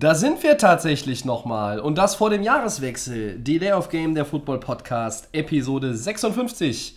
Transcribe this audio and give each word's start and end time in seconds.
Da 0.00 0.14
sind 0.14 0.42
wir 0.42 0.56
tatsächlich 0.56 1.26
nochmal. 1.26 1.78
Und 1.78 1.98
das 1.98 2.14
vor 2.14 2.30
dem 2.30 2.42
Jahreswechsel. 2.42 3.38
Delay 3.38 3.72
of 3.72 3.90
Game, 3.90 4.14
der 4.14 4.24
Football 4.24 4.58
Podcast, 4.58 5.28
Episode 5.32 5.94
56. 5.94 6.96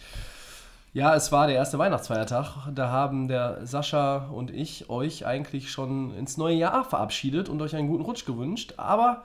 Ja, 0.93 1.13
es 1.13 1.29
war 1.29 1.47
der 1.47 1.57
erste 1.57 1.77
Weihnachtsfeiertag. 1.77 2.69
Da 2.73 2.87
haben 2.91 3.27
der 3.27 3.67
Sascha 3.67 4.29
und 4.31 4.51
ich 4.51 4.89
euch 4.89 5.25
eigentlich 5.25 5.69
schon 5.69 6.15
ins 6.15 6.37
neue 6.37 6.55
Jahr 6.55 6.85
verabschiedet 6.85 7.49
und 7.49 7.61
euch 7.61 7.75
einen 7.75 7.89
guten 7.89 8.05
Rutsch 8.05 8.23
gewünscht. 8.23 8.75
Aber 8.77 9.23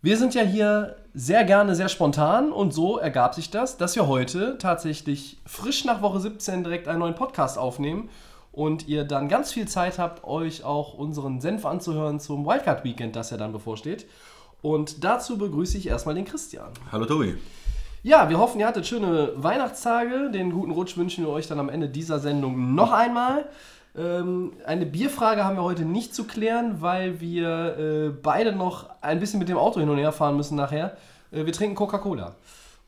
wir 0.00 0.16
sind 0.16 0.34
ja 0.34 0.42
hier 0.42 0.94
sehr 1.12 1.42
gerne 1.42 1.74
sehr 1.74 1.88
spontan 1.88 2.52
und 2.52 2.72
so 2.72 2.98
ergab 2.98 3.34
sich 3.34 3.50
das, 3.50 3.78
dass 3.78 3.96
wir 3.96 4.06
heute 4.06 4.58
tatsächlich 4.58 5.38
frisch 5.44 5.84
nach 5.84 6.02
Woche 6.02 6.20
17 6.20 6.62
direkt 6.62 6.86
einen 6.86 7.00
neuen 7.00 7.16
Podcast 7.16 7.58
aufnehmen 7.58 8.10
und 8.52 8.86
ihr 8.86 9.04
dann 9.04 9.28
ganz 9.28 9.52
viel 9.52 9.66
Zeit 9.66 9.98
habt, 9.98 10.24
euch 10.24 10.62
auch 10.62 10.94
unseren 10.94 11.40
Senf 11.40 11.64
anzuhören 11.64 12.20
zum 12.20 12.46
Wildcard 12.46 12.84
Weekend, 12.84 13.16
das 13.16 13.30
ja 13.30 13.38
dann 13.38 13.52
bevorsteht. 13.52 14.06
Und 14.60 15.02
dazu 15.02 15.38
begrüße 15.38 15.78
ich 15.78 15.88
erstmal 15.88 16.14
den 16.14 16.24
Christian. 16.24 16.70
Hallo 16.92 17.06
Tobi. 17.06 17.36
Ja, 18.04 18.28
wir 18.28 18.38
hoffen, 18.38 18.60
ihr 18.60 18.66
hattet 18.66 18.86
schöne 18.86 19.32
Weihnachtstage. 19.36 20.30
Den 20.30 20.52
guten 20.52 20.72
Rutsch 20.72 20.96
wünschen 20.96 21.24
wir 21.24 21.32
euch 21.32 21.48
dann 21.48 21.58
am 21.58 21.68
Ende 21.68 21.88
dieser 21.88 22.18
Sendung 22.18 22.74
noch 22.74 22.92
einmal. 22.92 23.46
Ähm, 23.96 24.52
eine 24.66 24.86
Bierfrage 24.86 25.44
haben 25.44 25.56
wir 25.56 25.62
heute 25.62 25.84
nicht 25.84 26.14
zu 26.14 26.24
klären, 26.24 26.80
weil 26.80 27.20
wir 27.20 27.78
äh, 27.78 28.08
beide 28.10 28.52
noch 28.52 28.88
ein 29.00 29.20
bisschen 29.20 29.38
mit 29.38 29.48
dem 29.48 29.58
Auto 29.58 29.80
hin 29.80 29.88
und 29.88 29.98
her 29.98 30.12
fahren 30.12 30.36
müssen 30.36 30.56
nachher. 30.56 30.96
Äh, 31.30 31.44
wir 31.46 31.52
trinken 31.52 31.74
Coca-Cola. 31.74 32.34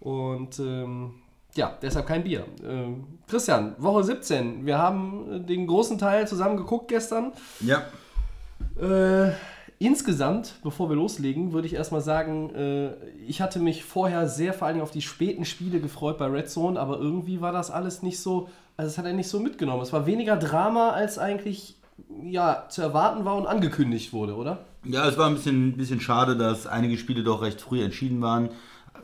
Und 0.00 0.58
ähm, 0.58 1.14
ja, 1.56 1.76
deshalb 1.80 2.06
kein 2.06 2.24
Bier. 2.24 2.44
Ähm, 2.64 3.04
Christian, 3.28 3.74
Woche 3.78 4.04
17. 4.04 4.66
Wir 4.66 4.78
haben 4.78 5.32
äh, 5.32 5.40
den 5.40 5.66
großen 5.66 5.98
Teil 5.98 6.26
zusammen 6.26 6.56
geguckt 6.56 6.88
gestern. 6.88 7.32
Ja. 7.60 7.82
Äh, 8.80 9.32
insgesamt, 9.78 10.54
bevor 10.62 10.88
wir 10.88 10.96
loslegen, 10.96 11.52
würde 11.52 11.66
ich 11.66 11.74
erstmal 11.74 12.00
sagen, 12.00 12.54
äh, 12.54 12.94
ich 13.26 13.40
hatte 13.40 13.58
mich 13.58 13.84
vorher 13.84 14.28
sehr 14.28 14.52
vor 14.52 14.68
allem 14.68 14.80
auf 14.80 14.90
die 14.90 15.02
späten 15.02 15.44
Spiele 15.44 15.80
gefreut 15.80 16.18
bei 16.18 16.26
Red 16.26 16.50
Zone, 16.50 16.78
aber 16.78 16.98
irgendwie 16.98 17.40
war 17.40 17.52
das 17.52 17.70
alles 17.70 18.02
nicht 18.02 18.18
so, 18.18 18.48
also 18.76 18.90
es 18.90 18.98
hat 18.98 19.06
er 19.06 19.12
nicht 19.12 19.28
so 19.28 19.40
mitgenommen. 19.40 19.82
Es 19.82 19.92
war 19.92 20.06
weniger 20.06 20.36
Drama, 20.36 20.90
als 20.90 21.18
eigentlich 21.18 21.76
ja, 22.24 22.66
zu 22.68 22.82
erwarten 22.82 23.24
war 23.24 23.36
und 23.36 23.46
angekündigt 23.46 24.12
wurde, 24.12 24.34
oder? 24.34 24.64
Ja, 24.84 25.08
es 25.08 25.16
war 25.16 25.28
ein 25.28 25.34
bisschen, 25.34 25.76
bisschen 25.76 26.00
schade, 26.00 26.36
dass 26.36 26.66
einige 26.66 26.98
Spiele 26.98 27.22
doch 27.22 27.42
recht 27.42 27.60
früh 27.60 27.82
entschieden 27.82 28.20
waren. 28.20 28.50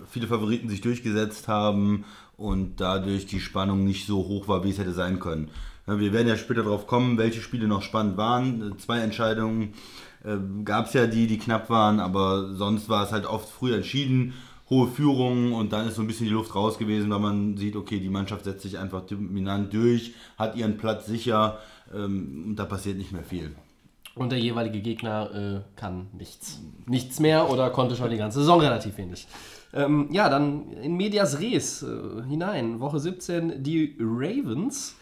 Viele 0.09 0.27
Favoriten 0.27 0.69
sich 0.69 0.81
durchgesetzt 0.81 1.47
haben 1.47 2.05
und 2.41 2.81
dadurch 2.81 3.27
die 3.27 3.39
Spannung 3.39 3.85
nicht 3.85 4.07
so 4.07 4.17
hoch 4.27 4.49
war, 4.49 4.65
wie 4.65 4.71
es 4.71 4.79
hätte 4.79 4.95
sein 4.95 5.21
können. 5.21 5.51
Wir 5.87 6.13
werden 6.13 6.29
ja 6.29 6.37
später 6.37 6.63
darauf 6.63 6.87
kommen, 6.87 7.19
welche 7.19 7.41
Spiele 7.41 7.69
noch 7.69 7.83
spannend 7.83 8.17
waren. 8.17 8.79
Zwei 8.79 9.01
Entscheidungen 9.01 9.75
äh, 10.25 10.37
gab 10.65 10.87
es 10.87 10.95
ja, 10.95 11.07
die, 11.07 11.27
die 11.27 11.39
knapp 11.39 11.69
waren, 11.69 12.01
aber 12.01 12.55
sonst 12.55 12.89
war 12.89 13.05
es 13.05 13.13
halt 13.13 13.27
oft 13.27 13.49
früh 13.49 13.75
entschieden. 13.75 14.35
Hohe 14.71 14.89
Führungen 14.89 15.53
und 15.53 15.73
dann 15.73 15.89
ist 15.89 15.97
so 15.97 16.03
ein 16.03 16.07
bisschen 16.07 16.27
die 16.27 16.33
Luft 16.33 16.55
raus 16.55 16.79
gewesen, 16.79 17.11
weil 17.11 17.19
man 17.19 17.57
sieht, 17.57 17.77
okay, 17.77 17.99
die 17.99 18.09
Mannschaft 18.09 18.45
setzt 18.45 18.63
sich 18.63 18.79
einfach 18.79 19.03
dominant 19.03 19.75
durch, 19.75 20.15
hat 20.39 20.57
ihren 20.57 20.79
Platz 20.79 21.07
sicher 21.07 21.59
ähm, 21.93 22.45
und 22.47 22.57
da 22.57 22.65
passiert 22.65 22.97
nicht 22.97 23.13
mehr 23.13 23.25
viel. 23.25 23.55
Und 24.15 24.33
der 24.33 24.39
jeweilige 24.39 24.81
Gegner 24.81 25.31
äh, 25.35 25.79
kann 25.79 26.07
nichts. 26.17 26.61
Nichts 26.87 27.21
mehr 27.21 27.51
oder 27.51 27.71
konnte 27.71 27.97
schon 27.97 28.11
die 28.11 28.17
ganze 28.17 28.41
Saison 28.41 28.61
relativ 28.61 28.97
wenig. 28.97 29.27
Ähm, 29.73 30.09
ja, 30.11 30.29
dann 30.29 30.73
in 30.73 30.97
Medias 30.97 31.41
Res 31.41 31.83
äh, 31.83 32.23
hinein. 32.29 32.81
Woche 32.81 32.99
17, 32.99 33.63
die 33.63 33.97
Ravens. 34.01 34.97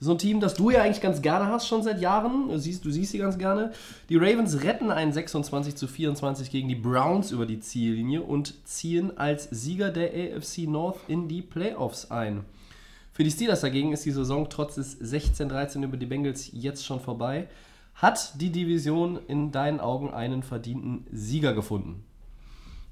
So 0.00 0.10
ein 0.10 0.18
Team, 0.18 0.40
das 0.40 0.54
du 0.54 0.70
ja 0.70 0.82
eigentlich 0.82 1.00
ganz 1.00 1.22
gerne 1.22 1.46
hast, 1.46 1.68
schon 1.68 1.84
seit 1.84 2.00
Jahren. 2.00 2.48
Du 2.48 2.58
siehst, 2.58 2.84
du 2.84 2.90
siehst 2.90 3.12
sie 3.12 3.18
ganz 3.18 3.38
gerne. 3.38 3.70
Die 4.08 4.16
Ravens 4.16 4.64
retten 4.64 4.90
einen 4.90 5.12
26 5.12 5.76
zu 5.76 5.86
24 5.86 6.50
gegen 6.50 6.68
die 6.68 6.74
Browns 6.74 7.30
über 7.30 7.46
die 7.46 7.60
Ziellinie 7.60 8.22
und 8.22 8.66
ziehen 8.66 9.16
als 9.16 9.48
Sieger 9.50 9.90
der 9.90 10.10
AFC 10.10 10.66
North 10.66 10.98
in 11.06 11.28
die 11.28 11.40
Playoffs 11.40 12.10
ein. 12.10 12.44
Für 13.12 13.22
die 13.22 13.30
Steelers 13.30 13.60
dagegen 13.60 13.92
ist 13.92 14.04
die 14.04 14.10
Saison 14.10 14.48
trotz 14.50 14.74
des 14.74 15.00
16-13 15.00 15.84
über 15.84 15.96
die 15.96 16.06
Bengals 16.06 16.50
jetzt 16.52 16.84
schon 16.84 16.98
vorbei. 16.98 17.46
Hat 17.94 18.40
die 18.40 18.50
Division 18.50 19.20
in 19.28 19.52
deinen 19.52 19.78
Augen 19.78 20.12
einen 20.12 20.42
verdienten 20.42 21.06
Sieger 21.12 21.52
gefunden? 21.52 22.02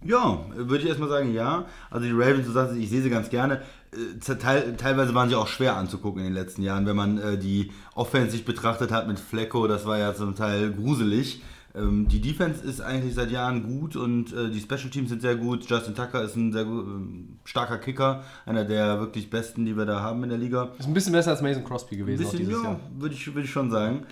Ja, 0.05 0.47
würde 0.55 0.83
ich 0.83 0.88
erstmal 0.88 1.09
sagen, 1.09 1.34
ja. 1.34 1.66
Also 1.91 2.06
die 2.06 2.12
Ravens, 2.12 2.47
du 2.47 2.53
sagst, 2.53 2.75
ich 2.77 2.88
sehe 2.88 3.03
sie 3.03 3.11
ganz 3.11 3.28
gerne. 3.28 3.61
Äh, 3.93 4.19
Teil, 4.37 4.77
teilweise 4.77 5.15
waren 5.15 5.28
sie 5.28 5.34
auch 5.34 5.49
schwer 5.49 5.77
anzugucken 5.77 6.21
in 6.21 6.28
den 6.28 6.34
letzten 6.34 6.62
Jahren, 6.62 6.87
wenn 6.87 6.97
man 6.97 7.19
äh, 7.19 7.38
die 7.38 7.71
Offense 7.94 8.31
sich 8.31 8.44
betrachtet 8.44 8.93
hat 8.93 9.09
mit 9.09 9.19
Flecko, 9.19 9.66
das 9.66 9.84
war 9.87 9.99
ja 9.99 10.15
zum 10.15 10.34
Teil 10.34 10.72
gruselig. 10.72 11.43
Ähm, 11.75 12.09
die 12.09 12.21
Defense 12.21 12.65
ist 12.65 12.81
eigentlich 12.81 13.15
seit 13.15 13.31
Jahren 13.31 13.62
gut 13.62 13.94
und 13.94 14.33
äh, 14.33 14.50
die 14.50 14.61
Special 14.61 14.91
Teams 14.91 15.11
sind 15.11 15.22
sehr 15.22 15.37
gut. 15.37 15.69
Justin 15.69 15.94
Tucker 15.94 16.22
ist 16.22 16.34
ein 16.34 16.53
sehr 16.53 16.62
ähm, 16.62 17.38
starker 17.44 17.78
Kicker, 17.78 18.25
einer 18.44 18.65
der 18.65 18.99
wirklich 18.99 19.31
besten, 19.31 19.65
die 19.65 19.77
wir 19.77 19.87
da 19.87 20.00
haben 20.00 20.22
in 20.25 20.31
der 20.31 20.38
Liga. 20.38 20.71
Ist 20.78 20.88
ein 20.88 20.94
bisschen 20.94 21.12
besser 21.12 21.31
als 21.31 21.43
Mason 21.43 21.62
Crosby 21.62 21.97
gewesen 21.97 22.25
auch 22.27 22.31
bisschen, 22.32 22.47
dieses 22.49 22.62
ja, 22.62 22.71
Jahr. 22.71 22.81
würde 22.99 23.15
ich, 23.15 23.27
würde 23.27 23.43
ich 23.43 23.53
schon 23.53 23.71
sagen. 23.71 24.05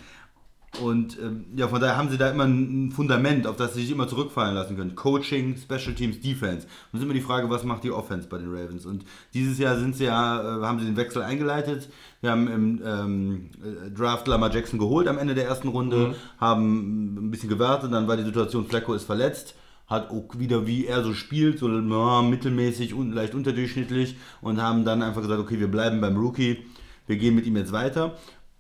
Und 0.81 1.19
ähm, 1.19 1.45
ja, 1.57 1.69
von 1.69 1.81
daher 1.81 1.97
haben 1.97 2.09
sie 2.11 2.19
da 2.19 2.31
immer 2.31 2.45
ein 2.45 2.93
Fundament, 2.93 3.47
auf 3.47 3.57
das 3.57 3.75
sie 3.75 3.83
sich 3.83 3.91
immer 3.91 4.09
zurückfallen 4.09 4.55
lassen 4.55 4.77
können. 4.77 4.95
Coaching, 4.95 5.57
Special 5.57 5.95
Teams, 5.95 6.21
Defense. 6.21 6.67
Und 6.67 6.95
es 6.95 7.01
ist 7.01 7.05
immer 7.05 7.15
die 7.15 7.21
Frage, 7.21 7.51
was 7.51 7.65
macht 7.65 7.85
die 7.85 7.91
Offense 7.91 8.29
bei 8.29 8.39
den 8.39 8.51
Ravens? 8.51 8.87
Und 8.87 9.05
dieses 9.35 9.59
Jahr 9.59 9.79
sind 9.79 9.97
sie 9.97 10.05
ja, 10.05 10.41
äh, 10.41 10.63
haben 10.65 10.79
sie 10.79 10.87
den 10.87 10.97
Wechsel 10.97 11.23
eingeleitet. 11.23 11.89
Wir 12.21 12.31
haben 12.31 12.49
im 12.49 12.83
ähm, 12.85 13.51
äh, 13.63 13.91
Draft 13.91 14.27
Lamar 14.27 14.53
Jackson 14.53 14.79
geholt 14.79 15.09
am 15.09 15.19
Ende 15.19 15.35
der 15.35 15.47
ersten 15.47 15.69
Runde, 15.69 16.15
haben 16.39 17.27
ein 17.29 17.31
bisschen 17.31 17.49
gewartet, 17.49 17.93
dann 17.93 18.09
war 18.09 18.17
die 18.17 18.25
Situation, 18.25 18.67
Flecko 18.67 18.95
ist 18.95 19.05
verletzt 19.05 19.55
hat 19.89 20.11
auch 20.11 20.39
wieder, 20.39 20.67
wie 20.67 20.87
er 20.87 21.03
so 21.03 21.15
spielt, 21.15 21.59
so 21.59 21.69
ja, 21.69 22.23
mittelmäßig 22.23 22.93
und 22.95 23.13
leicht 23.13 23.35
unterdurchschnittlich 23.35 24.17
und 24.43 24.61
haben 24.61 24.85
dann 24.85 25.03
einfach 25.03 25.23
gesagt, 25.23 25.41
okay, 25.41 25.59
wir 25.59 25.69
bleiben 25.69 26.01
beim 26.01 26.17
Rookie, 26.17 26.59
wir 27.07 27.17
gehen 27.17 27.35
mit 27.35 27.47
ihm 27.47 27.57
jetzt 27.57 27.73
weiter. 27.73 28.19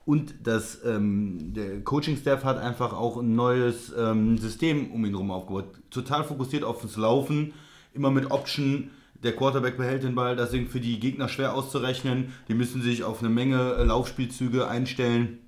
Und 0.09 0.37
das, 0.45 0.79
ähm, 0.87 1.53
der 1.53 1.85
Coaching-Staff 1.85 2.43
hat 2.43 2.57
einfach 2.57 2.95
auch 2.95 3.19
ein 3.19 3.35
neues 3.35 3.93
ähm, 3.95 4.39
System 4.39 4.91
um 4.91 5.05
ihn 5.05 5.11
herum 5.11 5.31
aufgebaut. 5.31 5.67
Total 5.91 6.25
fokussiert 6.25 6.65
auf 6.65 6.81
das 6.81 6.97
Laufen, 6.97 7.53
immer 7.93 8.11
mit 8.11 8.31
Option. 8.31 8.89
Der 9.23 9.37
Quarterback 9.37 9.77
behält 9.77 10.05
den 10.05 10.15
Ball, 10.15 10.35
das 10.35 10.55
ist 10.55 10.71
für 10.71 10.81
die 10.81 10.99
Gegner 10.99 11.29
schwer 11.29 11.53
auszurechnen. 11.53 12.33
Die 12.49 12.55
müssen 12.55 12.81
sich 12.81 13.05
auf 13.05 13.21
eine 13.21 13.29
Menge 13.29 13.75
äh, 13.75 13.85
Laufspielzüge 13.85 14.67
einstellen. 14.67 15.41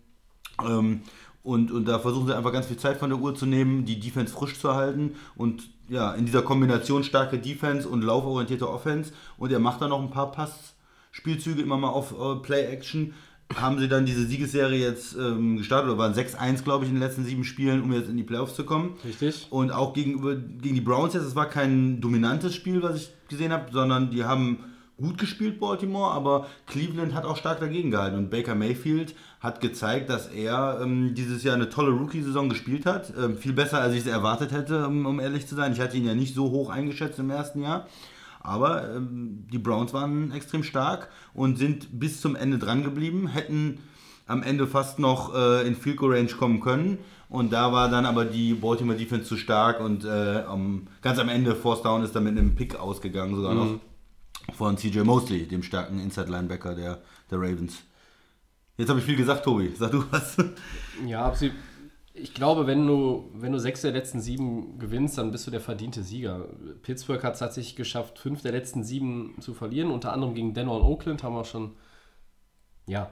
Ähm, 0.62 1.00
und, 1.42 1.70
und 1.70 1.88
da 1.88 1.98
versuchen 1.98 2.26
sie 2.26 2.36
einfach 2.36 2.52
ganz 2.52 2.66
viel 2.66 2.76
Zeit 2.76 2.98
von 2.98 3.08
der 3.08 3.18
Uhr 3.18 3.34
zu 3.34 3.46
nehmen, 3.46 3.86
die 3.86 3.98
Defense 3.98 4.30
frisch 4.30 4.60
zu 4.60 4.74
halten. 4.74 5.14
Und 5.36 5.70
ja, 5.88 6.12
in 6.12 6.26
dieser 6.26 6.42
Kombination 6.42 7.02
starke 7.02 7.38
Defense 7.38 7.88
und 7.88 8.02
lauforientierte 8.02 8.68
Offense. 8.68 9.14
Und 9.38 9.52
er 9.52 9.58
macht 9.58 9.80
dann 9.80 9.88
noch 9.88 10.02
ein 10.02 10.10
paar 10.10 10.32
Passspielzüge 10.32 11.62
immer 11.62 11.78
mal 11.78 11.88
auf 11.88 12.12
äh, 12.12 12.42
Play-Action. 12.42 13.14
Haben 13.56 13.78
sie 13.78 13.88
dann 13.88 14.06
diese 14.06 14.26
Siegesserie 14.26 14.78
jetzt 14.78 15.16
ähm, 15.16 15.56
gestartet, 15.56 15.90
oder 15.90 15.98
waren 15.98 16.14
6-1, 16.14 16.62
glaube 16.62 16.84
ich, 16.84 16.90
in 16.90 16.96
den 16.96 17.02
letzten 17.02 17.24
sieben 17.24 17.44
Spielen, 17.44 17.82
um 17.82 17.92
jetzt 17.92 18.08
in 18.08 18.16
die 18.16 18.22
Playoffs 18.22 18.54
zu 18.54 18.64
kommen. 18.64 18.96
Richtig. 19.04 19.48
Und 19.50 19.72
auch 19.72 19.92
gegenüber, 19.92 20.36
gegen 20.36 20.74
die 20.74 20.80
Browns 20.80 21.14
jetzt, 21.14 21.24
es 21.24 21.34
war 21.34 21.46
kein 21.46 22.00
dominantes 22.00 22.54
Spiel, 22.54 22.82
was 22.82 22.96
ich 22.96 23.10
gesehen 23.28 23.52
habe, 23.52 23.72
sondern 23.72 24.10
die 24.10 24.24
haben 24.24 24.58
gut 25.00 25.18
gespielt, 25.18 25.58
Baltimore, 25.58 26.12
aber 26.12 26.46
Cleveland 26.66 27.14
hat 27.14 27.24
auch 27.24 27.36
stark 27.36 27.60
dagegen 27.60 27.90
gehalten. 27.90 28.16
Und 28.16 28.30
Baker 28.30 28.54
Mayfield 28.54 29.14
hat 29.40 29.60
gezeigt, 29.60 30.10
dass 30.10 30.28
er 30.28 30.80
ähm, 30.82 31.14
dieses 31.14 31.42
Jahr 31.42 31.54
eine 31.54 31.70
tolle 31.70 31.90
Rookie-Saison 31.90 32.48
gespielt 32.48 32.86
hat. 32.86 33.12
Ähm, 33.18 33.36
viel 33.36 33.52
besser, 33.52 33.80
als 33.80 33.94
ich 33.94 34.00
es 34.00 34.06
erwartet 34.06 34.52
hätte, 34.52 34.86
um, 34.86 35.06
um 35.06 35.20
ehrlich 35.20 35.46
zu 35.46 35.54
sein. 35.54 35.72
Ich 35.72 35.80
hatte 35.80 35.96
ihn 35.96 36.06
ja 36.06 36.14
nicht 36.14 36.34
so 36.34 36.50
hoch 36.50 36.70
eingeschätzt 36.70 37.18
im 37.18 37.30
ersten 37.30 37.62
Jahr. 37.62 37.88
Aber 38.40 38.94
ähm, 38.96 39.46
die 39.52 39.58
Browns 39.58 39.92
waren 39.92 40.32
extrem 40.32 40.62
stark 40.62 41.08
und 41.34 41.58
sind 41.58 42.00
bis 42.00 42.20
zum 42.20 42.34
Ende 42.36 42.58
dran 42.58 42.82
geblieben, 42.82 43.28
hätten 43.28 43.78
am 44.26 44.42
Ende 44.42 44.66
fast 44.66 44.98
noch 44.98 45.34
äh, 45.34 45.66
in 45.66 45.74
Field 45.76 45.96
Goal 45.98 46.14
Range 46.14 46.28
kommen 46.32 46.60
können. 46.60 46.98
Und 47.28 47.52
da 47.52 47.72
war 47.72 47.88
dann 47.90 48.06
aber 48.06 48.24
die 48.24 48.54
Baltimore 48.54 48.96
Defense 48.98 49.24
zu 49.26 49.36
stark 49.36 49.80
und 49.80 50.04
äh, 50.04 50.42
am- 50.48 50.86
ganz 51.02 51.18
am 51.18 51.28
Ende, 51.28 51.54
Force 51.54 51.82
Down 51.82 52.02
ist 52.02 52.14
dann 52.16 52.24
mit 52.24 52.36
einem 52.38 52.54
Pick 52.54 52.74
ausgegangen, 52.76 53.34
sogar 53.36 53.54
noch 53.54 53.80
von 54.56 54.76
CJ 54.76 55.00
Mosley, 55.00 55.46
dem 55.46 55.62
starken 55.62 56.00
Inside 56.00 56.30
Linebacker 56.30 56.74
der, 56.74 57.00
der 57.30 57.38
Ravens. 57.38 57.82
Jetzt 58.78 58.88
habe 58.88 58.98
ich 58.98 59.04
viel 59.04 59.16
gesagt, 59.16 59.44
Tobi. 59.44 59.72
Sag 59.78 59.90
du 59.92 60.02
was. 60.10 60.36
Ja. 61.06 61.28
Ich 62.22 62.34
glaube, 62.34 62.66
wenn 62.66 62.86
du, 62.86 63.30
wenn 63.34 63.52
du 63.52 63.58
sechs 63.58 63.80
der 63.80 63.92
letzten 63.92 64.20
sieben 64.20 64.78
gewinnst, 64.78 65.16
dann 65.16 65.30
bist 65.30 65.46
du 65.46 65.50
der 65.50 65.60
verdiente 65.60 66.02
Sieger. 66.02 66.48
Pittsburgh 66.82 67.22
hat 67.22 67.34
es 67.34 67.38
tatsächlich 67.38 67.76
geschafft, 67.76 68.18
fünf 68.18 68.42
der 68.42 68.52
letzten 68.52 68.84
sieben 68.84 69.36
zu 69.40 69.54
verlieren, 69.54 69.90
unter 69.90 70.12
anderem 70.12 70.34
gegen 70.34 70.52
Denver 70.52 70.76
und 70.76 70.82
Oakland, 70.82 71.22
haben 71.22 71.34
wir 71.34 71.44
schon 71.44 71.72
ja, 72.86 73.10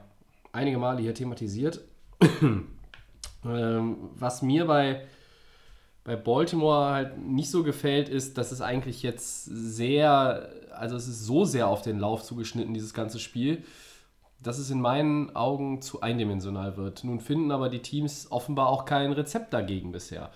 einige 0.53 0.79
Male 0.79 1.01
hier 1.01 1.15
thematisiert. 1.15 1.81
ähm, 3.45 3.97
was 4.15 4.43
mir 4.43 4.67
bei, 4.67 5.07
bei 6.05 6.17
Baltimore 6.17 6.93
halt 6.93 7.19
nicht 7.19 7.51
so 7.51 7.63
gefällt, 7.63 8.09
ist, 8.09 8.37
dass 8.37 8.53
es 8.53 8.61
eigentlich 8.61 9.03
jetzt 9.03 9.45
sehr, 9.45 10.51
also 10.73 10.97
es 10.97 11.09
ist 11.09 11.25
so 11.25 11.45
sehr 11.45 11.69
auf 11.69 11.83
den 11.83 11.99
Lauf 11.99 12.25
zugeschnitten, 12.25 12.75
dieses 12.75 12.93
ganze 12.93 13.19
Spiel, 13.19 13.65
dass 14.41 14.59
es 14.59 14.71
in 14.71 14.81
meinen 14.81 15.35
Augen 15.35 15.83
zu 15.83 16.01
eindimensional 16.01 16.77
wird. 16.77 17.05
Nun 17.05 17.21
finden 17.21 17.51
aber 17.51 17.69
die 17.69 17.81
Teams 17.81 18.31
offenbar 18.31 18.69
auch 18.69 18.85
kein 18.85 19.13
Rezept 19.13 19.53
dagegen 19.53 19.93
bisher. 19.93 20.31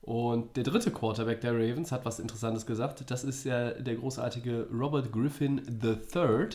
Und 0.00 0.56
der 0.56 0.64
dritte 0.64 0.90
Quarterback 0.90 1.40
der 1.42 1.52
Ravens 1.52 1.92
hat 1.92 2.04
was 2.04 2.18
Interessantes 2.18 2.66
gesagt. 2.66 3.08
Das 3.10 3.22
ist 3.22 3.44
ja 3.44 3.70
der 3.70 3.94
großartige 3.94 4.66
Robert 4.72 5.12
Griffin 5.12 5.62
III. 5.82 6.48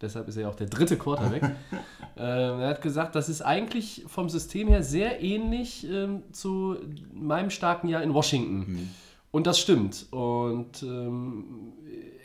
Deshalb 0.00 0.28
ist 0.28 0.36
er 0.36 0.42
ja 0.42 0.48
auch 0.48 0.54
der 0.54 0.68
dritte 0.68 0.96
Quarterback. 0.96 1.42
ähm, 2.16 2.60
er 2.60 2.68
hat 2.68 2.82
gesagt, 2.82 3.14
das 3.14 3.28
ist 3.28 3.42
eigentlich 3.42 4.04
vom 4.06 4.28
System 4.28 4.68
her 4.68 4.82
sehr 4.82 5.22
ähnlich 5.22 5.88
ähm, 5.90 6.22
zu 6.32 6.76
meinem 7.12 7.50
starken 7.50 7.88
Jahr 7.88 8.02
in 8.02 8.14
Washington. 8.14 8.58
Mhm. 8.58 8.90
Und 9.34 9.48
das 9.48 9.58
stimmt. 9.58 10.06
Und 10.12 10.84
ähm, 10.84 11.72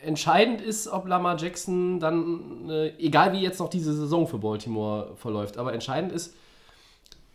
entscheidend 0.04 0.60
ist, 0.60 0.86
ob 0.86 1.08
Lamar 1.08 1.36
Jackson 1.36 1.98
dann, 1.98 2.70
äh, 2.70 2.90
egal 3.00 3.32
wie 3.32 3.40
jetzt 3.40 3.58
noch 3.58 3.68
diese 3.68 3.92
Saison 3.94 4.28
für 4.28 4.38
Baltimore 4.38 5.16
verläuft, 5.16 5.58
aber 5.58 5.72
entscheidend 5.72 6.12
ist, 6.12 6.36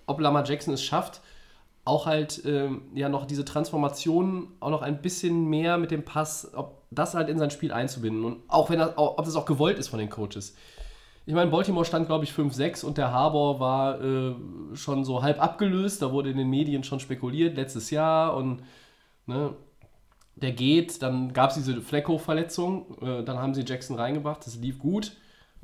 ob 0.05 0.21
Lamar 0.21 0.45
Jackson 0.45 0.73
es 0.73 0.81
schafft, 0.81 1.19
auch 1.83 2.05
halt 2.05 2.41
ähm, 2.45 2.83
ja 2.93 3.09
noch 3.09 3.25
diese 3.25 3.43
Transformation 3.43 4.47
auch 4.61 4.69
noch 4.69 4.81
ein 4.81 5.01
bisschen 5.01 5.49
mehr 5.49 5.77
mit 5.77 5.91
dem 5.91 6.05
Pass, 6.05 6.53
ob 6.55 6.83
das 6.89 7.13
halt 7.13 7.27
in 7.27 7.37
sein 7.37 7.51
Spiel 7.51 7.73
einzubinden 7.73 8.23
und 8.23 8.43
auch 8.47 8.69
wenn 8.69 8.79
das, 8.79 8.93
ob 8.95 9.25
das 9.25 9.35
auch 9.35 9.45
gewollt 9.45 9.77
ist 9.77 9.89
von 9.89 9.99
den 9.99 10.09
Coaches. 10.09 10.55
Ich 11.25 11.33
meine, 11.33 11.51
Baltimore 11.51 11.83
stand, 11.83 12.07
glaube 12.07 12.23
ich, 12.23 12.31
5-6 12.31 12.85
und 12.85 12.97
der 12.97 13.11
Harbor 13.11 13.59
war 13.59 14.01
äh, 14.01 14.35
schon 14.73 15.03
so 15.03 15.21
halb 15.21 15.43
abgelöst. 15.43 16.01
Da 16.01 16.13
wurde 16.13 16.29
in 16.29 16.37
den 16.37 16.49
Medien 16.49 16.85
schon 16.85 17.01
spekuliert, 17.01 17.57
letztes 17.57 17.89
Jahr 17.89 18.37
und 18.37 18.61
ne, 19.25 19.53
der 20.35 20.51
geht. 20.51 21.01
Dann 21.01 21.33
gab 21.33 21.49
es 21.51 21.55
diese 21.55 21.81
Flecko-Verletzung. 21.81 22.97
Äh, 23.01 23.23
dann 23.23 23.39
haben 23.39 23.53
sie 23.53 23.63
Jackson 23.65 23.97
reingebracht. 23.97 24.45
Das 24.45 24.55
lief 24.57 24.79
gut. 24.79 25.15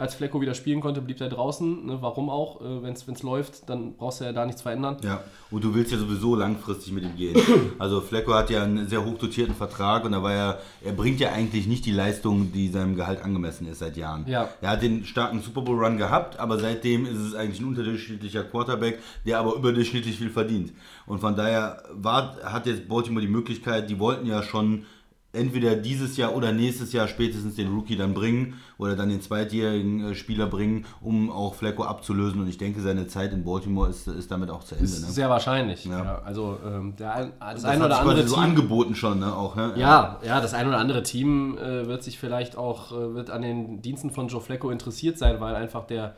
Als 0.01 0.15
Flecko 0.15 0.41
wieder 0.41 0.55
spielen 0.55 0.81
konnte, 0.81 0.99
blieb 0.99 1.21
er 1.21 1.29
draußen. 1.29 1.85
Ne, 1.85 1.97
warum 2.01 2.31
auch? 2.31 2.59
Äh, 2.59 2.81
Wenn 2.81 2.93
es 2.93 3.21
läuft, 3.21 3.69
dann 3.69 3.93
brauchst 3.93 4.19
du 4.19 4.25
ja 4.25 4.33
da 4.33 4.47
nichts 4.47 4.63
verändern. 4.63 4.97
Ja, 5.03 5.23
und 5.51 5.63
du 5.63 5.75
willst 5.75 5.91
ja 5.91 5.99
sowieso 5.99 6.35
langfristig 6.35 6.91
mit 6.91 7.03
ihm 7.03 7.15
gehen. 7.15 7.39
Also 7.77 8.01
Flecko 8.01 8.33
hat 8.33 8.49
ja 8.49 8.63
einen 8.63 8.87
sehr 8.87 9.05
hochdotierten 9.05 9.53
Vertrag 9.53 10.03
und 10.03 10.13
da 10.13 10.23
war 10.23 10.33
ja, 10.33 10.57
er 10.83 10.93
bringt 10.93 11.19
ja 11.19 11.31
eigentlich 11.31 11.67
nicht 11.67 11.85
die 11.85 11.91
Leistung, 11.91 12.51
die 12.51 12.69
seinem 12.69 12.95
Gehalt 12.95 13.21
angemessen 13.21 13.67
ist 13.67 13.77
seit 13.77 13.95
Jahren. 13.95 14.25
Ja. 14.27 14.49
Er 14.59 14.71
hat 14.71 14.81
den 14.81 15.05
starken 15.05 15.41
Super 15.41 15.61
Bowl 15.61 15.83
Run 15.83 15.97
gehabt, 15.97 16.39
aber 16.39 16.57
seitdem 16.57 17.05
ist 17.05 17.19
es 17.19 17.35
eigentlich 17.35 17.59
ein 17.59 17.67
unterdurchschnittlicher 17.67 18.43
Quarterback, 18.43 18.97
der 19.27 19.37
aber 19.37 19.53
überdurchschnittlich 19.53 20.17
viel 20.17 20.31
verdient. 20.31 20.73
Und 21.05 21.19
von 21.19 21.35
daher 21.35 21.83
war, 21.93 22.37
hat 22.43 22.65
jetzt 22.65 22.87
Baltimore 22.87 23.23
die 23.23 23.31
Möglichkeit, 23.31 23.87
die 23.87 23.99
wollten 23.99 24.25
ja 24.25 24.41
schon 24.41 24.85
entweder 25.33 25.75
dieses 25.75 26.17
Jahr 26.17 26.35
oder 26.35 26.51
nächstes 26.51 26.91
Jahr 26.91 27.07
spätestens 27.07 27.55
den 27.55 27.73
Rookie 27.73 27.95
dann 27.95 28.13
bringen 28.13 28.55
oder 28.77 28.95
dann 28.95 29.09
den 29.09 29.21
zweitjährigen 29.21 30.11
äh, 30.11 30.15
Spieler 30.15 30.47
bringen, 30.47 30.85
um 30.99 31.31
auch 31.31 31.55
Flecko 31.55 31.83
abzulösen. 31.83 32.41
Und 32.41 32.47
ich 32.47 32.57
denke, 32.57 32.81
seine 32.81 33.07
Zeit 33.07 33.31
in 33.31 33.43
Baltimore 33.43 33.89
ist, 33.89 34.07
ist 34.07 34.29
damit 34.29 34.49
auch 34.49 34.63
zu 34.63 34.75
Ende. 34.75 34.85
Ist 34.85 35.01
ne? 35.01 35.07
sehr 35.07 35.29
wahrscheinlich. 35.29 35.85
Ja. 35.85 36.03
Ja. 36.03 36.21
also 36.25 36.57
ähm, 36.65 36.95
der 36.97 37.31
das, 37.39 37.53
Das 37.61 37.65
ein 37.65 37.81
oder 37.81 37.99
andere 37.99 38.15
quasi 38.15 38.27
so 38.27 38.35
Team, 38.35 38.43
angeboten 38.43 38.95
schon, 38.95 39.19
ne? 39.19 39.35
Auch, 39.35 39.55
ne? 39.55 39.73
ja, 39.77 40.19
ja, 40.25 40.41
das 40.41 40.53
ein 40.53 40.67
oder 40.67 40.77
andere 40.77 41.03
Team 41.03 41.57
äh, 41.57 41.87
wird 41.87 42.03
sich 42.03 42.19
vielleicht 42.19 42.57
auch 42.57 42.91
äh, 42.91 43.13
wird 43.13 43.29
an 43.29 43.41
den 43.41 43.81
Diensten 43.81 44.11
von 44.11 44.27
Joe 44.27 44.41
Flacco 44.41 44.69
interessiert 44.69 45.17
sein, 45.17 45.39
weil 45.39 45.55
einfach 45.55 45.85
der, 45.85 46.15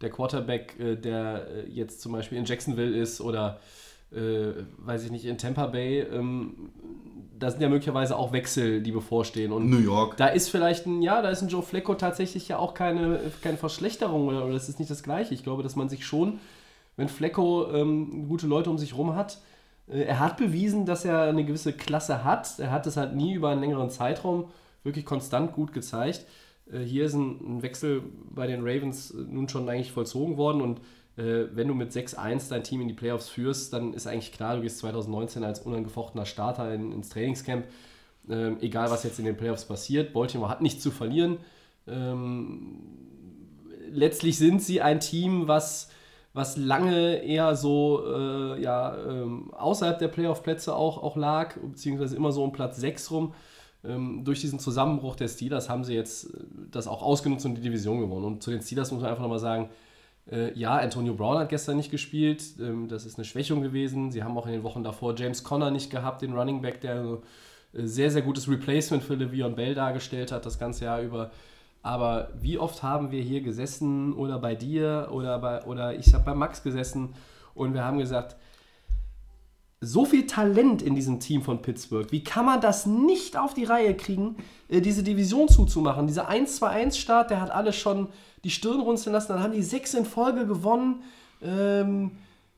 der 0.00 0.10
Quarterback, 0.10 0.78
äh, 0.80 0.96
der 0.96 1.46
äh, 1.48 1.70
jetzt 1.70 2.00
zum 2.00 2.12
Beispiel 2.12 2.38
in 2.38 2.44
Jacksonville 2.44 2.96
ist 2.96 3.20
oder 3.20 3.60
äh, 4.12 4.52
weiß 4.78 5.04
ich 5.04 5.10
nicht, 5.10 5.24
in 5.24 5.38
Tampa 5.38 5.66
Bay, 5.66 6.00
ähm, 6.00 6.70
da 7.38 7.50
sind 7.50 7.60
ja 7.60 7.68
möglicherweise 7.68 8.16
auch 8.16 8.32
Wechsel, 8.32 8.82
die 8.82 8.92
bevorstehen. 8.92 9.52
Und 9.52 9.68
New 9.68 9.78
York. 9.78 10.16
da 10.16 10.28
ist 10.28 10.48
vielleicht 10.48 10.86
ein, 10.86 11.02
ja, 11.02 11.22
da 11.22 11.30
ist 11.30 11.42
ein 11.42 11.48
Joe 11.48 11.62
Flacco 11.62 11.94
tatsächlich 11.94 12.48
ja 12.48 12.58
auch 12.58 12.74
keine, 12.74 13.20
keine 13.42 13.56
Verschlechterung 13.56 14.28
oder, 14.28 14.44
oder 14.44 14.54
das 14.54 14.68
ist 14.68 14.78
nicht 14.78 14.90
das 14.90 15.02
Gleiche. 15.02 15.34
Ich 15.34 15.42
glaube, 15.42 15.62
dass 15.62 15.76
man 15.76 15.88
sich 15.88 16.06
schon, 16.06 16.38
wenn 16.96 17.08
Flacco 17.08 17.72
ähm, 17.72 18.28
gute 18.28 18.46
Leute 18.46 18.70
um 18.70 18.78
sich 18.78 18.96
rum 18.96 19.14
hat, 19.14 19.38
äh, 19.88 20.02
er 20.02 20.18
hat 20.18 20.36
bewiesen, 20.36 20.86
dass 20.86 21.04
er 21.04 21.22
eine 21.22 21.44
gewisse 21.44 21.72
Klasse 21.72 22.24
hat. 22.24 22.58
Er 22.58 22.70
hat 22.70 22.86
es 22.86 22.96
halt 22.96 23.14
nie 23.14 23.34
über 23.34 23.50
einen 23.50 23.60
längeren 23.60 23.90
Zeitraum 23.90 24.46
wirklich 24.82 25.04
konstant 25.04 25.52
gut 25.52 25.72
gezeigt. 25.72 26.26
Äh, 26.72 26.80
hier 26.80 27.04
ist 27.06 27.14
ein, 27.14 27.58
ein 27.58 27.62
Wechsel 27.62 28.02
bei 28.30 28.46
den 28.46 28.60
Ravens 28.60 29.10
äh, 29.10 29.18
nun 29.18 29.48
schon 29.48 29.68
eigentlich 29.68 29.92
vollzogen 29.92 30.36
worden 30.36 30.62
und 30.62 30.80
äh, 31.16 31.46
wenn 31.52 31.68
du 31.68 31.74
mit 31.74 31.92
6-1 31.92 32.50
dein 32.50 32.62
Team 32.62 32.80
in 32.82 32.88
die 32.88 32.94
Playoffs 32.94 33.28
führst, 33.28 33.72
dann 33.72 33.94
ist 33.94 34.06
eigentlich 34.06 34.32
klar, 34.32 34.56
du 34.56 34.62
gehst 34.62 34.78
2019 34.78 35.44
als 35.44 35.60
unangefochtener 35.60 36.26
Starter 36.26 36.72
in, 36.72 36.92
ins 36.92 37.08
Trainingscamp. 37.08 37.66
Ähm, 38.28 38.58
egal, 38.60 38.90
was 38.90 39.04
jetzt 39.04 39.18
in 39.18 39.24
den 39.24 39.36
Playoffs 39.36 39.64
passiert. 39.64 40.12
Baltimore 40.12 40.50
hat 40.50 40.60
nichts 40.60 40.82
zu 40.82 40.90
verlieren. 40.90 41.38
Ähm, 41.86 42.80
letztlich 43.90 44.36
sind 44.36 44.62
sie 44.62 44.82
ein 44.82 45.00
Team, 45.00 45.48
was, 45.48 45.90
was 46.34 46.56
lange 46.56 47.22
eher 47.22 47.54
so 47.56 48.02
äh, 48.06 48.60
ja, 48.60 48.96
ähm, 49.06 49.54
außerhalb 49.54 49.98
der 49.98 50.08
Playoff-Plätze 50.08 50.74
auch, 50.74 51.02
auch 51.02 51.16
lag, 51.16 51.56
beziehungsweise 51.56 52.16
immer 52.16 52.32
so 52.32 52.42
um 52.42 52.52
Platz 52.52 52.76
6 52.78 53.10
rum. 53.10 53.34
Ähm, 53.84 54.24
durch 54.24 54.40
diesen 54.40 54.58
Zusammenbruch 54.58 55.14
der 55.14 55.28
Steelers 55.28 55.68
haben 55.68 55.84
sie 55.84 55.94
jetzt 55.94 56.34
äh, 56.34 56.38
das 56.70 56.88
auch 56.88 57.02
ausgenutzt 57.02 57.46
und 57.46 57.54
die 57.54 57.62
Division 57.62 58.00
gewonnen. 58.00 58.24
Und 58.24 58.42
zu 58.42 58.50
den 58.50 58.60
Steelers 58.60 58.90
muss 58.90 59.02
man 59.02 59.10
einfach 59.10 59.22
nochmal 59.22 59.38
sagen, 59.38 59.70
äh, 60.30 60.52
ja, 60.58 60.76
Antonio 60.76 61.14
Brown 61.14 61.38
hat 61.38 61.48
gestern 61.48 61.76
nicht 61.76 61.90
gespielt. 61.90 62.42
Ähm, 62.60 62.88
das 62.88 63.06
ist 63.06 63.18
eine 63.18 63.24
Schwächung 63.24 63.62
gewesen. 63.62 64.10
Sie 64.10 64.22
haben 64.22 64.36
auch 64.36 64.46
in 64.46 64.52
den 64.52 64.62
Wochen 64.62 64.82
davor 64.82 65.14
James 65.16 65.44
Conner 65.44 65.70
nicht 65.70 65.90
gehabt, 65.90 66.22
den 66.22 66.32
Running 66.32 66.62
Back, 66.62 66.80
der 66.80 67.02
so, 67.02 67.22
äh, 67.72 67.86
sehr, 67.86 68.10
sehr 68.10 68.22
gutes 68.22 68.48
Replacement 68.48 69.02
für 69.02 69.14
Le'Veon 69.14 69.54
Bell 69.54 69.74
dargestellt 69.74 70.32
hat, 70.32 70.44
das 70.46 70.58
ganze 70.58 70.86
Jahr 70.86 71.00
über. 71.00 71.30
Aber 71.82 72.30
wie 72.40 72.58
oft 72.58 72.82
haben 72.82 73.12
wir 73.12 73.22
hier 73.22 73.42
gesessen 73.42 74.12
oder 74.14 74.40
bei 74.40 74.56
dir 74.56 75.08
oder, 75.12 75.38
bei, 75.38 75.62
oder 75.64 75.94
ich 75.94 76.12
habe 76.14 76.24
bei 76.24 76.34
Max 76.34 76.64
gesessen 76.64 77.14
und 77.54 77.74
wir 77.74 77.84
haben 77.84 77.98
gesagt, 77.98 78.36
so 79.80 80.04
viel 80.04 80.26
Talent 80.26 80.82
in 80.82 80.94
diesem 80.94 81.20
Team 81.20 81.42
von 81.42 81.60
Pittsburgh. 81.60 82.10
Wie 82.10 82.24
kann 82.24 82.46
man 82.46 82.60
das 82.60 82.86
nicht 82.86 83.36
auf 83.36 83.54
die 83.54 83.64
Reihe 83.64 83.94
kriegen, 83.94 84.36
äh, 84.68 84.80
diese 84.80 85.02
Division 85.02 85.48
zuzumachen? 85.48 86.06
Dieser 86.06 86.30
1-2-1-Start, 86.30 87.30
der 87.30 87.40
hat 87.40 87.50
alles 87.50 87.76
schon 87.76 88.08
die 88.44 88.50
Stirn 88.50 88.80
runzeln 88.80 89.12
lassen. 89.12 89.32
Dann 89.32 89.42
haben 89.42 89.52
die 89.52 89.62
sechs 89.62 89.92
in 89.94 90.04
Folge 90.04 90.46
gewonnen. 90.46 91.02
Ähm, 91.42 92.12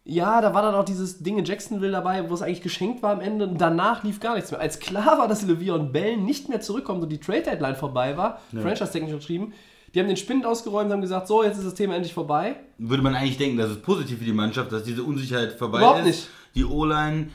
ja, 0.04 0.40
da 0.40 0.54
war 0.54 0.62
dann 0.62 0.74
auch 0.74 0.84
dieses 0.84 1.22
Ding 1.22 1.38
in 1.38 1.44
Jacksonville 1.44 1.92
dabei, 1.92 2.30
wo 2.30 2.34
es 2.34 2.40
eigentlich 2.40 2.62
geschenkt 2.62 3.02
war 3.02 3.12
am 3.12 3.20
Ende. 3.20 3.46
Und 3.46 3.60
danach 3.60 4.04
lief 4.04 4.20
gar 4.20 4.34
nichts 4.36 4.50
mehr. 4.50 4.60
Als 4.60 4.78
klar 4.78 5.18
war, 5.18 5.28
dass 5.28 5.44
Le'Veon 5.44 5.90
Bell 5.90 6.16
nicht 6.16 6.48
mehr 6.48 6.60
zurückkommt 6.60 7.02
und 7.02 7.10
die 7.10 7.18
Trade-Deadline 7.18 7.76
vorbei 7.76 8.16
war, 8.16 8.40
franchise-technisch 8.52 9.12
unterschrieben, 9.12 9.52
die 9.94 10.00
haben 10.00 10.08
den 10.08 10.16
Spind 10.16 10.44
ausgeräumt, 10.46 10.90
haben 10.92 11.00
gesagt, 11.00 11.26
so, 11.28 11.42
jetzt 11.42 11.58
ist 11.58 11.66
das 11.66 11.74
Thema 11.74 11.94
endlich 11.94 12.14
vorbei. 12.14 12.56
Würde 12.78 13.02
man 13.02 13.14
eigentlich 13.14 13.38
denken, 13.38 13.56
das 13.58 13.70
ist 13.70 13.82
positiv 13.82 14.18
für 14.18 14.24
die 14.24 14.32
Mannschaft, 14.32 14.70
dass 14.72 14.82
diese 14.84 15.02
Unsicherheit 15.02 15.52
vorbei 15.52 15.78
Überhaupt 15.78 16.00
ist. 16.00 16.06
nicht. 16.06 16.28
Die 16.54 16.64
O-Line 16.64 17.28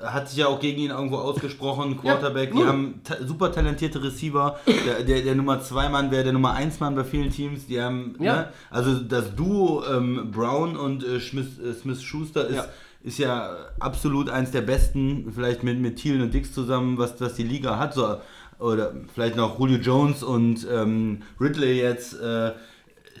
äh, 0.00 0.06
hat 0.06 0.28
sich 0.28 0.38
ja 0.38 0.46
auch 0.48 0.60
gegen 0.60 0.80
ihn 0.80 0.90
irgendwo 0.90 1.16
ausgesprochen, 1.16 1.96
Quarterback. 2.00 2.50
die 2.52 2.58
null. 2.58 2.66
haben 2.66 3.00
ta 3.04 3.16
super 3.26 3.50
talentierte 3.52 4.02
Receiver. 4.02 4.58
Der, 4.86 5.02
der, 5.02 5.22
der 5.22 5.34
Nummer 5.34 5.60
2 5.60 5.88
Mann 5.88 6.10
wäre 6.10 6.24
der 6.24 6.32
Nummer 6.32 6.52
1 6.54 6.80
Mann 6.80 6.94
bei 6.94 7.04
vielen 7.04 7.30
Teams. 7.30 7.66
Die 7.66 7.80
haben, 7.80 8.16
Ja. 8.20 8.34
ne? 8.36 8.48
Also 8.70 8.98
das 9.00 9.34
Duo 9.34 9.82
ähm, 9.90 10.30
Brown 10.32 10.76
und 10.76 11.04
äh, 11.04 11.20
Smith, 11.20 11.58
äh, 11.58 11.72
Smith 11.74 12.02
Schuster 12.02 12.46
ist. 12.48 12.56
Ja. 12.56 12.64
Ist 13.06 13.18
ja 13.18 13.54
absolut 13.80 14.30
eins 14.30 14.50
der 14.50 14.62
besten, 14.62 15.30
vielleicht 15.34 15.62
mit, 15.62 15.78
mit 15.78 15.96
Thielen 15.96 16.22
und 16.22 16.32
Dix 16.32 16.54
zusammen, 16.54 16.96
was, 16.96 17.20
was 17.20 17.34
die 17.34 17.42
Liga 17.42 17.78
hat. 17.78 17.92
So, 17.92 18.16
oder 18.64 18.92
vielleicht 19.12 19.36
noch 19.36 19.58
Julio 19.58 19.78
Jones 19.78 20.22
und 20.22 20.66
ähm, 20.72 21.22
Ridley 21.40 21.80
jetzt. 21.80 22.14
Äh, 22.14 22.52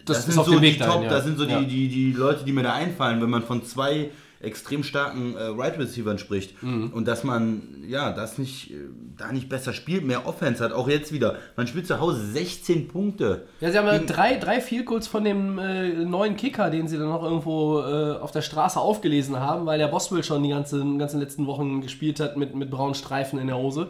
das, 0.06 0.18
ist 0.18 0.32
sind 0.32 0.44
so 0.44 0.52
dahin, 0.52 0.78
Top, 0.78 1.02
ja. 1.02 1.08
das 1.08 1.24
sind 1.24 1.38
so 1.38 1.46
die, 1.46 1.66
die, 1.66 1.88
die 1.88 2.12
Leute, 2.12 2.44
die 2.44 2.52
mir 2.52 2.62
da 2.62 2.74
einfallen, 2.74 3.22
wenn 3.22 3.30
man 3.30 3.42
von 3.42 3.64
zwei 3.64 4.10
extrem 4.40 4.82
starken 4.82 5.36
äh, 5.36 5.44
Right 5.44 5.78
Receivern 5.78 6.18
spricht 6.18 6.62
Mhm. 6.62 6.90
und 6.92 7.08
dass 7.08 7.24
man 7.24 7.62
ja 7.88 8.12
das 8.12 8.36
nicht 8.36 8.70
äh, 8.70 8.74
da 9.16 9.32
nicht 9.32 9.48
besser 9.48 9.72
spielt, 9.72 10.04
mehr 10.04 10.26
Offense 10.26 10.62
hat, 10.62 10.72
auch 10.72 10.88
jetzt 10.88 11.12
wieder. 11.12 11.36
Man 11.56 11.66
spielt 11.66 11.86
zu 11.86 12.00
Hause 12.00 12.20
16 12.26 12.88
Punkte. 12.88 13.46
Ja, 13.60 13.70
sie 13.70 13.78
haben 13.78 13.86
ja 13.86 13.98
drei, 13.98 14.36
drei 14.36 14.60
Field 14.60 14.86
Goals 14.86 15.06
von 15.06 15.24
dem 15.24 15.58
äh, 15.58 15.88
neuen 16.04 16.36
Kicker, 16.36 16.68
den 16.70 16.88
sie 16.88 16.98
dann 16.98 17.08
noch 17.08 17.22
irgendwo 17.22 17.80
äh, 17.80 18.18
auf 18.18 18.32
der 18.32 18.42
Straße 18.42 18.78
aufgelesen 18.78 19.40
haben, 19.40 19.64
weil 19.66 19.78
der 19.78 19.88
Boswell 19.88 20.24
schon 20.24 20.42
die 20.42 20.50
ganzen, 20.50 20.98
ganzen 20.98 21.20
letzten 21.20 21.46
Wochen 21.46 21.80
gespielt 21.80 22.20
hat 22.20 22.36
mit, 22.36 22.54
mit 22.54 22.70
braunen 22.70 22.94
Streifen 22.94 23.38
in 23.38 23.46
der 23.46 23.56
Hose. 23.56 23.88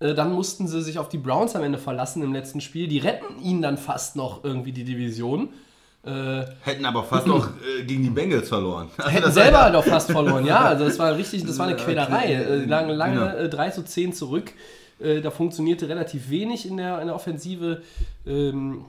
Äh, 0.00 0.14
dann 0.14 0.32
mussten 0.32 0.66
sie 0.66 0.82
sich 0.82 0.98
auf 0.98 1.08
die 1.08 1.18
Browns 1.18 1.54
am 1.54 1.62
Ende 1.62 1.78
verlassen 1.78 2.22
im 2.22 2.32
letzten 2.32 2.60
Spiel. 2.60 2.88
Die 2.88 2.98
retten 2.98 3.40
ihnen 3.42 3.62
dann 3.62 3.78
fast 3.78 4.16
noch 4.16 4.42
irgendwie 4.42 4.72
die 4.72 4.84
Division. 4.84 5.50
Äh, 6.02 6.44
Hätten 6.62 6.86
aber 6.86 7.04
fast 7.04 7.26
noch 7.26 7.48
äh, 7.48 7.84
gegen 7.84 8.02
die 8.02 8.10
Bengals 8.10 8.48
verloren. 8.48 8.88
Also 8.96 9.10
hätten 9.10 9.32
selber 9.32 9.78
auch 9.78 9.84
fast 9.84 10.10
verloren, 10.10 10.46
ja. 10.46 10.60
Also 10.60 10.86
das 10.86 10.98
war 10.98 11.14
richtig, 11.14 11.44
das 11.44 11.58
war 11.58 11.66
eine 11.66 11.76
Ja, 11.76 11.84
Quälerei. 11.84 12.32
Äh, 12.32 12.64
Lange, 12.64 12.94
lange 12.94 13.36
äh, 13.36 13.48
3 13.50 13.70
zu 13.70 13.84
10 13.84 14.14
zurück. 14.14 14.52
Äh, 14.98 15.20
da 15.20 15.30
funktionierte 15.30 15.88
relativ 15.88 16.30
wenig 16.30 16.66
in 16.66 16.78
der, 16.78 17.00
in 17.00 17.08
der 17.08 17.14
Offensive. 17.14 17.82
Ähm, 18.26 18.86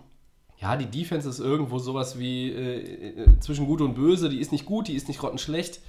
ja, 0.62 0.78
die 0.78 0.86
Defense 0.86 1.28
ist 1.28 1.40
irgendwo 1.40 1.80
sowas 1.80 2.18
wie 2.18 2.52
äh, 2.52 3.24
äh, 3.24 3.40
zwischen 3.42 3.66
gut 3.66 3.82
und 3.82 3.96
böse. 3.96 4.30
Die 4.30 4.40
ist 4.40 4.54
nicht 4.54 4.66
gut, 4.66 4.88
die 4.88 4.96
ist 4.96 5.10
nicht 5.10 5.20
grottenschlecht. 5.20 5.82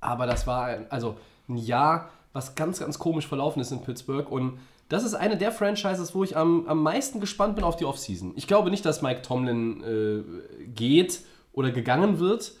Aber 0.00 0.26
das 0.26 0.46
war 0.48 0.78
also 0.90 1.16
ein 1.48 1.58
Jahr, 1.58 2.10
was 2.34 2.54
ganz, 2.54 2.80
ganz 2.80 2.98
komisch 2.98 3.26
verlaufen 3.26 3.60
ist 3.60 3.72
in 3.72 3.80
Pittsburgh. 3.80 4.30
Und 4.30 4.58
das 4.90 5.04
ist 5.04 5.14
eine 5.14 5.38
der 5.38 5.50
Franchises, 5.52 6.14
wo 6.14 6.22
ich 6.24 6.36
am, 6.36 6.66
am 6.68 6.82
meisten 6.82 7.20
gespannt 7.20 7.54
bin 7.56 7.64
auf 7.64 7.76
die 7.76 7.86
Offseason. 7.86 8.34
Ich 8.36 8.46
glaube 8.46 8.70
nicht, 8.70 8.84
dass 8.84 9.00
Mike 9.00 9.22
Tomlin 9.22 9.82
äh, 9.82 10.64
geht 10.66 11.20
oder 11.52 11.70
gegangen 11.70 12.18
wird. 12.18 12.52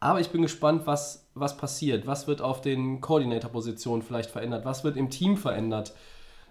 Aber 0.00 0.20
ich 0.20 0.30
bin 0.30 0.42
gespannt, 0.42 0.82
was, 0.84 1.30
was 1.34 1.56
passiert. 1.56 2.06
Was 2.08 2.26
wird 2.26 2.42
auf 2.42 2.60
den 2.60 3.00
Coordinator-Positionen 3.00 4.02
vielleicht 4.02 4.30
verändert? 4.30 4.64
Was 4.64 4.82
wird 4.82 4.96
im 4.96 5.08
Team 5.10 5.36
verändert? 5.36 5.94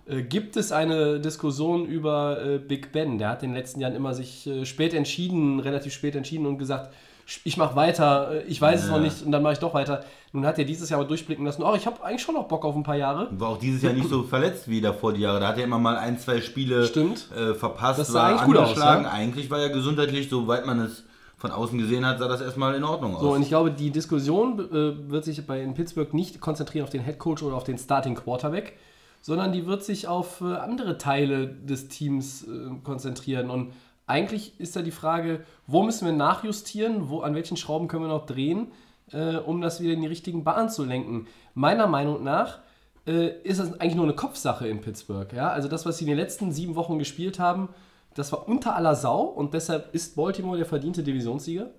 Äh, 0.05 0.21
gibt 0.23 0.55
es 0.55 0.71
eine 0.71 1.19
Diskussion 1.19 1.85
über 1.85 2.41
äh, 2.41 2.57
Big 2.59 2.93
Ben? 2.93 3.17
Der 3.17 3.27
hat 3.29 3.43
in 3.43 3.49
den 3.49 3.57
letzten 3.57 3.81
Jahren 3.81 3.93
immer 3.95 4.13
sich 4.13 4.47
äh, 4.47 4.65
spät 4.65 4.93
entschieden, 4.93 5.59
relativ 5.59 5.93
spät 5.93 6.15
entschieden 6.15 6.45
und 6.45 6.57
gesagt, 6.59 6.93
"Sch- 6.93 6.95
ich 7.43 7.57
mache 7.57 7.75
weiter, 7.75 8.31
äh, 8.31 8.43
ich 8.43 8.61
weiß 8.61 8.81
es 8.83 8.87
Ja. 8.89 8.95
noch 8.95 9.01
nicht 9.01 9.25
und 9.25 9.31
dann 9.31 9.41
mache 9.43 9.53
ich 9.53 9.59
doch 9.59 9.73
weiter. 9.73 10.03
Nun 10.33 10.45
hat 10.45 10.57
er 10.59 10.65
dieses 10.65 10.89
Jahr 10.89 10.99
mal 10.99 11.05
durchblicken 11.07 11.45
lassen, 11.45 11.63
oh, 11.63 11.73
ich 11.75 11.85
habe 11.85 12.03
eigentlich 12.03 12.21
schon 12.21 12.35
noch 12.35 12.47
Bock 12.47 12.63
auf 12.65 12.75
ein 12.75 12.83
paar 12.83 12.95
Jahre. 12.95 13.27
War 13.31 13.49
auch 13.49 13.57
dieses 13.57 13.81
Jahr 13.81 13.93
nicht 13.93 14.09
so 14.09 14.23
verletzt 14.23 14.67
wie 14.69 14.79
davor 14.81 15.13
die 15.13 15.21
Jahre. 15.21 15.39
Da 15.39 15.47
hat 15.49 15.57
er 15.57 15.63
immer 15.65 15.79
mal 15.79 15.97
ein, 15.97 16.17
zwei 16.19 16.41
Spiele 16.41 16.83
äh, 16.85 17.53
verpasst, 17.53 17.99
Das 17.99 18.07
sah 18.07 18.19
war 18.23 18.29
eigentlich 18.29 18.43
gut 18.43 18.57
aus, 18.57 18.69
angeschlagen. 18.69 19.03
ne? 19.03 19.11
Eigentlich 19.11 19.49
war 19.49 19.59
er 19.59 19.69
gesundheitlich, 19.69 20.29
soweit 20.29 20.65
man 20.65 20.79
es 20.79 21.03
von 21.37 21.51
außen 21.51 21.77
gesehen 21.79 22.05
hat, 22.05 22.19
sah 22.19 22.27
das 22.27 22.39
erstmal 22.41 22.75
in 22.75 22.83
Ordnung 22.83 23.15
aus. 23.15 23.21
So, 23.21 23.31
und 23.31 23.41
ich 23.41 23.47
glaube, 23.49 23.71
die 23.71 23.89
Diskussion 23.89 24.59
äh, 24.59 25.09
wird 25.11 25.25
sich 25.25 25.45
bei 25.47 25.61
in 25.61 25.73
Pittsburgh 25.73 26.13
nicht 26.13 26.39
konzentrieren 26.39 26.83
auf 26.83 26.91
den 26.91 27.03
Head 27.03 27.17
Coach 27.17 27.41
oder 27.43 27.55
auf 27.55 27.63
den 27.63 27.77
Starting 27.79 28.13
Quarterback, 28.15 28.77
sondern 29.21 29.51
die 29.51 29.65
wird 29.65 29.83
sich 29.83 30.07
auf 30.07 30.41
äh, 30.41 30.53
andere 30.55 30.97
Teile 30.99 31.47
des 31.47 31.87
Teams 31.87 32.43
äh, 32.43 32.47
konzentrieren. 32.83 33.49
Und 33.49 33.73
eigentlich 34.11 34.59
ist 34.59 34.75
da 34.75 34.81
die 34.81 34.91
Frage, 34.91 35.43
wo 35.67 35.83
müssen 35.83 36.05
wir 36.05 36.13
nachjustieren, 36.13 37.09
wo, 37.09 37.21
an 37.21 37.33
welchen 37.33 37.57
Schrauben 37.57 37.87
können 37.87 38.03
wir 38.03 38.09
noch 38.09 38.25
drehen, 38.25 38.67
äh, 39.11 39.37
um 39.37 39.61
das 39.61 39.81
wieder 39.81 39.93
in 39.93 40.01
die 40.01 40.07
richtigen 40.07 40.43
Bahnen 40.43 40.69
zu 40.69 40.83
lenken. 40.83 41.27
Meiner 41.53 41.87
Meinung 41.87 42.23
nach 42.23 42.59
äh, 43.07 43.29
ist 43.43 43.59
das 43.59 43.79
eigentlich 43.79 43.95
nur 43.95 44.05
eine 44.05 44.15
Kopfsache 44.15 44.67
in 44.67 44.81
Pittsburgh. 44.81 45.31
Ja? 45.33 45.49
Also 45.49 45.67
das, 45.67 45.85
was 45.85 45.97
sie 45.97 46.03
in 46.03 46.09
den 46.09 46.17
letzten 46.17 46.51
sieben 46.51 46.75
Wochen 46.75 46.99
gespielt 46.99 47.39
haben, 47.39 47.69
das 48.13 48.31
war 48.31 48.47
unter 48.47 48.75
aller 48.75 48.95
Sau 48.95 49.21
und 49.21 49.53
deshalb 49.53 49.93
ist 49.95 50.15
Baltimore 50.15 50.57
der 50.57 50.65
verdiente 50.65 51.01
Divisionssieger. 51.01 51.71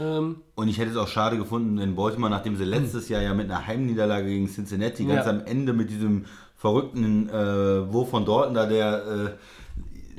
Ähm, 0.00 0.42
Und 0.54 0.68
ich 0.68 0.78
hätte 0.78 0.90
es 0.90 0.96
auch 0.96 1.08
schade 1.08 1.36
gefunden, 1.36 1.78
wenn 1.78 1.96
Baltimore, 1.96 2.30
nachdem 2.30 2.56
sie 2.56 2.64
letztes 2.64 3.08
Jahr 3.08 3.22
ja 3.22 3.34
mit 3.34 3.50
einer 3.50 3.66
Heimniederlage 3.66 4.26
gegen 4.28 4.48
Cincinnati 4.48 5.04
ganz 5.04 5.26
Ja. 5.26 5.32
am 5.32 5.44
Ende 5.44 5.72
mit 5.72 5.90
diesem 5.90 6.24
verrückten 6.56 7.28
äh, 7.28 7.92
Wurf 7.92 8.10
von 8.10 8.24
Dortmund 8.24 8.56
da, 8.56 8.66
der 8.66 9.06
äh, 9.06 9.30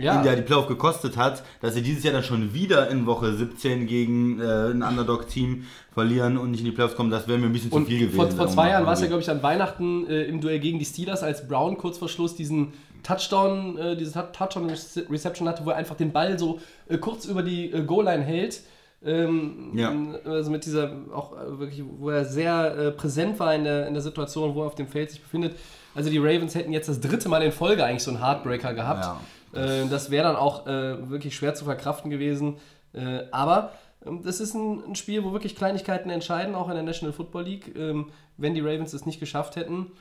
Ja. 0.03 0.15
ihnen 0.15 0.25
ja 0.25 0.35
die 0.35 0.41
Playoff 0.41 0.67
gekostet 0.67 1.17
hat, 1.17 1.43
dass 1.61 1.73
sie 1.73 1.81
dieses 1.81 2.03
Jahr 2.03 2.13
dann 2.13 2.23
schon 2.23 2.53
wieder 2.53 2.89
in 2.89 3.05
Woche 3.05 3.33
17 3.33 3.87
gegen 3.87 4.39
äh, 4.39 4.43
ein 4.71 4.83
Underdog-Team 4.83 5.65
verlieren 5.93 6.37
und 6.37 6.51
nicht 6.51 6.59
in 6.61 6.65
die 6.65 6.71
Playoffs 6.71 6.95
kommen, 6.95 7.11
das 7.11 7.27
wäre 7.27 7.37
mir 7.37 7.45
ein 7.47 7.53
bisschen 7.53 7.71
Und 7.71 7.83
zu 7.85 7.89
viel 7.89 7.99
gewesen. 7.99 8.15
vor, 8.15 8.29
vor 8.31 8.47
zwei. 8.47 8.69
Jahren 8.69 8.85
war 8.85 8.93
es 8.93 9.01
ja, 9.01 9.07
glaube 9.07 9.21
ich, 9.21 9.29
an 9.29 9.41
Weihnachten 9.43 10.07
äh, 10.07 10.23
im 10.23 10.41
Duell 10.41 10.59
gegen 10.59 10.79
die 10.79 10.85
Steelers, 10.85 11.23
als 11.23 11.47
Brown 11.47 11.77
kurz 11.77 11.97
vor 11.97 12.09
Schluss 12.09 12.35
diesen 12.35 12.73
Touchdown, 13.03 13.77
äh, 13.77 13.95
diese 13.97 14.13
Tou- 14.13 14.31
Touchdown-Reception 14.31 15.47
hatte, 15.47 15.65
wo 15.65 15.69
er 15.71 15.75
einfach 15.77 15.95
den 15.95 16.11
Ball 16.11 16.39
so 16.39 16.59
äh, 16.87 16.97
kurz 16.97 17.25
über 17.25 17.43
die 17.43 17.71
äh, 17.71 17.83
Goal-Line 17.83 18.23
hält. 18.23 18.61
Ähm, 19.05 19.71
Ja. 19.75 19.93
Also 20.25 20.49
mit 20.49 20.65
dieser, 20.65 20.91
auch 21.13 21.33
äh, 21.33 21.59
wirklich, 21.59 21.83
wo 21.99 22.09
er 22.09 22.23
sehr 22.25 22.75
äh, 22.77 22.91
präsent 22.91 23.37
war 23.39 23.53
in 23.53 23.65
der, 23.65 23.87
in 23.87 23.93
der 23.93 24.01
Situation, 24.01 24.55
wo 24.55 24.61
er 24.61 24.67
auf 24.67 24.75
dem 24.75 24.87
Feld 24.87 25.11
sich 25.11 25.21
befindet. 25.21 25.55
Also 25.93 26.09
die 26.09 26.17
Ravens 26.17 26.55
hätten 26.55 26.71
jetzt 26.71 26.87
das 26.89 26.99
dritte 27.01 27.27
Mal 27.29 27.43
in 27.43 27.51
Folge 27.51 27.83
eigentlich 27.83 28.03
so 28.03 28.11
einen 28.11 28.21
Heartbreaker 28.25 28.73
gehabt. 28.73 29.03
Ja, 29.03 29.19
Äh, 29.53 29.87
das 29.89 30.09
wäre 30.11 30.23
dann 30.25 30.35
auch 30.35 30.67
äh, 30.67 31.09
wirklich 31.09 31.35
schwer 31.35 31.53
zu 31.55 31.65
verkraften 31.65 32.09
gewesen. 32.09 32.57
Äh, 32.93 33.23
aber 33.31 33.71
ähm, 34.05 34.21
das 34.23 34.39
ist 34.39 34.53
ein, 34.53 34.83
ein 34.89 34.95
Spiel, 34.95 35.23
wo 35.23 35.31
wirklich 35.33 35.55
Kleinigkeiten 35.55 36.09
entscheiden, 36.09 36.55
auch 36.55 36.69
in 36.69 36.75
der 36.75 36.83
National 36.83 37.13
Football 37.13 37.43
League. 37.43 37.75
Ähm, 37.77 38.07
wenn 38.37 38.53
die 38.53 38.61
Ravens 38.61 38.93
es 38.93 39.05
nicht 39.05 39.19
geschafft 39.19 39.55
hätten, 39.55 39.91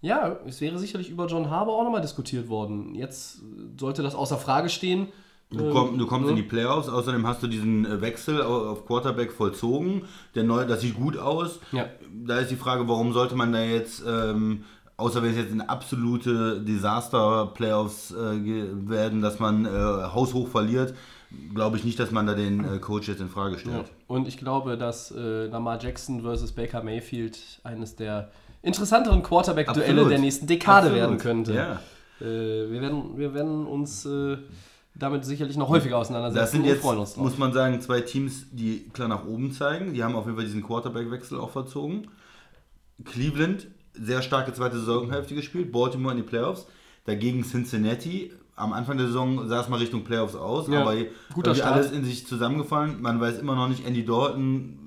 ja, 0.00 0.36
es 0.46 0.60
wäre 0.60 0.78
sicherlich 0.78 1.10
über 1.10 1.26
John 1.26 1.50
Harbour 1.50 1.76
auch 1.76 1.84
nochmal 1.84 2.00
diskutiert 2.00 2.48
worden. 2.48 2.94
Jetzt 2.94 3.40
sollte 3.78 4.02
das 4.02 4.14
außer 4.14 4.36
Frage 4.38 4.68
stehen. 4.68 5.08
Du, 5.50 5.70
komm, 5.70 5.98
du 5.98 6.06
kommst 6.06 6.24
ne? 6.24 6.30
in 6.30 6.36
die 6.36 6.42
Playoffs, 6.42 6.88
außerdem 6.88 7.26
hast 7.26 7.42
du 7.42 7.46
diesen 7.46 7.84
äh, 7.84 8.00
Wechsel 8.00 8.40
au- 8.42 8.70
auf 8.70 8.86
Quarterback 8.86 9.30
vollzogen. 9.32 10.06
Der 10.34 10.44
neue, 10.44 10.66
das 10.66 10.80
sieht 10.80 10.96
gut 10.96 11.18
aus. 11.18 11.60
Ja. 11.72 11.86
Da 12.10 12.38
ist 12.38 12.50
die 12.50 12.56
Frage, 12.56 12.88
warum 12.88 13.12
sollte 13.12 13.34
man 13.36 13.52
da 13.52 13.60
jetzt, 13.62 14.02
ähm, 14.08 14.64
außer 14.96 15.22
wenn 15.22 15.30
es 15.30 15.36
jetzt 15.36 15.52
eine 15.52 15.68
absolute 15.68 16.60
Desaster-Playoffs 16.60 18.12
äh, 18.12 18.88
werden, 18.88 19.20
dass 19.22 19.38
man 19.38 19.64
äh, 19.66 19.68
haushoch 19.68 20.48
verliert, 20.48 20.94
glaube 21.54 21.76
ich 21.78 21.84
nicht, 21.84 21.98
dass 21.98 22.10
man 22.10 22.26
da 22.26 22.34
den 22.34 22.64
äh, 22.64 22.78
Coach 22.78 23.08
jetzt 23.08 23.20
in 23.20 23.28
Frage 23.28 23.54
Ja. 23.54 23.58
stellt. 23.60 23.90
Und 24.06 24.28
ich 24.28 24.36
glaube, 24.36 24.76
dass 24.76 25.10
äh, 25.10 25.46
Lamar 25.46 25.78
Jackson 25.82 26.22
versus 26.22 26.52
Baker 26.52 26.82
Mayfield 26.82 27.38
eines 27.64 27.96
der 27.96 28.30
interessanteren 28.62 29.22
Quarterback-Duelle 29.22 30.08
der 30.08 30.18
nächsten 30.18 30.46
Dekade 30.46 30.88
Absolut. 30.88 30.96
werden 31.00 31.18
könnte. 31.18 31.54
Ja. 31.54 31.80
Äh, 32.20 32.70
wir, 32.70 32.80
werden, 32.80 33.16
wir 33.16 33.34
werden 33.34 33.66
uns 33.66 34.04
äh, 34.06 34.36
damit 34.94 35.24
sicherlich 35.24 35.56
noch 35.56 35.70
häufiger 35.70 35.96
auseinandersetzen 35.98 36.40
Das 36.42 36.52
sind 36.52 36.64
jetzt, 36.66 36.82
freuen 36.82 36.98
uns 36.98 37.14
drauf. 37.14 37.24
muss 37.24 37.38
man 37.38 37.52
sagen, 37.54 37.80
zwei 37.80 38.02
Teams, 38.02 38.44
die 38.52 38.88
klar 38.92 39.08
nach 39.08 39.24
oben 39.26 39.52
zeigen. 39.52 39.94
Die 39.94 40.04
haben 40.04 40.14
auf 40.14 40.26
jeden 40.26 40.36
Fall 40.36 40.44
diesen 40.44 40.62
Quarterback-Wechsel 40.62 41.40
auch 41.40 41.50
verzogen. 41.50 42.08
Cleveland, 43.04 43.66
sehr 43.94 44.22
starke 44.22 44.52
zweite 44.52 44.78
Saisonhälfte 44.78 45.34
gespielt. 45.34 45.72
Baltimore 45.72 46.14
in 46.14 46.22
die 46.22 46.28
Playoffs. 46.28 46.66
Dagegen 47.04 47.42
Cincinnati. 47.44 48.32
Am 48.54 48.72
Anfang 48.72 48.96
der 48.98 49.06
Saison 49.06 49.48
sah 49.48 49.60
es 49.60 49.68
mal 49.68 49.78
Richtung 49.78 50.04
Playoffs 50.04 50.34
aus, 50.34 50.68
Ja, 50.68 50.82
aber 50.82 50.94
guter 51.34 51.54
Start. 51.54 51.72
alles 51.74 51.90
in 51.90 52.04
sich 52.04 52.26
zusammengefallen. 52.26 53.00
Man 53.00 53.18
weiß 53.20 53.38
immer 53.38 53.54
noch 53.56 53.68
nicht, 53.68 53.86
Andy 53.86 54.04
Dalton, 54.04 54.78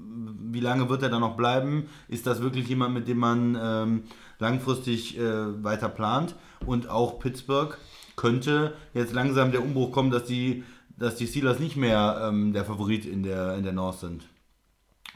wie 0.51 0.59
lange 0.59 0.87
wird 0.87 1.01
er 1.03 1.09
da 1.09 1.19
noch 1.19 1.35
bleiben? 1.35 1.87
Ist 2.07 2.27
das 2.27 2.41
wirklich 2.41 2.67
jemand, 2.67 2.93
mit 2.93 3.07
dem 3.07 3.17
man 3.17 3.57
ähm, 3.61 4.03
langfristig 4.39 5.17
äh, 5.17 5.63
weiter 5.63 5.89
plant? 5.89 6.35
Und 6.65 6.89
auch 6.89 7.19
Pittsburgh 7.19 7.77
könnte 8.15 8.73
jetzt 8.93 9.13
langsam 9.13 9.51
der 9.51 9.61
Umbruch 9.63 9.91
kommen, 9.91 10.11
dass 10.11 10.23
die, 10.25 10.63
dass 10.97 11.15
die 11.15 11.27
Steelers 11.27 11.59
nicht 11.59 11.75
mehr 11.75 12.21
ähm, 12.29 12.53
der 12.53 12.63
Favorit 12.65 13.05
in 13.05 13.23
der, 13.23 13.55
in 13.57 13.63
der 13.63 13.73
North 13.73 13.99
sind. 13.99 14.29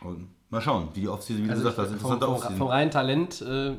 Und 0.01 0.27
mal 0.49 0.61
schauen, 0.61 0.89
wie 0.93 1.01
die 1.01 1.07
Offseason, 1.09 1.43
wie 1.43 1.47
du 1.47 1.53
Also 1.53 1.63
gesagt 1.63 1.79
hast, 1.79 1.91
interessante 1.93 2.25
vom, 2.25 2.35
Offseason. 2.35 2.57
vom 2.57 2.67
reinen 2.67 2.91
Talent 2.91 3.41
äh, 3.41 3.73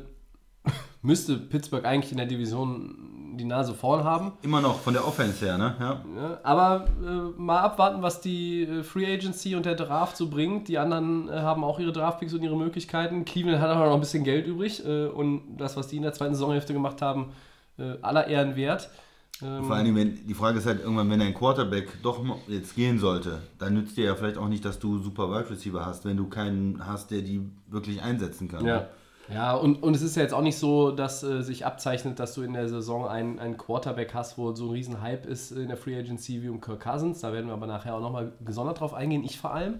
müsste 1.01 1.37
Pittsburgh 1.37 1.85
eigentlich 1.85 2.11
in 2.11 2.17
der 2.17 2.27
Division 2.27 3.35
die 3.37 3.45
Nase 3.45 3.73
vorn 3.73 4.03
haben. 4.03 4.33
Immer 4.41 4.59
noch 4.61 4.79
von 4.81 4.93
der 4.93 5.07
Offense 5.07 5.45
her, 5.45 5.57
ne? 5.57 5.75
Ja. 5.79 6.01
Ja, 6.15 6.39
aber 6.43 6.85
äh, 7.01 7.39
mal 7.41 7.59
abwarten, 7.61 8.01
was 8.01 8.19
die 8.19 8.63
äh, 8.63 8.83
Free 8.83 9.11
Agency 9.11 9.55
und 9.55 9.65
der 9.65 9.75
Draft 9.75 10.17
so 10.17 10.29
bringt. 10.29 10.67
Die 10.67 10.77
anderen 10.77 11.29
äh, 11.29 11.39
haben 11.39 11.63
auch 11.63 11.79
ihre 11.79 11.93
Draftpicks 11.93 12.33
und 12.33 12.43
ihre 12.43 12.57
Möglichkeiten. 12.57 13.23
Cleveland 13.23 13.61
hat 13.61 13.69
auch 13.71 13.85
noch 13.85 13.93
ein 13.93 13.99
bisschen 14.01 14.25
Geld 14.25 14.47
übrig 14.47 14.85
äh, 14.85 15.05
und 15.05 15.55
das, 15.57 15.77
was 15.77 15.87
die 15.87 15.95
in 15.95 16.03
der 16.03 16.13
zweiten 16.13 16.33
Saisonhälfte 16.33 16.73
gemacht 16.73 17.01
haben, 17.01 17.31
aller 18.01 18.27
Ehren 18.27 18.55
wert. 18.55 18.91
Ähm, 19.43 19.65
Vor 19.65 19.75
allen 19.75 19.85
Dingen, 19.85 19.97
wenn, 19.97 20.27
die 20.27 20.33
Frage 20.33 20.59
ist 20.59 20.65
halt 20.65 20.81
irgendwann, 20.81 21.09
wenn 21.09 21.19
dein 21.19 21.33
Quarterback 21.33 22.01
doch 22.03 22.23
jetzt 22.47 22.75
gehen 22.75 22.99
sollte, 22.99 23.41
dann 23.57 23.73
nützt 23.73 23.97
dir 23.97 24.05
ja 24.05 24.15
vielleicht 24.15 24.37
auch 24.37 24.47
nicht, 24.47 24.65
dass 24.65 24.79
du 24.79 24.99
super 24.99 25.29
Wide 25.31 25.49
Receiver 25.49 25.85
hast, 25.85 26.05
wenn 26.05 26.17
du 26.17 26.27
keinen 26.27 26.85
hast, 26.85 27.11
der 27.11 27.21
die 27.21 27.41
wirklich 27.67 28.01
einsetzen 28.01 28.47
kann. 28.47 28.65
Ja. 28.65 28.87
Ja, 29.33 29.53
und, 29.55 29.81
und 29.81 29.95
es 29.95 30.01
ist 30.01 30.15
ja 30.15 30.23
jetzt 30.23 30.33
auch 30.33 30.41
nicht 30.41 30.57
so, 30.57 30.91
dass 30.91 31.23
äh, 31.23 31.41
sich 31.41 31.65
abzeichnet, 31.65 32.19
dass 32.19 32.33
du 32.33 32.41
in 32.41 32.53
der 32.53 32.67
Saison 32.67 33.07
einen, 33.07 33.39
einen 33.39 33.55
Quarterback 33.55 34.13
hast, 34.13 34.37
wo 34.37 34.53
so 34.53 34.65
ein 34.65 34.71
riesen 34.71 35.01
Hype 35.01 35.25
ist 35.25 35.51
in 35.51 35.69
der 35.69 35.77
Free 35.77 35.97
Agency 35.97 36.43
wie 36.43 36.49
um 36.49 36.59
Kirk 36.59 36.81
Cousins. 36.81 37.21
Da 37.21 37.31
werden 37.31 37.47
wir 37.47 37.53
aber 37.53 37.67
nachher 37.67 37.95
auch 37.95 38.01
nochmal 38.01 38.33
gesondert 38.43 38.79
drauf 38.81 38.93
eingehen, 38.93 39.23
ich 39.23 39.39
vor 39.39 39.53
allem. 39.53 39.75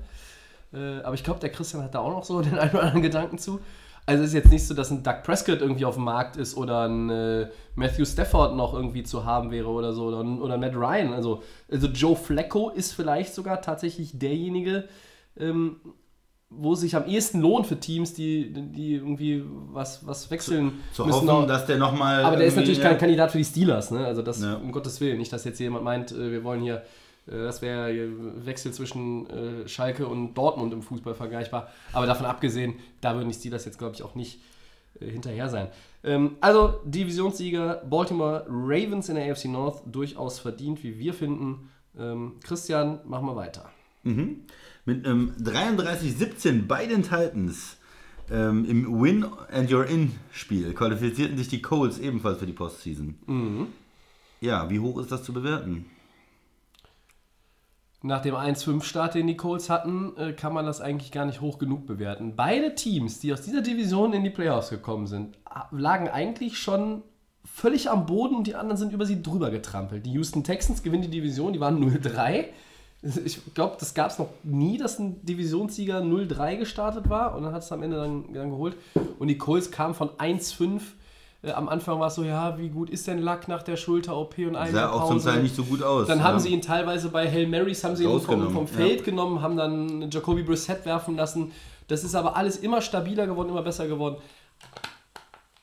Äh, 0.74 1.01
aber 1.01 1.15
ich 1.15 1.24
glaube, 1.24 1.41
der 1.41 1.50
Christian 1.50 1.84
hat 1.84 1.94
da 1.94 2.00
auch 2.00 2.12
noch 2.12 2.24
so 2.24 2.41
den 2.41 2.58
einen 2.58 2.72
oder 2.72 2.84
anderen 2.84 3.01
Gedanken 3.01 3.38
zu. 3.38 3.60
Also 4.05 4.24
es 4.24 4.29
ist 4.29 4.34
jetzt 4.36 4.51
nicht 4.51 4.65
so, 4.67 4.74
dass 4.74 4.89
ein 4.91 5.03
Doug 5.03 5.22
Prescott 5.24 5.62
irgendwie 5.62 5.86
auf 5.86 5.96
dem 5.96 6.03
Markt 6.05 6.36
ist 6.36 6.58
oder 6.58 6.88
ein 6.88 7.10
äh, 7.10 7.48
Matthew 7.75 8.05
Stafford 8.05 8.55
noch 8.55 8.74
irgendwie 8.74 9.03
zu 9.03 9.25
haben 9.25 9.51
wäre 9.51 9.67
oder 9.70 9.93
so 9.93 10.05
oder, 10.05 10.20
oder 10.41 10.58
Matt 10.58 10.75
Ryan. 10.75 11.13
Also, 11.13 11.43
also 11.70 11.88
Joe 11.88 12.15
Flacco 12.15 12.70
ist 12.70 12.93
vielleicht 12.93 13.34
sogar 13.34 13.62
tatsächlich 13.62 14.17
derjenige, 14.17 14.86
ähm, 15.38 15.77
wo 16.50 16.74
es 16.74 16.81
sich 16.81 16.96
am 16.98 17.05
ehesten 17.05 17.39
lohnt 17.39 17.65
für 17.67 17.79
Teams, 17.79 18.13
die, 18.13 18.51
die 18.51 18.96
irgendwie 18.96 19.43
was, 19.72 20.05
was 20.05 20.29
wechseln 20.31 20.79
Zu 20.91 21.05
müssen. 21.05 21.29
hoffen, 21.29 21.48
dass 21.48 21.65
der 21.65 21.77
nochmal. 21.77 22.25
aber 22.25 22.36
der 22.36 22.48
ist 22.48 22.58
natürlich 22.58 22.81
kein 22.81 22.98
Kandidat 22.98 23.31
für 23.31 23.38
die 23.38 23.46
Steelers, 23.46 23.91
ne? 23.91 24.05
Also 24.05 24.22
das 24.22 24.41
Ja. 24.43 24.55
um 24.55 24.72
Gottes 24.74 25.00
Willen. 25.00 25.17
Nicht, 25.20 25.31
dass 25.31 25.46
jetzt 25.46 25.60
jemand 25.60 25.86
meint, 25.86 26.12
äh, 26.12 26.31
wir 26.31 26.43
wollen 26.43 26.62
hier, 26.62 26.81
das 27.25 27.62
wäre 27.62 27.92
hier 27.92 28.46
Wechsel 28.46 28.74
zwischen 28.74 29.30
äh, 29.30 29.68
Schalke 29.68 30.08
und 30.08 30.34
Dortmund 30.34 30.74
im 30.74 30.82
Fußball 30.82 31.13
vergleichbar. 31.13 31.70
Aber 31.94 32.06
davon 32.06 32.25
abgesehen, 32.25 32.75
da 33.00 33.16
würden 33.16 33.30
die 33.30 33.36
Steelers 33.36 33.66
jetzt, 33.66 33.78
glaube 33.78 33.96
ich, 33.96 34.04
auch 34.04 34.16
nicht 34.16 34.42
äh, 35.00 35.10
hinterher 35.10 35.48
sein. 35.48 35.68
Ähm, 36.04 36.38
also 36.42 36.82
Divisionssieger 36.84 37.84
Baltimore 37.88 38.46
Ravens 38.50 39.10
in 39.10 39.16
der 39.16 39.32
AFC 39.32 39.46
North 39.46 39.84
durchaus 39.86 40.40
verdient, 40.40 40.84
wie 40.84 40.98
wir 40.98 41.13
finden. 41.13 41.70
Ähm, 41.98 42.34
Christian, 42.44 43.00
machen 43.06 43.28
wir 43.28 43.36
weiter. 43.36 43.70
Mit 44.86 45.06
einem 45.06 45.32
33-17 45.40 46.66
bei 46.66 46.88
den 46.88 47.04
Titans 47.04 47.78
ähm, 48.32 48.66
im 48.66 49.01
Win 49.01 49.25
and 49.51 49.70
You're 49.70 49.86
In 49.86 50.13
Spiel 50.32 50.74
qualifizierten 50.74 51.38
sich 51.38 51.50
die 51.50 51.62
Colts 51.62 52.00
ebenfalls 52.00 52.40
für 52.40 52.48
die 52.48 52.54
Postseason. 52.54 53.16
Ja, 54.40 54.70
wie 54.72 54.80
hoch 54.80 55.00
ist 55.00 55.12
das 55.12 55.24
zu 55.24 55.34
bewerten? 55.34 55.86
Nach 58.03 58.22
dem 58.22 58.34
1-5-Start, 58.34 59.13
den 59.13 59.27
die 59.27 59.38
Colts 59.38 59.70
hatten, 59.70 60.17
äh, 60.17 60.34
kann 60.34 60.53
man 60.53 60.65
das 60.65 60.81
eigentlich 60.81 61.12
gar 61.12 61.25
nicht 61.25 61.39
hoch 61.39 61.60
genug 61.60 61.86
bewerten. 61.86 62.36
Beide 62.36 62.74
Teams, 62.74 63.20
die 63.20 63.31
aus 63.31 63.41
dieser 63.41 63.62
Division 63.62 64.13
in 64.13 64.24
die 64.24 64.31
Playoffs 64.31 64.72
gekommen 64.72 65.05
sind, 65.05 65.38
lagen 65.70 66.08
eigentlich 66.08 66.58
schon 66.58 67.03
völlig 67.46 67.89
am 67.89 68.08
Boden 68.08 68.36
und 68.36 68.48
die 68.48 68.55
anderen 68.55 68.77
sind 68.77 68.93
über 68.93 69.05
sie 69.05 69.22
drüber 69.22 69.51
getrampelt. 69.51 70.05
Die 70.05 70.12
Houston 70.13 70.43
Texans 70.43 70.81
gewinnen 70.81 71.03
die 71.03 71.10
Division, 71.10 71.53
die 71.53 71.60
waren 71.60 71.84
0-3. 71.84 72.46
Ich 73.25 73.41
glaube, 73.55 73.77
das 73.79 73.96
gab 73.96 74.12
es 74.12 74.20
noch 74.20 74.29
nie, 74.43 74.77
dass 74.77 75.00
ein 75.00 75.25
Divisionssieger 75.25 76.03
0-3 76.03 76.58
gestartet 76.58 77.10
war 77.10 77.36
und 77.36 77.41
dann 77.41 77.51
hat 77.51 77.63
es 77.63 77.72
am 77.72 77.81
Ende 77.81 77.98
dann, 77.98 78.31
dann 78.31 78.51
geholt. 78.51 78.77
Und 79.17 79.27
die 79.27 79.39
Colts 79.39 79.72
kamen 79.72 79.96
von 79.96 80.10
1-5. 80.10 80.81
Äh, 81.43 81.51
am 81.51 81.69
Anfang 81.69 82.00
war 82.00 82.07
es 82.07 82.15
so, 82.15 82.24
ja, 82.24 82.57
wie 82.57 82.69
gut 82.69 82.89
ist 82.89 83.07
denn 83.07 83.19
Luck 83.19 83.48
nach 83.48 83.63
der 83.63 83.75
Schulter-OP 83.75 84.38
und 84.39 84.55
einer 84.55 84.71
Sah 84.71 84.91
auch 84.91 85.07
zum 85.07 85.21
Teil 85.21 85.41
nicht 85.41 85.55
so 85.55 85.63
gut 85.63 85.81
aus. 85.81 86.07
dann 86.07 86.19
ja. 86.19 86.24
haben 86.24 86.39
sie 86.39 86.50
ihn 86.50 86.62
teilweise 86.62 87.10
bei 87.10 87.29
Hail 87.29 87.48
Marys 87.48 87.83
haben 87.83 87.95
sie 87.95 88.03
ihn 88.03 88.19
vom, 88.19 88.51
vom 88.51 88.67
Feld 88.67 89.00
ja. 89.00 89.05
genommen, 89.05 89.41
haben 89.41 89.57
dann 89.57 90.10
Jacoby 90.12 90.43
Brissett 90.43 90.86
werfen 90.86 91.15
lassen. 91.15 91.51
Das 91.88 92.03
ist 92.03 92.15
aber 92.15 92.38
alles 92.38 92.57
immer 92.57 92.81
stabiler 92.81 93.27
geworden, 93.27 93.50
immer 93.50 93.63
besser 93.63 93.88
geworden. 93.88 94.17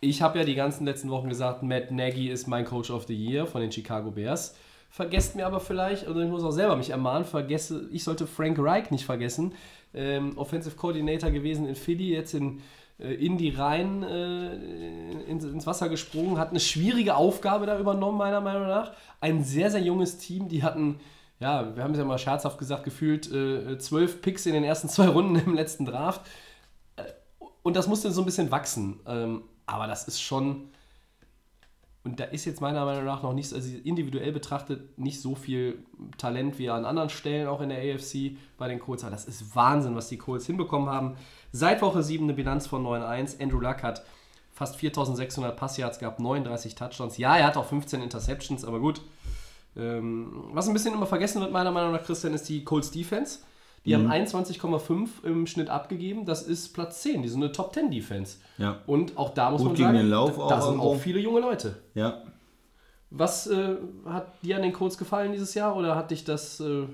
Ich 0.00 0.23
habe 0.23 0.38
ja 0.38 0.44
die 0.44 0.54
ganzen 0.54 0.85
letzten 0.85 1.11
Wochen 1.11 1.28
gesagt, 1.28 1.62
Matt 1.62 1.90
Nagy 1.90 2.28
ist 2.28 2.47
mein 2.47 2.64
Coach 2.64 2.90
of 2.90 3.06
the 3.06 3.14
Year 3.14 3.47
von 3.47 3.61
den 3.61 3.73
Chicago 3.73 4.11
Bears. 4.11 4.54
Vergesst 4.90 5.37
mir 5.37 5.47
aber 5.47 5.61
vielleicht, 5.61 6.08
oder 6.08 6.20
ich 6.20 6.30
muss 6.30 6.42
auch 6.42 6.50
selber 6.50 6.76
mich 6.76 6.90
ermahnen, 6.90 7.25
vergesse, 7.25 7.88
ich 7.92 8.04
sollte 8.04 8.26
Frank 8.26 8.58
Reich 8.58 8.90
nicht 8.90 9.04
vergessen. 9.04 9.54
Ähm, 9.94 10.37
Offensive 10.37 10.76
Coordinator 10.76 11.30
gewesen 11.30 11.66
in 11.66 11.75
Philly, 11.75 12.11
jetzt 12.11 12.35
in 12.35 12.61
äh, 12.99 13.14
Indy 13.14 13.50
rein 13.50 14.02
äh, 14.02 14.55
ins, 15.25 15.67
Wasser 15.67 15.88
gesprungen, 15.88 16.38
hat 16.38 16.50
eine 16.50 16.61
schwierige 16.61 17.14
Aufgabe 17.17 17.67
da 17.67 17.78
übernommen, 17.78 18.19
meiner 18.19 18.40
Meinung 18.40 18.67
nach. 18.67 18.93
Ein 19.21 19.45
sehr, 19.45 19.71
sehr 19.71 19.83
junges 19.83 20.19
Team, 20.19 20.49
die 20.49 20.62
hatten, 20.62 21.00
ja, 21.40 21.76
wir 21.76 21.83
haben 21.83 21.93
es 21.93 21.99
ja 21.99 22.05
mal 22.05 22.19
scherzhaft 22.19 22.59
gesagt, 22.59 22.85
gefühlt 22.85 23.31
äh, 23.31 23.78
zwölf 23.78 24.21
Picks 24.21 24.47
in 24.47 24.55
den 24.55 24.64
ersten 24.64 24.88
zwei 24.88 25.09
Runden 25.09 25.37
im 25.37 25.55
letzten 25.55 25.85
Draft. 25.85 26.23
Und 27.62 27.76
das 27.76 27.87
musste 27.87 28.11
so 28.11 28.23
ein 28.23 28.25
bisschen 28.25 28.50
wachsen. 28.50 29.00
Ähm, 29.07 29.43
aber 29.67 29.87
das 29.87 30.09
ist 30.09 30.21
schon. 30.21 30.71
Und 32.05 32.21
da 32.21 32.25
ist 32.25 32.45
jetzt 32.45 32.61
meiner 32.61 32.85
Meinung 32.85 33.05
nach 33.05 33.23
noch 33.23 33.33
nicht, 33.33 33.52
also 33.52 33.69
individuell 33.85 34.33
betrachtet, 34.33 34.99
nicht 34.99 35.21
so 35.21 35.35
viel 35.35 35.85
Talent 36.17 36.59
wie 36.59 36.71
an 36.71 36.85
anderen 36.85 37.11
Stellen, 37.11 37.49
auch 37.49 37.61
in 37.61 37.69
der 37.69 37.78
AFC 37.78 38.38
bei 38.57 38.69
den 38.69 38.78
Colts. 38.78 39.02
Aber 39.02 39.11
das 39.11 39.26
ist 39.26 39.55
Wahnsinn, 39.55 39.95
was 39.95 40.09
die 40.09 40.17
Colts 40.17 40.47
hinbekommen 40.47 40.88
haben. 40.88 41.17
Seit 41.52 41.83
Woche 41.83 42.02
7 42.02 42.25
eine 42.25 42.35
Bilanz 42.35 42.67
von 42.67 42.85
9-1. 42.85 43.43
Andrew 43.43 43.61
Luck 43.61 43.83
hat 43.83 44.05
fast 44.52 44.76
4600 44.76 45.57
Passyards 45.57 45.99
gehabt, 45.99 46.21
39 46.21 46.75
Touchdowns. 46.75 47.19
Ja, 47.19 47.37
er 47.37 47.47
hat 47.47 47.57
auch 47.57 47.67
15 47.67 48.02
Interceptions, 48.02 48.64
aber 48.64 48.81
gut. 48.81 49.02
Ähm, 49.76 50.45
was 50.52 50.67
ein 50.67 50.73
bisschen 50.73 50.95
immer 50.95 51.07
vergessen 51.07 51.40
wird, 51.40 51.52
meiner 51.52 51.71
Meinung 51.71 51.93
nach, 51.93 52.02
Christian, 52.02 52.35
ist 52.35 52.49
die 52.49 52.64
Colts 52.64 52.90
Defense. 52.90 53.40
Die 53.85 53.97
Mhm. 53.97 54.11
haben 54.11 54.26
21,5 54.26 55.08
im 55.25 55.47
Schnitt 55.47 55.70
abgegeben. 55.70 56.26
Das 56.26 56.42
ist 56.42 56.75
Platz 56.75 57.02
10. 57.02 57.23
Die 57.23 57.28
sind 57.28 57.42
eine 57.42 57.52
Top 57.52 57.73
10 57.75 57.90
Defense. 57.90 58.38
Ja. 58.58 58.78
Und 58.87 59.16
auch 59.16 59.30
da 59.35 59.50
muss 59.50 59.61
Gut 59.61 59.68
man 59.68 59.76
gegen 59.76 59.87
sagen, 59.88 59.99
den 59.99 60.11
Lauf 60.11 60.37
da, 60.37 60.42
auch 60.42 60.49
da 60.49 60.61
sind 60.61 60.70
irgendwo. 60.73 60.88
auch 60.92 60.97
viele 60.99 61.20
junge 61.20 61.40
Leute. 61.40 61.76
Ja. 61.94 62.23
Was 63.11 63.47
äh, 63.47 63.76
hat 64.06 64.26
dir 64.42 64.56
an 64.56 64.62
den 64.62 64.73
Colts 64.73 64.99
gefallen 64.99 65.32
dieses 65.32 65.54
Jahr 65.54 65.75
oder 65.76 65.94
hat 65.97 66.11
dich 66.11 66.25
das. 66.25 66.61
Äh, 66.61 66.87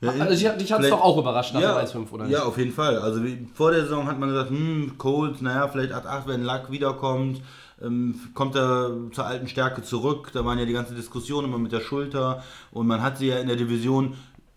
Ja, 0.00 0.10
also 0.12 0.30
dich, 0.58 0.72
hat- 0.72 0.82
es 0.82 0.90
doch 0.90 1.00
auch 1.02 1.18
überrascht 1.18 1.52
nach 1.54 1.60
ja, 1.60 1.74
dem 1.82 1.86
1-5, 1.86 2.12
oder 2.12 2.24
Ja, 2.24 2.38
nicht? 2.38 2.46
auf 2.46 2.56
jeden 2.58 2.72
Fall. 2.72 2.98
Also 2.98 3.22
wie, 3.24 3.46
vor 3.54 3.70
der 3.72 3.82
Saison 3.82 4.06
hat 4.06 4.18
man 4.18 4.28
gesagt, 4.30 4.50
hm, 4.50 4.92
Colts, 4.98 5.40
naja, 5.42 5.68
vielleicht 5.68 5.92
8-8, 5.92 6.26
wenn 6.28 6.44
Luck 6.44 6.70
wiederkommt, 6.70 7.42
ähm, 7.82 8.18
kommt 8.32 8.54
er 8.56 8.90
zur 9.12 9.26
alten 9.26 9.48
Stärke 9.48 9.82
zurück. 9.82 10.30
Da 10.32 10.44
waren 10.44 10.58
ja 10.58 10.64
die 10.64 10.72
ganze 10.72 10.94
Diskussion 10.94 11.44
immer 11.44 11.58
mit 11.58 11.72
der 11.72 11.80
Schulter 11.80 12.42
und 12.70 12.86
man 12.86 13.02
hat 13.02 13.18
sie 13.18 13.26
ja 13.28 13.38
in 13.38 13.48
der 13.48 13.56
Division. 13.56 14.14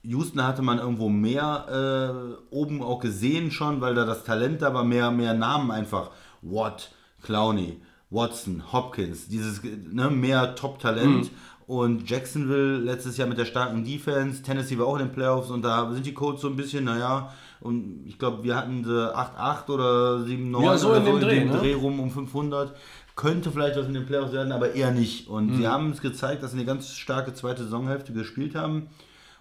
Houston 0.09 0.43
hatte 0.45 0.61
man 0.63 0.79
irgendwo 0.79 1.07
mehr 1.09 2.38
äh, 2.51 2.55
oben 2.55 2.81
auch 2.81 2.99
gesehen 2.99 3.51
schon, 3.51 3.79
weil 3.79 3.93
da 3.93 4.05
das 4.05 4.23
Talent 4.23 4.62
da 4.62 4.73
war, 4.73 4.84
mehr, 4.84 5.12
mehr 5.12 5.34
Namen 5.36 5.69
einfach. 5.71 6.10
Watt, 6.41 6.91
Clowney, 7.21 7.77
Watson, 8.10 8.63
Hopkins, 8.73 9.27
dieses 9.27 9.62
ne, 9.63 10.10
mehr 10.10 10.55
Top-Talent. 10.55 11.29
Und 11.67 12.10
Jacksonville 12.10 12.79
letztes 12.79 13.17
Jahr 13.17 13.27
mit 13.27 13.38
der 13.38 13.45
starken 13.45 13.84
Defense, 13.84 14.41
Tennessee 14.41 14.79
war 14.79 14.88
auch 14.88 14.95
in 14.97 15.05
den 15.05 15.12
Playoffs 15.12 15.51
und 15.51 15.62
da 15.62 15.91
sind 15.93 16.03
die 16.03 16.15
Colts 16.15 16.41
so 16.41 16.47
ein 16.47 16.55
bisschen, 16.55 16.86
naja, 16.86 17.31
und 17.62 18.07
ich 18.07 18.17
glaube, 18.17 18.43
wir 18.43 18.55
hatten 18.55 18.84
sie 18.84 19.15
8-8 19.15 19.69
oder 19.69 20.15
7-9 20.25 20.63
Ja, 20.63 20.77
so 20.77 20.89
oder 20.89 20.97
in 20.97 21.05
dem 21.05 21.19
Dreh, 21.19 21.45
ne? 21.45 21.57
Dreh 21.60 21.73
rum 21.73 21.99
um 21.99 22.10
500. 22.10 22.75
Könnte 23.15 23.51
vielleicht 23.51 23.77
was 23.77 23.86
in 23.86 23.93
den 23.93 24.07
Playoffs 24.07 24.31
werden, 24.34 24.51
aber 24.51 24.73
eher 24.73 24.89
nicht. 24.91 25.27
Und 25.27 25.51
Mhm. 25.51 25.55
sie 25.57 25.67
haben 25.67 25.91
es 25.91 26.01
gezeigt, 26.01 26.41
dass 26.41 26.51
sie 26.53 26.57
eine 26.57 26.65
ganz 26.65 26.93
starke 26.95 27.36
zweite 27.36 27.63
Saisonhälfte 27.63 28.13
gespielt 28.13 28.55
haben 28.55 28.88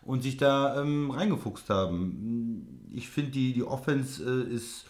und 0.09 0.23
sich 0.23 0.38
da 0.38 0.81
ähm, 0.81 1.11
reingefuchst 1.11 1.68
haben. 1.68 2.88
Ich 2.94 3.11
finde, 3.11 3.31
die, 3.33 3.53
die 3.53 3.62
Offense 3.62 4.25
äh, 4.25 4.55
ist 4.55 4.87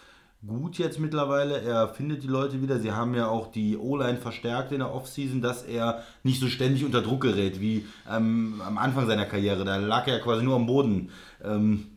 gut 0.47 0.77
jetzt 0.77 0.97
mittlerweile. 0.97 1.59
Er 1.61 1.89
findet 1.89 2.23
die 2.23 2.27
Leute 2.27 2.61
wieder. 2.61 2.79
Sie 2.79 2.93
haben 2.93 3.13
ja 3.13 3.27
auch 3.27 3.51
die 3.51 3.75
O-Line 3.75 4.17
verstärkt 4.17 4.71
in 4.71 4.79
der 4.79 4.93
Offseason, 4.93 5.41
dass 5.41 5.63
er 5.63 6.03
nicht 6.23 6.39
so 6.39 6.47
ständig 6.47 6.85
unter 6.85 7.01
Druck 7.01 7.19
gerät 7.19 7.59
wie 7.59 7.85
ähm, 8.09 8.61
am 8.65 8.77
Anfang 8.77 9.07
seiner 9.07 9.25
Karriere. 9.25 9.65
Da 9.65 9.75
lag 9.75 10.07
er 10.07 10.19
quasi 10.21 10.41
nur 10.45 10.55
am 10.55 10.65
Boden. 10.67 11.09
Ähm, 11.43 11.87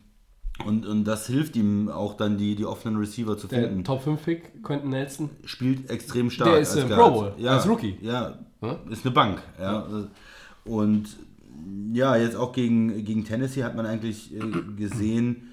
und, 0.65 0.85
und 0.85 1.05
das 1.05 1.25
hilft 1.27 1.55
ihm 1.55 1.87
auch 1.87 2.15
dann, 2.17 2.37
die, 2.37 2.55
die 2.55 2.65
offenen 2.65 2.97
Receiver 2.97 3.37
zu 3.37 3.47
Der 3.47 3.61
finden. 3.63 3.85
Top 3.85 4.05
5-Pick, 4.05 4.63
Quentin 4.63 4.89
Nelson. 4.89 5.29
Spielt 5.45 5.89
extrem 5.89 6.29
stark. 6.29 6.49
Der 6.49 6.59
ist 6.59 6.75
als. 6.75 6.89
Pro 6.89 7.09
Bowl, 7.09 7.33
ja, 7.37 7.51
als 7.51 7.65
Rookie. 7.69 7.97
Ja, 8.01 8.37
Hm? 8.59 8.91
ist 8.91 9.05
eine 9.05 9.13
Bank. 9.15 9.41
Ja. 9.57 9.87
Und 10.65 11.05
ja, 11.93 12.15
jetzt 12.15 12.35
auch 12.35 12.51
gegen, 12.53 13.03
gegen 13.05 13.23
Tennessee 13.25 13.63
hat 13.63 13.75
man 13.75 13.85
eigentlich 13.85 14.33
äh, 14.35 14.39
gesehen, 14.77 15.49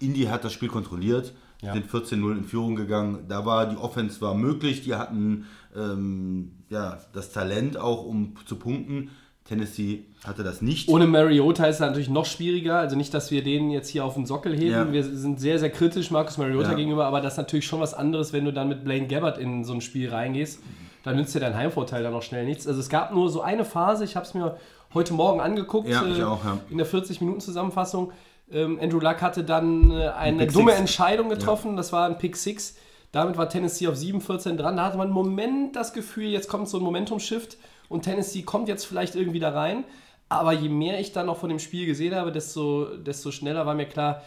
Indy 0.00 0.22
hat 0.24 0.44
das 0.44 0.52
Spiel 0.52 0.68
kontrolliert, 0.68 1.34
Ja. 1.62 1.72
sind 1.74 1.86
14-0 1.86 2.32
in 2.38 2.44
Führung 2.44 2.74
gegangen. 2.74 3.24
Da 3.28 3.44
war 3.46 3.66
die 3.68 3.76
Offense 3.76 4.20
war 4.20 4.34
möglich, 4.34 4.82
die 4.82 4.94
hatten 4.94 5.46
ähm, 5.76 6.52
ja, 6.70 6.98
das 7.12 7.32
Talent 7.32 7.76
auch, 7.76 8.04
um 8.04 8.34
zu 8.46 8.56
punkten. 8.56 9.10
Tennessee 9.44 10.06
hatte 10.24 10.42
das 10.42 10.62
nicht. 10.62 10.88
Ohne 10.88 11.06
Mariota 11.06 11.66
ist 11.66 11.74
es 11.76 11.80
natürlich 11.80 12.08
noch 12.08 12.24
schwieriger. 12.24 12.78
Also 12.78 12.96
nicht, 12.96 13.12
dass 13.12 13.30
wir 13.30 13.44
den 13.44 13.68
jetzt 13.70 13.88
hier 13.90 14.02
auf 14.06 14.14
den 14.14 14.24
Sockel 14.24 14.54
heben. 14.56 14.70
Ja. 14.70 14.90
Wir 14.90 15.04
sind 15.04 15.38
sehr, 15.38 15.58
sehr 15.58 15.68
kritisch 15.68 16.10
Marcus 16.10 16.38
Mariota 16.38 16.70
Ja. 16.70 16.76
gegenüber, 16.76 17.04
aber 17.04 17.20
das 17.20 17.34
ist 17.34 17.38
natürlich 17.38 17.66
schon 17.66 17.78
was 17.80 17.92
anderes, 17.92 18.32
wenn 18.32 18.46
du 18.46 18.52
dann 18.54 18.68
mit 18.70 18.84
Blaine 18.84 19.06
Gabbard 19.06 19.36
in 19.36 19.62
so 19.64 19.74
ein 19.74 19.82
Spiel 19.82 20.08
reingehst. 20.08 20.60
Dann 21.02 21.16
nützt 21.16 21.34
dir 21.34 21.40
dein 21.40 21.54
Heimvorteil 21.54 22.02
dann 22.02 22.14
noch 22.14 22.22
schnell 22.22 22.46
nichts. 22.46 22.66
Also 22.66 22.80
es 22.80 22.88
gab 22.88 23.12
nur 23.12 23.28
so 23.28 23.42
eine 23.42 23.66
Phase, 23.66 24.04
ich 24.04 24.16
habe 24.16 24.24
es 24.24 24.32
mir 24.32 24.56
heute 24.94 25.12
Morgen 25.14 25.40
angeguckt, 25.40 25.88
Ja, 25.88 26.04
ich 26.06 26.18
äh, 26.18 26.22
auch, 26.22 26.44
ja. 26.44 26.58
in 26.70 26.78
der 26.78 26.86
40-Minuten-Zusammenfassung. 26.86 28.12
Ähm, 28.50 28.78
Andrew 28.80 29.00
Luck 29.00 29.20
hatte 29.22 29.44
dann 29.44 29.90
äh, 29.90 30.08
eine 30.08 30.44
Pick 30.44 30.52
dumme 30.52 30.70
Six. 30.70 30.80
Entscheidung 30.80 31.28
getroffen, 31.28 31.76
das 31.76 31.92
war 31.92 32.06
ein 32.06 32.18
Pick 32.18 32.36
6. 32.36 32.76
Damit 33.12 33.36
war 33.36 33.48
Tennessee 33.48 33.86
auf 33.86 33.94
7-14 33.94 34.56
dran. 34.56 34.76
Da 34.76 34.86
hatte 34.86 34.96
man 34.96 35.06
einen 35.06 35.14
Moment 35.14 35.76
das 35.76 35.92
Gefühl, 35.92 36.26
jetzt 36.26 36.48
kommt 36.48 36.68
so 36.68 36.78
ein 36.78 36.82
Momentum-Shift 36.82 37.56
und 37.88 38.02
Tennessee 38.02 38.42
kommt 38.42 38.68
jetzt 38.68 38.84
vielleicht 38.84 39.14
irgendwie 39.14 39.38
da 39.38 39.50
rein. 39.50 39.84
Aber 40.28 40.52
je 40.52 40.68
mehr 40.68 40.98
ich 40.98 41.12
dann 41.12 41.26
noch 41.26 41.36
von 41.36 41.48
dem 41.48 41.58
Spiel 41.58 41.86
gesehen 41.86 42.14
habe, 42.14 42.32
desto, 42.32 42.96
desto 42.96 43.30
schneller 43.30 43.66
war 43.66 43.74
mir 43.74 43.86
klar, 43.86 44.22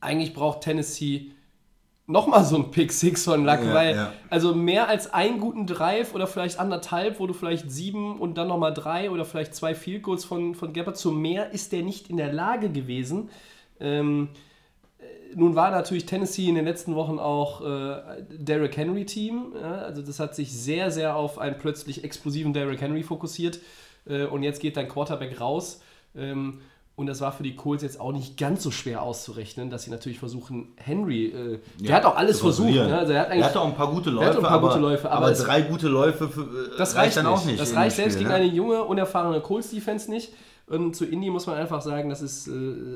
eigentlich 0.00 0.32
braucht 0.32 0.62
Tennessee 0.62 1.32
nochmal 2.10 2.44
so 2.44 2.56
ein 2.56 2.70
Pick 2.70 2.92
6 2.92 3.24
von 3.24 3.44
Luck, 3.44 3.60
Ja, 3.64 3.74
weil 3.74 3.96
ja. 3.96 4.12
also 4.28 4.54
mehr 4.54 4.88
als 4.88 5.12
einen 5.12 5.40
guten 5.40 5.66
Drive 5.66 6.14
oder 6.14 6.26
vielleicht 6.26 6.58
anderthalb, 6.58 7.20
wo 7.20 7.26
du 7.26 7.32
vielleicht 7.34 7.70
sieben 7.70 8.18
und 8.18 8.36
dann 8.36 8.48
nochmal 8.48 8.74
drei 8.74 9.10
oder 9.10 9.24
vielleicht 9.24 9.54
zwei 9.54 9.74
Field 9.74 10.02
Goals 10.02 10.24
von, 10.24 10.54
von 10.54 10.72
Gabbard 10.72 10.96
zu 10.96 11.12
mehr 11.12 11.52
ist 11.52 11.72
der 11.72 11.82
nicht 11.82 12.10
in 12.10 12.16
der 12.16 12.32
Lage 12.32 12.70
gewesen. 12.70 13.30
Ähm, 13.80 14.28
äh, 14.98 15.04
nun 15.34 15.54
war 15.54 15.70
natürlich 15.70 16.06
Tennessee 16.06 16.48
in 16.48 16.54
den 16.54 16.64
letzten 16.64 16.94
Wochen 16.94 17.18
auch 17.18 17.62
äh, 17.62 18.22
Derrick 18.30 18.76
Henry 18.76 19.06
Team. 19.06 19.52
Ja, 19.60 19.76
also 19.82 20.02
das 20.02 20.20
hat 20.20 20.34
sich 20.34 20.52
sehr, 20.52 20.90
sehr 20.90 21.16
auf 21.16 21.38
einen 21.38 21.58
plötzlich 21.58 22.04
explosiven 22.04 22.52
Derrick 22.52 22.80
Henry 22.80 23.02
fokussiert. 23.02 23.60
Äh, 24.06 24.24
und 24.24 24.42
jetzt 24.42 24.60
geht 24.60 24.76
dein 24.76 24.88
Quarterback 24.88 25.40
raus. 25.40 25.82
Ähm, 26.16 26.60
und 27.00 27.06
das 27.06 27.20
war 27.20 27.32
für 27.32 27.42
die 27.42 27.56
Colts 27.56 27.82
jetzt 27.82 27.98
auch 28.00 28.12
nicht 28.12 28.36
ganz 28.36 28.62
so 28.62 28.70
schwer 28.70 29.02
auszurechnen, 29.02 29.70
dass 29.70 29.82
sie 29.84 29.90
natürlich 29.90 30.18
versuchen, 30.18 30.68
Henry, 30.76 31.26
äh, 31.26 31.58
der 31.80 31.96
hat 31.96 32.04
auch 32.04 32.16
alles 32.16 32.40
versucht. 32.40 32.70
Ne? 32.70 32.96
Also 32.96 33.12
er, 33.12 33.20
hat 33.20 33.26
er 33.28 33.32
eigentlich, 33.32 33.44
hatte 33.46 33.60
auch 33.60 33.66
ein 33.66 33.74
paar 33.74 33.90
gute 33.90 34.10
Läufe, 34.10 34.36
ein 34.36 34.42
paar 34.42 34.50
aber, 34.52 34.68
gute 34.68 34.80
Läufe, 34.80 35.10
aber 35.10 35.16
aber, 35.26 35.32
es- 35.32 35.38
drei 35.42 35.62
gute 35.62 35.88
Läufe 35.88 36.28
für, 36.28 36.42
äh, 36.42 36.78
das 36.78 36.94
reicht 36.94 37.16
dann 37.16 37.26
nicht. 37.26 37.34
auch 37.34 37.44
nicht. 37.44 37.58
Das 37.60 37.74
reicht 37.74 37.96
selbst 37.96 38.14
Spiel, 38.14 38.26
gegen 38.28 38.38
ne? 38.38 38.44
eine 38.44 38.54
junge, 38.54 38.84
unerfahrene 38.84 39.40
Colts-Defense 39.40 40.10
nicht. 40.10 40.32
Und 40.66 40.94
zu 40.94 41.04
Indy 41.04 41.30
muss 41.30 41.46
man 41.46 41.56
einfach 41.56 41.82
sagen, 41.82 42.10
das 42.10 42.22
ist 42.22 42.46
äh, 42.46 42.52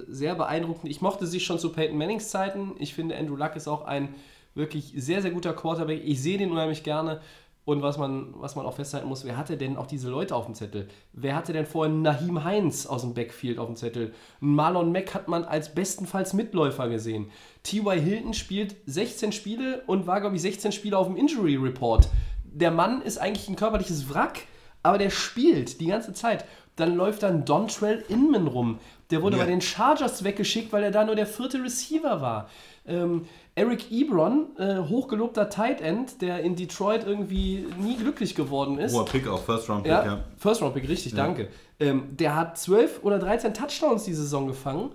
sehr 0.07 0.37
beeindruckend. 0.37 0.89
Ich 0.91 1.01
mochte 1.01 1.27
sie 1.27 1.41
schon 1.41 1.59
zu 1.59 1.73
Peyton 1.73 1.99
Mannings 1.99 2.29
Zeiten. 2.29 2.73
Ich 2.79 2.95
finde, 2.95 3.17
Andrew 3.17 3.35
Luck 3.35 3.57
ist 3.57 3.67
auch 3.67 3.85
ein 3.85 4.15
wirklich 4.55 4.93
sehr, 4.97 5.23
sehr 5.23 5.33
guter 5.33 5.53
Quarterback. 5.53 6.01
Ich 6.05 6.23
sehe 6.23 6.39
den 6.39 6.53
unheimlich 6.53 6.85
gerne. 6.85 7.21
Und 7.67 7.81
was 7.81 7.97
man, 7.97 8.35
was 8.37 8.57
man 8.57 8.67
auch 8.67 8.75
festhalten 8.75 9.09
muss, 9.09 9.25
wer 9.25 9.39
hatte 9.39 9.57
denn 9.57 9.79
auch 9.79 9.87
diese 9.87 10.11
Leute 10.11 10.37
auf 10.37 10.45
dem 10.45 10.55
Zettel? 10.55 10.89
Wer 11.15 11.35
hatte 11.35 11.55
denn 11.55 11.65
vorhin 11.65 12.03
Nahim 12.03 12.45
Heinz 12.45 12.85
aus 12.85 13.01
dem 13.01 13.15
Backfield 13.15 13.59
auf 13.59 13.67
dem 13.69 13.77
Zettel? 13.77 14.13
Marlon 14.41 14.93
Mack 14.93 15.15
hat 15.15 15.29
man 15.29 15.45
als 15.45 15.75
bestenfalls 15.75 16.35
Mitläufer 16.35 16.89
gesehen. 16.91 17.31
T.Y. 17.63 17.99
Hilton 17.99 18.35
spielt 18.35 18.77
16 18.85 19.33
Spiele 19.33 19.83
und 19.87 20.07
war, 20.07 20.21
glaube 20.21 20.37
ich, 20.37 20.43
16 20.43 20.73
Spiele 20.73 20.99
auf 20.99 21.07
dem 21.07 21.17
Injury 21.17 21.57
Report. 21.57 22.07
Der 22.45 22.71
Mann 22.71 23.01
ist 23.01 23.17
eigentlich 23.17 23.49
ein 23.49 23.57
körperliches 23.57 24.13
Wrack, 24.13 24.43
aber 24.83 24.99
der 24.99 25.09
spielt 25.11 25.81
die 25.81 25.87
ganze 25.87 26.13
Zeit. 26.13 26.45
Dann 26.77 26.97
läuft 26.97 27.23
dann 27.23 27.47
Dontrell 27.47 28.05
Inman 28.09 28.47
rum. 28.47 28.79
Der 29.11 29.23
wurde 29.23 29.39
Ja. 29.39 29.45
bei 29.45 29.51
den 29.51 29.61
Chargers 29.63 30.23
weggeschickt, 30.25 30.73
weil 30.73 30.83
er 30.83 30.91
da 30.91 31.05
nur 31.05 31.15
der 31.15 31.27
vierte 31.27 31.63
Receiver 31.63 32.21
war. 32.21 32.51
Ähm, 32.87 33.23
Eric 33.55 33.91
Ebron, 33.91 34.47
äh, 34.59 34.77
hochgelobter 34.79 35.49
Tight 35.49 35.81
End, 35.81 36.21
der 36.21 36.41
in 36.41 36.55
Detroit 36.57 37.05
irgendwie 37.07 37.67
nie 37.81 37.97
glücklich 37.97 38.35
geworden 38.35 38.79
ist. 38.79 38.95
Hoher 38.95 39.05
Pick 39.07 39.27
auch, 39.29 39.41
First 39.43 39.71
Round 39.71 39.85
Pick, 39.85 39.93
Ja, 39.93 40.05
ja. 40.05 40.19
First 40.37 40.61
Round 40.61 40.75
Pick, 40.75 40.89
richtig, 40.89 41.15
danke. 41.15 41.49
Ähm, 41.81 42.17
der 42.17 42.37
hat 42.37 42.59
12 42.59 43.01
oder 43.03 43.19
13 43.19 43.55
Touchdowns 43.55 44.05
die 44.05 44.13
Saison 44.15 44.47
gefangen. 44.47 44.91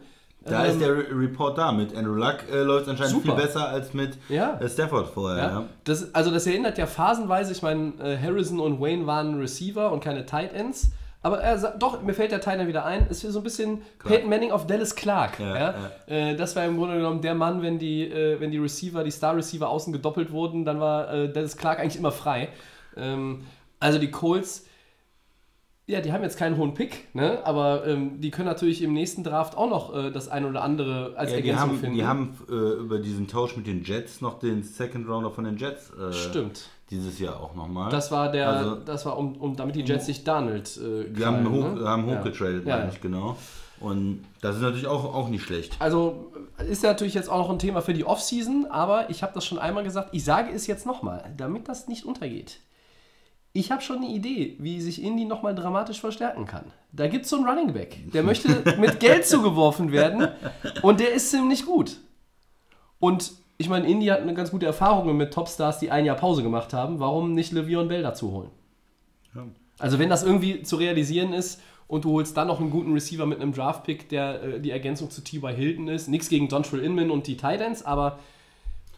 Da 0.45 0.63
Ähm, 0.65 0.71
ist 0.71 0.82
der 0.82 0.89
Re 0.97 1.06
Report 1.12 1.58
da. 1.58 1.71
Mit 1.71 1.95
Andrew 1.95 2.13
Luck 2.15 2.38
äh, 2.52 2.60
läuft 2.62 2.84
es 2.84 2.89
anscheinend 2.89 3.12
Super. 3.13 3.36
viel 3.36 3.45
besser 3.45 3.67
als 3.69 3.93
mit 3.93 4.17
Ja. 4.30 4.58
äh, 4.60 4.69
Stafford 4.69 5.08
vorher. 5.08 5.38
Ja, 5.38 5.49
Ja. 5.49 5.65
Das, 5.84 6.13
also 6.15 6.32
das 6.32 6.47
erinnert 6.47 6.78
ja 6.78 6.86
phasenweise, 6.86 7.52
ich 7.52 7.62
meine, 7.62 7.93
äh, 8.02 8.17
Harrison 8.17 8.60
und 8.60 8.80
Wayne 8.80 9.06
waren 9.08 9.38
Receiver 9.39 9.91
und 9.91 10.02
keine 10.04 10.25
Tight 10.25 10.54
Ends. 10.54 10.91
Aber 11.21 11.39
er 11.41 11.58
sa- 11.58 11.75
doch, 11.77 12.01
mir 12.01 12.13
fällt 12.13 12.32
der 12.32 12.39
Tight 12.39 12.60
End 12.60 12.69
wieder 12.69 12.86
ein, 12.86 13.08
ist 13.08 13.21
so 13.21 13.39
ein 13.39 13.43
bisschen 13.43 13.82
Peyton 14.05 14.29
Manning 14.29 14.51
auf 14.51 14.67
Dallas 14.67 14.95
Clark. 14.95 15.39
Ja, 15.39 15.55
Ja, 15.55 15.75
Äh, 16.08 16.36
das 16.36 16.55
war 16.55 16.63
im 16.65 16.77
Grunde 16.77 16.95
genommen 16.95 17.21
der 17.21 17.36
Mann, 17.36 17.62
wenn 17.62 17.77
die, 17.77 18.03
äh, 18.03 18.39
wenn 18.39 18.51
die 18.51 18.58
Receiver, 18.58 19.03
die 19.03 19.12
Star 19.12 19.36
Receiver 19.36 19.67
außen 19.69 19.91
gedoppelt 19.91 20.32
wurden, 20.32 20.63
dann 20.63 20.79
war 20.79 21.12
äh, 21.13 21.32
Dallas 21.32 21.58
Clark 21.58 21.79
eigentlich 21.79 21.97
immer 21.97 22.12
frei. 22.13 22.49
Ähm, 22.95 23.43
also 23.82 23.99
die 23.99 24.12
Colts, 24.12 24.65
ja, 25.88 26.01
die 26.01 26.13
haben 26.13 26.21
jetzt 26.23 26.38
keinen 26.38 26.55
hohen 26.58 26.73
Pick, 26.75 27.13
ne? 27.15 27.39
aber 27.45 27.86
ähm, 27.88 28.21
die 28.21 28.29
können 28.29 28.47
natürlich 28.47 28.82
im 28.84 28.93
nächsten 28.93 29.23
Draft 29.23 29.58
auch 29.58 29.69
noch 29.69 29.95
äh, 29.95 30.12
das 30.12 30.29
ein 30.29 30.45
oder 30.45 30.62
andere 30.62 31.13
als 31.17 31.32
Ja, 31.32 31.38
die 31.41 31.49
Ergänzung 31.49 31.69
haben, 31.71 31.79
finden. 31.79 31.95
die 31.95 32.05
haben 32.05 32.38
äh, 32.47 32.53
über 32.79 32.99
diesen 32.99 33.27
Tausch 33.27 33.58
mit 33.58 33.65
den 33.67 33.84
Jets 33.84 34.21
noch 34.21 34.38
den 34.39 34.62
Second 34.63 35.10
Rounder 35.10 35.32
von 35.32 35.43
den 35.45 35.58
Jets 35.58 35.89
äh, 35.91 36.13
Stimmt. 36.13 36.69
Dieses 36.89 37.19
Jahr 37.19 37.39
auch 37.39 37.56
nochmal. 37.56 37.91
Das 37.91 38.12
war 38.12 38.32
der, 38.32 38.49
Also- 38.49 38.75
das 38.78 39.06
war 39.06 39.17
um, 39.17 39.36
um 39.38 39.56
damit 39.56 39.75
die 39.75 39.82
Jets 39.82 40.06
sich 40.08 40.23
Donald 40.23 40.75
äh, 40.78 41.10
Die 41.12 41.23
haben, 41.25 41.47
hoch, 41.49 41.75
ne? 41.75 41.88
haben 41.88 42.06
hochgetradet, 42.06 42.65
Ja, 42.65 42.78
meine 42.78 42.91
ja. 42.91 42.97
genau. 43.02 43.38
Und 43.80 44.25
das 44.41 44.58
ist 44.58 44.62
natürlich 44.62 44.88
auch, 44.88 45.13
auch 45.15 45.30
nicht 45.30 45.43
schlecht. 45.43 45.78
Also 45.80 46.34
ist 46.69 46.84
ja 46.84 46.89
natürlich 46.89 47.13
jetzt 47.13 47.30
auch 47.30 47.38
noch 47.38 47.49
ein 47.49 47.60
Thema 47.60 47.82
für 47.82 47.93
die 47.93 48.04
Offseason, 48.04 48.65
aber 48.69 49.10
ich 49.10 49.23
habe 49.23 49.32
das 49.34 49.45
schon 49.45 49.58
einmal 49.58 49.84
gesagt, 49.86 50.10
ich 50.12 50.25
sage 50.25 50.52
es 50.52 50.67
jetzt 50.67 50.86
nochmal, 50.86 51.23
damit 51.38 51.69
das 51.69 51.88
nicht 51.88 52.04
untergeht. 52.04 52.60
Ich 53.54 53.71
habe 53.71 53.82
schon 53.82 53.97
eine 53.97 54.08
Idee, 54.10 54.58
wie 54.60 54.82
sich 54.82 55.02
Indy 55.02 55.25
nochmal 55.25 55.56
dramatisch 55.56 55.99
verstärken 56.02 56.45
kann. 56.45 56.65
Da 56.91 57.08
gibt 57.08 57.23
es 57.23 57.30
so 57.32 57.38
einen 57.38 57.47
Running 57.47 57.73
Back, 57.73 58.12
der 58.12 58.23
möchte 58.23 58.49
mit 58.80 58.99
Geld 58.99 59.25
zugeworfen 59.25 59.91
werden 59.91 60.28
und 60.82 60.99
der 60.99 61.13
ist 61.13 61.32
ziemlich 61.32 61.65
gut. 61.65 61.97
Und 62.99 63.32
ich 63.59 63.67
meine, 63.67 63.87
Indy 63.87 64.05
hat 64.07 64.21
eine 64.21 64.33
ganz 64.33 64.51
gute 64.51 64.65
Erfahrung 64.65 65.15
mit 65.17 65.33
Topstars, 65.33 65.79
die 65.79 65.91
ein 65.91 66.05
Jahr 66.05 66.15
Pause 66.15 66.43
gemacht 66.43 66.73
haben. 66.73 66.99
Warum 67.01 67.33
nicht 67.33 67.51
Le'Veon 67.51 67.89
Bell 67.89 68.01
dazu 68.01 68.31
holen? 68.31 68.49
Ja. 69.35 69.45
Also 69.77 69.99
wenn 69.99 70.09
das 70.09 70.23
irgendwie 70.23 70.63
zu 70.63 70.77
realisieren 70.77 71.33
ist 71.33 71.61
und 71.87 72.05
du 72.05 72.13
holst 72.13 72.37
dann 72.37 72.47
noch 72.47 72.61
einen 72.61 72.69
guten 72.69 72.93
Receiver 72.93 73.25
mit 73.25 73.41
einem 73.41 73.51
Draft-Pick, 73.51 74.07
der 74.07 74.43
äh, 74.43 74.59
die 74.61 74.71
Ergänzung 74.71 75.09
zu 75.09 75.21
T.Y. 75.21 75.53
Hilton 75.53 75.89
ist. 75.89 76.07
Nichts 76.07 76.29
gegen 76.29 76.47
Dontrell 76.47 76.79
Inman 76.79 77.11
und 77.11 77.27
die 77.27 77.35
Titans, 77.35 77.83
aber 77.83 78.19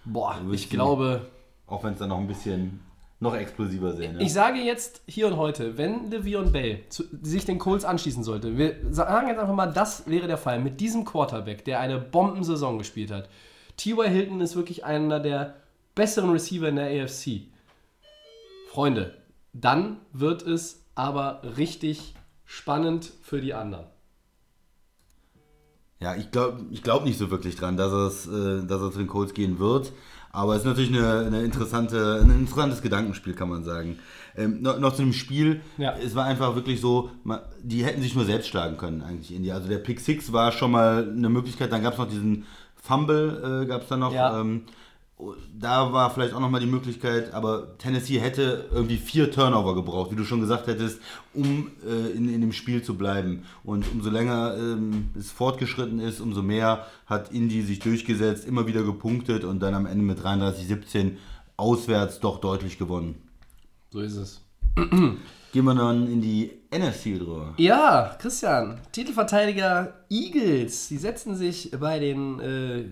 boah, 0.06 0.40
ich 0.52 0.70
glaube, 0.70 1.26
Auch 1.66 1.84
wenn 1.84 1.94
es 1.94 2.00
dann 2.00 2.10
noch 2.10 2.20
ein 2.20 2.28
bisschen 2.28 2.82
noch 3.20 3.36
explosiver 3.36 3.94
sehen. 3.94 4.16
Ja? 4.16 4.22
ich 4.22 4.32
sage 4.32 4.60
jetzt 4.60 5.02
hier 5.08 5.26
und 5.26 5.38
heute, 5.38 5.76
wenn 5.80 6.12
Le'Veon 6.12 6.52
Bell 6.52 6.82
zu, 6.90 7.04
sich 7.24 7.46
den 7.46 7.58
Colts 7.58 7.84
anschließen 7.84 8.24
sollte, 8.24 8.56
wir 8.60 8.76
sagen 8.92 9.28
jetzt 9.28 9.40
einfach 9.40 9.56
mal, 9.56 9.74
das 9.74 10.08
wäre 10.08 10.28
der 10.28 10.38
Fall 10.38 10.60
mit 10.60 10.80
diesem 10.80 11.04
Quarterback, 11.04 11.66
der 11.66 11.80
eine 11.80 11.98
Bombensaison 11.98 12.78
gespielt 12.78 13.10
hat. 13.10 13.28
T.Y. 13.82 14.08
Hilton 14.10 14.42
ist 14.42 14.56
wirklich 14.56 14.86
einer 14.86 15.20
der 15.20 15.56
besseren 15.96 16.30
Receiver 16.30 16.70
in 16.70 16.76
der 16.76 17.04
AFC. 17.04 17.48
Freunde, 18.70 19.16
dann 19.54 19.98
wird 20.14 20.44
es 20.44 20.86
aber 20.94 21.42
richtig 21.58 22.14
spannend 22.46 23.12
für 23.24 23.42
die 23.42 23.56
anderen. 23.56 23.86
Ja, 26.00 26.16
ich 26.16 26.30
glaube 26.30 26.66
ich 26.70 26.84
glaub 26.84 27.06
nicht 27.06 27.18
so 27.18 27.32
wirklich 27.32 27.56
dran, 27.56 27.76
dass, 27.76 27.92
es, 27.92 28.28
äh, 28.28 28.66
dass 28.66 28.82
er 28.82 28.92
zu 28.92 29.00
den 29.00 29.08
Colts 29.08 29.34
gehen 29.34 29.58
wird. 29.58 29.92
Aber 30.32 30.54
es 30.54 30.60
ist 30.62 30.68
natürlich 30.68 30.96
eine, 30.96 31.26
eine 31.26 31.44
interessante, 31.44 32.22
ein 32.24 32.30
interessantes 32.30 32.82
Gedankenspiel, 32.82 33.34
kann 33.34 33.50
man 33.50 33.64
sagen. 33.64 34.00
Ähm, 34.38 34.62
noch, 34.62 34.80
noch 34.80 34.94
zu 34.94 35.02
dem 35.02 35.12
Spiel. 35.12 35.62
Ja. 35.78 35.98
Es 35.98 36.16
war 36.16 36.26
einfach 36.26 36.56
wirklich 36.56 36.80
so, 36.80 37.10
ma- 37.24 37.44
die 37.62 37.84
hätten 37.84 38.02
sich 38.02 38.16
nur 38.16 38.26
selbst 38.26 38.48
schlagen 38.48 38.78
können, 38.78 39.02
eigentlich. 39.02 39.52
Also 39.52 39.68
der 39.68 39.80
Pick 39.80 40.00
6 40.00 40.32
war 40.32 40.52
schon 40.52 40.72
mal 40.72 41.10
eine 41.10 41.30
Möglichkeit. 41.30 41.72
Dann 41.72 41.84
gab 41.84 41.94
es 41.94 42.00
noch 42.00 42.08
diesen 42.08 42.46
Fumble, 42.82 43.64
äh, 43.64 43.66
gab 43.68 43.84
es 43.84 43.88
dann 43.88 44.02
noch. 44.02 44.14
Ja. 44.14 44.42
Ähm, 44.42 44.64
da 45.56 45.94
war 45.94 46.10
vielleicht 46.10 46.34
auch 46.34 46.40
nochmal 46.40 46.62
die 46.62 46.68
Möglichkeit, 46.68 47.32
aber 47.34 47.78
Tennessee 47.78 48.20
hätte 48.20 48.70
irgendwie 48.72 48.98
vier 48.98 49.32
Turnover 49.32 49.76
gebraucht, 49.76 50.10
wie 50.12 50.16
du 50.16 50.24
schon 50.24 50.42
gesagt 50.42 50.66
hättest, 50.66 51.00
um 51.36 51.70
äh, 51.86 52.10
in, 52.12 52.28
in 52.34 52.42
dem 52.42 52.54
Spiel 52.54 52.82
zu 52.82 52.98
bleiben. 52.98 53.44
Und 53.64 53.86
umso 53.92 54.10
länger 54.10 54.56
ähm, 54.58 55.12
es 55.18 55.32
fortgeschritten 55.32 56.00
ist, 56.00 56.22
umso 56.22 56.42
mehr 56.42 56.88
hat 57.06 57.32
Indy 57.32 57.62
sich 57.62 57.78
durchgesetzt, 57.78 58.48
immer 58.48 58.66
wieder 58.66 58.82
gepunktet 58.82 59.44
und 59.44 59.60
dann 59.60 59.76
am 59.76 59.86
Ende 59.86 60.04
mit 60.04 60.20
33-17 60.20 61.18
auswärts 61.56 62.20
doch 62.20 62.42
deutlich 62.42 62.80
gewonnen. 62.80 63.16
So 63.92 64.00
ist 64.00 64.16
es. 64.16 64.42
Gehen 65.52 65.66
wir 65.66 65.76
dann 65.76 66.08
in 66.12 66.22
die 66.22 66.52
NFC 66.72 67.20
drüber. 67.20 67.54
Ja, 67.58 68.16
Christian, 68.20 68.80
Titelverteidiger 68.92 69.94
Eagles, 70.10 70.88
die 70.88 70.98
setzen 70.98 71.36
sich 71.36 71.72
bei 71.78 72.00
den 72.00 72.40
äh, 72.40 72.86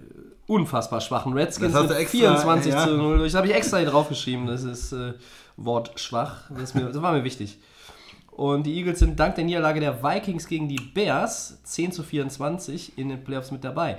unfassbar 0.48 1.00
schwachen 1.00 1.32
Redskins 1.34 1.74
mit 1.74 1.92
extra, 1.92 2.18
24 2.18 2.74
ja. 2.74 2.86
zu 2.86 2.98
0. 2.98 3.20
Das 3.24 3.34
habe 3.36 3.48
ich 3.48 3.54
extra 3.54 3.78
hier 3.78 3.90
draufgeschrieben, 3.90 4.48
das 4.48 4.64
ist 4.64 4.92
äh, 4.92 5.14
Wort 5.56 6.00
schwach, 6.00 6.50
das, 6.58 6.74
mir, 6.74 6.86
das 6.86 7.02
war 7.02 7.14
mir 7.14 7.24
wichtig. 7.24 7.60
Und 8.32 8.64
die 8.64 8.76
Eagles 8.76 9.00
sind 9.00 9.20
dank 9.20 9.36
der 9.36 9.44
Niederlage 9.44 9.80
der 9.80 10.04
Vikings 10.04 10.48
gegen 10.48 10.68
die 10.68 10.80
Bears 10.80 11.62
10 11.64 11.92
zu 11.92 12.04
24 12.04 12.98
in 12.98 13.10
den 13.10 13.24
Playoffs 13.24 13.52
mit 13.52 13.64
dabei. 13.64 13.98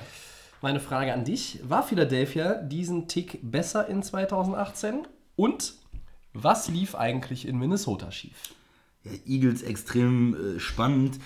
Meine 0.63 0.81
Frage 0.81 1.15
an 1.15 1.25
dich, 1.25 1.61
war 1.63 1.83
Philadelphia 1.83 2.55
diesen 2.55 3.09
Tick 3.09 3.39
besser 3.43 3.89
in 3.89 4.03
2018? 4.03 5.07
Und 5.37 5.75
was 6.33 6.69
lief 6.69 6.95
eigentlich 6.95 7.47
in 7.47 7.59
Minnesota 7.59 8.11
schief? 8.11 8.55
Ja, 9.05 9.13
Eagles 9.27 9.63
extrem 9.63 10.35
äh, 10.35 10.61
spannend. 10.61 11.19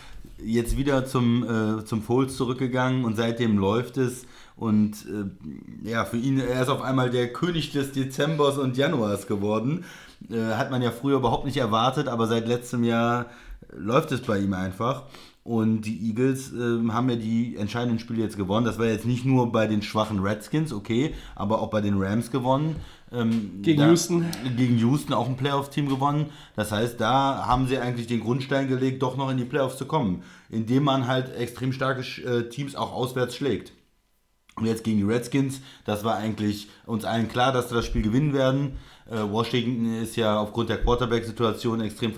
Jetzt 0.45 0.77
wieder 0.77 1.07
zum, 1.07 1.45
äh, 1.45 1.85
zum 1.85 2.03
Foles 2.03 2.37
zurückgegangen 2.37 3.05
und 3.05 3.17
seitdem 3.17 3.59
läuft 3.59 3.97
es. 3.97 4.27
Und 4.57 5.07
äh, 5.07 5.89
ja, 5.89 6.05
für 6.05 6.17
ihn, 6.17 6.39
er 6.39 6.63
ist 6.63 6.69
auf 6.69 6.83
einmal 6.83 7.11
der 7.11 7.33
König 7.33 7.73
des 7.73 7.93
Dezembers 7.93 8.59
und 8.59 8.77
Januars 8.77 9.27
geworden. 9.27 9.85
Äh, 10.31 10.55
hat 10.55 10.71
man 10.71 10.83
ja 10.83 10.91
früher 10.91 11.17
überhaupt 11.17 11.45
nicht 11.45 11.57
erwartet, 11.57 12.09
aber 12.09 12.27
seit 12.27 12.47
letztem 12.47 12.85
Jahr 12.85 13.27
läuft 13.73 14.13
es 14.13 14.23
bei 14.23 14.39
ihm 14.39 14.55
einfach. 14.55 15.05
Und 15.45 15.83
die 15.83 16.09
Eagles 16.09 16.53
äh, 16.53 16.89
haben 16.89 17.11
ja 17.11 17.17
die 17.17 17.57
entscheidenden 17.57 17.99
Spiele 17.99 18.23
jetzt 18.23 18.37
gewonnen. 18.37 18.65
Das 18.65 18.79
war 18.79 18.87
jetzt 18.87 19.05
nicht 19.05 19.27
nur 19.27 19.53
bei 19.53 19.67
den 19.67 19.83
schwachen 19.83 20.21
Redskins, 20.21 20.73
okay, 20.73 21.15
aber 21.35 21.61
auch 21.61 21.69
bei 21.69 21.83
den 21.83 22.01
Rams 22.01 22.31
gewonnen. 22.31 22.77
Ähm, 23.17 23.63
Gegen 23.63 23.81
da- 23.81 23.89
Houston. 23.89 24.25
Gegen 24.57 24.79
Houston 24.79 25.13
auch 25.15 25.29
ein 25.29 25.37
Playoff-Team 25.37 25.89
gewonnen. 25.89 26.27
Das 26.57 26.73
heißt, 26.73 27.01
da 27.01 27.47
haben 27.47 27.67
sie 27.69 27.79
eigentlich 27.79 28.07
den 28.07 28.21
Grundstein 28.21 28.69
gelegt, 28.69 29.03
doch 29.03 29.17
noch 29.17 29.31
in 29.31 29.37
die 29.37 29.45
Playoffs 29.45 29.77
zu 29.79 29.87
kommen. 29.87 30.23
Indem 30.51 30.85
man 30.85 31.07
halt 31.07 31.35
extrem 31.37 31.73
starke 31.73 32.03
äh, 32.23 32.49
Teams 32.49 32.75
auch 32.77 32.93
auswärts 32.93 33.37
schlägt. 33.37 33.73
Und 34.57 34.67
jetzt 34.67 34.85
gegen 34.85 34.99
die 34.99 35.05
Redskins, 35.05 35.61
das 35.85 36.05
war 36.05 36.17
eigentlich 36.17 36.69
uns 36.87 37.05
allen 37.05 37.29
klar, 37.29 37.53
dass 37.53 37.71
sie 37.71 37.75
das 37.75 37.87
Spiel 37.87 38.03
gewinnen 38.03 38.33
werden. 38.35 38.77
Äh, 39.11 39.17
Washington 39.31 40.01
ist 40.01 40.15
ja 40.17 40.39
aufgrund 40.39 40.69
der 40.71 40.79
Quarterback-Situation 40.79 41.81
extrem 41.81 42.13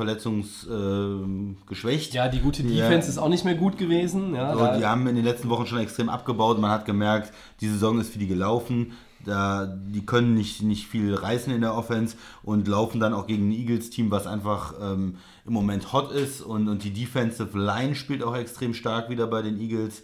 verletzungsgeschwächt. 0.67 2.15
Ja, 2.15 2.29
die 2.29 2.41
gute 2.41 2.63
Ja. 2.63 2.89
Defense 2.89 3.09
ist 3.09 3.19
auch 3.19 3.29
nicht 3.29 3.45
mehr 3.45 3.55
gut 3.55 3.79
gewesen. 3.79 4.35
Ja, 4.35 4.53
So, 4.57 4.79
die 4.79 4.85
haben 4.85 5.07
in 5.07 5.17
den 5.17 5.25
letzten 5.25 5.49
Wochen 5.49 5.67
schon 5.67 5.79
extrem 5.79 6.09
abgebaut. 6.09 6.59
Man 6.61 6.71
hat 6.71 6.85
gemerkt, 6.85 7.33
die 7.61 7.69
Saison 7.69 8.01
ist 8.01 8.13
für 8.13 8.19
die 8.19 8.27
gelaufen. 8.27 8.93
Da, 9.27 9.67
die 9.67 10.07
können 10.07 10.35
nicht, 10.35 10.63
nicht 10.63 10.87
viel 10.87 11.15
reißen 11.15 11.53
in 11.53 11.61
der 11.61 11.75
Offense 11.75 12.17
und 12.43 12.69
laufen 12.69 13.01
dann 13.01 13.13
auch 13.13 13.27
gegen 13.27 13.49
ein 13.49 13.53
Eagles-Team, 13.53 14.11
was 14.11 14.27
einfach 14.27 14.75
ähm, 14.81 15.17
im 15.45 15.53
Moment 15.53 15.93
hot 15.93 16.13
ist. 16.13 16.43
Und, 16.43 16.69
und 16.69 16.85
die 16.85 16.93
Defensive 16.93 17.59
Line 17.59 17.97
spielt 17.97 18.23
auch 18.23 18.37
extrem 18.37 18.73
stark 18.73 19.11
wieder 19.11 19.27
bei 19.27 19.43
den 19.43 19.61
Eagles 19.61 20.03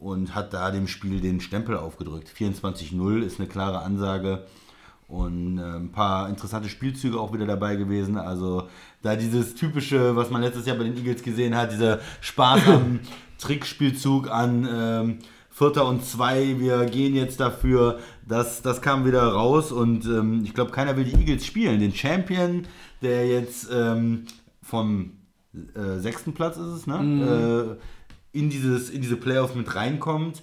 und 0.00 0.34
hat 0.34 0.52
da 0.52 0.70
dem 0.70 0.88
Spiel 0.88 1.20
den 1.20 1.40
Stempel 1.40 1.76
aufgedrückt. 1.76 2.28
24-0 2.36 3.22
ist 3.22 3.38
eine 3.38 3.48
klare 3.48 3.80
Ansage. 3.80 4.44
Und 5.06 5.58
äh, 5.58 5.62
ein 5.62 5.92
paar 5.92 6.28
interessante 6.28 6.68
Spielzüge 6.68 7.20
auch 7.20 7.32
wieder 7.32 7.46
dabei 7.46 7.76
gewesen. 7.76 8.16
Also 8.16 8.68
da 9.02 9.14
dieses 9.14 9.54
typische, 9.54 10.16
was 10.16 10.30
man 10.30 10.42
letztes 10.42 10.66
Jahr 10.66 10.76
bei 10.76 10.84
den 10.84 10.96
Eagles 10.96 11.22
gesehen 11.22 11.54
hat, 11.54 11.72
dieser 11.72 12.00
Spaß 12.20 12.66
am 12.66 13.00
Trickspielzug 13.38 14.30
an 14.30 14.68
ähm, 14.68 15.18
Vierter 15.56 15.86
und 15.86 16.04
zwei, 16.04 16.58
wir 16.58 16.84
gehen 16.86 17.14
jetzt 17.14 17.38
dafür. 17.38 18.00
Das, 18.26 18.60
das 18.60 18.82
kam 18.82 19.06
wieder 19.06 19.22
raus 19.22 19.70
und 19.70 20.04
ähm, 20.04 20.42
ich 20.44 20.52
glaube, 20.52 20.72
keiner 20.72 20.96
will 20.96 21.04
die 21.04 21.14
Eagles 21.14 21.46
spielen. 21.46 21.78
Den 21.78 21.94
Champion, 21.94 22.66
der 23.02 23.28
jetzt 23.28 23.68
ähm, 23.72 24.24
vom 24.60 25.12
äh, 25.54 26.00
sechsten 26.00 26.34
Platz 26.34 26.56
ist 26.56 26.66
es, 26.66 26.86
ne? 26.88 27.78
Äh, 28.32 28.36
in, 28.36 28.50
dieses, 28.50 28.90
in 28.90 29.00
diese 29.00 29.14
Playoffs 29.14 29.54
mit 29.54 29.76
reinkommt, 29.76 30.42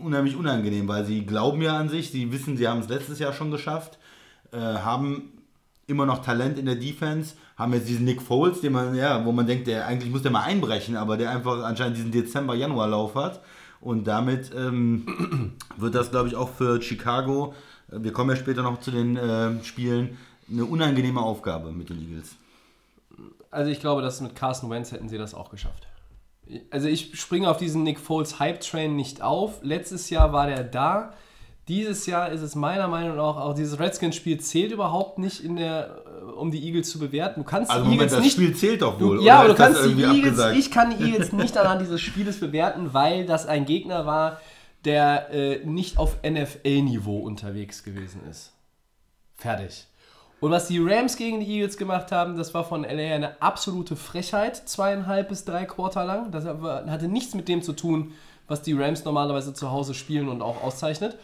unheimlich 0.00 0.36
unangenehm, 0.36 0.86
weil 0.86 1.04
sie 1.06 1.26
glauben 1.26 1.60
ja 1.60 1.76
an 1.76 1.88
sich, 1.88 2.12
sie 2.12 2.30
wissen, 2.30 2.56
sie 2.56 2.68
haben 2.68 2.82
es 2.82 2.88
letztes 2.88 3.18
Jahr 3.18 3.32
schon 3.32 3.50
geschafft, 3.50 3.98
äh, 4.52 4.58
haben 4.58 5.32
immer 5.88 6.06
noch 6.06 6.24
Talent 6.24 6.56
in 6.56 6.66
der 6.66 6.76
Defense, 6.76 7.34
haben 7.56 7.72
jetzt 7.72 7.88
diesen 7.88 8.04
Nick 8.04 8.22
Foles, 8.22 8.60
den 8.60 8.74
man, 8.74 8.94
ja, 8.94 9.24
wo 9.24 9.32
man 9.32 9.48
denkt, 9.48 9.66
der 9.66 9.88
eigentlich 9.88 10.12
muss 10.12 10.22
der 10.22 10.30
mal 10.30 10.44
einbrechen, 10.44 10.94
aber 10.94 11.16
der 11.16 11.30
einfach 11.30 11.64
anscheinend 11.64 11.96
diesen 11.96 12.12
Dezember-Januar-Lauf 12.12 13.16
hat. 13.16 13.40
Und 13.82 14.04
damit 14.04 14.52
ähm, 14.54 15.56
wird 15.76 15.94
das, 15.94 16.10
glaube 16.10 16.28
ich, 16.28 16.36
auch 16.36 16.48
für 16.48 16.80
Chicago, 16.80 17.52
äh, 17.90 17.96
wir 17.98 18.12
kommen 18.12 18.30
ja 18.30 18.36
später 18.36 18.62
noch 18.62 18.80
zu 18.80 18.90
den 18.90 19.16
äh, 19.16 19.62
Spielen, 19.64 20.16
eine 20.50 20.64
unangenehme 20.64 21.20
Aufgabe 21.20 21.72
mit 21.72 21.90
den 21.90 22.00
Eagles. 22.00 22.36
Also 23.50 23.70
ich 23.70 23.80
glaube, 23.80 24.00
dass 24.00 24.20
mit 24.20 24.34
Carson 24.34 24.70
Wentz 24.70 24.92
hätten 24.92 25.08
sie 25.08 25.18
das 25.18 25.34
auch 25.34 25.50
geschafft. 25.50 25.86
Also 26.70 26.88
ich 26.88 27.18
springe 27.20 27.50
auf 27.50 27.58
diesen 27.58 27.82
Nick 27.82 27.98
Foles 27.98 28.38
Hype-Train 28.38 28.96
nicht 28.96 29.20
auf. 29.20 29.62
Letztes 29.62 30.10
Jahr 30.10 30.32
war 30.32 30.46
der 30.46 30.64
da. 30.64 31.12
Dieses 31.68 32.06
Jahr 32.06 32.30
ist 32.30 32.40
es 32.40 32.54
meiner 32.54 32.88
Meinung 32.88 33.16
nach 33.16 33.36
auch 33.36 33.54
dieses 33.54 33.78
Redskins-Spiel 33.78 34.40
zählt 34.40 34.72
überhaupt 34.72 35.18
nicht 35.18 35.44
in 35.44 35.56
der, 35.56 36.01
um 36.36 36.50
die 36.50 36.64
Eagles 36.64 36.90
zu 36.90 36.98
bewerten. 36.98 37.40
Du 37.40 37.44
kannst 37.44 37.70
Also 37.70 37.84
die 37.84 37.90
Moment, 37.90 38.10
Eagles 38.10 38.12
das 38.12 38.24
nicht 38.24 38.32
Spiel 38.34 38.56
zählt 38.56 38.82
doch 38.82 39.00
wohl. 39.00 39.18
Du, 39.18 39.22
ja, 39.22 39.40
aber 39.40 39.48
du 39.48 39.54
kannst 39.54 39.84
die 39.84 39.90
Eagles, 39.90 40.38
abgesagt? 40.38 40.56
ich 40.56 40.70
kann 40.70 40.96
die 40.96 41.04
Eagles 41.10 41.32
nicht 41.32 41.56
anhand 41.56 41.80
dieses 41.80 42.00
Spieles 42.00 42.40
bewerten, 42.40 42.92
weil 42.92 43.26
das 43.26 43.46
ein 43.46 43.64
Gegner 43.64 44.06
war, 44.06 44.40
der 44.84 45.30
äh, 45.30 45.64
nicht 45.64 45.98
auf 45.98 46.18
NFL-Niveau 46.22 47.18
unterwegs 47.18 47.84
gewesen 47.84 48.22
ist. 48.28 48.52
Fertig. 49.36 49.86
Und 50.40 50.50
was 50.50 50.66
die 50.66 50.80
Rams 50.80 51.16
gegen 51.16 51.38
die 51.38 51.46
Eagles 51.46 51.76
gemacht 51.76 52.10
haben, 52.10 52.36
das 52.36 52.52
war 52.52 52.64
von 52.64 52.82
LA 52.82 53.14
eine 53.14 53.40
absolute 53.40 53.94
Frechheit, 53.94 54.56
zweieinhalb 54.56 55.28
bis 55.28 55.44
drei 55.44 55.64
Quarter 55.66 56.04
lang. 56.04 56.32
Das 56.32 56.44
hatte 56.44 57.06
nichts 57.06 57.34
mit 57.34 57.46
dem 57.46 57.62
zu 57.62 57.72
tun, 57.72 58.12
was 58.48 58.62
die 58.62 58.72
Rams 58.72 59.04
normalerweise 59.04 59.54
zu 59.54 59.70
Hause 59.70 59.94
spielen 59.94 60.28
und 60.28 60.42
auch 60.42 60.60
auszeichnet. 60.62 61.16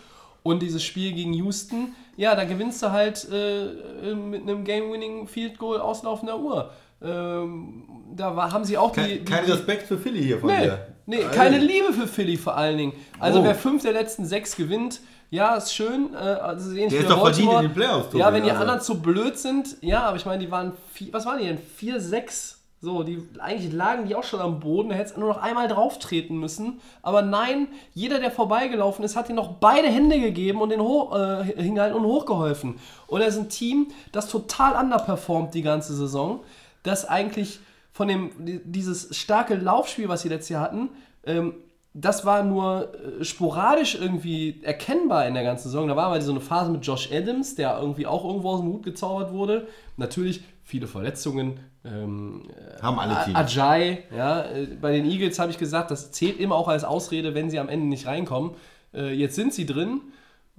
Und 0.42 0.62
dieses 0.62 0.82
Spiel 0.82 1.12
gegen 1.12 1.34
Houston, 1.34 1.94
ja, 2.16 2.34
da 2.34 2.44
gewinnst 2.44 2.82
du 2.82 2.90
halt 2.90 3.26
äh, 3.30 4.14
mit 4.14 4.42
einem 4.42 4.64
Game-Winning 4.64 5.26
Field 5.28 5.58
Goal 5.58 5.80
auslaufender 5.80 6.38
Uhr. 6.38 6.70
Ähm, 7.02 7.84
da 8.16 8.34
war, 8.34 8.52
haben 8.52 8.64
sie 8.64 8.76
auch 8.78 8.92
die, 8.92 9.00
Kein, 9.00 9.08
die, 9.10 9.24
kein 9.24 9.44
die 9.44 9.50
Respekt 9.52 9.86
für 9.86 9.98
Philly 9.98 10.22
hier 10.22 10.38
von 10.38 10.48
Nee, 10.50 10.62
dir. 10.64 10.86
nee 11.06 11.16
Also, 11.22 11.30
keine 11.30 11.58
Liebe 11.58 11.92
für 11.92 12.06
Philly 12.08 12.36
vor 12.36 12.56
allen 12.56 12.76
Dingen. 12.78 12.92
Also 13.20 13.40
Oh. 13.40 13.44
wer 13.44 13.54
fünf 13.54 13.82
der 13.82 13.92
letzten 13.92 14.24
sechs 14.26 14.56
gewinnt, 14.56 15.00
ja, 15.30 15.54
ist 15.56 15.74
schön. 15.74 16.14
Äh, 16.14 16.16
also 16.16 16.74
Der 16.74 16.86
ist 16.86 17.08
doch 17.10 17.20
verdient 17.22 17.52
in 17.52 17.60
den 17.62 17.74
Playoffs, 17.74 18.14
Ja, 18.14 18.32
wenn 18.32 18.42
die 18.42 18.50
also. 18.50 18.62
anderen 18.62 18.80
zu 18.80 19.00
blöd 19.00 19.38
sind, 19.38 19.76
ja, 19.80 20.02
aber 20.04 20.16
ich 20.16 20.24
meine, 20.26 20.42
die 20.44 20.50
waren, 20.50 20.72
vier, 20.92 21.12
was 21.12 21.24
waren 21.26 21.38
die 21.38 21.46
denn? 21.46 21.58
4-6. 21.78 22.56
So, 22.80 23.02
die, 23.02 23.20
eigentlich 23.40 23.72
lagen 23.72 24.06
die 24.06 24.14
auch 24.14 24.22
schon 24.22 24.40
am 24.40 24.60
Boden, 24.60 24.90
da 24.90 24.94
hättest 24.94 25.16
du 25.16 25.20
nur 25.20 25.30
noch 25.30 25.42
einmal 25.42 25.66
drauf 25.66 25.98
treten 25.98 26.38
müssen. 26.38 26.80
Aber 27.02 27.22
nein, 27.22 27.66
jeder, 27.92 28.20
der 28.20 28.30
vorbeigelaufen 28.30 29.04
ist, 29.04 29.16
hat 29.16 29.28
ihm 29.28 29.34
noch 29.34 29.54
beide 29.54 29.88
Hände 29.88 30.20
gegeben 30.20 30.60
und 30.60 30.68
den 30.68 30.80
hoch, 30.80 31.16
äh, 31.16 31.44
hingehalten 31.44 31.98
und 31.98 32.04
hochgeholfen. 32.04 32.76
Und 33.08 33.20
er 33.20 33.26
ist 33.26 33.38
ein 33.38 33.48
Team, 33.48 33.88
das 34.12 34.28
total 34.28 34.80
underperformt 34.80 35.54
die 35.54 35.62
ganze 35.62 35.94
Saison, 35.94 36.40
das 36.84 37.04
eigentlich 37.04 37.58
von 37.92 38.06
dem, 38.06 38.30
dieses 38.64 39.16
starke 39.16 39.56
Laufspiel, 39.56 40.08
was 40.08 40.22
sie 40.22 40.28
letztes 40.28 40.50
Jahr 40.50 40.62
hatten, 40.62 40.90
ähm, 41.26 41.54
das 41.94 42.24
war 42.24 42.44
nur 42.44 42.92
äh, 42.94 43.24
sporadisch 43.24 43.96
irgendwie 43.96 44.60
erkennbar 44.62 45.26
in 45.26 45.34
der 45.34 45.42
ganzen 45.42 45.64
Saison. 45.64 45.88
Da 45.88 45.96
war 45.96 46.10
mal 46.10 46.22
so 46.22 46.30
eine 46.30 46.40
Phase 46.40 46.70
mit 46.70 46.86
Josh 46.86 47.10
Adams, 47.10 47.56
der 47.56 47.78
irgendwie 47.80 48.06
auch 48.06 48.24
irgendwo 48.24 48.50
aus 48.50 48.60
dem 48.60 48.68
Hut 48.68 48.84
gezaubert 48.84 49.32
wurde. 49.32 49.66
Natürlich 49.96 50.42
viele 50.68 50.86
Verletzungen. 50.86 51.60
Ähm, 51.82 52.42
Haben 52.82 52.98
alle 52.98 53.24
Teams. 53.24 53.36
Ajay, 53.36 54.04
ja, 54.14 54.42
äh, 54.42 54.66
bei 54.78 54.92
den 54.92 55.06
Eagles 55.06 55.38
habe 55.38 55.50
ich 55.50 55.56
gesagt, 55.56 55.90
das 55.90 56.12
zählt 56.12 56.38
immer 56.38 56.56
auch 56.56 56.68
als 56.68 56.84
Ausrede, 56.84 57.34
wenn 57.34 57.48
sie 57.48 57.58
am 57.58 57.70
Ende 57.70 57.86
nicht 57.86 58.06
reinkommen. 58.06 58.50
Äh, 58.92 59.14
jetzt 59.14 59.34
sind 59.34 59.54
sie 59.54 59.64
drin, 59.64 60.02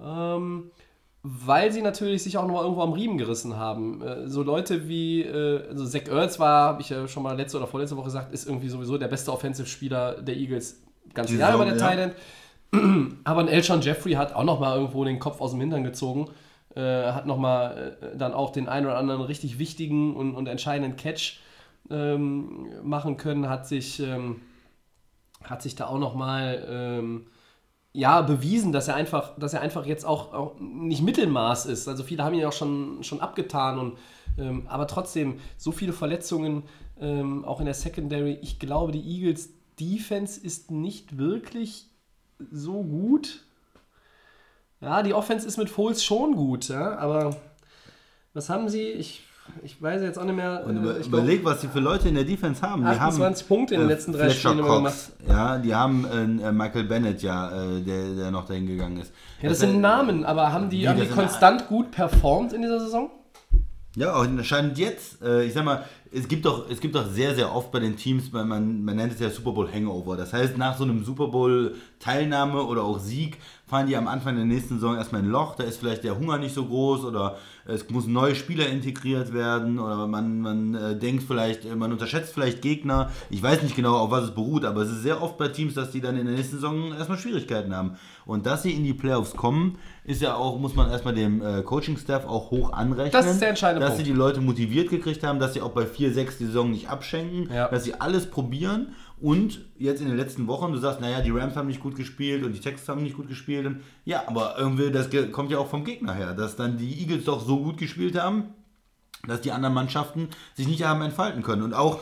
ähm, 0.00 0.72
weil 1.22 1.70
sie 1.70 1.80
natürlich 1.80 2.24
sich 2.24 2.38
auch 2.38 2.42
noch 2.44 2.54
mal 2.54 2.62
irgendwo 2.62 2.82
am 2.82 2.92
Riemen 2.92 3.18
gerissen 3.18 3.56
haben. 3.56 4.02
Äh, 4.02 4.28
so 4.28 4.42
Leute 4.42 4.88
wie, 4.88 5.22
äh, 5.22 5.68
also 5.68 5.86
Zach 5.86 6.08
Ertz 6.08 6.40
war, 6.40 6.64
habe 6.64 6.82
ich 6.82 6.88
ja 6.88 7.06
schon 7.06 7.22
mal 7.22 7.36
letzte 7.36 7.58
oder 7.58 7.68
vorletzte 7.68 7.96
Woche 7.96 8.06
gesagt, 8.06 8.34
ist 8.34 8.48
irgendwie 8.48 8.68
sowieso 8.68 8.98
der 8.98 9.08
beste 9.08 9.32
Offensive-Spieler 9.32 10.22
der 10.22 10.36
Eagles 10.36 10.82
ganz 11.14 11.30
Jahr 11.30 11.54
über 11.54 11.66
der 11.66 11.76
ja. 11.76 11.90
End. 11.92 12.14
Aber 13.24 13.40
ein 13.42 13.48
Elshon 13.48 13.80
Jeffrey 13.80 14.14
hat 14.14 14.34
auch 14.34 14.44
noch 14.44 14.58
mal 14.58 14.74
irgendwo 14.74 15.04
den 15.04 15.20
Kopf 15.20 15.40
aus 15.40 15.52
dem 15.52 15.60
Hintern 15.60 15.84
gezogen. 15.84 16.30
Äh, 16.74 17.12
hat 17.12 17.26
noch 17.26 17.38
mal 17.38 17.96
äh, 18.00 18.16
dann 18.16 18.32
auch 18.32 18.50
den 18.50 18.68
einen 18.68 18.86
oder 18.86 18.96
anderen 18.96 19.22
richtig 19.22 19.58
wichtigen 19.58 20.14
und, 20.14 20.34
und 20.34 20.46
entscheidenden 20.46 20.96
Catch 20.96 21.40
ähm, 21.90 22.68
machen 22.82 23.16
können. 23.16 23.48
Hat 23.48 23.66
sich, 23.66 24.00
ähm, 24.00 24.40
hat 25.42 25.62
sich 25.62 25.74
da 25.74 25.86
auch 25.86 25.98
noch 25.98 26.14
mal 26.14 26.66
ähm, 26.68 27.26
ja, 27.92 28.22
bewiesen, 28.22 28.72
dass 28.72 28.88
er 28.88 28.94
einfach, 28.94 29.36
dass 29.38 29.52
er 29.52 29.62
einfach 29.62 29.84
jetzt 29.84 30.04
auch, 30.04 30.32
auch 30.32 30.60
nicht 30.60 31.02
Mittelmaß 31.02 31.66
ist. 31.66 31.88
Also 31.88 32.04
viele 32.04 32.22
haben 32.22 32.34
ihn 32.34 32.40
ja 32.40 32.48
auch 32.48 32.52
schon, 32.52 33.02
schon 33.02 33.20
abgetan 33.20 33.78
und 33.78 33.98
ähm, 34.38 34.66
aber 34.68 34.86
trotzdem 34.86 35.40
so 35.56 35.72
viele 35.72 35.92
Verletzungen 35.92 36.62
ähm, 37.00 37.44
auch 37.44 37.58
in 37.58 37.66
der 37.66 37.74
Secondary. 37.74 38.38
Ich 38.42 38.58
glaube, 38.58 38.92
die 38.92 39.02
Eagles 39.02 39.50
Defense 39.80 40.40
ist 40.40 40.70
nicht 40.70 41.18
wirklich 41.18 41.88
so 42.50 42.82
gut. 42.82 43.44
Ja, 44.80 45.02
die 45.02 45.12
Offense 45.12 45.46
ist 45.46 45.58
mit 45.58 45.68
Foles 45.68 46.02
schon 46.02 46.34
gut, 46.34 46.68
ja, 46.68 46.96
aber 46.98 47.36
was 48.32 48.48
haben 48.48 48.70
sie? 48.70 48.82
Ich, 48.82 49.22
ich 49.62 49.80
weiß 49.80 50.00
jetzt 50.00 50.18
auch 50.18 50.24
nicht 50.24 50.36
mehr. 50.36 50.62
Und 50.64 50.78
über, 50.78 50.96
äh, 50.96 51.00
ich 51.00 51.10
glaub, 51.10 51.22
überleg, 51.22 51.44
was 51.44 51.60
die 51.60 51.68
für 51.68 51.80
Leute 51.80 52.08
in 52.08 52.14
der 52.14 52.24
Defense 52.24 52.62
haben. 52.62 52.82
Die 52.82 52.88
28 52.88 53.42
haben, 53.42 53.48
Punkte 53.48 53.74
in 53.74 53.80
den 53.80 53.90
äh, 53.90 53.92
letzten 53.92 54.12
drei 54.12 54.30
Fletcher 54.30 54.50
Spielen 54.50 54.64
Cox, 54.64 55.12
Ja, 55.28 55.58
die 55.58 55.74
haben 55.74 56.06
äh, 56.40 56.52
Michael 56.52 56.84
Bennett, 56.84 57.22
ja, 57.22 57.50
äh, 57.50 57.82
der, 57.82 58.14
der 58.14 58.30
noch 58.30 58.46
dahin 58.46 58.66
gegangen 58.66 58.98
ist. 58.98 59.12
ja, 59.42 59.50
das 59.50 59.58
äh, 59.58 59.66
sind 59.66 59.82
Namen, 59.82 60.24
aber 60.24 60.50
haben 60.50 60.70
die, 60.70 60.80
Wie, 60.80 60.88
haben 60.88 60.98
die 60.98 61.06
das 61.06 61.14
konstant 61.14 61.68
gut 61.68 61.90
performt 61.90 62.54
in 62.54 62.62
dieser 62.62 62.80
Saison? 62.80 63.10
Ja, 63.96 64.14
auch 64.14 64.22
anscheinend 64.22 64.78
jetzt, 64.78 65.20
äh, 65.20 65.44
ich 65.44 65.52
sag 65.52 65.64
mal, 65.64 65.84
es 66.12 66.28
gibt 66.28 66.46
doch, 66.46 66.70
es 66.70 66.80
gibt 66.80 66.94
doch 66.94 67.06
sehr, 67.10 67.34
sehr 67.34 67.54
oft 67.54 67.70
bei 67.72 67.80
den 67.80 67.96
Teams, 67.96 68.32
man, 68.32 68.48
man 68.48 68.96
nennt 68.96 69.12
es 69.12 69.20
ja 69.20 69.30
Super 69.30 69.52
Bowl 69.52 69.70
Hangover. 69.70 70.16
Das 70.16 70.32
heißt, 70.32 70.56
nach 70.56 70.78
so 70.78 70.84
einem 70.84 71.04
Super 71.04 71.28
Bowl 71.28 71.74
Teilnahme 72.00 72.64
oder 72.64 72.82
auch 72.82 72.98
Sieg 72.98 73.38
fahren 73.66 73.86
die 73.86 73.96
am 73.96 74.08
Anfang 74.08 74.34
der 74.34 74.44
nächsten 74.46 74.74
Saison 74.74 74.96
erstmal 74.96 75.20
in 75.20 75.28
ein 75.28 75.30
Loch, 75.30 75.54
da 75.54 75.62
ist 75.62 75.78
vielleicht 75.78 76.02
der 76.02 76.18
Hunger 76.18 76.38
nicht 76.38 76.52
so 76.52 76.64
groß 76.64 77.04
oder 77.04 77.36
es 77.66 77.88
muss 77.88 78.08
neue 78.08 78.34
Spieler 78.34 78.66
integriert 78.66 79.32
werden 79.32 79.78
oder 79.78 80.08
man, 80.08 80.40
man 80.40 80.74
äh, 80.74 80.98
denkt 80.98 81.22
vielleicht, 81.22 81.64
äh, 81.66 81.76
man 81.76 81.92
unterschätzt 81.92 82.34
vielleicht 82.34 82.62
Gegner. 82.62 83.10
Ich 83.30 83.40
weiß 83.40 83.62
nicht 83.62 83.76
genau, 83.76 83.96
auf 83.96 84.10
was 84.10 84.24
es 84.24 84.30
beruht, 84.32 84.64
aber 84.64 84.82
es 84.82 84.90
ist 84.90 85.02
sehr 85.02 85.22
oft 85.22 85.38
bei 85.38 85.46
Teams, 85.48 85.74
dass 85.74 85.92
die 85.92 86.00
dann 86.00 86.16
in 86.16 86.26
der 86.26 86.34
nächsten 86.34 86.56
Saison 86.56 86.92
erstmal 86.94 87.18
Schwierigkeiten 87.18 87.72
haben. 87.76 87.92
Und 88.26 88.44
dass 88.44 88.64
sie 88.64 88.72
in 88.72 88.82
die 88.82 88.94
Playoffs 88.94 89.36
kommen, 89.36 89.78
ist 90.04 90.20
ja 90.20 90.34
auch, 90.34 90.58
muss 90.58 90.74
man 90.74 90.90
erstmal 90.90 91.14
dem 91.14 91.40
äh, 91.40 91.62
Coaching-Staff 91.62 92.26
auch 92.26 92.50
hoch 92.50 92.72
anrechnen. 92.72 93.12
Das 93.12 93.26
ist 93.30 93.40
der 93.40 93.50
entscheidende 93.50 93.86
dass 93.86 93.94
Punkt. 93.94 94.06
sie 94.06 94.12
die 94.12 94.18
Leute 94.18 94.40
motiviert 94.40 94.88
gekriegt 94.90 95.22
haben, 95.22 95.38
dass 95.38 95.54
sie 95.54 95.60
auch 95.60 95.70
bei 95.70 95.84
4-6 95.84 96.38
die 96.38 96.46
Saison 96.46 96.70
nicht 96.72 96.88
abschenken, 96.88 97.48
Ja. 97.54 97.68
dass 97.68 97.84
sie 97.84 97.94
alles 97.94 98.26
probieren 98.28 98.94
und 99.20 99.60
jetzt 99.76 100.00
in 100.00 100.08
den 100.08 100.16
letzten 100.16 100.46
Wochen, 100.46 100.72
du 100.72 100.78
sagst, 100.78 101.00
naja, 101.00 101.20
die 101.20 101.30
Rams 101.30 101.56
haben 101.56 101.68
nicht 101.68 101.80
gut 101.80 101.94
gespielt 101.94 102.44
und 102.44 102.52
die 102.52 102.60
Texans 102.60 102.88
haben 102.88 103.02
nicht 103.02 103.16
gut 103.16 103.28
gespielt. 103.28 103.66
Und, 103.66 103.80
ja, 104.04 104.22
aber 104.26 104.56
irgendwie, 104.58 104.90
das 104.90 105.08
kommt 105.32 105.50
ja 105.50 105.58
auch 105.58 105.68
vom 105.68 105.84
Gegner 105.84 106.14
her, 106.14 106.34
dass 106.34 106.56
dann 106.56 106.78
die 106.78 107.00
Eagles 107.00 107.24
doch 107.24 107.44
so 107.44 107.62
gut 107.62 107.76
gespielt 107.76 108.18
haben, 108.18 108.54
dass 109.26 109.42
die 109.42 109.52
anderen 109.52 109.74
Mannschaften 109.74 110.28
sich 110.54 110.66
nicht 110.66 110.84
haben 110.84 111.02
entfalten 111.02 111.42
können. 111.42 111.62
Und 111.62 111.74
auch, 111.74 112.00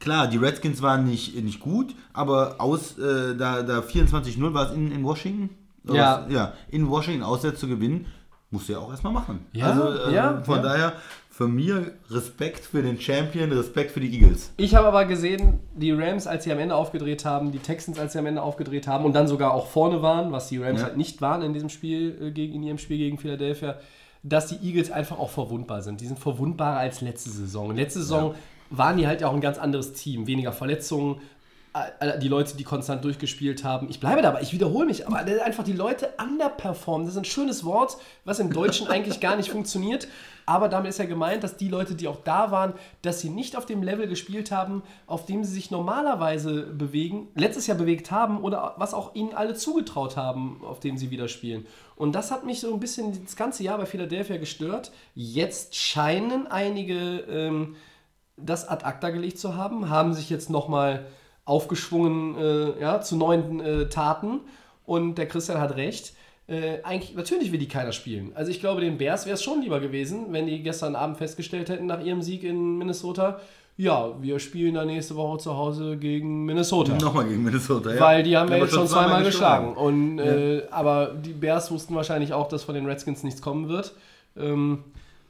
klar, 0.00 0.26
die 0.26 0.38
Redskins 0.38 0.82
waren 0.82 1.04
nicht, 1.04 1.40
nicht 1.42 1.60
gut, 1.60 1.94
aber 2.12 2.56
aus, 2.58 2.98
äh, 2.98 3.36
da, 3.36 3.62
da 3.62 3.80
24-0 3.80 4.52
war 4.52 4.70
es 4.70 4.76
in, 4.76 4.90
in 4.90 5.04
Washington. 5.04 5.50
Ja. 5.84 6.24
was? 6.24 6.32
Ja, 6.32 6.52
in 6.68 6.88
Washington 6.88 7.22
auswärts 7.22 7.60
zu 7.60 7.68
gewinnen, 7.68 8.06
musst 8.50 8.68
du 8.68 8.74
ja 8.74 8.78
auch 8.78 8.90
erstmal 8.90 9.12
machen. 9.12 9.46
Ja, 9.52 9.66
also, 9.66 10.10
äh, 10.10 10.14
ja, 10.14 10.42
von 10.42 10.56
ja. 10.56 10.62
daher, 10.62 10.92
von 11.32 11.50
mir 11.54 11.92
Respekt 12.10 12.60
für 12.60 12.82
den 12.82 13.00
Champion, 13.00 13.50
Respekt 13.52 13.90
für 13.92 14.00
die 14.00 14.12
Eagles. 14.20 14.52
Ich 14.58 14.74
habe 14.74 14.86
aber 14.88 15.06
gesehen, 15.06 15.60
die 15.74 15.90
Rams, 15.90 16.26
als 16.26 16.44
sie 16.44 16.52
am 16.52 16.58
Ende 16.58 16.74
aufgedreht 16.74 17.24
haben, 17.24 17.52
die 17.52 17.58
Texans, 17.58 17.98
als 17.98 18.12
sie 18.12 18.18
am 18.18 18.26
Ende 18.26 18.42
aufgedreht 18.42 18.86
haben 18.86 19.06
und 19.06 19.14
dann 19.14 19.26
sogar 19.26 19.54
auch 19.54 19.66
vorne 19.68 20.02
waren, 20.02 20.30
was 20.30 20.48
die 20.48 20.58
Rams 20.58 20.80
Ja. 20.80 20.88
halt 20.88 20.98
nicht 20.98 21.22
waren 21.22 21.40
in 21.40 21.54
diesem 21.54 21.70
Spiel, 21.70 22.18
äh, 22.20 22.30
gegen, 22.32 22.52
in 22.56 22.62
ihrem 22.62 22.76
Spiel 22.78 22.98
gegen 22.98 23.16
Philadelphia, 23.16 23.76
dass 24.22 24.48
die 24.48 24.56
Eagles 24.66 24.90
einfach 24.90 25.18
auch 25.18 25.30
verwundbar 25.30 25.80
sind. 25.80 26.02
Die 26.02 26.06
sind 26.06 26.18
verwundbarer 26.18 26.76
als 26.78 27.00
letzte 27.00 27.30
Saison. 27.30 27.74
Letzte 27.74 28.00
Saison 28.00 28.34
waren 28.68 28.98
die 28.98 29.06
halt 29.06 29.22
ja 29.22 29.28
auch 29.28 29.34
ein 29.34 29.40
ganz 29.40 29.56
anderes 29.58 29.94
Team. 29.94 30.26
Weniger 30.26 30.52
Verletzungen, 30.52 31.16
die 32.20 32.28
Leute, 32.28 32.56
die 32.56 32.64
konstant 32.64 33.02
durchgespielt 33.04 33.64
haben. 33.64 33.88
Ich 33.88 33.98
bleibe 33.98 34.20
dabei, 34.20 34.42
ich 34.42 34.52
wiederhole 34.52 34.86
mich, 34.86 35.06
aber 35.06 35.18
einfach 35.18 35.64
die 35.64 35.72
Leute 35.72 36.12
underperformen. 36.22 37.06
Das 37.06 37.14
ist 37.14 37.18
ein 37.18 37.24
schönes 37.24 37.64
Wort, 37.64 37.96
was 38.24 38.40
im 38.40 38.52
Deutschen 38.52 38.88
eigentlich 38.88 39.20
gar 39.20 39.36
nicht 39.36 39.50
funktioniert. 39.50 40.06
Aber 40.44 40.68
damit 40.68 40.90
ist 40.90 40.98
ja 40.98 41.06
gemeint, 41.06 41.44
dass 41.44 41.56
die 41.56 41.68
Leute, 41.68 41.94
die 41.94 42.08
auch 42.08 42.18
da 42.24 42.50
waren, 42.50 42.74
dass 43.00 43.20
sie 43.20 43.30
nicht 43.30 43.56
auf 43.56 43.64
dem 43.64 43.82
Level 43.82 44.06
gespielt 44.06 44.50
haben, 44.50 44.82
auf 45.06 45.24
dem 45.24 45.44
sie 45.44 45.52
sich 45.52 45.70
normalerweise 45.70 46.62
bewegen, 46.64 47.28
letztes 47.34 47.66
Jahr 47.68 47.78
bewegt 47.78 48.10
haben 48.10 48.42
oder 48.42 48.74
was 48.76 48.92
auch 48.92 49.14
ihnen 49.14 49.32
alle 49.32 49.54
zugetraut 49.54 50.16
haben, 50.16 50.60
auf 50.64 50.80
dem 50.80 50.98
sie 50.98 51.10
wieder 51.10 51.28
spielen. 51.28 51.66
Und 51.96 52.12
das 52.12 52.30
hat 52.30 52.44
mich 52.44 52.60
so 52.60 52.72
ein 52.74 52.80
bisschen 52.80 53.24
das 53.24 53.36
ganze 53.36 53.62
Jahr 53.62 53.78
bei 53.78 53.86
Philadelphia 53.86 54.36
gestört. 54.36 54.92
Jetzt 55.14 55.76
scheinen 55.76 56.48
einige 56.48 57.20
ähm, 57.20 57.76
das 58.36 58.68
ad 58.68 58.84
acta 58.84 59.10
gelegt 59.10 59.38
zu 59.38 59.56
haben, 59.56 59.88
haben 59.88 60.12
sich 60.12 60.28
jetzt 60.28 60.50
nochmal 60.50 61.06
aufgeschwungen 61.44 62.36
äh, 62.36 62.80
ja, 62.80 63.00
zu 63.00 63.16
neuen 63.16 63.60
äh, 63.60 63.88
Taten. 63.88 64.40
Und 64.84 65.16
der 65.16 65.26
Christian 65.26 65.60
hat 65.60 65.76
recht. 65.76 66.14
Äh, 66.48 66.82
eigentlich, 66.82 67.14
natürlich 67.14 67.52
will 67.52 67.58
die 67.58 67.68
keiner 67.68 67.92
spielen. 67.92 68.32
Also 68.34 68.50
ich 68.50 68.60
glaube, 68.60 68.80
den 68.80 68.98
Bears 68.98 69.26
wäre 69.26 69.34
es 69.34 69.42
schon 69.42 69.62
lieber 69.62 69.80
gewesen, 69.80 70.26
wenn 70.30 70.46
die 70.46 70.62
gestern 70.62 70.96
Abend 70.96 71.16
festgestellt 71.16 71.68
hätten 71.68 71.86
nach 71.86 72.04
ihrem 72.04 72.20
Sieg 72.20 72.42
in 72.42 72.78
Minnesota, 72.78 73.40
ja, 73.76 74.10
wir 74.20 74.38
spielen 74.38 74.74
dann 74.74 74.86
nächste 74.88 75.16
Woche 75.16 75.38
zu 75.38 75.56
Hause 75.56 75.96
gegen 75.96 76.44
Minnesota. 76.44 76.94
Nochmal 76.94 77.26
gegen 77.26 77.42
Minnesota, 77.42 77.94
ja. 77.94 78.00
Weil 78.00 78.22
die 78.22 78.36
haben 78.36 78.50
wir 78.50 78.56
Aber 78.56 78.64
jetzt 78.66 78.74
schon 78.74 78.86
zweimal 78.86 79.24
geschlagen. 79.24 79.74
Und, 79.74 80.18
äh, 80.18 80.64
aber 80.70 81.14
die 81.14 81.32
Bears 81.32 81.70
wussten 81.70 81.94
wahrscheinlich 81.94 82.34
auch, 82.34 82.48
dass 82.48 82.64
von 82.64 82.74
den 82.74 82.84
Redskins 82.86 83.22
nichts 83.22 83.40
kommen 83.40 83.68
wird. 83.68 83.94
Ähm, 84.36 84.84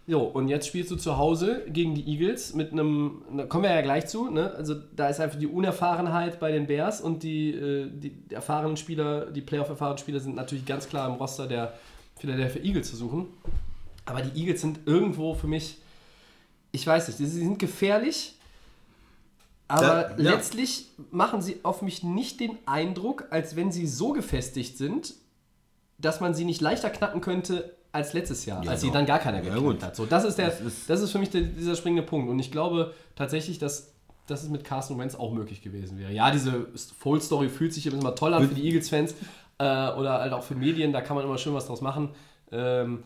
jo, 0.06 0.20
und 0.20 0.48
jetzt 0.48 0.66
spielst 0.66 0.90
du 0.90 0.96
zu 0.96 1.16
Hause 1.16 1.62
gegen 1.68 1.94
die 1.94 2.06
Eagles 2.08 2.54
mit 2.54 2.72
einem, 2.72 3.22
da 3.36 3.46
kommen 3.46 3.64
wir 3.64 3.70
ja 3.74 3.80
gleich 3.82 4.06
zu, 4.06 4.30
ne? 4.30 4.52
Also 4.54 4.74
da 4.96 5.08
ist 5.08 5.20
einfach 5.20 5.38
die 5.38 5.46
Unerfahrenheit 5.46 6.40
bei 6.40 6.50
den 6.52 6.66
Bears 6.66 7.00
und 7.00 7.22
die, 7.22 7.50
äh, 7.50 7.88
die, 7.90 8.10
die 8.10 8.34
erfahrenen 8.34 8.76
Spieler, 8.76 9.26
die 9.30 9.40
Playoff-erfahrenen 9.42 9.98
Spieler 9.98 10.20
sind 10.20 10.34
natürlich 10.34 10.66
ganz 10.66 10.88
klar 10.88 11.08
im 11.08 11.14
Roster 11.14 11.46
der 11.46 11.74
Philadelphia 12.18 12.62
Eagles 12.62 12.90
zu 12.90 12.96
suchen. 12.96 13.26
Aber 14.04 14.20
die 14.22 14.38
Eagles 14.40 14.60
sind 14.60 14.80
irgendwo 14.86 15.34
für 15.34 15.46
mich, 15.46 15.78
ich 16.72 16.86
weiß 16.86 17.06
nicht, 17.08 17.18
sie 17.18 17.26
sind 17.26 17.58
gefährlich, 17.58 18.34
aber 19.68 19.86
Da- 19.86 20.10
ja. 20.22 20.32
letztlich 20.32 20.86
machen 21.10 21.40
sie 21.40 21.60
auf 21.62 21.82
mich 21.82 22.02
nicht 22.02 22.40
den 22.40 22.58
Eindruck, 22.66 23.26
als 23.30 23.56
wenn 23.56 23.70
sie 23.72 23.86
so 23.86 24.12
gefestigt 24.12 24.76
sind, 24.76 25.14
dass 25.98 26.20
man 26.20 26.34
sie 26.34 26.44
nicht 26.44 26.60
leichter 26.60 26.90
knacken 26.90 27.20
könnte 27.20 27.76
als 27.92 28.12
letztes 28.14 28.46
Jahr, 28.46 28.66
als 28.66 28.80
sie 28.80 28.86
doch. 28.88 28.94
dann 28.94 29.06
gar 29.06 29.18
keiner 29.18 29.38
Ja, 29.38 29.42
geknackt 29.54 29.62
gut. 29.62 29.82
hat. 29.82 29.96
So, 29.96 30.06
das 30.06 30.24
ist 30.24 30.38
der, 30.38 30.48
das 30.48 30.58
Das 30.86 30.98
ist, 31.00 31.04
ist- 31.04 31.12
für 31.12 31.18
mich 31.18 31.30
der, 31.30 31.42
dieser 31.42 31.76
springende 31.76 32.02
Punkt. 32.02 32.30
Und 32.30 32.38
ich 32.38 32.50
glaube 32.50 32.94
tatsächlich, 33.16 33.58
dass, 33.58 33.92
dass 34.26 34.42
es 34.42 34.48
mit 34.48 34.64
Carson 34.64 34.98
Wentz 34.98 35.14
auch 35.14 35.32
möglich 35.32 35.60
gewesen 35.62 35.98
wäre. 35.98 36.10
Ja, 36.12 36.30
diese 36.30 36.66
Full-Story 36.98 37.48
fühlt 37.48 37.72
sich 37.74 37.86
immer 37.86 38.14
toll 38.14 38.32
an 38.34 38.48
für 38.48 38.54
die 38.54 38.64
Eagles-Fans 38.66 39.14
äh, 39.58 39.64
oder 39.92 40.20
halt 40.20 40.32
auch 40.32 40.42
für 40.42 40.54
Medien, 40.54 40.92
da 40.92 41.00
kann 41.02 41.16
man 41.16 41.24
immer 41.24 41.36
schön 41.38 41.52
was 41.54 41.66
draus 41.66 41.80
machen. 41.82 42.10
Ähm, 42.50 43.02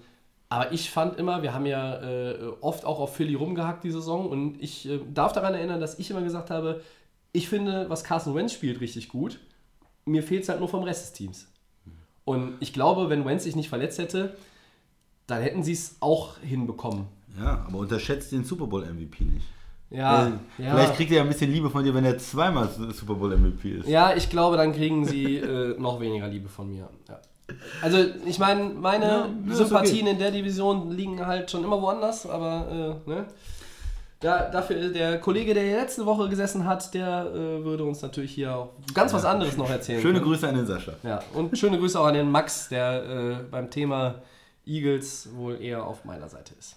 aber 0.48 0.70
ich 0.72 0.90
fand 0.90 1.18
immer, 1.18 1.42
wir 1.42 1.52
haben 1.52 1.66
ja 1.66 2.00
äh, 2.02 2.38
oft 2.60 2.84
auch 2.84 3.00
auf 3.00 3.16
Philly 3.16 3.34
rumgehackt 3.34 3.82
die 3.82 3.90
Saison 3.90 4.28
und 4.28 4.62
ich 4.62 4.88
äh, 4.88 5.00
darf 5.12 5.32
daran 5.32 5.54
erinnern, 5.54 5.80
dass 5.80 5.98
ich 5.98 6.10
immer 6.10 6.22
gesagt 6.22 6.50
habe, 6.50 6.80
ich 7.32 7.48
finde, 7.48 7.90
was 7.90 8.04
Carson 8.04 8.34
Wentz 8.36 8.52
spielt, 8.52 8.80
richtig 8.80 9.08
gut. 9.08 9.40
Mir 10.04 10.22
fehlt 10.22 10.44
es 10.44 10.48
halt 10.48 10.60
nur 10.60 10.68
vom 10.68 10.84
Rest 10.84 11.02
des 11.02 11.12
Teams. 11.14 11.48
Und 12.24 12.54
ich 12.60 12.72
glaube, 12.72 13.10
wenn 13.10 13.24
Wentz 13.24 13.42
sich 13.44 13.56
nicht 13.56 13.68
verletzt 13.68 13.98
hätte, 13.98 14.36
dann 15.26 15.42
hätten 15.42 15.62
sie 15.62 15.72
es 15.72 15.96
auch 16.00 16.38
hinbekommen. 16.38 17.06
Ja, 17.38 17.64
aber 17.66 17.78
unterschätzt 17.78 18.32
den 18.32 18.44
Super 18.44 18.66
Bowl 18.66 18.84
MVP 18.84 19.24
nicht. 19.24 19.46
Ja, 19.90 20.26
Äh, 20.26 20.30
ja. 20.58 20.74
Vielleicht 20.74 20.94
kriegt 20.96 21.10
er 21.12 21.18
ja 21.18 21.22
ein 21.22 21.28
bisschen 21.28 21.52
Liebe 21.52 21.70
von 21.70 21.84
dir, 21.84 21.94
wenn 21.94 22.04
er 22.04 22.18
zweimal 22.18 22.68
Super 22.92 23.14
Bowl 23.14 23.36
MVP 23.36 23.70
ist. 23.80 23.88
Ja, 23.88 24.14
ich 24.14 24.30
glaube, 24.30 24.56
dann 24.56 24.72
kriegen 24.72 25.04
sie 25.06 25.36
äh, 25.36 25.78
noch 25.78 26.00
weniger 26.00 26.26
Liebe 26.28 26.48
von 26.48 26.68
mir. 26.70 26.88
Ja. 27.08 27.18
Also, 27.80 27.98
ich 28.24 28.38
meine, 28.40 28.64
meine 28.70 29.06
Ja, 29.06 29.54
Sympathien 29.54 30.02
okay. 30.02 30.10
in 30.12 30.18
der 30.18 30.32
Division 30.32 30.90
liegen 30.90 31.24
halt 31.24 31.50
schon 31.50 31.62
immer 31.62 31.80
woanders, 31.80 32.28
aber 32.28 32.96
äh, 33.06 33.08
ne? 33.10 33.26
Da, 34.18 34.48
dafür 34.48 34.88
der 34.88 35.20
Kollege, 35.20 35.52
der 35.52 35.62
hier 35.62 35.76
letzte 35.76 36.06
Woche 36.06 36.28
gesessen 36.30 36.64
hat, 36.64 36.92
der 36.94 37.26
äh, 37.32 37.62
würde 37.64 37.84
uns 37.84 38.00
natürlich 38.00 38.32
hier 38.32 38.56
auch 38.56 38.70
ganz 38.94 39.12
was 39.12 39.26
anderes 39.26 39.56
noch 39.58 39.68
erzählen. 39.68 40.00
Schöne 40.00 40.14
können. 40.14 40.24
Grüße 40.24 40.48
an 40.48 40.54
den 40.56 40.66
Sascha. 40.66 40.92
Ja, 41.02 41.20
und 41.34 41.56
schöne 41.56 41.78
Grüße 41.78 42.00
auch 42.00 42.06
an 42.06 42.14
den 42.14 42.30
Max, 42.30 42.70
der 42.70 43.04
äh, 43.04 43.34
beim 43.50 43.70
Thema 43.70 44.16
Eagles 44.66 45.28
wohl 45.34 45.60
eher 45.60 45.84
auf 45.86 46.04
meiner 46.04 46.28
Seite 46.28 46.54
ist. 46.58 46.76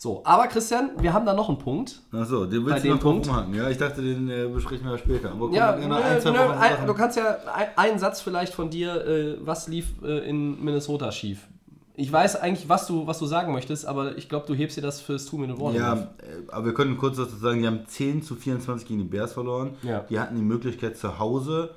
So, 0.00 0.22
aber 0.24 0.46
Christian, 0.46 0.90
wir 1.00 1.12
haben 1.12 1.26
da 1.26 1.34
noch 1.34 1.48
einen 1.48 1.58
Punkt. 1.58 2.00
Achso, 2.12 2.46
den 2.46 2.64
willst 2.64 2.84
du 2.84 2.90
noch 2.90 3.00
Punkt? 3.00 3.26
umhaken. 3.26 3.52
Ja, 3.54 3.68
ich 3.68 3.78
dachte, 3.78 4.00
den 4.00 4.30
äh, 4.30 4.46
besprechen 4.46 4.88
wir 4.88 4.96
später. 4.96 5.32
Aber 5.32 5.50
Ja, 5.52 5.74
nö, 5.74 5.88
noch 5.88 5.96
ein, 6.04 6.20
zwei 6.20 6.30
nö, 6.30 6.38
ein, 6.38 6.86
du 6.86 6.94
kannst 6.94 7.16
ja 7.16 7.36
ein, 7.52 7.66
einen 7.74 7.98
Satz 7.98 8.20
vielleicht 8.20 8.54
von 8.54 8.70
dir, 8.70 9.04
äh, 9.04 9.36
was 9.40 9.66
lief 9.66 9.86
äh, 10.04 10.28
in 10.28 10.62
Minnesota 10.64 11.10
schief. 11.10 11.48
Ich 11.96 12.12
weiß 12.12 12.36
eigentlich, 12.36 12.68
was 12.68 12.86
du, 12.86 13.08
was 13.08 13.18
du 13.18 13.26
sagen 13.26 13.52
möchtest, 13.52 13.84
aber 13.86 14.16
ich 14.16 14.28
glaube, 14.28 14.46
du 14.46 14.54
hebst 14.54 14.76
dir 14.76 14.82
das 14.82 15.00
fürs 15.00 15.26
Two-Minute-Warning 15.26 15.82
auf. 15.82 15.98
Ja, 15.98 16.02
äh, 16.22 16.46
aber 16.52 16.66
wir 16.66 16.74
können 16.74 16.96
kurz 16.96 17.16
dazu 17.16 17.34
sagen, 17.34 17.60
die 17.60 17.66
haben 17.66 17.80
10 17.84 18.22
zu 18.22 18.36
24 18.36 18.86
gegen 18.86 19.00
die 19.00 19.06
Bears 19.08 19.32
verloren. 19.32 19.70
Ja. 19.82 20.06
Die 20.08 20.20
hatten 20.20 20.36
die 20.36 20.42
Möglichkeit 20.42 20.96
zu 20.96 21.18
Hause 21.18 21.70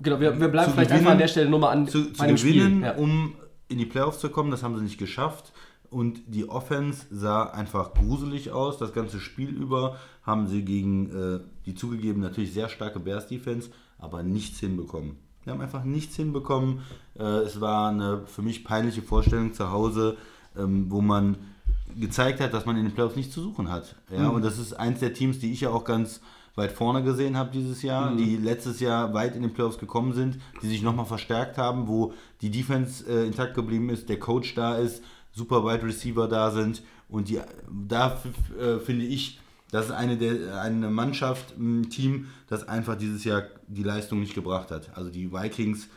Genau, 0.00 0.18
wir, 0.18 0.40
wir 0.40 0.48
bleiben 0.48 0.72
vielleicht 0.72 0.90
gewinnen- 0.90 1.00
einfach 1.06 1.12
an 1.12 1.18
der 1.18 1.28
Stelle 1.28 1.48
nur 1.48 1.60
mal 1.60 1.70
an 1.70 1.86
zu, 1.86 2.06
zu 2.12 2.22
gewinnen, 2.22 2.38
Spiel. 2.38 2.82
Ja. 2.82 2.94
um 2.96 3.34
in 3.68 3.78
die 3.78 3.86
Playoffs 3.86 4.18
zu 4.18 4.30
kommen. 4.30 4.50
Das 4.50 4.62
haben 4.62 4.76
sie 4.76 4.82
nicht 4.82 4.98
geschafft. 4.98 5.52
Und 5.90 6.20
die 6.26 6.48
Offense 6.48 7.06
sah 7.10 7.44
einfach 7.44 7.94
gruselig 7.94 8.50
aus. 8.50 8.78
Das 8.78 8.92
ganze 8.92 9.20
Spiel 9.20 9.48
über 9.48 9.96
haben 10.22 10.46
sie 10.46 10.62
gegen 10.62 11.10
äh, 11.10 11.40
die 11.64 11.74
zugegeben 11.74 12.20
natürlich 12.20 12.52
sehr 12.52 12.68
starke 12.68 13.00
Bears-Defense, 13.00 13.70
aber 13.98 14.22
nichts 14.22 14.60
hinbekommen. 14.60 15.16
Wir 15.44 15.54
haben 15.54 15.62
einfach 15.62 15.84
nichts 15.84 16.16
hinbekommen. 16.16 16.80
Äh, 17.18 17.22
es 17.22 17.60
war 17.60 17.88
eine 17.88 18.26
für 18.26 18.42
mich 18.42 18.64
peinliche 18.64 19.00
Vorstellung 19.00 19.54
zu 19.54 19.70
Hause, 19.70 20.18
ähm, 20.58 20.90
wo 20.90 21.00
man 21.00 21.38
gezeigt 21.98 22.40
hat, 22.40 22.52
dass 22.52 22.66
man 22.66 22.76
in 22.76 22.84
den 22.84 22.92
Playoffs 22.92 23.16
nichts 23.16 23.32
zu 23.32 23.40
suchen 23.40 23.70
hat. 23.70 23.96
Ja, 24.10 24.28
Und 24.28 24.44
das 24.44 24.58
ist 24.58 24.74
eins 24.74 25.00
der 25.00 25.14
Teams, 25.14 25.38
die 25.38 25.52
ich 25.52 25.62
ja 25.62 25.70
auch 25.70 25.84
ganz 25.84 26.20
weit 26.58 26.72
vorne 26.72 27.02
gesehen 27.02 27.36
habe 27.36 27.50
dieses 27.50 27.82
Jahr, 27.82 28.14
die 28.14 28.36
letztes 28.36 28.80
Jahr 28.80 29.14
weit 29.14 29.34
in 29.34 29.42
den 29.42 29.54
Playoffs 29.54 29.78
gekommen 29.78 30.12
sind, 30.12 30.38
die 30.62 30.68
sich 30.68 30.82
nochmal 30.82 31.06
verstärkt 31.06 31.56
haben, 31.56 31.88
wo 31.88 32.12
die 32.42 32.50
Defense 32.50 33.04
äh, 33.08 33.26
intakt 33.26 33.54
geblieben 33.54 33.88
ist, 33.88 34.08
der 34.08 34.18
Coach 34.18 34.54
da 34.54 34.76
ist, 34.76 35.02
super 35.32 35.64
Wide 35.64 35.84
Receiver 35.84 36.28
da 36.28 36.50
sind 36.50 36.82
und 37.08 37.28
die, 37.28 37.40
da 37.70 38.20
äh, 38.60 38.78
finde 38.78 39.06
ich, 39.06 39.40
das 39.70 39.86
ist 39.86 39.92
eine, 39.92 40.16
der, 40.16 40.60
eine 40.60 40.90
Mannschaft, 40.90 41.56
ein 41.58 41.90
Team, 41.90 42.28
das 42.48 42.68
einfach 42.68 42.96
dieses 42.96 43.24
Jahr 43.24 43.44
die 43.66 43.82
Leistung 43.82 44.20
nicht 44.20 44.34
gebracht 44.34 44.70
hat. 44.70 44.96
Also 44.96 45.10
die 45.10 45.32
Vikings 45.32 45.88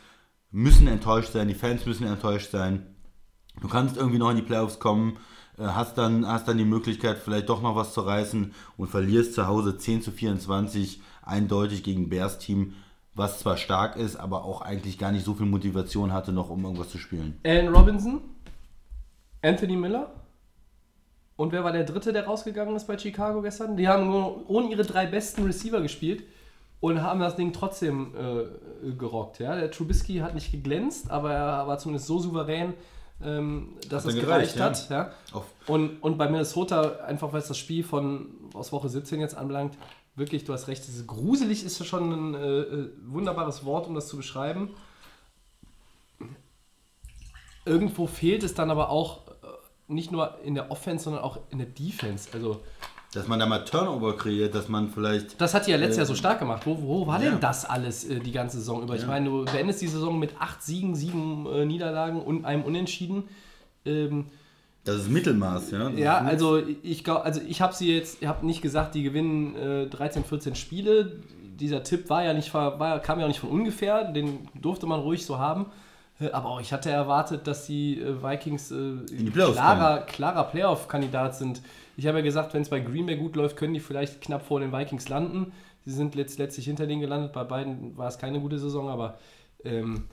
müssen 0.50 0.86
enttäuscht 0.86 1.32
sein, 1.32 1.48
die 1.48 1.54
Fans 1.54 1.86
müssen 1.86 2.06
enttäuscht 2.06 2.50
sein. 2.50 2.86
Du 3.60 3.68
kannst 3.68 3.96
irgendwie 3.96 4.18
noch 4.18 4.30
in 4.30 4.36
die 4.36 4.42
Playoffs 4.42 4.78
kommen, 4.78 5.18
hast 5.58 5.98
dann, 5.98 6.26
hast 6.26 6.48
dann 6.48 6.58
die 6.58 6.64
Möglichkeit, 6.64 7.18
vielleicht 7.18 7.48
doch 7.48 7.62
noch 7.62 7.76
was 7.76 7.92
zu 7.92 8.00
reißen 8.00 8.54
und 8.76 8.88
verlierst 8.88 9.34
zu 9.34 9.46
Hause 9.46 9.78
10 9.78 10.02
zu 10.02 10.10
24 10.10 11.00
eindeutig 11.22 11.82
gegen 11.82 12.02
ein 12.02 12.08
Bears-Team, 12.08 12.74
was 13.14 13.38
zwar 13.40 13.56
stark 13.56 13.96
ist, 13.96 14.16
aber 14.16 14.44
auch 14.44 14.62
eigentlich 14.62 14.98
gar 14.98 15.12
nicht 15.12 15.24
so 15.24 15.34
viel 15.34 15.46
Motivation 15.46 16.12
hatte, 16.12 16.32
noch 16.32 16.50
um 16.50 16.64
irgendwas 16.64 16.90
zu 16.90 16.98
spielen. 16.98 17.38
Allen 17.44 17.68
Robinson, 17.74 18.20
Anthony 19.42 19.76
Miller 19.76 20.10
und 21.36 21.52
wer 21.52 21.64
war 21.64 21.72
der 21.72 21.84
dritte, 21.84 22.12
der 22.12 22.26
rausgegangen 22.26 22.76
ist 22.76 22.86
bei 22.86 22.98
Chicago 22.98 23.42
gestern? 23.42 23.76
Die 23.76 23.88
haben 23.88 24.06
nur 24.06 24.48
ohne 24.48 24.68
ihre 24.68 24.84
drei 24.84 25.06
besten 25.06 25.44
Receiver 25.44 25.80
gespielt 25.80 26.24
und 26.80 27.02
haben 27.02 27.20
das 27.20 27.36
Ding 27.36 27.52
trotzdem 27.52 28.14
äh, 28.14 28.92
gerockt. 28.92 29.38
Ja? 29.38 29.56
Der 29.56 29.70
Trubisky 29.70 30.18
hat 30.18 30.34
nicht 30.34 30.52
geglänzt, 30.52 31.10
aber 31.10 31.32
er 31.32 31.66
war 31.66 31.78
zumindest 31.78 32.06
so 32.06 32.18
souverän, 32.18 32.74
ähm, 33.24 33.76
dass 33.88 34.04
Hat 34.04 34.14
es 34.14 34.20
gereicht, 34.20 34.54
gereicht, 34.54 34.90
hat. 34.90 34.90
Ja? 34.90 35.42
Und, 35.66 36.02
und 36.02 36.18
bei 36.18 36.28
Minnesota, 36.28 37.00
einfach 37.06 37.32
was 37.32 37.48
das 37.48 37.58
Spiel 37.58 37.84
von 37.84 38.26
aus 38.54 38.72
Woche 38.72 38.88
17 38.88 39.20
jetzt 39.20 39.36
anbelangt, 39.36 39.76
wirklich, 40.14 40.44
du 40.44 40.52
hast 40.52 40.68
recht, 40.68 40.86
dieses 40.86 41.06
gruselig 41.06 41.64
ist 41.64 41.78
ja 41.78 41.84
schon 41.84 42.12
ein 42.12 42.34
äh, 42.34 42.60
äh, 42.60 42.90
wunderbares 43.06 43.64
Wort, 43.64 43.86
um 43.86 43.94
das 43.94 44.08
zu 44.08 44.16
beschreiben. 44.16 44.70
Irgendwo 47.64 48.06
fehlt 48.06 48.42
es 48.42 48.54
dann 48.54 48.70
aber 48.70 48.90
auch 48.90 49.28
äh, 49.28 49.32
nicht 49.88 50.10
nur 50.10 50.38
in 50.42 50.54
der 50.54 50.70
Offense, 50.70 51.04
sondern 51.04 51.22
auch 51.22 51.38
in 51.50 51.58
der 51.58 51.68
Defense. 51.68 52.28
Also, 52.32 52.60
Dass 53.14 53.28
man 53.28 53.38
da 53.38 53.44
mal 53.46 53.58
Turnover 53.64 54.16
kreiert, 54.16 54.54
dass 54.54 54.68
man 54.68 54.88
vielleicht. 54.88 55.38
das 55.40 55.52
hat 55.54 55.66
die 55.66 55.70
ja 55.70 55.76
letztes 55.76 55.96
Äh, 55.96 56.00
Jahr 56.00 56.06
so 56.06 56.14
stark 56.14 56.38
gemacht. 56.38 56.62
Wo, 56.64 56.78
wo 56.82 57.06
war 57.06 57.22
ja. 57.22 57.30
denn 57.30 57.40
das 57.40 57.64
alles 57.66 58.04
äh, 58.04 58.20
die 58.20 58.32
ganze 58.32 58.56
Saison 58.58 58.82
über? 58.82 58.94
Ich 58.94 59.02
Ja. 59.02 59.08
meine, 59.08 59.28
du 59.28 59.44
beendest 59.44 59.82
die 59.82 59.86
Saison 59.88 60.18
mit 60.18 60.34
acht 60.38 60.62
Siegen, 60.62 60.94
sieben 60.94 61.46
äh, 61.52 61.66
Niederlagen 61.66 62.22
und 62.22 62.44
einem 62.46 62.62
Unentschieden. 62.62 63.24
Ähm, 63.84 64.26
Das 64.84 64.96
ist 64.96 65.10
Mittelmaß, 65.10 65.70
ja. 65.72 65.90
Das 65.90 65.98
Ja, 65.98 66.18
ist 66.20 66.26
also 66.26 66.62
ich 66.82 67.04
glaube, 67.04 67.24
also 67.24 67.40
ich 67.46 67.60
habe 67.60 67.74
sie 67.74 67.94
jetzt, 67.94 68.22
ich 68.22 68.28
habe 68.28 68.46
nicht 68.46 68.62
gesagt, 68.62 68.94
die 68.94 69.02
gewinnen 69.02 69.56
äh, 69.56 69.86
13, 69.88 70.24
14 70.24 70.54
Spiele. 70.54 71.20
Dieser 71.60 71.82
Tipp 71.82 72.08
war 72.08 72.24
ja 72.24 72.32
nicht, 72.32 72.52
war, 72.54 72.98
kam 73.00 73.18
ja 73.18 73.26
auch 73.26 73.28
nicht 73.28 73.40
von 73.40 73.50
ungefähr, 73.50 74.04
den 74.10 74.48
durfte 74.60 74.86
man 74.86 75.00
ruhig 75.00 75.26
so 75.26 75.38
haben. 75.38 75.66
Äh, 76.18 76.30
Aber 76.30 76.48
auch 76.48 76.60
ich 76.62 76.72
hatte 76.72 76.88
erwartet, 76.90 77.46
dass 77.46 77.66
die 77.66 78.00
äh, 78.00 78.22
Vikings 78.22 78.70
äh, 78.72 78.94
klarer, 79.32 79.98
klarer 80.06 80.44
Playoff-Kandidat 80.44 81.36
sind. 81.36 81.60
Ich 81.96 82.06
habe 82.06 82.18
ja 82.18 82.24
gesagt, 82.24 82.54
wenn 82.54 82.62
es 82.62 82.70
bei 82.70 82.80
Green 82.80 83.06
Bay 83.06 83.16
gut 83.16 83.36
läuft, 83.36 83.56
können 83.56 83.74
die 83.74 83.80
vielleicht 83.80 84.20
knapp 84.20 84.46
vor 84.46 84.60
den 84.60 84.72
Vikings 84.72 85.08
landen. 85.08 85.52
Sie 85.84 85.92
sind 85.92 86.14
letzt, 86.14 86.38
letztlich 86.38 86.66
hinter 86.66 86.86
denen 86.86 87.00
gelandet. 87.00 87.32
Bei 87.32 87.44
beiden 87.44 87.96
war 87.96 88.08
es 88.08 88.18
keine 88.18 88.40
gute 88.40 88.58
Saison, 88.58 88.88
aber 88.88 89.18
ähm, 89.64 90.04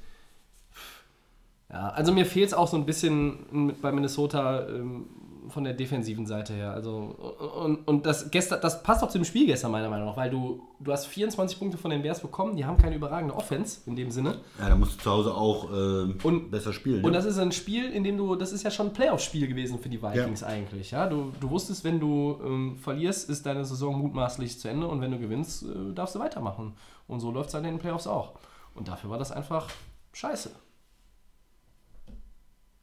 ja, 1.70 1.90
also 1.90 2.12
mir 2.12 2.26
fehlt 2.26 2.48
es 2.48 2.54
auch 2.54 2.68
so 2.68 2.78
ein 2.78 2.86
bisschen 2.86 3.76
bei 3.82 3.92
Minnesota 3.92 4.68
ähm, 4.68 5.06
von 5.50 5.64
der 5.64 5.74
defensiven 5.74 6.26
Seite 6.26 6.54
her. 6.54 6.72
Also, 6.72 7.16
und, 7.64 7.88
und 7.88 8.06
das, 8.06 8.32
gestern, 8.32 8.62
das 8.62 8.84
passt 8.84 9.04
auch 9.04 9.10
zu 9.10 9.18
dem 9.18 9.26
Spiel 9.26 9.46
gestern, 9.46 9.72
meiner 9.72 9.90
Meinung 9.90 10.08
nach, 10.08 10.18
weil 10.18 10.30
du, 10.30 10.62
du 10.80 10.92
hast 10.92 11.08
24 11.08 11.58
Punkte 11.60 11.78
von 11.78 11.92
den 11.92 12.02
Bears 12.02 12.20
bekommen, 12.22 12.56
die 12.56 12.66
haben 12.66 12.78
keine 12.78 12.96
überragende 12.96 13.36
Offense 13.36 13.82
in 13.86 13.96
dem 13.96 14.12
Sinne. 14.12 14.40
Ja, 14.60 14.70
da 14.70 14.76
musst 14.76 14.96
du 15.00 15.04
zu 15.04 15.12
Hause 15.12 15.34
auch 15.34 15.72
äh, 15.72 16.14
Und- 16.24 16.52
besser 16.52 16.74
spielen. 16.74 17.04
Und 17.04 17.12
ne? 17.12 17.18
das 17.18 17.26
ist 17.26 17.38
ein 17.38 17.52
Spiel, 17.52 17.92
in 17.92 18.04
dem 18.04 18.18
du, 18.18 18.36
das 18.36 18.52
ist 18.52 18.64
ja 18.64 18.72
schon 18.72 18.88
ein 18.88 18.94
Playoff-Spiel 18.94 19.48
gewesen 19.48 19.80
für 19.80 19.90
die 19.90 20.02
Vikings 20.02 20.44
eigentlich. 20.44 20.92
Ja? 20.92 21.08
Du, 21.08 21.32
du 21.40 21.50
wusstest, 21.50 21.84
wenn 21.84 22.00
du 22.00 22.40
ähm, 22.44 22.78
verlierst, 22.78 23.30
ist 23.30 23.46
deine 23.46 23.66
Saison 23.66 23.98
mutmaßlich 24.00 24.60
zu 24.60 24.68
Ende 24.68 24.88
und 24.88 25.02
wenn 25.02 25.12
du 25.12 25.20
gewinnst, 25.20 25.64
äh, 25.64 25.94
darfst 25.94 26.16
du 26.16 26.20
weitermachen. 26.20 26.74
Und 27.08 27.20
so 27.20 27.32
läuft 27.32 27.48
es 27.48 27.54
dann 27.54 27.66
in 27.66 27.76
den 27.76 27.80
Playoffs 27.80 28.08
auch. 28.08 28.34
Und 28.76 28.88
dafür 28.88 29.10
war 29.10 29.18
das 29.18 29.32
einfach 29.32 29.68
scheiße. 30.14 30.52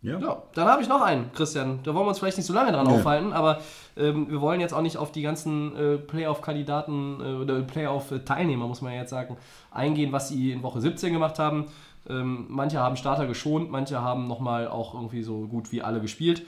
Ja. 0.02 0.18
Ja, 0.20 0.42
dann 0.54 0.68
habe 0.68 0.82
ich 0.82 0.88
noch 0.88 1.00
einen, 1.02 1.32
Christian. 1.32 1.80
Da 1.82 1.94
wollen 1.94 2.04
wir 2.06 2.10
uns 2.10 2.18
vielleicht 2.18 2.36
nicht 2.36 2.46
so 2.46 2.52
lange 2.52 2.72
dran 2.72 2.86
Nee. 2.86 2.94
aufhalten, 2.94 3.32
aber 3.32 3.60
ähm, 3.96 4.30
wir 4.30 4.40
wollen 4.40 4.60
jetzt 4.60 4.72
auch 4.74 4.82
nicht 4.82 4.96
auf 4.98 5.10
die 5.12 5.22
ganzen 5.22 5.74
äh, 5.76 5.98
Playoff-Kandidaten 5.98 7.20
äh, 7.20 7.42
oder 7.42 7.60
Playoff-Teilnehmer, 7.62 8.66
muss 8.66 8.82
man 8.82 8.92
ja 8.92 9.00
jetzt 9.00 9.10
sagen, 9.10 9.36
eingehen, 9.70 10.12
was 10.12 10.28
sie 10.28 10.52
in 10.52 10.62
Woche 10.62 10.80
17 10.80 11.12
gemacht 11.12 11.38
haben. 11.38 11.66
Ähm, 12.08 12.46
manche 12.48 12.78
haben 12.78 12.96
Starter 12.96 13.26
geschont, 13.26 13.70
manche 13.70 14.00
haben 14.00 14.28
nochmal 14.28 14.68
auch 14.68 14.94
irgendwie 14.94 15.22
so 15.22 15.40
gut 15.48 15.72
wie 15.72 15.82
alle 15.82 16.00
gespielt. 16.00 16.42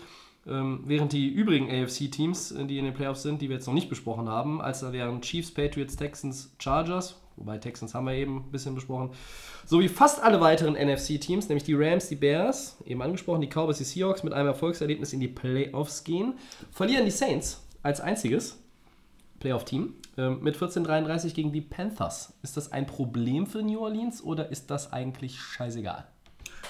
Ähm, 0.46 0.84
während 0.86 1.12
die 1.12 1.28
übrigen 1.28 1.68
AFC-Teams, 1.68 2.52
äh, 2.52 2.64
die 2.64 2.78
in 2.78 2.84
den 2.84 2.94
Playoffs 2.94 3.22
sind, 3.22 3.42
die 3.42 3.48
wir 3.48 3.56
jetzt 3.56 3.66
noch 3.66 3.74
nicht 3.74 3.88
besprochen 3.88 4.28
haben, 4.28 4.60
als 4.62 4.80
da 4.80 4.92
wären 4.92 5.20
Chiefs, 5.20 5.52
Patriots, 5.52 5.96
Texans, 5.96 6.54
Chargers, 6.58 7.20
wobei 7.38 7.58
Texans 7.58 7.94
haben 7.94 8.06
wir 8.06 8.14
eben 8.14 8.38
ein 8.38 8.50
bisschen 8.50 8.74
besprochen, 8.74 9.10
sowie 9.64 9.88
fast 9.88 10.22
alle 10.22 10.40
weiteren 10.40 10.74
NFC-Teams, 10.74 11.48
nämlich 11.48 11.64
die 11.64 11.74
Rams, 11.74 12.08
die 12.08 12.16
Bears, 12.16 12.76
eben 12.84 13.02
angesprochen, 13.02 13.40
die 13.40 13.48
Cowboys, 13.48 13.78
die 13.78 13.84
Seahawks 13.84 14.22
mit 14.22 14.32
einem 14.32 14.48
Erfolgserlebnis 14.48 15.12
in 15.12 15.20
die 15.20 15.28
Playoffs 15.28 16.04
gehen, 16.04 16.34
verlieren 16.70 17.04
die 17.04 17.10
Saints 17.10 17.62
als 17.82 18.00
einziges 18.00 18.58
Playoff-Team 19.40 19.94
ähm, 20.16 20.38
mit 20.42 20.56
14:33 20.56 21.34
gegen 21.34 21.52
die 21.52 21.60
Panthers. 21.60 22.32
Ist 22.42 22.56
das 22.56 22.72
ein 22.72 22.86
Problem 22.86 23.46
für 23.46 23.62
New 23.62 23.80
Orleans 23.80 24.22
oder 24.22 24.50
ist 24.50 24.70
das 24.70 24.92
eigentlich 24.92 25.40
scheißegal? 25.40 26.06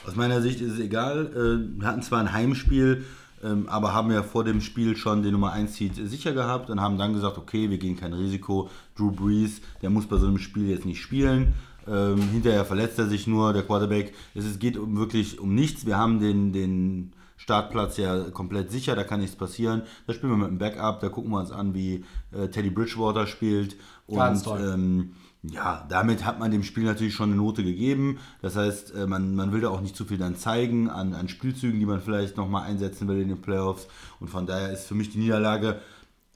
Aus 0.07 0.17
meiner 0.17 0.41
Sicht 0.41 0.61
ist 0.61 0.75
es 0.75 0.81
egal. 0.81 1.27
Äh, 1.35 1.81
Wir 1.81 1.89
hatten 1.89 2.03
zwar 2.03 2.21
ein 2.21 2.33
Heimspiel, 2.33 3.05
ähm, 3.43 3.69
aber 3.69 3.93
haben 3.95 4.11
ja 4.11 4.23
vor 4.23 4.45
dem 4.45 4.61
Spiel 4.61 4.97
schon 4.97 5.23
den 5.23 5.33
Nummer 5.33 5.53
1 5.53 5.75
Seed 5.75 5.95
sicher 5.97 6.33
gehabt 6.33 6.71
und 6.71 6.81
haben 6.81 6.99
dann 6.99 7.13
gesagt, 7.13 7.39
okay, 7.39 7.71
wir 7.71 7.79
gehen 7.79 7.97
kein 7.97 8.13
Risiko. 8.13 8.69
Drew 8.97 9.11
Brees, 9.11 9.61
der 9.83 9.91
muss 9.91 10.07
bei 10.07 10.17
so 10.17 10.27
einem 10.27 10.39
Spiel 10.39 10.69
jetzt 10.69 10.87
nicht 10.87 11.01
spielen. 11.01 11.55
Ähm, 11.87 12.21
hinterher 12.21 12.65
verletzt 12.65 12.99
er 12.99 13.07
sich 13.07 13.27
nur, 13.27 13.53
der 13.53 13.63
Quarterback. 13.63 14.13
Es 14.35 14.59
geht 14.59 14.77
um, 14.77 14.97
wirklich 14.97 15.41
um 15.41 15.55
nichts. 15.55 15.87
Wir 15.87 15.97
haben 15.97 16.21
den, 16.21 16.53
den 16.53 17.13
Startplatz 17.37 17.97
ja 17.97 18.31
komplett 18.31 18.71
sicher, 18.71 18.97
da 18.97 19.05
kann 19.05 19.21
nichts 19.21 19.37
passieren. 19.37 19.83
Da 20.07 20.13
spielen 20.13 20.33
wir 20.33 20.37
mit 20.37 20.49
einem 20.49 20.59
Backup, 20.59 21.01
da 21.01 21.09
gucken 21.09 21.31
wir 21.31 21.39
uns 21.39 21.53
an, 21.53 21.73
wie 21.75 22.05
äh, 22.33 22.49
Teddy 22.49 22.71
Bridgewater 22.71 23.27
spielt. 23.27 23.77
Und 24.07 24.19
Ganz 24.19 24.43
toll. 24.43 24.73
ähm, 24.75 25.13
ja, 25.43 25.87
damit 25.89 26.25
hat 26.25 26.41
man 26.41 26.51
dem 26.51 26.65
Spiel 26.65 26.85
natürlich 26.85 27.15
schon 27.15 27.31
eine 27.31 27.37
Note 27.37 27.63
gegeben. 27.63 28.19
Das 28.43 28.57
heißt, 28.57 28.95
äh, 28.95 29.07
man, 29.07 29.37
man 29.37 29.53
will 29.53 29.61
da 29.61 29.69
auch 29.69 29.81
nicht 29.81 29.97
zu 29.97 30.05
viel 30.05 30.19
dann 30.19 30.37
zeigen 30.37 30.91
an, 30.91 31.15
an 31.15 31.29
Spielzügen, 31.29 31.79
die 31.79 31.87
man 31.87 32.01
vielleicht 32.01 32.37
nochmal 32.37 32.69
einsetzen 32.69 33.07
will 33.07 33.21
in 33.21 33.29
den 33.29 33.41
Playoffs. 33.41 33.87
Und 34.19 34.29
von 34.29 34.47
daher 34.47 34.73
ist 34.73 34.87
für 34.87 34.95
mich 34.95 35.11
die 35.11 35.19
Niederlage 35.19 35.81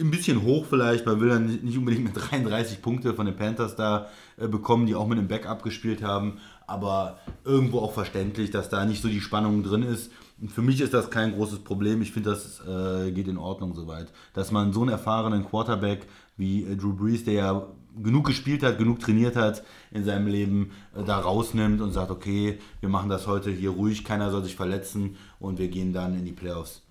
ein 0.00 0.10
bisschen 0.10 0.42
hoch 0.42 0.66
vielleicht. 0.66 1.04
Man 1.04 1.20
will 1.20 1.30
dann 1.30 1.46
nicht 1.46 1.76
unbedingt 1.76 2.04
mit 2.04 2.12
33 2.14 2.80
Punkte 2.82 3.14
von 3.14 3.26
den 3.26 3.36
Panthers 3.36 3.74
da 3.74 4.06
äh, 4.36 4.46
bekommen, 4.46 4.86
die 4.86 4.94
auch 4.94 5.06
mit 5.08 5.18
einem 5.18 5.28
Backup 5.28 5.64
gespielt 5.64 6.02
haben. 6.02 6.38
Aber 6.68 7.18
irgendwo 7.44 7.80
auch 7.80 7.92
verständlich, 7.92 8.50
dass 8.52 8.68
da 8.68 8.84
nicht 8.84 9.02
so 9.02 9.08
die 9.08 9.20
Spannung 9.20 9.64
drin 9.64 9.82
ist. 9.82 10.12
Und 10.40 10.50
für 10.52 10.62
mich 10.62 10.80
ist 10.80 10.94
das 10.94 11.10
kein 11.10 11.34
großes 11.34 11.60
Problem. 11.60 12.02
Ich 12.02 12.12
finde, 12.12 12.30
das 12.30 12.60
äh, 12.66 13.10
geht 13.10 13.26
in 13.26 13.36
Ordnung 13.36 13.74
soweit. 13.74 14.12
Dass 14.32 14.52
man 14.52 14.72
so 14.72 14.80
einen 14.80 14.90
erfahrenen 14.90 15.44
Quarterback 15.44 16.06
wie 16.36 16.62
äh, 16.62 16.76
Drew 16.76 16.94
Brees, 16.94 17.24
der 17.24 17.34
ja 17.34 17.66
genug 18.00 18.26
gespielt 18.26 18.62
hat, 18.62 18.78
genug 18.78 19.00
trainiert 19.00 19.36
hat 19.36 19.62
in 19.90 20.04
seinem 20.04 20.26
Leben, 20.26 20.70
äh, 20.96 21.04
da 21.04 21.18
rausnimmt 21.18 21.80
und 21.80 21.92
sagt, 21.92 22.10
okay, 22.10 22.58
wir 22.80 22.88
machen 22.88 23.08
das 23.08 23.26
heute 23.26 23.50
hier 23.50 23.70
ruhig, 23.70 24.04
keiner 24.04 24.30
soll 24.30 24.44
sich 24.44 24.56
verletzen 24.56 25.16
und 25.38 25.58
wir 25.58 25.68
gehen 25.68 25.92
dann 25.92 26.16
in 26.16 26.24
die 26.24 26.32
Playoffs. 26.32 26.82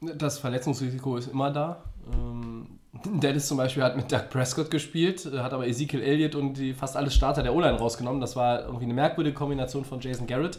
Das 0.00 0.38
Verletzungsrisiko 0.38 1.16
ist 1.16 1.28
immer 1.32 1.50
da. 1.50 1.82
Ähm, 2.12 2.78
Dennis 3.04 3.46
zum 3.46 3.56
Beispiel 3.56 3.82
hat 3.82 3.96
mit 3.96 4.10
Doug 4.10 4.30
Prescott 4.30 4.70
gespielt, 4.70 5.26
äh, 5.26 5.38
hat 5.38 5.52
aber 5.52 5.66
Ezekiel 5.66 6.00
Elliott 6.00 6.34
und 6.34 6.54
die, 6.54 6.74
fast 6.74 6.96
alle 6.96 7.10
Starter 7.10 7.42
der 7.42 7.54
O-Line 7.54 7.78
rausgenommen. 7.78 8.20
Das 8.20 8.36
war 8.36 8.64
irgendwie 8.66 8.84
eine 8.84 8.94
merkwürdige 8.94 9.34
Kombination 9.34 9.84
von 9.84 10.00
Jason 10.00 10.26
Garrett. 10.26 10.58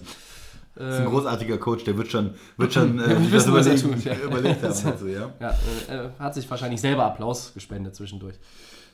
Das 0.76 0.96
ist 0.96 1.02
ein 1.02 1.10
großartiger 1.10 1.58
Coach, 1.58 1.84
der 1.84 1.98
wird 1.98 2.10
schon, 2.10 2.36
wird 2.58 2.74
schon 2.74 3.00
äh, 3.00 3.18
sich 3.18 3.32
wissen, 3.32 3.54
er 3.54 3.62
überlegen, 3.62 3.82
tut, 3.82 4.06
ja. 4.06 4.14
überlegt 4.24 4.64
haben. 4.64 4.74
Also, 4.86 5.08
ja. 5.08 5.30
Ja, 5.40 5.50
äh, 5.50 6.10
hat 6.18 6.36
sich 6.36 6.50
wahrscheinlich 6.50 6.80
selber 6.80 7.06
Applaus 7.06 7.54
gespendet 7.54 7.96
zwischendurch. 7.96 8.36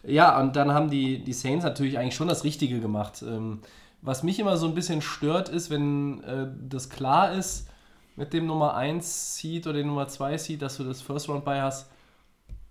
Ja, 0.08 0.40
und 0.40 0.56
dann 0.56 0.72
haben 0.72 0.90
die, 0.90 1.24
die 1.24 1.34
Saints 1.34 1.66
natürlich 1.66 1.98
eigentlich 1.98 2.16
schon 2.16 2.28
das 2.28 2.44
Richtige 2.44 2.80
gemacht. 2.80 3.24
Ähm, 3.28 3.62
was 4.02 4.24
mich 4.24 4.40
immer 4.40 4.58
so 4.58 4.68
ein 4.68 4.76
bisschen 4.76 5.02
stört, 5.02 5.50
ist, 5.50 5.70
wenn 5.70 6.24
äh, 6.24 6.48
das 6.70 6.90
klar 6.90 7.34
ist 7.34 7.68
mit 8.16 8.34
dem 8.34 8.46
Nummer 8.46 8.76
1 8.76 9.38
Seed 9.38 9.68
oder 9.68 9.78
dem 9.78 9.88
Nummer 9.88 10.08
2 10.08 10.38
Seed, 10.38 10.62
dass 10.62 10.78
du 10.78 10.84
das 10.84 11.02
First 11.02 11.28
Round 11.28 11.44
bei 11.44 11.62
hast. 11.62 11.90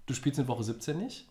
Du 0.06 0.14
spielst 0.14 0.38
in 0.38 0.48
Woche 0.48 0.62
17 0.62 0.98
nicht. 0.98 1.26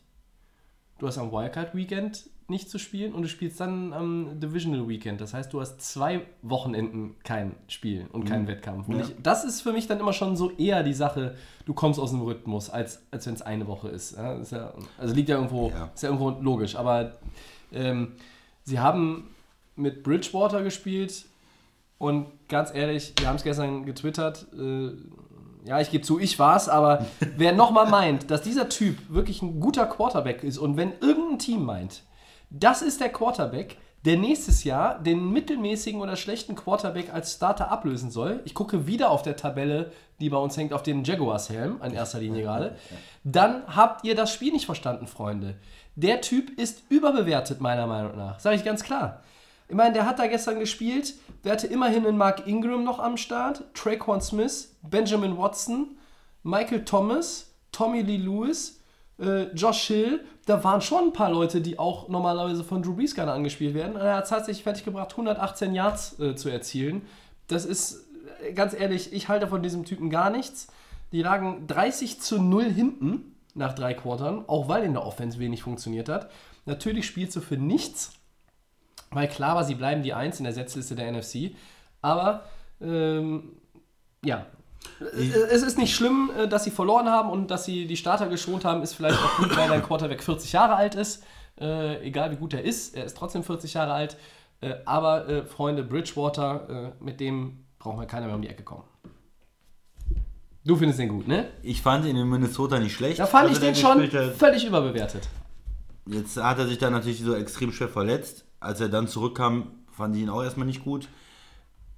Du 1.00 1.08
hast 1.08 1.18
am 1.18 1.32
Wildcard 1.32 1.74
Weekend 1.74 2.30
nicht 2.50 2.70
zu 2.70 2.78
spielen 2.78 3.14
und 3.14 3.22
du 3.22 3.28
spielst 3.30 3.60
dann 3.60 3.94
am 3.94 4.40
Divisional 4.40 4.88
Weekend. 4.88 5.22
Das 5.22 5.34
heißt, 5.34 5.52
du 5.54 5.62
hast 5.62 5.82
zwei 5.82 6.22
Wochenenden 6.42 7.16
kein 7.24 7.56
Spiel 7.68 8.08
und 8.12 8.26
keinen 8.26 8.48
Wettkampf. 8.48 8.88
Und 8.88 9.00
Ja. 9.00 9.06
ich, 9.06 9.16
das 9.22 9.44
ist 9.44 9.62
für 9.62 9.72
mich 9.72 9.88
dann 9.88 10.00
immer 10.00 10.14
schon 10.14 10.36
so 10.36 10.52
eher 10.52 10.84
die 10.84 10.94
Sache, 10.94 11.36
du 11.66 11.74
kommst 11.74 12.00
aus 12.00 12.12
dem 12.12 12.22
Rhythmus, 12.22 12.70
als, 12.70 13.02
als 13.12 13.26
wenn 13.28 13.34
es 13.34 13.42
eine 13.42 13.68
Woche 13.68 13.90
ist. 13.90 14.18
Ja, 14.18 14.34
ist 14.36 14.52
ja, 14.52 14.74
also 14.98 15.14
liegt 15.16 15.30
ja 15.30 15.36
irgendwo, 15.38 15.72
ist 15.94 16.04
ja 16.04 16.10
irgendwo 16.10 16.32
logisch. 16.32 16.76
Aber 16.76 17.14
ähm, 17.72 18.14
sie 18.64 18.80
haben 18.80 19.30
mit 19.76 20.04
Bridgewater 20.04 20.64
gespielt 20.64 21.26
und 21.98 22.28
ganz 22.50 22.74
ehrlich, 22.74 23.14
wir 23.20 23.28
haben 23.28 23.38
es 23.38 23.44
gestern 23.44 23.86
getwittert. 23.86 24.46
Äh, 24.58 24.92
ja, 25.66 25.80
ich 25.80 25.90
gebe 25.92 26.04
zu, 26.04 26.20
ich 26.20 26.38
war's, 26.40 26.68
aber 26.68 27.06
wer 27.38 27.54
nochmal 27.54 27.90
meint, 27.90 28.30
dass 28.30 28.42
dieser 28.42 28.68
Typ 28.68 28.98
wirklich 29.10 29.42
ein 29.42 29.62
guter 29.62 29.86
Quarterback 29.86 30.44
ist 30.44 30.58
und 30.58 30.76
wenn 30.76 30.92
irgendein 31.00 31.40
Team 31.40 31.64
meint, 31.64 32.04
das 32.54 32.82
ist 32.84 33.02
der 33.02 33.10
Quarterback, 33.10 33.78
der 34.06 34.18
nächstes 34.18 34.64
Jahr 34.64 35.00
den 35.00 35.32
mittelmäßigen 35.32 36.00
oder 36.00 36.16
schlechten 36.16 36.56
Quarterback 36.56 37.12
als 37.14 37.34
Starter 37.34 37.72
ablösen 37.72 38.12
soll. 38.12 38.42
Ich 38.46 38.54
gucke 38.54 38.86
wieder 38.86 39.10
auf 39.10 39.24
der 39.24 39.36
Tabelle, 39.36 39.92
die 40.20 40.30
bei 40.30 40.38
uns 40.38 40.56
hängt, 40.56 40.72
auf 40.72 40.84
den 40.84 41.04
Jaguars-Helm, 41.04 41.82
in 41.84 41.94
erster 41.94 42.20
Linie 42.20 42.44
gerade. 42.44 42.76
Dann 43.24 43.64
habt 43.68 44.06
ihr 44.06 44.14
das 44.16 44.32
Spiel 44.32 44.54
nicht 44.54 44.66
verstanden, 44.66 45.08
Freunde. 45.08 45.56
Der 45.96 46.22
Typ 46.22 46.60
ist 46.60 46.84
überbewertet, 46.90 47.60
meiner 47.60 47.88
Meinung 47.88 48.16
nach. 48.16 48.40
Sage 48.40 48.56
ich 48.56 48.64
ganz 48.64 48.84
klar. 48.84 49.22
Ich 49.68 49.76
meine, 49.76 49.94
der 49.94 50.06
hat 50.06 50.20
da 50.20 50.28
gestern 50.28 50.60
gespielt. 50.60 51.16
Der 51.44 51.54
hatte 51.54 51.68
immerhin 51.68 52.06
einen 52.06 52.18
Mark 52.18 52.46
Ingram 52.46 52.84
noch 52.84 53.00
am 53.00 53.18
Start, 53.18 53.64
Traquan 53.74 54.22
Smith, 54.22 54.76
Benjamin 54.84 55.38
Watson, 55.38 55.98
Michael 56.44 56.86
Thomas, 56.86 57.54
Tommy 57.72 58.02
Lee 58.02 58.18
Lewis, 58.18 58.83
äh, 59.20 59.44
Josh 59.54 59.88
Hill. 59.88 60.26
Da 60.46 60.64
waren 60.64 60.82
schon 60.82 61.06
ein 61.06 61.14
paar 61.14 61.32
Leute, 61.32 61.62
die 61.62 61.80
auch 61.80 62.10
normalerweise 62.10 62.64
von 62.64 62.82
Drew 62.82 62.96
Brees 62.96 63.16
gerne 63.16 63.32
angespielt 63.32 63.74
werden. 63.74 63.96
Und 63.96 64.02
er 64.02 64.18
hat 64.18 64.26
es 64.26 64.30
tatsächlich 64.30 64.64
fertiggebracht, 64.64 65.12
118 65.12 65.74
Yards 65.74 66.20
äh, 66.20 66.36
zu 66.36 66.50
erzielen. 66.50 67.04
Das 67.48 67.66
ist, 67.66 68.06
äh, 68.42 68.54
ganz 68.54 68.74
ehrlich, 68.74 69.14
ich 69.14 69.30
halte 69.30 69.48
von 69.48 69.64
diesem 69.64 69.86
Typen 69.86 70.10
gar 70.10 70.30
nichts. 70.30 70.68
Die 71.12 71.22
lagen 71.22 71.68
30 71.68 72.20
zu 72.22 72.42
0 72.42 72.66
hinten 72.66 73.36
nach 73.54 73.74
drei 73.74 73.94
Quartern, 73.94 74.46
auch 74.48 74.68
weil 74.68 74.84
in 74.84 74.94
der 74.94 75.06
Offense 75.06 75.40
wenig 75.40 75.62
funktioniert 75.62 76.10
hat. 76.10 76.32
Natürlich 76.66 77.06
spielst 77.06 77.36
du 77.36 77.42
für 77.42 77.58
nichts, 77.58 78.14
weil 79.12 79.28
klar 79.28 79.56
war, 79.56 79.64
sie 79.64 79.76
bleiben 79.76 80.02
die 80.02 80.14
Eins 80.14 80.40
in 80.40 80.46
der 80.46 80.54
Setzliste 80.54 80.96
der 80.96 81.12
NFC. 81.12 81.56
Aber 82.02 82.46
ähm, 82.82 83.58
ja, 84.26 84.48
es 85.00 85.64
ist 85.64 85.78
nicht 85.78 85.96
schlimm, 85.96 86.32
äh, 86.38 86.48
dass 86.48 86.64
sie 86.64 86.72
verloren 86.72 87.08
haben 87.10 87.30
und 87.30 87.52
dass 87.52 87.66
sie 87.66 87.86
die 87.88 87.98
Starter 87.98 88.28
geschont 88.28 88.66
haben, 88.66 88.82
ist 88.82 88.94
vielleicht 88.94 89.20
auch 89.20 89.38
gut, 89.38 89.56
weil 89.56 89.70
dein 89.70 89.84
Quarterback 89.84 90.24
40 90.24 90.52
Jahre 90.54 90.76
alt 90.76 90.96
ist. 90.96 91.24
Äh, 91.60 92.06
egal 92.06 92.32
wie 92.32 92.36
gut 92.36 92.54
er 92.54 92.64
ist, 92.64 92.96
er 92.96 93.06
ist 93.06 93.16
trotzdem 93.18 93.44
40 93.44 93.74
Jahre 93.74 93.94
alt. 93.94 94.18
Äh, 94.62 94.76
aber 94.86 95.28
äh, 95.28 95.46
Freunde, 95.46 95.84
Bridgewater, 95.84 96.94
äh, 97.00 97.04
mit 97.04 97.20
dem 97.20 97.66
braucht 97.80 97.98
man 97.98 98.08
keiner 98.08 98.28
mehr 98.28 98.36
um 98.36 98.42
die 98.42 98.50
Ecke 98.50 98.64
kommen. 98.64 98.84
Du 100.66 100.78
findest 100.78 101.00
den 101.00 101.10
gut, 101.10 101.28
ne? 101.28 101.50
Ich 101.62 101.82
fand 101.82 102.06
ihn 102.06 102.16
in 102.16 102.30
Minnesota 102.30 102.80
nicht 102.80 102.94
schlecht. 102.94 103.20
Da 103.20 103.26
fand 103.26 103.50
Also 103.50 103.62
ich 103.62 103.68
den 103.68 103.76
schon 103.76 104.10
völlig 104.34 104.66
überbewertet. 104.66 105.28
Jetzt 106.06 106.42
hat 106.42 106.58
er 106.58 106.68
sich 106.68 106.78
dann 106.78 106.94
natürlich 106.94 107.22
so 107.22 107.36
extrem 107.36 107.74
schwer 107.74 107.90
verletzt. 107.90 108.46
Als 108.62 108.80
er 108.80 108.88
dann 108.88 109.10
zurückkam, 109.10 109.72
fand 109.92 110.16
ich 110.16 110.22
ihn 110.22 110.30
auch 110.30 110.42
erstmal 110.42 110.66
nicht 110.66 110.84
gut. 110.84 111.10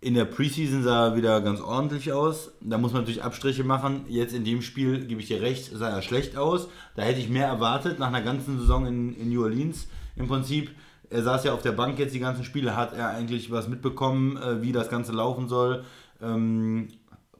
In 0.06 0.14
der 0.14 0.26
Preseason 0.26 0.84
sah 0.84 1.08
er 1.08 1.16
wieder 1.16 1.42
ganz 1.42 1.60
ordentlich 1.60 2.14
aus. 2.14 2.52
Da 2.62 2.78
muss 2.78 2.94
man 2.94 3.02
natürlich 3.02 3.24
Abstriche 3.24 3.64
machen. 3.64 4.06
Jetzt 4.08 4.36
in 4.36 4.46
dem 4.46 4.62
Spiel, 4.62 5.04
gebe 5.08 5.20
ich 5.20 5.26
dir 5.26 5.42
recht, 5.42 5.72
sah 5.74 5.90
er 5.90 6.04
schlecht 6.04 6.38
aus. 6.38 6.68
Da 6.96 7.02
hätte 7.02 7.20
ich 7.20 7.28
mehr 7.28 7.48
erwartet 7.48 7.98
nach 7.98 8.10
einer 8.10 8.22
ganzen 8.22 8.60
Saison 8.60 8.86
in, 8.86 9.16
in 9.16 9.30
New 9.30 9.42
Orleans. 9.42 9.88
Im 10.16 10.28
Prinzip, 10.28 10.70
er 11.10 11.24
saß 11.24 11.46
ja 11.46 11.54
auf 11.56 11.64
der 11.64 11.72
Bank 11.72 11.98
jetzt 11.98 12.14
die 12.14 12.20
ganzen 12.20 12.44
Spiele, 12.44 12.76
hat 12.76 12.94
er 12.94 13.10
eigentlich 13.10 13.50
was 13.50 13.68
mitbekommen, 13.68 14.38
äh, 14.38 14.62
wie 14.62 14.72
das 14.72 14.90
Ganze 14.90 15.12
laufen 15.12 15.50
soll. 15.50 15.84
Ähm, 16.22 16.90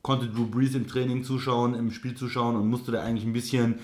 konnte 0.02 0.26
Drew 0.26 0.48
Brees 0.48 0.74
im 0.74 0.88
Training 0.88 1.24
zuschauen, 1.24 1.76
im 1.76 1.92
Spiel 1.92 2.16
zuschauen 2.16 2.56
und 2.56 2.68
musste 2.68 2.92
da 2.92 3.04
eigentlich 3.04 3.28
ein 3.28 3.34
bisschen 3.34 3.76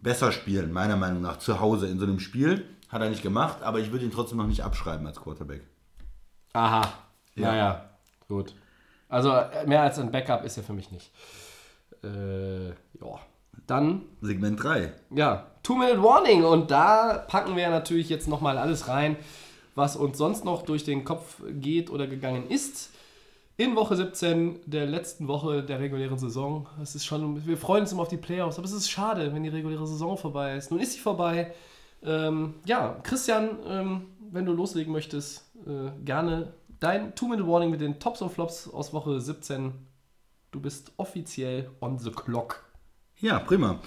besser 0.00 0.32
spielen, 0.32 0.70
meiner 0.70 0.98
Meinung 0.98 1.22
nach, 1.22 1.38
zu 1.38 1.60
Hause 1.60 1.86
in 1.86 1.98
so 1.98 2.04
einem 2.04 2.20
Spiel. 2.20 2.66
Hat 2.90 3.00
er 3.00 3.08
nicht 3.08 3.22
gemacht, 3.22 3.62
aber 3.62 3.80
ich 3.80 3.90
würde 3.90 4.04
ihn 4.04 4.12
trotzdem 4.12 4.36
noch 4.36 4.48
nicht 4.48 4.62
abschreiben 4.62 5.06
als 5.06 5.18
Quarterback. 5.18 5.62
Aha. 6.52 6.82
Ja. 7.34 7.50
Naja, 7.50 7.91
gut. 8.28 8.54
Also 9.08 9.30
äh, 9.30 9.66
mehr 9.66 9.82
als 9.82 9.98
ein 9.98 10.10
Backup 10.10 10.44
ist 10.44 10.56
er 10.56 10.62
für 10.62 10.72
mich 10.72 10.90
nicht. 10.90 11.10
Äh, 12.02 12.68
ja. 12.68 13.20
Dann 13.66 14.02
Segment 14.20 14.62
3. 14.62 14.92
Ja, 15.14 15.46
Two-Minute-Warning. 15.62 16.44
Und 16.44 16.70
da 16.70 17.24
packen 17.28 17.56
wir 17.56 17.68
natürlich 17.70 18.08
jetzt 18.08 18.26
nochmal 18.26 18.58
alles 18.58 18.88
rein, 18.88 19.16
was 19.74 19.96
uns 19.96 20.18
sonst 20.18 20.44
noch 20.44 20.62
durch 20.62 20.84
den 20.84 21.04
Kopf 21.04 21.42
geht 21.50 21.90
oder 21.90 22.06
gegangen 22.06 22.48
ist. 22.48 22.90
In 23.58 23.76
Woche 23.76 23.94
17 23.94 24.60
der 24.66 24.86
letzten 24.86 25.28
Woche 25.28 25.62
der 25.62 25.78
regulären 25.78 26.18
Saison. 26.18 26.66
Es 26.82 26.94
ist 26.94 27.04
schon, 27.04 27.46
wir 27.46 27.58
freuen 27.58 27.82
uns 27.82 27.92
immer 27.92 28.02
auf 28.02 28.08
die 28.08 28.16
Playoffs, 28.16 28.58
aber 28.58 28.64
es 28.64 28.72
ist 28.72 28.90
schade, 28.90 29.32
wenn 29.34 29.42
die 29.42 29.50
reguläre 29.50 29.86
Saison 29.86 30.16
vorbei 30.16 30.56
ist. 30.56 30.70
Nun 30.70 30.80
ist 30.80 30.94
sie 30.94 30.98
vorbei. 30.98 31.52
Ähm, 32.02 32.54
ja, 32.64 32.96
Christian, 33.02 33.58
ähm, 33.68 34.06
wenn 34.32 34.46
du 34.46 34.52
loslegen 34.52 34.92
möchtest, 34.92 35.50
äh, 35.66 35.90
gerne 36.04 36.54
dein 36.82 37.14
Two-Minute-Warning 37.14 37.70
mit 37.70 37.80
den 37.80 38.00
Tops 38.00 38.22
und 38.22 38.32
Flops 38.32 38.68
aus 38.68 38.92
Woche 38.92 39.20
17. 39.20 39.72
Du 40.50 40.60
bist 40.60 40.92
offiziell 40.96 41.70
on 41.80 41.98
the 41.98 42.10
clock. 42.10 42.64
Ja, 43.20 43.38
prima. 43.38 43.80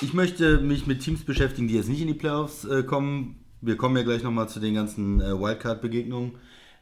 Ich 0.00 0.14
möchte 0.14 0.58
mich 0.58 0.86
mit 0.86 1.00
Teams 1.00 1.24
beschäftigen, 1.24 1.68
die 1.68 1.74
jetzt 1.74 1.90
nicht 1.90 2.00
in 2.00 2.06
die 2.06 2.14
Playoffs 2.14 2.64
äh, 2.64 2.82
kommen. 2.82 3.44
Wir 3.60 3.76
kommen 3.76 3.96
ja 3.96 4.02
gleich 4.02 4.22
nochmal 4.22 4.48
zu 4.48 4.60
den 4.60 4.74
ganzen 4.74 5.20
äh, 5.20 5.38
Wildcard-Begegnungen. 5.38 6.32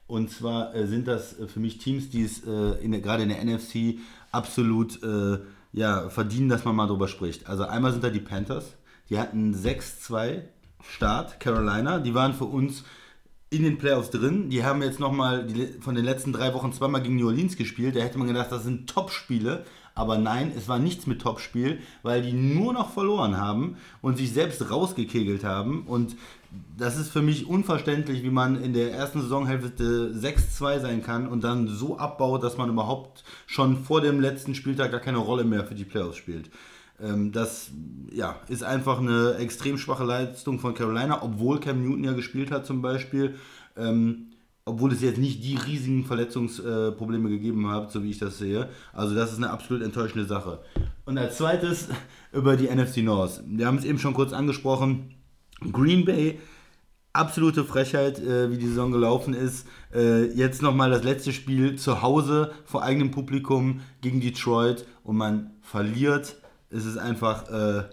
Und 0.07 0.31
zwar 0.31 0.75
äh, 0.75 0.87
sind 0.87 1.09
das 1.09 1.39
äh, 1.39 1.49
für 1.49 1.59
mich 1.59 1.79
Teams, 1.79 2.11
die 2.11 2.23
es 2.23 2.47
äh, 2.47 3.01
gerade 3.01 3.25
in 3.25 3.29
der 3.29 3.45
NFC 3.45 3.99
absolut 4.31 5.03
äh, 5.03 5.41
ja, 5.73 6.09
verdienen, 6.11 6.49
dass 6.49 6.65
man 6.65 6.77
mal 6.77 6.87
drüber 6.87 7.09
spricht. 7.09 7.49
Also 7.49 7.65
einmal 7.65 7.91
sind 7.91 8.05
da 8.05 8.11
die 8.11 8.21
Panthers. 8.21 8.77
Die 9.09 9.19
hatten 9.19 9.53
6-2 9.55 10.43
Start, 10.83 11.41
Carolina. 11.41 11.99
Die 11.99 12.15
waren 12.15 12.35
für 12.35 12.45
uns 12.45 12.85
in 13.51 13.65
den 13.65 13.79
Playoffs 13.79 14.11
drin. 14.11 14.49
Die 14.49 14.65
haben 14.65 14.81
jetzt 14.81 15.01
nochmal 15.01 15.47
von 15.81 15.97
den 15.97 16.05
letzten 16.05 16.33
drei 16.33 16.55
Wochen 16.55 16.73
zweimal 16.73 17.03
gegen 17.03 17.17
New 17.17 17.27
Orleans 17.27 17.57
gespielt. 17.57 17.97
Da 17.97 18.01
hätte 18.01 18.19
man 18.19 18.29
gedacht, 18.29 18.53
das 18.53 18.63
sind 18.63 18.89
Top-Spiele. 18.89 19.65
Aber 19.97 20.17
nein, 20.17 20.53
es 20.57 20.69
war 20.69 20.79
nichts 20.79 21.09
mit 21.09 21.21
Top-Spiel, 21.21 21.81
weil 22.03 22.23
die 22.23 22.33
nur 22.33 22.73
noch 22.73 22.93
verloren 22.93 23.37
haben 23.37 23.77
und 24.01 24.17
sich 24.17 24.33
selbst 24.33 24.71
rausgekegelt 24.71 25.43
haben. 25.43 25.83
Und 25.83 26.17
das 26.79 26.97
ist 26.97 27.11
für 27.11 27.23
mich 27.23 27.47
unverständlich, 27.47 28.23
wie 28.23 28.31
man 28.31 28.63
in 28.63 28.73
der 28.73 28.93
ersten 28.93 29.21
Saisonhälfte 29.21 30.15
6-2 30.15 30.81
sein 30.81 31.03
kann 31.03 31.27
und 31.27 31.43
dann 31.45 31.67
so 31.67 31.99
abbaut, 31.99 32.45
dass 32.45 32.57
man 32.57 32.71
überhaupt 32.71 33.25
schon 33.47 33.85
vor 33.85 34.01
dem 34.01 34.21
letzten 34.21 34.55
Spieltag 34.55 34.93
gar 34.93 35.01
keine 35.01 35.19
Rolle 35.19 35.45
mehr 35.45 35.65
für 35.65 35.75
die 35.75 35.85
Playoffs 35.85 36.17
spielt. 36.17 36.51
Ähm, 37.03 37.33
Das 37.33 37.71
ja, 38.13 38.41
ist 38.49 38.63
einfach 38.63 38.99
eine 38.99 39.35
extrem 39.37 39.79
schwache 39.79 40.05
Leistung 40.05 40.59
von 40.59 40.75
Carolina, 40.75 41.23
obwohl 41.23 41.61
Cam 41.61 41.83
Newton 41.83 42.05
ja 42.05 42.13
gespielt 42.13 42.51
hat 42.51 42.67
zum 42.67 42.83
Beispiel. 42.83 43.35
Ähm, 43.77 44.27
obwohl 44.67 44.93
es 44.93 45.01
jetzt 45.01 45.19
nicht 45.19 45.43
die 45.43 45.57
riesigen 45.57 46.05
Verletzungsprobleme 46.05 47.29
gegeben 47.29 47.69
hat, 47.69 47.91
so 47.91 48.03
wie 48.03 48.11
ich 48.11 48.19
das 48.19 48.39
sehe. 48.39 48.69
Also 48.93 49.15
das 49.15 49.33
ist 49.33 49.39
eine 49.39 49.51
absolut 49.51 49.83
enttäuschende 49.83 50.27
Sache. 50.27 50.61
Und 51.07 51.19
als 51.19 51.39
zweites 51.39 51.89
über 52.33 52.57
die 52.57 52.69
NFC 52.69 52.99
North. 52.99 53.43
Wir 53.47 53.67
haben 53.67 53.79
es 53.79 53.85
eben 53.85 53.99
schon 53.99 54.15
kurz 54.15 54.33
angesprochen. 54.33 55.15
Green 55.73 56.05
Bay, 56.05 56.39
absolute 57.13 57.65
Frechheit, 57.65 58.19
äh, 58.19 58.51
wie 58.51 58.59
die 58.59 58.69
Saison 58.69 58.93
gelaufen 58.93 59.35
ist. 59.35 59.67
Äh, 59.93 60.27
jetzt 60.35 60.63
nochmal 60.63 60.91
das 60.91 61.05
letzte 61.05 61.33
Spiel 61.33 61.77
zu 61.77 62.03
Hause 62.03 62.53
vor 62.65 62.83
eigenem 62.83 63.11
Publikum 63.11 63.81
gegen 64.01 64.21
Detroit 64.21 64.87
und 65.03 65.17
man 65.17 65.51
verliert. 65.63 66.37
Es 66.71 66.85
ist 66.85 66.97
einfach, 66.97 67.49
äh, 67.51 67.85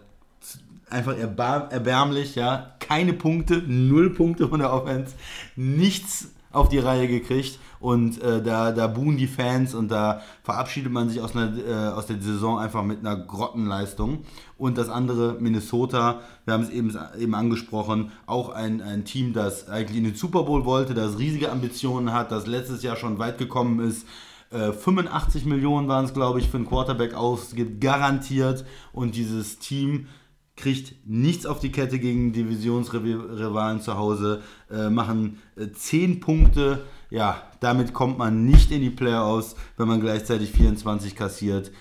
einfach 0.90 1.18
erbar 1.18 1.72
erbärmlich, 1.72 2.36
ja. 2.36 2.76
Keine 2.80 3.14
Punkte, 3.14 3.64
null 3.68 4.12
Punkte 4.12 4.48
von 4.48 4.60
der 4.60 4.72
Offense, 4.72 5.14
nichts 5.56 6.30
auf 6.52 6.70
die 6.70 6.80
Reihe 6.80 7.08
gekriegt 7.08 7.60
und 7.80 8.22
äh, 8.22 8.42
da, 8.42 8.72
da 8.72 8.88
buhen 8.88 9.18
die 9.18 9.28
Fans 9.28 9.76
und 9.76 9.90
da 9.90 10.22
verabschiedet 10.44 10.92
man 10.92 11.10
sich 11.10 11.22
aus, 11.22 11.36
einer, 11.36 11.56
äh, 11.58 11.94
aus 11.94 12.08
der 12.08 12.20
Saison 12.20 12.58
einfach 12.58 12.84
mit 12.84 13.00
einer 13.00 13.16
Grottenleistung. 13.16 14.20
Und 14.58 14.78
das 14.78 14.90
andere, 14.90 15.38
Minnesota, 15.40 16.22
wir 16.46 16.56
haben 16.56 16.64
es 16.64 16.70
eben, 16.70 16.98
eben 17.20 17.36
angesprochen, 17.36 18.12
auch 18.26 18.50
ein, 18.50 18.82
ein 18.82 19.06
Team, 19.06 19.34
das 19.34 19.70
eigentlich 19.70 19.98
in 19.98 20.06
den 20.06 20.16
Super 20.16 20.44
Bowl 20.44 20.66
wollte, 20.66 20.94
das 20.94 21.20
riesige 21.20 21.52
Ambitionen 21.52 22.14
hat, 22.14 22.32
das 22.32 22.48
letztes 22.48 22.82
Jahr 22.82 22.96
schon 22.96 23.20
weit 23.20 23.38
gekommen 23.38 23.80
ist. 23.88 24.08
Äh, 24.52 24.72
85 24.72 25.46
Millionen 25.46 25.88
waren 25.88 26.06
es, 26.06 26.14
glaube 26.14 26.40
ich, 26.40 26.50
für 26.50 26.58
einen 26.58 26.68
Quarterback 26.68 27.14
ausgibt, 27.14 27.82
garantiert. 27.82 28.66
Und 28.94 29.16
dieses 29.16 29.60
Team 29.60 30.08
kriegt 30.56 30.96
nichts 31.06 31.46
auf 31.46 31.60
die 31.60 31.72
Kette 31.72 32.00
gegen 32.00 32.34
Divisionsrivalen 32.34 33.80
zu 33.82 33.98
Hause, 33.98 34.42
äh, 34.72 34.90
machen 34.90 35.40
äh, 35.56 35.68
10 35.72 36.20
Punkte. 36.20 36.84
Ja, 37.10 37.42
damit 37.60 37.94
kommt 37.94 38.18
man 38.18 38.46
nicht 38.46 38.72
in 38.72 38.82
die 38.82 38.90
Playoffs, 38.90 39.56
wenn 39.78 39.88
man 39.88 40.02
gleichzeitig 40.02 40.52
24 40.52 41.16
kassiert. 41.16 41.72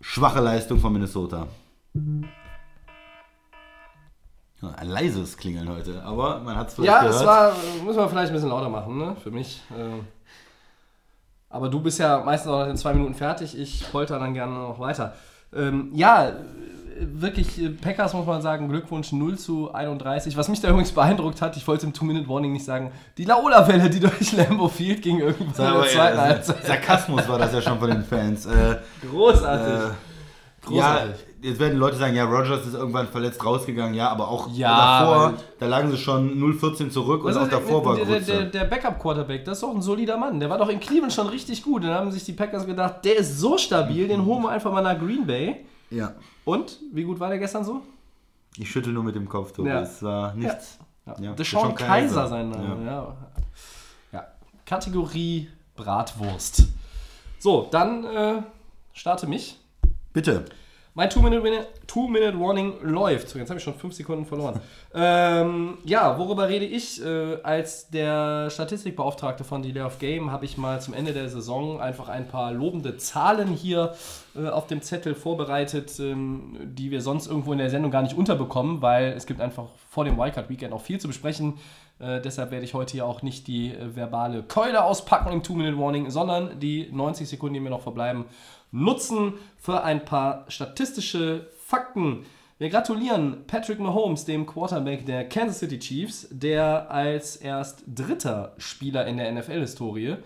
Schwache 0.00 0.40
Leistung 0.40 0.78
von 0.80 0.92
Minnesota. 0.92 1.48
Ja, 4.62 4.68
ein 4.70 4.88
leises 4.88 5.36
Klingeln 5.36 5.68
heute, 5.68 6.02
aber 6.04 6.38
man 6.40 6.56
hat 6.56 6.68
es 6.68 6.74
vielleicht 6.74 6.92
Ja, 6.92 7.00
gehört. 7.00 7.16
es 7.20 7.26
war, 7.26 7.52
müssen 7.84 7.98
wir 7.98 8.08
vielleicht 8.08 8.28
ein 8.30 8.34
bisschen 8.34 8.48
lauter 8.50 8.68
machen, 8.68 8.96
ne? 8.96 9.16
Für 9.22 9.30
mich. 9.30 9.60
äh. 9.70 10.00
Aber 11.52 11.68
du 11.68 11.80
bist 11.80 11.98
ja 11.98 12.22
meistens 12.24 12.50
auch 12.50 12.66
in 12.66 12.76
zwei 12.76 12.94
Minuten 12.94 13.14
fertig. 13.14 13.58
Ich 13.58 13.84
polter 13.92 14.18
dann 14.18 14.34
gerne 14.34 14.54
noch 14.54 14.80
weiter. 14.80 15.14
Ähm, 15.54 15.90
ja, 15.92 16.32
wirklich, 16.98 17.60
äh, 17.60 17.68
Packers 17.68 18.14
muss 18.14 18.26
man 18.26 18.40
sagen, 18.42 18.68
Glückwunsch 18.68 19.12
0 19.12 19.38
zu 19.38 19.72
31. 19.72 20.36
Was 20.36 20.48
mich 20.48 20.60
da 20.60 20.68
übrigens 20.68 20.92
beeindruckt 20.92 21.42
hat, 21.42 21.56
ich 21.56 21.66
wollte 21.68 21.86
im 21.86 21.92
Two-Minute-Warning 21.92 22.52
nicht 22.52 22.64
sagen, 22.64 22.90
die 23.18 23.24
Laola-Welle, 23.24 23.90
die 23.90 24.00
durch 24.00 24.32
Lambeau 24.32 24.68
Field 24.68 25.02
ging 25.02 25.18
irgendwann 25.18 25.74
in 25.74 25.80
der 25.80 25.90
zweiten 25.90 26.16
ja, 26.16 26.22
Halbzeit. 26.22 26.66
Sarkasmus 26.66 27.28
war 27.28 27.38
das 27.38 27.52
ja 27.52 27.60
schon 27.60 27.78
von 27.78 27.90
den 27.90 28.04
Fans. 28.04 28.46
Äh, 28.46 28.76
Großartig. 29.10 29.90
äh, 29.90 30.11
ja, 30.70 30.94
Großartig. 30.94 31.26
jetzt 31.42 31.58
werden 31.60 31.78
Leute 31.78 31.96
sagen, 31.96 32.14
ja, 32.14 32.24
Rogers 32.24 32.66
ist 32.66 32.74
irgendwann 32.74 33.08
verletzt 33.08 33.44
rausgegangen, 33.44 33.94
ja, 33.94 34.08
aber 34.10 34.28
auch 34.28 34.48
Ja, 34.52 35.00
davor, 35.00 35.34
da 35.58 35.66
lagen 35.66 35.90
sie 35.90 35.98
schon 35.98 36.40
0-14 36.40 36.90
zurück 36.90 37.24
und 37.24 37.36
auch 37.36 37.48
davor 37.48 37.84
war 37.84 37.96
der, 37.96 38.04
der, 38.04 38.20
der, 38.20 38.44
der 38.44 38.64
Backup-Quarterback, 38.64 39.44
das 39.44 39.58
ist 39.58 39.62
doch 39.62 39.74
ein 39.74 39.82
solider 39.82 40.16
Mann. 40.16 40.38
Der 40.38 40.48
war 40.50 40.58
doch 40.58 40.68
in 40.68 40.78
Cleveland 40.78 41.12
schon 41.12 41.26
richtig 41.28 41.62
gut. 41.64 41.82
Dann 41.84 41.94
haben 41.94 42.12
sich 42.12 42.24
die 42.24 42.32
Packers 42.32 42.64
gedacht, 42.66 43.04
der 43.04 43.16
ist 43.16 43.38
so 43.38 43.58
stabil, 43.58 44.06
den 44.08 44.24
holen 44.24 44.42
wir 44.42 44.50
einfach 44.50 44.72
mal 44.72 44.82
nach 44.82 44.98
Green 44.98 45.26
Bay. 45.26 45.64
Ja, 45.90 46.14
Und, 46.44 46.78
wie 46.92 47.02
gut 47.04 47.18
war 47.20 47.28
der 47.28 47.38
gestern 47.38 47.64
so? 47.64 47.82
ich 48.58 48.70
schüttel 48.70 48.92
nur 48.92 49.02
mit 49.02 49.14
dem 49.16 49.28
Kopf, 49.28 49.52
Tobi. 49.52 49.68
Ja. 49.70 49.80
Es 49.80 50.02
war 50.02 50.34
nichts. 50.34 50.78
Ja. 51.06 51.14
Ja, 51.18 51.32
Deshaun 51.32 51.36
Deshaun 51.36 51.74
Kaiser, 51.74 51.88
Kaiser. 51.88 52.28
sein 52.28 52.50
Name. 52.50 52.84
Ja. 52.86 53.16
Ja. 54.12 54.26
Kategorie 54.64 55.48
Bratwurst. 55.74 56.64
So, 57.38 57.66
dann 57.70 58.04
äh, 58.04 58.42
starte 58.92 59.26
mich. 59.26 59.58
Bitte. 60.12 60.44
Mein 60.94 61.08
Two-Minute 61.08 61.68
Two 61.86 62.06
-Minute 62.06 62.38
Warning 62.38 62.74
läuft. 62.82 63.34
Jetzt 63.34 63.48
habe 63.48 63.56
ich 63.56 63.64
schon 63.64 63.72
fünf 63.72 63.94
Sekunden 63.94 64.26
verloren. 64.26 64.60
ähm, 64.94 65.78
ja, 65.84 66.18
worüber 66.18 66.50
rede 66.50 66.66
ich? 66.66 67.02
Äh, 67.02 67.38
als 67.42 67.88
der 67.88 68.50
Statistikbeauftragte 68.50 69.42
von 69.42 69.62
Delay 69.62 69.82
of 69.82 69.98
Game 69.98 70.30
habe 70.30 70.44
ich 70.44 70.58
mal 70.58 70.82
zum 70.82 70.92
Ende 70.92 71.14
der 71.14 71.30
Saison 71.30 71.80
einfach 71.80 72.10
ein 72.10 72.28
paar 72.28 72.52
lobende 72.52 72.98
Zahlen 72.98 73.48
hier 73.48 73.94
äh, 74.36 74.48
auf 74.48 74.66
dem 74.66 74.82
Zettel 74.82 75.14
vorbereitet, 75.14 75.98
ähm, 75.98 76.58
die 76.62 76.90
wir 76.90 77.00
sonst 77.00 77.26
irgendwo 77.26 77.52
in 77.52 77.58
der 77.58 77.70
Sendung 77.70 77.90
gar 77.90 78.02
nicht 78.02 78.16
unterbekommen, 78.16 78.82
weil 78.82 79.14
es 79.16 79.24
gibt 79.24 79.40
einfach 79.40 79.68
vor 79.88 80.04
dem 80.04 80.18
Wildcard 80.18 80.50
Weekend 80.50 80.74
auch 80.74 80.82
viel 80.82 81.00
zu 81.00 81.08
besprechen. 81.08 81.54
Äh, 82.00 82.20
deshalb 82.20 82.50
werde 82.50 82.64
ich 82.64 82.74
heute 82.74 82.92
hier 82.92 83.06
auch 83.06 83.22
nicht 83.22 83.46
die 83.46 83.68
äh, 83.70 83.96
verbale 83.96 84.42
Keule 84.42 84.84
auspacken 84.84 85.32
im 85.32 85.42
Two-Minute-Warning, 85.42 86.10
sondern 86.10 86.58
die 86.58 86.90
90 86.92 87.28
Sekunden, 87.28 87.54
die 87.54 87.60
mir 87.60 87.70
noch 87.70 87.82
verbleiben, 87.82 88.26
nutzen 88.72 89.34
für 89.58 89.84
ein 89.84 90.04
paar 90.04 90.44
statistische 90.48 91.48
Fakten. 91.64 92.26
Wir 92.58 92.70
gratulieren 92.70 93.44
Patrick 93.46 93.78
Mahomes, 93.78 94.24
dem 94.24 94.46
Quarterback 94.46 95.06
der 95.06 95.28
Kansas 95.28 95.60
City 95.60 95.78
Chiefs, 95.78 96.28
der 96.30 96.90
als 96.90 97.36
erst 97.36 97.84
dritter 97.86 98.54
Spieler 98.58 99.06
in 99.06 99.18
der 99.18 99.30
NFL-Historie 99.32 100.16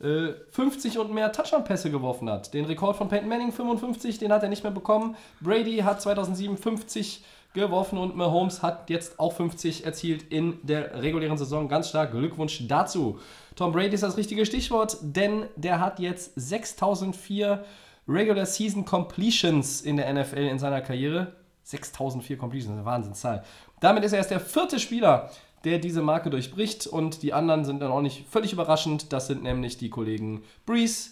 äh, 0.00 0.32
50 0.50 0.98
und 0.98 1.12
mehr 1.12 1.32
Touchdown-Pässe 1.32 1.90
geworfen 1.90 2.28
hat. 2.28 2.52
Den 2.52 2.64
Rekord 2.64 2.96
von 2.96 3.08
Peyton 3.08 3.28
Manning 3.28 3.52
55, 3.52 4.18
den 4.18 4.32
hat 4.32 4.42
er 4.42 4.48
nicht 4.48 4.62
mehr 4.62 4.72
bekommen. 4.72 5.16
Brady 5.40 5.78
hat 5.78 6.02
2007 6.02 6.56
50 6.56 7.24
geworfen 7.54 7.98
und 7.98 8.16
Mahomes 8.16 8.62
hat 8.62 8.90
jetzt 8.90 9.20
auch 9.20 9.32
50 9.32 9.86
erzielt 9.86 10.24
in 10.24 10.58
der 10.62 11.00
regulären 11.02 11.38
Saison. 11.38 11.68
Ganz 11.68 11.88
stark. 11.88 12.10
Glückwunsch 12.10 12.66
dazu. 12.66 13.20
Tom 13.54 13.72
Brady 13.72 13.94
ist 13.94 14.02
das 14.02 14.16
richtige 14.16 14.44
Stichwort, 14.44 14.96
denn 15.00 15.46
der 15.54 15.78
hat 15.78 16.00
jetzt 16.00 16.32
6004 16.34 17.64
Regular 18.08 18.46
Season 18.46 18.84
Completions 18.84 19.80
in 19.80 19.96
der 19.96 20.12
NFL 20.12 20.38
in 20.38 20.58
seiner 20.58 20.80
Karriere. 20.80 21.32
6004 21.64 22.36
Completions, 22.36 22.72
eine 22.72 22.84
Wahnsinnszahl. 22.84 23.42
Damit 23.80 24.04
ist 24.04 24.12
er 24.12 24.18
erst 24.18 24.30
der 24.30 24.40
vierte 24.40 24.78
Spieler, 24.78 25.30
der 25.64 25.78
diese 25.78 26.02
Marke 26.02 26.28
durchbricht 26.28 26.86
und 26.86 27.22
die 27.22 27.32
anderen 27.32 27.64
sind 27.64 27.80
dann 27.80 27.90
auch 27.90 28.02
nicht 28.02 28.26
völlig 28.28 28.52
überraschend. 28.52 29.12
Das 29.12 29.26
sind 29.26 29.42
nämlich 29.42 29.78
die 29.78 29.88
Kollegen 29.88 30.42
Breeze, 30.66 31.10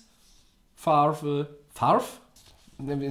Favre, 0.74 1.49
Favre? 1.70 2.05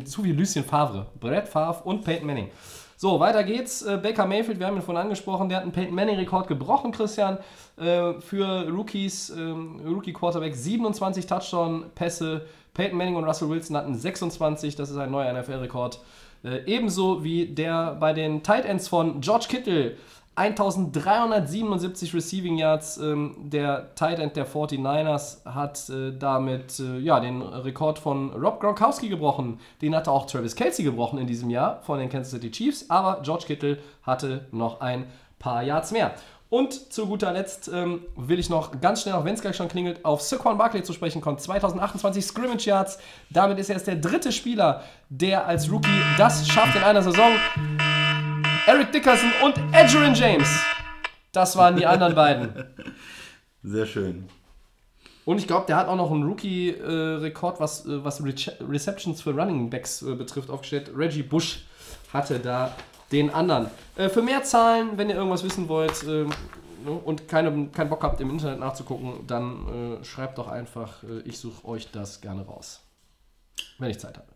Zu 0.06 0.24
viel 0.24 0.36
Lucien 0.36 0.66
Favre, 0.66 1.08
Brett 1.20 1.48
Favre 1.48 1.84
und 1.84 2.04
Peyton 2.04 2.28
Manning. 2.28 2.50
So, 2.98 3.20
weiter 3.20 3.44
geht's. 3.44 3.82
Äh, 3.82 3.98
Baker 3.98 4.28
Mayfield, 4.28 4.60
wir 4.60 4.68
haben 4.68 4.76
ihn 4.76 4.84
vorhin 4.84 5.02
angesprochen, 5.02 5.50
der 5.50 5.58
hat 5.58 5.64
einen 5.64 5.72
Peyton 5.72 5.96
Manning-Rekord 5.96 6.48
gebrochen, 6.48 6.92
Christian, 6.92 7.40
äh, 7.78 8.14
für 8.20 8.70
Rookies, 8.70 9.32
ähm, 9.32 9.82
Rookie-Quarterback, 9.84 10.56
27 10.56 11.26
Touchdown-Pässe. 11.26 12.46
Peyton 12.74 12.98
Manning 12.98 13.16
und 13.16 13.26
Russell 13.26 13.50
Wilson 13.50 13.76
hatten 13.76 13.96
26, 13.96 14.76
das 14.76 14.90
ist 14.90 14.98
ein 14.98 15.12
neuer 15.12 15.32
NFL-Rekord. 15.34 16.00
Äh, 16.44 16.64
ebenso 16.66 17.24
wie 17.24 17.48
der 17.48 17.96
bei 18.00 18.14
den 18.14 18.44
Tight 18.44 18.66
Ends 18.66 18.88
von 18.88 19.22
George 19.22 19.46
Kittle, 19.50 19.98
1377 20.36 22.14
Receiving 22.14 22.58
Yards. 22.58 22.98
Ähm, 22.98 23.36
der 23.38 23.94
Tight 23.96 24.20
End 24.20 24.36
der 24.36 24.48
49ers 24.48 25.46
hat 25.46 25.90
äh, 25.90 26.18
damit 26.18 26.80
äh, 26.80 27.00
ja, 27.00 27.20
den 27.20 27.42
Rekord 27.42 28.00
von 28.00 28.32
Rob 28.32 28.60
Gronkowski 28.62 29.10
gebrochen. 29.10 29.60
Den 29.82 29.96
hatte 29.96 30.12
auch 30.12 30.26
Travis 30.26 30.56
Kelsey 30.56 30.86
gebrochen 30.86 31.20
in 31.20 31.28
diesem 31.28 31.50
Jahr 31.50 31.82
von 31.82 32.00
den 32.00 32.10
Kansas 32.10 32.32
City 32.32 32.50
Chiefs. 32.50 32.90
Aber 32.90 33.22
George 33.24 33.44
Kittle 33.48 33.78
hatte 34.04 34.48
noch 34.52 34.80
ein 34.80 35.08
paar 35.38 35.64
Yards 35.64 35.92
mehr. 35.92 36.14
Und 36.52 36.92
zu 36.92 37.08
guter 37.08 37.32
Letzt 37.32 37.70
ähm, 37.74 38.02
will 38.18 38.38
ich 38.38 38.50
noch 38.50 38.82
ganz 38.82 39.02
schnell, 39.04 39.14
auch 39.14 39.24
wenn 39.24 39.36
es 39.36 39.42
gleich 39.42 39.56
schon 39.56 39.70
klingelt, 39.70 40.04
auf 40.04 40.22
Saquon 40.22 40.58
Barkley 40.58 40.84
zu 40.84 40.92
sprechen 40.92 41.22
kommen. 41.22 41.38
2028 41.38 42.26
Scrimmage 42.26 42.66
Yards. 42.66 43.00
Damit 43.30 43.58
ist 43.58 43.70
er 43.70 43.78
jetzt 43.78 43.88
der 43.88 43.96
dritte 43.96 44.34
Spieler, 44.34 44.84
der 45.08 45.48
als 45.48 45.72
Rookie 45.72 45.88
das 46.18 46.46
schafft 46.46 46.76
in 46.76 46.84
einer 46.84 47.02
Saison. 47.02 47.32
Eric 48.68 48.92
Dickerson 48.92 49.32
und 49.46 49.56
Adrian 49.72 50.14
James. 50.14 50.50
Das 51.32 51.56
waren 51.56 51.78
die 51.78 51.86
anderen 51.86 52.16
beiden. 52.16 52.66
Sehr 53.64 53.86
schön. 53.86 54.28
Und 55.24 55.38
ich 55.38 55.48
glaube, 55.48 55.68
der 55.68 55.78
hat 55.78 55.88
auch 55.88 55.96
noch 55.96 56.12
einen 56.12 56.24
Rookie-Rekord, 56.24 57.62
was, 57.62 57.86
äh, 57.86 58.04
was 58.04 58.22
Re 58.22 58.34
Receptions 58.70 59.22
für 59.22 59.32
Running 59.32 59.70
Backs 59.70 60.02
äh, 60.02 60.16
betrifft, 60.16 60.50
aufgestellt. 60.50 60.92
Reggie 60.94 61.24
Bush 61.24 61.64
hatte 62.12 62.40
da 62.40 62.76
den 63.12 63.30
anderen. 63.30 63.68
Äh, 63.96 64.10
für 64.10 64.22
mehr 64.22 64.44
Zahlen, 64.44 64.98
wenn 64.98 65.10
ihr 65.10 65.16
irgendwas 65.16 65.44
wissen 65.44 65.68
wollt 65.68 66.04
ähm, 66.08 66.30
ne, 66.86 66.92
und 66.92 67.28
keine, 67.28 67.68
keinen 67.68 67.90
Bock 67.90 68.04
habt, 68.04 68.22
im 68.22 68.30
Internet 68.30 68.60
nachzugucken, 68.60 69.26
dann 69.28 70.00
äh, 70.02 70.04
schreibt 70.04 70.38
doch 70.38 70.48
einfach, 70.48 71.04
äh, 71.04 71.22
ich 71.26 71.40
suche 71.40 71.66
euch 71.68 71.92
das 71.92 72.22
gerne 72.22 72.46
raus. 72.46 72.82
Wenn 73.78 73.90
ich 73.90 74.00
Zeit 74.00 74.18
habe. 74.18 74.28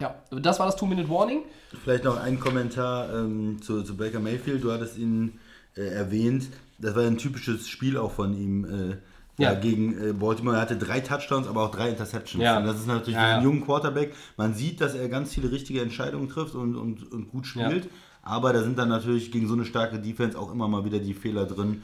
Ja, 0.00 0.16
das 0.30 0.58
war 0.58 0.66
das 0.66 0.76
Two-Minute-Warning. 0.76 1.42
Vielleicht 1.84 2.04
noch 2.04 2.18
ein 2.18 2.40
Kommentar 2.40 3.12
ähm, 3.14 3.62
zu, 3.62 3.82
zu 3.82 3.96
Baker 3.96 4.18
Mayfield. 4.18 4.64
Du 4.64 4.72
hattest 4.72 4.98
ihn 4.98 5.38
äh, 5.76 5.82
erwähnt. 5.82 6.48
Das 6.78 6.96
war 6.96 7.04
ein 7.04 7.18
typisches 7.18 7.68
Spiel 7.68 7.96
auch 7.96 8.10
von 8.10 8.34
ihm. 8.34 8.98
Ja. 9.42 9.54
gegen 9.54 10.10
äh, 10.10 10.12
Baltimore. 10.12 10.56
Er 10.56 10.62
hatte 10.62 10.76
drei 10.76 11.00
Touchdowns, 11.00 11.46
aber 11.46 11.62
auch 11.64 11.70
drei 11.70 11.88
Interceptions. 11.90 12.42
Ja. 12.42 12.58
Und 12.58 12.64
das 12.66 12.76
ist 12.76 12.86
natürlich 12.86 13.14
Ja, 13.18 13.36
ja. 13.38 13.42
jungen 13.42 13.64
Quarterback. 13.64 14.14
Man 14.36 14.54
sieht, 14.54 14.80
dass 14.80 14.94
er 14.94 15.08
ganz 15.08 15.32
viele 15.34 15.50
richtige 15.50 15.80
Entscheidungen 15.80 16.28
trifft 16.28 16.54
und, 16.54 16.76
und, 16.76 17.12
und 17.12 17.30
gut 17.30 17.46
spielt. 17.46 17.88
Aber 18.22 18.52
da 18.52 18.62
sind 18.62 18.78
dann 18.78 18.88
natürlich 18.88 19.32
gegen 19.32 19.48
so 19.48 19.54
eine 19.54 19.64
starke 19.64 19.98
Defense 19.98 20.38
auch 20.38 20.52
immer 20.52 20.68
mal 20.68 20.84
wieder 20.84 21.00
die 21.00 21.12
Fehler 21.14 21.44
drin, 21.44 21.82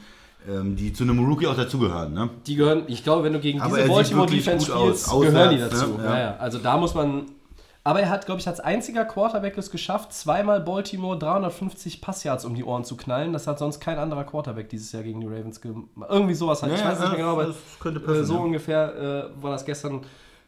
ähm, 0.49 0.75
die 0.77 0.93
zu 0.93 1.03
einem 1.03 1.19
Rookie 1.19 1.47
auch 1.47 1.55
dazugehören. 1.57 2.13
Ne? 2.13 2.29
Die 2.47 2.55
gehören, 2.55 2.83
ich 2.87 3.03
glaube, 3.03 3.23
wenn 3.25 3.33
du 3.33 3.39
gegen 3.39 3.61
diese 3.61 3.87
Baltimore 3.87 4.25
Defense 4.29 4.67
gut 4.67 4.75
aus. 4.75 5.03
spielst, 5.05 5.21
gehören 5.33 5.49
die 5.49 5.57
dazu. 5.57 5.97
ne? 5.97 6.03
Ja, 6.05 6.35
also 6.37 6.57
da 6.59 6.77
muss 6.77 6.95
man. 6.95 7.25
Aber 7.83 8.01
er 8.01 8.09
hat, 8.09 8.25
glaube 8.25 8.41
ich, 8.41 8.47
als 8.47 8.59
einziger 8.59 9.05
Quarterback 9.05 9.57
es 9.57 9.71
geschafft, 9.71 10.11
zweimal 10.13 10.59
Baltimore 10.59 11.17
350 11.17 12.01
Passyards 12.01 12.43
um 12.45 12.53
die 12.53 12.63
Ohren 12.63 12.83
zu 12.83 12.97
knallen. 12.97 13.31
Das 13.31 13.47
hat 13.47 13.57
sonst 13.57 13.79
kein 13.79 13.97
anderer 13.97 14.25
Quarterback 14.25 14.69
dieses 14.69 14.91
Jahr 14.91 15.03
gegen 15.03 15.21
die 15.21 15.27
Ravens 15.27 15.61
gemacht. 15.61 15.87
Irgendwie 16.09 16.33
sowas 16.33 16.61
halt. 16.61 16.73
ich 16.73 16.79
Ja, 16.79 16.89
weiß 16.89 16.99
nicht 16.99 17.09
mehr 17.09 17.17
genau, 17.17 17.31
aber 17.39 17.55
könnte 17.79 17.99
äh, 17.99 18.03
passen, 18.03 18.25
so 18.25 18.33
ja. 18.35 18.39
ungefähr 18.39 19.31
äh, 19.37 19.43
war 19.43 19.51
das 19.51 19.65
gestern 19.65 20.01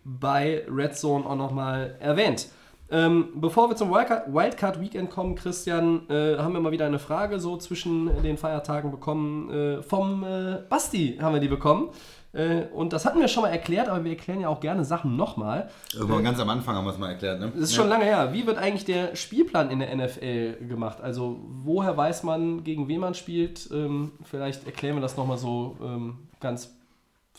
bei 0.03 0.65
Red 0.69 0.97
Zone 0.97 1.25
auch 1.25 1.35
nochmal 1.35 1.95
erwähnt. 1.99 2.49
Ähm, 2.93 3.29
bevor 3.35 3.69
wir 3.69 3.77
zum 3.77 3.89
Wildcard, 3.89 4.33
Wildcard 4.33 4.81
Weekend 4.81 5.09
kommen, 5.09 5.35
Christian, 5.35 6.09
äh, 6.09 6.37
haben 6.37 6.53
wir 6.53 6.59
mal 6.59 6.73
wieder 6.73 6.85
eine 6.85 6.99
Frage 6.99 7.39
so 7.39 7.55
zwischen 7.55 8.21
den 8.21 8.37
Feiertagen 8.37 8.91
bekommen. 8.91 9.49
Äh, 9.49 9.81
vom 9.81 10.25
äh, 10.25 10.57
Basti 10.67 11.17
haben 11.21 11.33
wir 11.33 11.39
die 11.39 11.47
bekommen. 11.47 11.89
Äh, 12.33 12.63
und 12.73 12.93
das 12.93 13.05
hatten 13.05 13.19
wir 13.19 13.27
schon 13.27 13.43
mal 13.43 13.49
erklärt, 13.49 13.89
aber 13.89 14.03
wir 14.03 14.11
erklären 14.11 14.41
ja 14.41 14.47
auch 14.47 14.59
gerne 14.59 14.85
Sachen 14.85 15.15
nochmal. 15.17 15.69
Irgendwann 15.93 16.23
ganz 16.23 16.39
am 16.39 16.49
Anfang 16.49 16.75
haben 16.75 16.85
wir 16.85 16.91
es 16.91 16.97
mal 16.97 17.09
erklärt. 17.09 17.39
Ne? 17.39 17.51
Das 17.53 17.63
ist 17.63 17.75
schon 17.75 17.89
lange 17.89 18.05
her. 18.05 18.33
Wie 18.33 18.47
wird 18.47 18.57
eigentlich 18.57 18.85
der 18.85 19.15
Spielplan 19.15 19.69
in 19.69 19.79
der 19.79 19.95
NFL 19.95 20.65
gemacht? 20.67 21.01
Also, 21.01 21.39
woher 21.63 21.97
weiß 21.97 22.23
man, 22.23 22.63
gegen 22.63 22.87
wen 22.87 23.01
man 23.01 23.13
spielt? 23.13 23.69
Ähm, 23.71 24.13
vielleicht 24.23 24.65
erklären 24.65 24.95
wir 24.95 25.01
das 25.01 25.17
nochmal 25.17 25.37
so 25.37 25.77
ähm, 25.81 26.27
ganz 26.39 26.71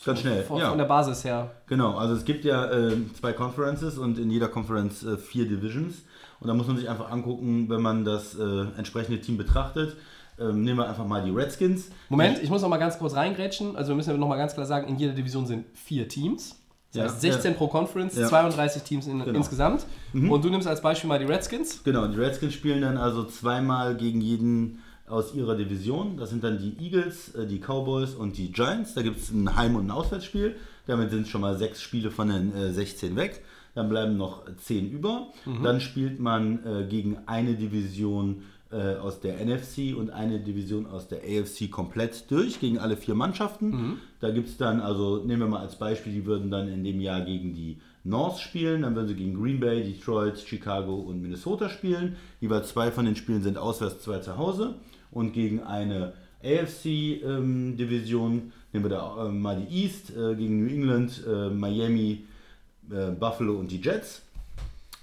Ganz 0.05 0.19
schnell. 0.19 0.43
von, 0.43 0.59
ja. 0.59 0.69
von 0.69 0.77
der 0.77 0.85
Basis 0.85 1.23
her. 1.23 1.51
Genau, 1.67 1.95
also 1.97 2.13
es 2.13 2.25
gibt 2.25 2.45
ja 2.45 2.69
äh, 2.71 2.97
zwei 3.19 3.31
Conferences 3.31 3.97
und 3.97 4.19
in 4.19 4.29
jeder 4.31 4.47
Conference 4.47 5.03
äh, 5.03 5.17
vier 5.17 5.47
Divisions. 5.47 6.03
Und 6.39 6.47
da 6.47 6.53
muss 6.53 6.67
man 6.67 6.75
sich 6.75 6.89
einfach 6.89 7.09
angucken, 7.09 7.69
wenn 7.69 7.81
man 7.81 8.03
das 8.03 8.37
äh, 8.37 8.65
entsprechende 8.75 9.21
Team 9.21 9.37
betrachtet. 9.37 9.95
Ähm, 10.39 10.63
nehmen 10.63 10.79
wir 10.79 10.89
einfach 10.89 11.05
mal 11.07 11.23
die 11.23 11.31
Redskins. 11.31 11.89
Moment, 12.09 12.41
ich 12.41 12.49
muss 12.49 12.61
noch 12.61 12.69
mal 12.69 12.77
ganz 12.77 12.97
kurz 12.97 13.13
reingrätschen. 13.15 13.75
Also 13.75 13.89
wir 13.89 13.95
müssen 13.95 14.09
ja 14.11 14.17
noch 14.17 14.27
mal 14.27 14.37
ganz 14.37 14.53
klar 14.53 14.65
sagen, 14.65 14.87
in 14.87 14.97
jeder 14.97 15.13
Division 15.13 15.45
sind 15.45 15.65
vier 15.73 16.07
Teams. 16.07 16.59
Das 16.91 16.97
Ja, 16.97 17.03
heißt 17.05 17.21
16 17.21 17.51
ja. 17.53 17.57
pro 17.57 17.67
Conference, 17.67 18.15
Ja. 18.15 18.27
32 18.27 18.83
Teams 18.83 19.07
in, 19.07 19.13
Genau. 19.19 19.29
Mhm. 19.29 19.35
insgesamt. 19.35 19.85
Und 20.13 20.43
du 20.45 20.49
nimmst 20.49 20.67
als 20.67 20.81
Beispiel 20.81 21.07
mal 21.07 21.19
die 21.19 21.25
Redskins. 21.25 21.83
Genau, 21.83 22.07
die 22.07 22.17
Redskins 22.19 22.53
spielen 22.53 22.81
dann 22.81 22.97
also 22.97 23.23
zweimal 23.23 23.95
gegen 23.95 24.21
jeden 24.21 24.79
aus 25.07 25.33
ihrer 25.35 25.55
Division. 25.55 26.17
Das 26.17 26.29
sind 26.29 26.43
dann 26.43 26.57
die 26.59 26.77
Eagles, 26.83 27.33
äh, 27.35 27.45
die 27.45 27.59
Cowboys 27.59 28.13
und 28.15 28.37
die 28.37 28.51
Giants. 28.51 28.93
Da 28.93 29.01
gibt 29.01 29.17
es 29.17 29.31
ein 29.31 29.55
Heim- 29.55 29.75
und 29.75 29.87
ein 29.87 29.91
Auswärtsspiel. 29.91 30.55
Damit 30.87 31.11
sind 31.11 31.27
schon 31.27 31.41
mal 31.41 31.57
sechs 31.57 31.81
Spiele 31.81 32.09
von 32.11 32.29
den 32.29 32.55
äh, 32.55 32.71
16 32.71 33.15
weg. 33.15 33.43
Dann 33.75 33.89
bleiben 33.89 34.15
noch 34.17 34.43
10 34.57 34.91
über. 34.91 35.29
Dann 35.63 35.81
spielt 35.81 36.19
man 36.19 36.63
äh, 36.63 36.85
gegen 36.87 37.17
eine 37.25 37.55
Division 37.55 38.43
äh, 38.73 38.95
aus 38.95 39.19
der 39.19 39.35
NFC 39.45 39.95
und 39.95 40.09
eine 40.09 40.39
Division 40.39 40.87
aus 40.87 41.07
der 41.07 41.19
AFC 41.19 41.69
komplett 41.69 42.29
durch, 42.31 42.59
gegen 42.59 42.79
alle 42.79 42.97
vier 42.97 43.15
Mannschaften. 43.15 43.99
Da 44.19 44.31
gibt 44.31 44.49
es 44.49 44.57
dann, 44.57 44.81
also 44.81 45.17
nehmen 45.17 45.41
wir 45.41 45.47
mal 45.47 45.61
als 45.61 45.77
Beispiel, 45.77 46.11
die 46.11 46.25
würden 46.25 46.49
dann 46.49 46.67
in 46.67 46.83
dem 46.83 46.99
Jahr 46.99 47.21
gegen 47.21 47.53
die 47.53 47.77
North 48.03 48.39
spielen, 48.39 48.81
dann 48.81 48.95
würden 48.95 49.07
sie 49.07 49.15
gegen 49.15 49.41
Green 49.41 49.59
Bay, 49.59 49.83
Detroit, 49.83 50.39
Chicago 50.39 50.95
und 50.95 51.21
Minnesota 51.21 51.69
spielen. 51.69 52.15
Jeweils 52.41 52.69
zwei 52.69 52.91
von 52.91 53.05
den 53.05 53.15
Spielen 53.15 53.43
sind 53.43 53.57
auswärts, 53.57 54.03
zwei 54.03 54.19
zu 54.19 54.37
Hause. 54.37 54.75
Und 55.11 55.33
gegen 55.33 55.63
eine 55.63 56.13
AFC-Division, 56.43 58.51
nehmen 58.73 58.85
wir 58.85 58.89
da 58.89 59.27
äh, 59.27 59.29
mal 59.29 59.55
die 59.55 59.83
East, 59.83 60.09
äh, 60.09 60.35
gegen 60.35 60.65
New 60.65 60.73
England, 60.73 61.23
äh, 61.25 61.49
Miami, 61.49 62.25
äh, 62.91 63.11
Buffalo 63.11 63.53
und 63.53 63.71
die 63.71 63.79
Jets. 63.79 64.23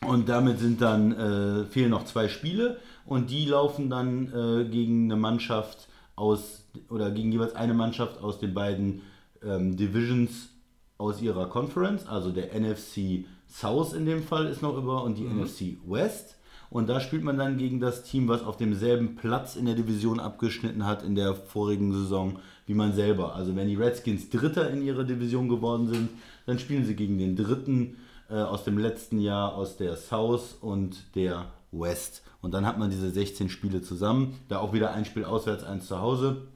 Und 0.06 0.28
damit 0.28 0.58
sind 0.58 0.82
dann, 0.82 1.12
äh, 1.12 1.64
fehlen 1.66 1.90
noch 1.90 2.04
zwei 2.04 2.28
Spiele 2.28 2.76
und 3.10 3.28
die 3.28 3.44
laufen 3.44 3.90
dann 3.90 4.28
äh, 4.28 4.64
gegen 4.66 5.10
eine 5.10 5.20
Mannschaft 5.20 5.88
aus, 6.14 6.64
oder 6.88 7.10
gegen 7.10 7.32
jeweils 7.32 7.56
eine 7.56 7.74
Mannschaft 7.74 8.22
aus 8.22 8.38
den 8.38 8.54
beiden 8.54 9.02
ähm, 9.42 9.76
Divisions 9.76 10.50
aus 10.96 11.20
ihrer 11.20 11.48
Conference, 11.48 12.06
also 12.06 12.30
der 12.30 12.54
NFC 12.54 13.24
South 13.48 13.94
in 13.94 14.06
dem 14.06 14.22
Fall 14.22 14.46
ist 14.46 14.62
noch 14.62 14.78
über 14.78 15.02
und 15.02 15.18
die 15.18 15.24
NFC 15.24 15.78
West. 15.84 16.36
Und 16.70 16.88
da 16.88 17.00
spielt 17.00 17.24
man 17.24 17.36
dann 17.36 17.58
gegen 17.58 17.80
das 17.80 18.04
Team, 18.04 18.28
was 18.28 18.44
auf 18.44 18.56
demselben 18.56 19.16
Platz 19.16 19.56
in 19.56 19.66
der 19.66 19.74
Division 19.74 20.20
abgeschnitten 20.20 20.86
hat 20.86 21.02
in 21.02 21.16
der 21.16 21.34
vorigen 21.34 21.92
Saison 21.92 22.38
wie 22.66 22.74
man 22.74 22.92
selber. 22.92 23.34
Also 23.34 23.56
wenn 23.56 23.66
die 23.66 23.74
Redskins 23.74 24.30
Dritter 24.30 24.70
in 24.70 24.82
ihrer 24.82 25.02
Division 25.02 25.48
geworden 25.48 25.88
sind, 25.88 26.10
dann 26.46 26.60
spielen 26.60 26.84
sie 26.84 26.94
gegen 26.94 27.18
den 27.18 27.34
Dritten 27.34 27.96
äh, 28.30 28.34
aus 28.34 28.62
dem 28.62 28.78
letzten 28.78 29.18
Jahr 29.18 29.56
aus 29.56 29.76
der 29.76 29.96
South 29.96 30.56
und 30.60 31.16
der 31.16 31.46
West. 31.72 32.22
Und 32.42 32.52
dann 32.52 32.66
hat 32.66 32.78
man 32.78 32.90
diese 32.90 33.10
16 33.10 33.50
Spiele 33.50 33.82
zusammen. 33.82 34.38
Da 34.48 34.58
auch 34.58 34.72
wieder 34.72 34.92
ein 34.92 35.04
Spiel 35.04 35.24
auswärts, 35.24 35.64
eins 35.64 35.86
zu 35.86 36.00
Hause. 36.00 36.48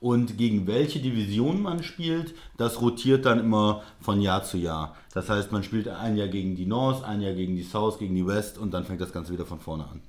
Und 0.00 0.38
gegen 0.38 0.66
welche 0.66 0.98
Division 0.98 1.60
man 1.60 1.82
spielt, 1.82 2.34
das 2.56 2.80
rotiert 2.80 3.26
dann 3.26 3.38
immer 3.38 3.82
von 4.00 4.20
Jahr 4.20 4.42
zu 4.42 4.56
Jahr. 4.56 4.96
Das 5.12 5.28
heißt, 5.28 5.52
man 5.52 5.62
spielt 5.62 5.88
ein 5.88 6.16
Jahr 6.16 6.28
gegen 6.28 6.56
die 6.56 6.64
North, 6.64 7.04
ein 7.04 7.20
Jahr 7.20 7.34
gegen 7.34 7.54
die 7.54 7.62
South, 7.62 7.98
gegen 7.98 8.14
die 8.14 8.26
West 8.26 8.56
und 8.56 8.72
dann 8.72 8.84
fängt 8.84 9.02
das 9.02 9.12
Ganze 9.12 9.32
wieder 9.32 9.44
von 9.44 9.60
vorne 9.60 9.84
an. 9.84 10.00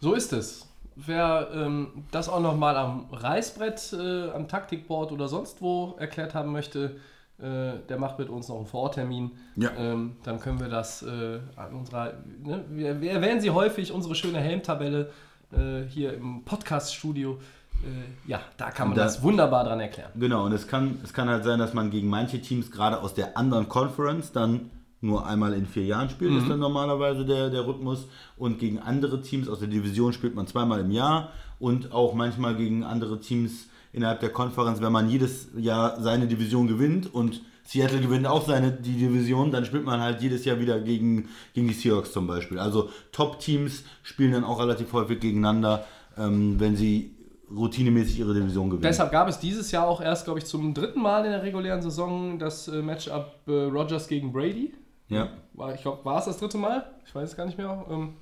So 0.00 0.14
ist 0.14 0.32
es. 0.32 0.68
Wer 0.94 1.48
ähm, 1.52 2.04
das 2.12 2.28
auch 2.28 2.40
noch 2.40 2.56
mal 2.56 2.76
am 2.76 3.08
Reißbrett, 3.10 3.94
äh, 3.94 4.30
am 4.30 4.46
Taktikboard 4.46 5.10
oder 5.10 5.26
sonst 5.26 5.60
wo 5.60 5.96
erklärt 5.98 6.34
haben 6.34 6.52
möchte, 6.52 6.96
äh, 7.44 7.86
der 7.88 7.98
macht 7.98 8.18
mit 8.18 8.28
uns 8.30 8.48
noch 8.48 8.56
einen 8.56 8.66
Vororttermin. 8.66 9.32
Ja. 9.56 9.70
Ähm, 9.76 10.16
dann 10.24 10.40
können 10.40 10.58
wir 10.60 10.68
das 10.68 11.02
äh, 11.02 11.40
an 11.56 11.74
unserer, 11.74 12.14
ne, 12.42 12.64
wir, 12.70 13.00
wir 13.00 13.10
erwähnen 13.12 13.40
sie 13.40 13.50
häufig, 13.50 13.92
unsere 13.92 14.14
schöne 14.14 14.38
Helmtabelle 14.38 15.10
äh, 15.52 15.82
hier 15.88 16.14
im 16.14 16.42
Podcast-Studio. 16.44 17.38
Äh, 17.82 18.30
ja, 18.30 18.40
da 18.56 18.70
kann 18.70 18.88
man 18.88 18.96
da- 18.96 19.04
das 19.04 19.22
wunderbar 19.22 19.64
dran 19.64 19.80
erklären. 19.80 20.10
Genau, 20.14 20.46
und 20.46 20.52
es 20.52 20.66
kann, 20.66 20.98
es 21.04 21.12
kann 21.12 21.28
halt 21.28 21.44
sein, 21.44 21.58
dass 21.58 21.74
man 21.74 21.90
gegen 21.90 22.08
manche 22.08 22.40
Teams 22.40 22.70
gerade 22.70 23.00
aus 23.02 23.12
der 23.14 23.36
anderen 23.36 23.68
Conference 23.68 24.32
dann 24.32 24.70
nur 25.00 25.26
einmal 25.26 25.52
in 25.52 25.66
vier 25.66 25.84
Jahren 25.84 26.08
spielt, 26.08 26.32
ist 26.32 26.48
dann 26.48 26.60
normalerweise 26.60 27.26
der, 27.26 27.50
der 27.50 27.66
Rhythmus. 27.66 28.06
Und 28.38 28.58
gegen 28.58 28.78
andere 28.78 29.20
Teams 29.20 29.50
aus 29.50 29.58
der 29.58 29.68
Division 29.68 30.14
spielt 30.14 30.34
man 30.34 30.46
zweimal 30.46 30.80
im 30.80 30.90
Jahr 30.90 31.28
und 31.58 31.92
auch 31.92 32.14
manchmal 32.14 32.54
gegen 32.54 32.84
andere 32.84 33.20
Teams 33.20 33.68
innerhalb 33.94 34.20
der 34.20 34.30
Conference, 34.30 34.82
wenn 34.82 34.92
man 34.92 35.08
jedes 35.08 35.48
Jahr 35.56 36.00
seine 36.02 36.26
Division 36.26 36.66
gewinnt 36.66 37.12
und 37.14 37.40
Seattle 37.64 38.00
gewinnt 38.00 38.26
auch 38.26 38.46
seine 38.46 38.72
die 38.72 38.96
Division, 38.96 39.50
dann 39.50 39.64
spielt 39.64 39.84
man 39.84 40.00
halt 40.00 40.20
jedes 40.20 40.44
Jahr 40.44 40.60
wieder 40.60 40.80
gegen, 40.80 41.28
gegen 41.54 41.68
die 41.68 41.74
Seahawks 41.74 42.12
zum 42.12 42.26
Beispiel. 42.26 42.58
Also 42.58 42.90
Top-Teams 43.12 43.84
spielen 44.02 44.32
dann 44.32 44.44
auch 44.44 44.60
relativ 44.60 44.92
häufig 44.92 45.20
gegeneinander, 45.20 45.86
ähm, 46.18 46.60
wenn 46.60 46.76
sie 46.76 47.14
routinemäßig 47.50 48.18
ihre 48.18 48.34
Division 48.34 48.68
gewinnen. 48.68 48.82
Deshalb 48.82 49.12
gab 49.12 49.28
es 49.28 49.38
dieses 49.38 49.70
Jahr 49.70 49.86
auch 49.86 50.00
erst, 50.00 50.24
glaube 50.24 50.40
ich, 50.40 50.44
zum 50.44 50.74
dritten 50.74 51.00
Mal 51.00 51.24
in 51.24 51.30
der 51.30 51.42
regulären 51.42 51.80
Saison 51.80 52.38
das 52.38 52.68
äh, 52.68 52.82
Matchup 52.82 53.36
äh, 53.46 53.52
Rogers 53.52 54.08
gegen 54.08 54.32
Brady. 54.32 54.74
ja. 55.08 55.28
War, 55.54 55.72
ich 55.74 55.82
glaube, 55.82 56.04
war 56.04 56.18
es 56.18 56.24
das 56.24 56.38
dritte 56.38 56.58
Mal? 56.58 56.84
Ich 57.06 57.14
weiß 57.14 57.30
es 57.30 57.36
gar 57.36 57.46
nicht 57.46 57.56
mehr. 57.56 57.86
Ähm, 57.88 58.14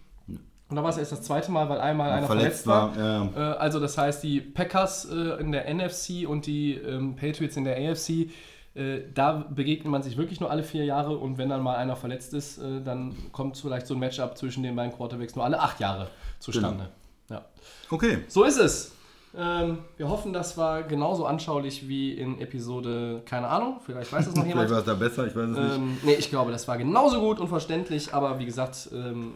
und 0.73 0.77
da 0.77 0.83
war 0.83 0.89
es 0.89 0.97
erst 0.97 1.13
das 1.13 1.21
zweite 1.21 1.53
Mal, 1.53 1.69
weil 1.69 1.83
einmal 1.83 2.11
einer 2.13 2.27
verletzt, 2.27 2.67
war. 2.67 2.97
ja. 2.97 3.27
Äh, 3.37 3.57
also 3.59 3.79
das 3.79 3.99
heißt, 3.99 4.23
die 4.23 4.41
Packers 4.41 5.05
äh, 5.05 5.39
in 5.39 5.53
der 5.53 5.73
NFC 5.73 6.27
und 6.27 6.47
die 6.47 6.77
ähm, 6.77 7.15
Patriots 7.15 7.59
in 7.59 7.65
der 7.65 7.77
AFC, 7.77 8.31
äh, 8.75 9.03
da 9.13 9.45
begegnet 9.51 9.91
man 9.91 10.03
sich 10.03 10.17
wirklich 10.17 10.41
nur 10.41 10.51
alle 10.51 10.63
vier 10.63 10.87
Jahre 10.87 11.19
und 11.19 11.37
wenn 11.37 11.51
dann 11.51 11.63
mal 11.63 11.77
einer 11.77 11.95
verletzt 11.95 12.33
ist, 12.33 12.59
dann 12.59 13.15
kommt 13.33 13.59
vielleicht 13.59 13.87
so 13.87 13.93
ein 13.93 14.01
Matchup 14.01 14.39
zwischen 14.39 14.63
den 14.63 14.75
beiden 14.75 14.97
Quarterbacks 14.97 15.37
nur 15.37 15.45
alle 15.45 15.61
acht 15.61 15.79
Jahre 15.79 16.09
zustande. 16.39 16.89
Ja. 17.29 17.45
Okay. 17.91 18.21
So 18.29 18.45
ist 18.45 18.59
es. 18.59 18.93
Ähm, 19.35 19.79
wir 19.97 20.09
hoffen, 20.09 20.33
das 20.33 20.59
war 20.59 20.83
genauso 20.83 21.25
anschaulich 21.25 21.89
wie 21.89 22.13
in 22.13 22.39
Episode, 22.39 23.23
keine 23.25 23.49
Ahnung, 23.49 23.81
vielleicht 23.85 24.13
weiß 24.13 24.27
es 24.27 24.35
noch 24.35 24.45
jemand. 24.47 24.69
Vielleicht 24.69 24.71
war 24.71 24.79
es 24.79 24.85
da 24.85 24.95
besser, 24.95 25.27
ich 25.27 25.35
weiß 25.35 25.51
es 25.51 25.59
nicht. 25.59 25.77
Ähm, 25.77 25.99
nee, 26.03 26.15
ich 26.15 26.29
glaube, 26.29 26.53
das 26.53 26.69
war 26.69 26.77
genauso 26.77 27.21
gut 27.21 27.41
und 27.41 27.49
verständlich, 27.49 28.13
aber 28.13 28.39
wie 28.39 28.45
gesagt, 28.45 28.91
ähm, 28.93 29.33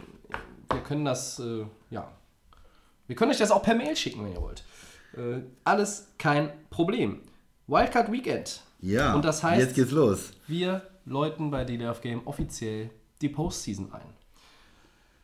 wir 0.70 0.80
können 0.80 1.04
das, 1.04 1.38
äh, 1.38 1.64
ja, 1.90 2.08
wir 3.06 3.16
können 3.16 3.30
euch 3.30 3.38
das 3.38 3.50
auch 3.50 3.62
per 3.62 3.74
Mail 3.74 3.96
schicken, 3.96 4.24
wenn 4.24 4.32
ihr 4.32 4.42
wollt. 4.42 4.64
Äh, 5.16 5.42
alles 5.64 6.08
kein 6.18 6.50
Problem. 6.70 7.20
Wildcard 7.66 8.10
Weekend. 8.12 8.62
Ja, 8.80 9.14
und 9.14 9.24
das 9.24 9.42
heißt- 9.42 9.58
jetzt 9.58 9.74
geht's 9.74 9.90
los. 9.92 10.32
Wir 10.46 10.82
läuten 11.04 11.50
bei 11.50 11.64
of 11.88 12.00
Game 12.00 12.26
offiziell 12.26 12.90
die 13.22 13.28
Postseason 13.28 13.92
ein. 13.92 14.02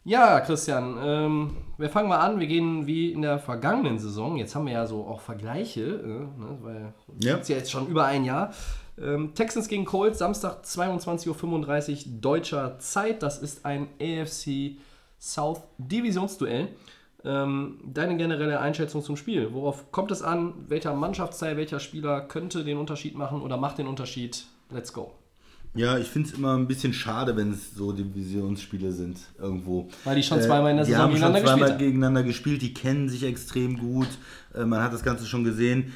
Ja, 0.05 0.41
Christian, 0.41 0.97
ähm, 1.01 1.57
wir 1.79 1.89
fangen 1.89 2.09
mal 2.09 2.19
an. 2.19 2.41
Wir 2.41 2.49
gehen 2.49 2.89
wie 2.89 3.13
in 3.13 3.23
der 3.23 3.39
vergangenen 3.39 4.01
Saison. 4.01 4.37
Jetzt 4.37 4.55
haben 4.57 4.67
wir 4.67 4.73
ja 4.73 4.87
so 4.87 5.07
auch 5.07 5.21
Vergleiche, 5.21 5.81
äh, 5.83 6.41
ne, 6.41 6.59
weil 6.61 6.95
Ja. 7.21 7.37
ist 7.37 7.49
ja 7.49 7.57
jetzt 7.57 7.71
schon 7.71 7.87
über 7.87 8.07
ein 8.07 8.25
Jahr. 8.25 8.53
Ähm, 9.01 9.33
Texans 9.35 9.69
gegen 9.69 9.85
Colts, 9.85 10.19
Samstag 10.19 10.65
22.35 10.65 12.07
Uhr 12.07 12.13
deutscher 12.21 12.79
Zeit. 12.81 13.23
Das 13.23 13.39
ist 13.39 13.65
ein 13.65 13.89
AFC 14.01 14.79
South 15.23 15.63
Divisionsduell. 15.79 16.69
Ähm, 17.25 17.79
deine 17.87 18.17
generelle 18.17 18.59
Einschätzung 18.59 19.03
zum 19.03 19.17
Spiel. 19.17 19.53
Worauf 19.53 19.93
kommt 19.93 20.11
es 20.11 20.21
an? 20.21 20.55
Welcher 20.67 20.93
Mannschaftsteil, 20.95 21.57
welcher 21.57 21.79
Spieler 21.79 22.23
könnte 22.23 22.65
den 22.65 22.77
Unterschied 22.77 23.15
machen 23.15 23.41
oder 23.41 23.57
macht 23.57 23.79
den 23.79 23.87
Unterschied? 23.87 24.45
Let's 24.71 24.93
go. 24.93 25.13
Ja, 25.75 25.97
ich 25.97 26.09
finde 26.09 26.29
es 26.29 26.35
immer 26.35 26.57
ein 26.57 26.67
bisschen 26.67 26.93
schade, 26.93 27.37
wenn 27.37 27.53
es 27.53 27.75
so 27.75 27.93
Divisionsspiele 27.93 28.91
sind 28.91 29.19
irgendwo. 29.39 29.89
Weil 30.05 30.17
die 30.17 30.23
schon 30.25 30.41
zweimal 30.41 30.73
in 30.73 30.79
der 30.79 30.87
die 30.87 30.91
Saison 30.91 31.05
haben 31.05 31.17
schon 31.17 31.33
gegeneinander 31.33 31.41
zweimal 31.41 31.55
gespielt 31.55 31.71
haben. 31.71 31.79
gegeneinander 31.79 32.23
gespielt, 32.25 32.63
die 32.63 32.75
kennen 32.75 33.09
sich 33.09 33.23
extrem 33.23 33.79
gut. 33.79 34.09
Äh, 34.55 34.65
man 34.65 34.83
hat 34.83 34.93
das 34.93 35.05
Ganze 35.05 35.25
schon 35.25 35.45
gesehen. 35.45 35.93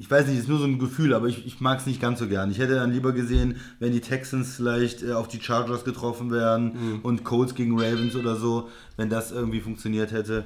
Ich 0.00 0.08
weiß 0.08 0.28
nicht, 0.28 0.38
ist 0.38 0.48
nur 0.48 0.58
so 0.60 0.64
ein 0.64 0.78
Gefühl, 0.78 1.12
aber 1.12 1.26
ich, 1.26 1.44
ich 1.44 1.60
mag 1.60 1.80
es 1.80 1.86
nicht 1.86 2.00
ganz 2.00 2.20
so 2.20 2.28
gern. 2.28 2.52
Ich 2.52 2.58
hätte 2.60 2.76
dann 2.76 2.92
lieber 2.92 3.12
gesehen, 3.12 3.56
wenn 3.80 3.90
die 3.92 4.00
Texans 4.00 4.54
vielleicht 4.54 5.02
äh, 5.02 5.12
auf 5.12 5.26
die 5.26 5.40
Chargers 5.40 5.84
getroffen 5.84 6.30
wären 6.30 6.66
Mhm. 6.72 6.98
und 7.02 7.24
Colts 7.24 7.56
gegen 7.56 7.78
Ravens 7.78 8.14
oder 8.14 8.36
so, 8.36 8.68
wenn 8.96 9.10
das 9.10 9.32
irgendwie 9.32 9.60
funktioniert 9.60 10.12
hätte. 10.12 10.44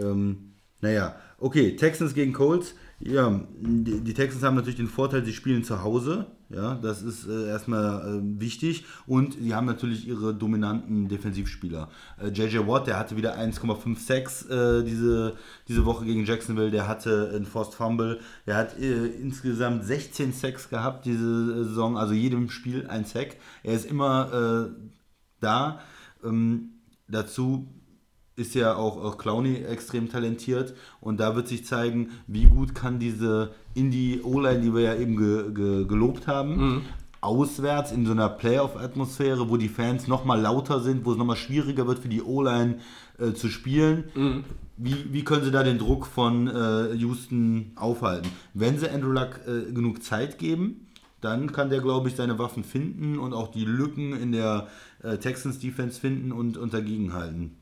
Ähm, 0.00 0.52
naja, 0.82 1.16
okay, 1.38 1.76
Texans 1.76 2.12
gegen 2.14 2.32
Colts. 2.34 2.74
Ja, 3.02 3.40
die, 3.58 4.12
Texans 4.12 4.42
haben 4.42 4.56
natürlich 4.56 4.76
den 4.76 4.86
Vorteil, 4.86 5.24
sie 5.24 5.32
spielen 5.32 5.64
zu 5.64 5.82
Hause. 5.82 6.26
Ja, 6.50 6.74
das 6.74 7.00
ist 7.00 7.26
äh, 7.26 7.46
erstmal 7.46 8.18
äh, 8.18 8.40
wichtig. 8.40 8.84
Und 9.06 9.34
sie 9.40 9.54
haben 9.54 9.64
natürlich 9.66 10.06
ihre 10.06 10.34
dominanten 10.34 11.08
Defensivspieler. 11.08 11.88
Äh, 12.20 12.28
JJ 12.28 12.66
Watt, 12.66 12.88
der 12.88 12.98
hatte 12.98 13.16
wieder 13.16 13.38
1,56 13.38 14.50
äh, 14.50 14.84
diese, 14.84 15.36
diese 15.66 15.86
Woche 15.86 16.04
gegen 16.04 16.26
Jacksonville. 16.26 16.70
Der 16.70 16.88
hatte 16.88 17.32
einen 17.34 17.46
Forced 17.46 17.72
Fumble. 17.72 18.20
Der 18.46 18.56
hat 18.56 18.78
äh, 18.78 19.06
insgesamt 19.06 19.84
16 19.84 20.34
Sacks 20.34 20.68
gehabt 20.68 21.06
diese 21.06 21.64
Saison. 21.64 21.96
Also 21.96 22.12
jedem 22.12 22.50
Spiel 22.50 22.86
ein 22.88 23.06
Sack. 23.06 23.36
Er 23.62 23.74
ist 23.74 23.86
immer 23.86 24.68
äh, 24.68 24.90
da. 25.40 25.80
Ähm, 26.22 26.72
dazu 27.08 27.66
ist 28.40 28.54
ja 28.54 28.74
auch, 28.74 29.02
auch 29.04 29.18
Clowney 29.18 29.56
extrem 29.64 30.08
talentiert 30.08 30.74
und 31.00 31.20
da 31.20 31.36
wird 31.36 31.46
sich 31.46 31.64
zeigen, 31.64 32.10
wie 32.26 32.46
gut 32.46 32.74
kann 32.74 32.98
diese 32.98 33.52
Indie-O-Line, 33.74 34.60
die 34.60 34.74
wir 34.74 34.80
ja 34.80 34.94
eben 34.94 35.16
ge, 35.16 35.52
ge, 35.52 35.86
gelobt 35.86 36.26
haben, 36.26 36.58
auswärts 37.20 37.92
in 37.92 38.06
so 38.06 38.12
einer 38.12 38.28
Playoff-Atmosphäre, 38.28 39.48
wo 39.50 39.56
die 39.56 39.68
Fans 39.68 40.08
nochmal 40.08 40.40
lauter 40.40 40.80
sind, 40.80 41.04
wo 41.04 41.12
es 41.12 41.18
nochmal 41.18 41.36
schwieriger 41.36 41.86
wird 41.86 41.98
für 41.98 42.08
die 42.08 42.22
O-Line 42.22 42.78
äh, 43.18 43.32
zu 43.32 43.48
spielen. 43.48 44.04
Wie, 44.76 45.12
wie 45.12 45.24
können 45.24 45.44
sie 45.44 45.50
da 45.50 45.62
den 45.62 45.78
Druck 45.78 46.06
von 46.06 46.48
äh, 46.48 46.94
Houston 46.94 47.72
aufhalten? 47.76 48.30
Wenn 48.54 48.78
sie 48.78 48.88
Andrew 48.88 49.12
Luck 49.12 49.40
äh, 49.46 49.70
genug 49.70 50.02
Zeit 50.02 50.38
geben, 50.38 50.86
dann 51.20 51.52
kann 51.52 51.68
der, 51.68 51.80
glaube 51.80 52.08
ich, 52.08 52.16
seine 52.16 52.38
Waffen 52.38 52.64
finden 52.64 53.18
und 53.18 53.34
auch 53.34 53.48
die 53.48 53.66
Lücken 53.66 54.14
in 54.14 54.32
der 54.32 54.68
äh, 55.02 55.18
Texans-Defense 55.18 56.00
finden 56.00 56.32
und, 56.32 56.56
und 56.56 56.72
dagegenhalten. 56.72 57.56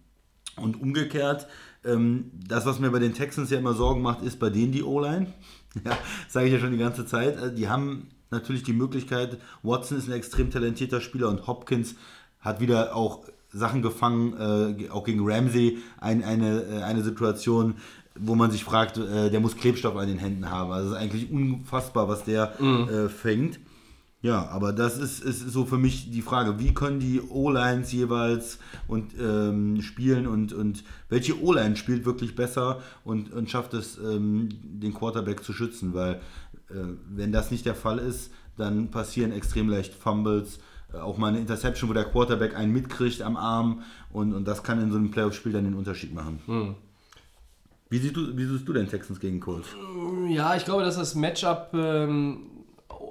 Und 0.58 0.80
umgekehrt, 0.80 1.46
ähm, 1.84 2.30
das, 2.46 2.66
was 2.66 2.78
mir 2.78 2.90
bei 2.90 2.98
den 2.98 3.14
Texans 3.14 3.50
ja 3.50 3.58
immer 3.58 3.74
Sorgen 3.74 4.02
macht, 4.02 4.22
ist 4.22 4.38
bei 4.38 4.50
denen 4.50 4.72
die 4.72 4.82
O-Line. 4.82 5.32
Ja, 5.84 5.96
sage 6.28 6.46
ich 6.46 6.52
ja 6.54 6.58
schon 6.58 6.72
die 6.72 6.78
ganze 6.78 7.04
Zeit. 7.04 7.36
Äh, 7.40 7.54
Die 7.54 7.68
haben 7.68 8.08
natürlich 8.30 8.62
die 8.62 8.72
Möglichkeit, 8.72 9.38
Watson 9.62 9.98
ist 9.98 10.08
ein 10.08 10.14
extrem 10.14 10.50
talentierter 10.50 11.00
Spieler 11.00 11.28
und 11.28 11.46
Hopkins 11.46 11.94
hat 12.40 12.60
wieder 12.60 12.96
auch 12.96 13.24
Sachen 13.52 13.82
gefangen, 13.82 14.78
äh, 14.80 14.88
auch 14.90 15.04
gegen 15.04 15.20
Ramsey, 15.22 15.78
ein, 16.00 16.24
eine, 16.24 16.62
äh, 16.62 16.82
eine 16.82 17.02
Situation, 17.02 17.74
wo 18.18 18.34
man 18.34 18.50
sich 18.50 18.64
fragt, 18.64 18.98
äh, 18.98 19.30
der 19.30 19.40
muss 19.40 19.56
Klebstoff 19.56 19.94
an 19.96 20.08
den 20.08 20.18
Händen 20.18 20.50
haben. 20.50 20.72
Also 20.72 20.88
es 20.88 20.94
ist 20.96 21.00
eigentlich 21.00 21.30
unfassbar, 21.30 22.08
was 22.08 22.24
der 22.24 22.60
äh, 22.60 23.08
fängt. 23.08 23.60
Ja, 24.20 24.48
aber 24.48 24.72
das 24.72 24.98
ist, 24.98 25.22
ist 25.22 25.48
so 25.48 25.64
für 25.64 25.78
mich 25.78 26.10
die 26.10 26.22
Frage, 26.22 26.58
wie 26.58 26.74
können 26.74 26.98
die 26.98 27.20
O-Lines 27.20 27.92
jeweils 27.92 28.58
und 28.88 29.12
ähm, 29.18 29.80
spielen 29.80 30.26
und, 30.26 30.52
und 30.52 30.82
welche 31.08 31.40
O-Line 31.40 31.76
spielt 31.76 32.04
wirklich 32.04 32.34
besser 32.34 32.80
und, 33.04 33.32
und 33.32 33.48
schafft 33.48 33.74
es, 33.74 33.96
ähm, 33.98 34.48
den 34.64 34.92
Quarterback 34.92 35.44
zu 35.44 35.52
schützen, 35.52 35.94
weil 35.94 36.14
äh, 36.68 36.96
wenn 37.08 37.30
das 37.30 37.52
nicht 37.52 37.64
der 37.64 37.76
Fall 37.76 37.98
ist, 37.98 38.32
dann 38.56 38.90
passieren 38.90 39.30
extrem 39.30 39.68
leicht 39.68 39.94
Fumbles, 39.94 40.58
äh, 40.92 40.96
auch 40.96 41.16
mal 41.16 41.28
eine 41.28 41.38
Interception, 41.38 41.88
wo 41.88 41.94
der 41.94 42.06
Quarterback 42.06 42.56
einen 42.56 42.72
mitkriegt 42.72 43.22
am 43.22 43.36
Arm 43.36 43.84
und, 44.10 44.34
und 44.34 44.48
das 44.48 44.64
kann 44.64 44.82
in 44.82 44.90
so 44.90 44.96
einem 44.96 45.12
Playoff-Spiel 45.12 45.52
dann 45.52 45.62
den 45.62 45.74
Unterschied 45.74 46.12
machen. 46.12 46.74
Wie, 47.88 47.98
siehst 47.98 48.16
du, 48.16 48.36
wie 48.36 48.44
siehst 48.44 48.68
du 48.68 48.72
denn 48.72 48.88
Texans 48.88 49.20
gegen 49.20 49.38
Colts? 49.38 49.68
Ja, 50.28 50.56
ich 50.56 50.64
glaube, 50.64 50.82
dass 50.82 50.96
das 50.96 51.14
Matchup 51.14 51.70
ähm, 51.72 52.57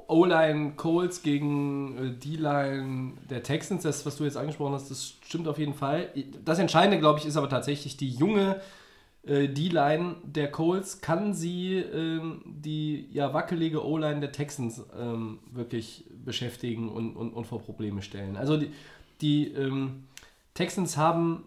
O-Line 0.07 0.73
Colts 0.75 1.21
gegen 1.21 1.97
äh, 1.97 2.11
D-Line 2.11 3.13
der 3.29 3.43
Texans, 3.43 3.83
das, 3.83 4.05
was 4.05 4.17
du 4.17 4.23
jetzt 4.23 4.37
angesprochen 4.37 4.73
hast, 4.73 4.89
das 4.89 5.15
stimmt 5.25 5.47
auf 5.47 5.57
jeden 5.57 5.73
Fall. 5.73 6.09
Das 6.45 6.59
Entscheidende, 6.59 6.99
glaube 6.99 7.19
ich, 7.19 7.25
ist 7.25 7.37
aber 7.37 7.49
tatsächlich 7.49 7.97
die 7.97 8.09
junge 8.09 8.61
äh, 9.25 9.49
D-Line 9.49 10.15
der 10.23 10.49
Colts. 10.49 11.01
Kann 11.01 11.33
sie 11.33 11.77
ähm, 11.77 12.41
die 12.45 13.09
ja 13.11 13.33
wackelige 13.33 13.85
O-Line 13.85 14.21
der 14.21 14.31
Texans 14.31 14.83
ähm, 14.97 15.39
wirklich 15.51 16.05
beschäftigen 16.23 16.89
und, 16.89 17.15
und, 17.15 17.33
und 17.33 17.45
vor 17.45 17.61
Probleme 17.61 18.01
stellen? 18.01 18.37
Also 18.37 18.57
die, 18.57 18.71
die 19.21 19.47
ähm, 19.51 20.05
Texans 20.53 20.95
haben 20.97 21.43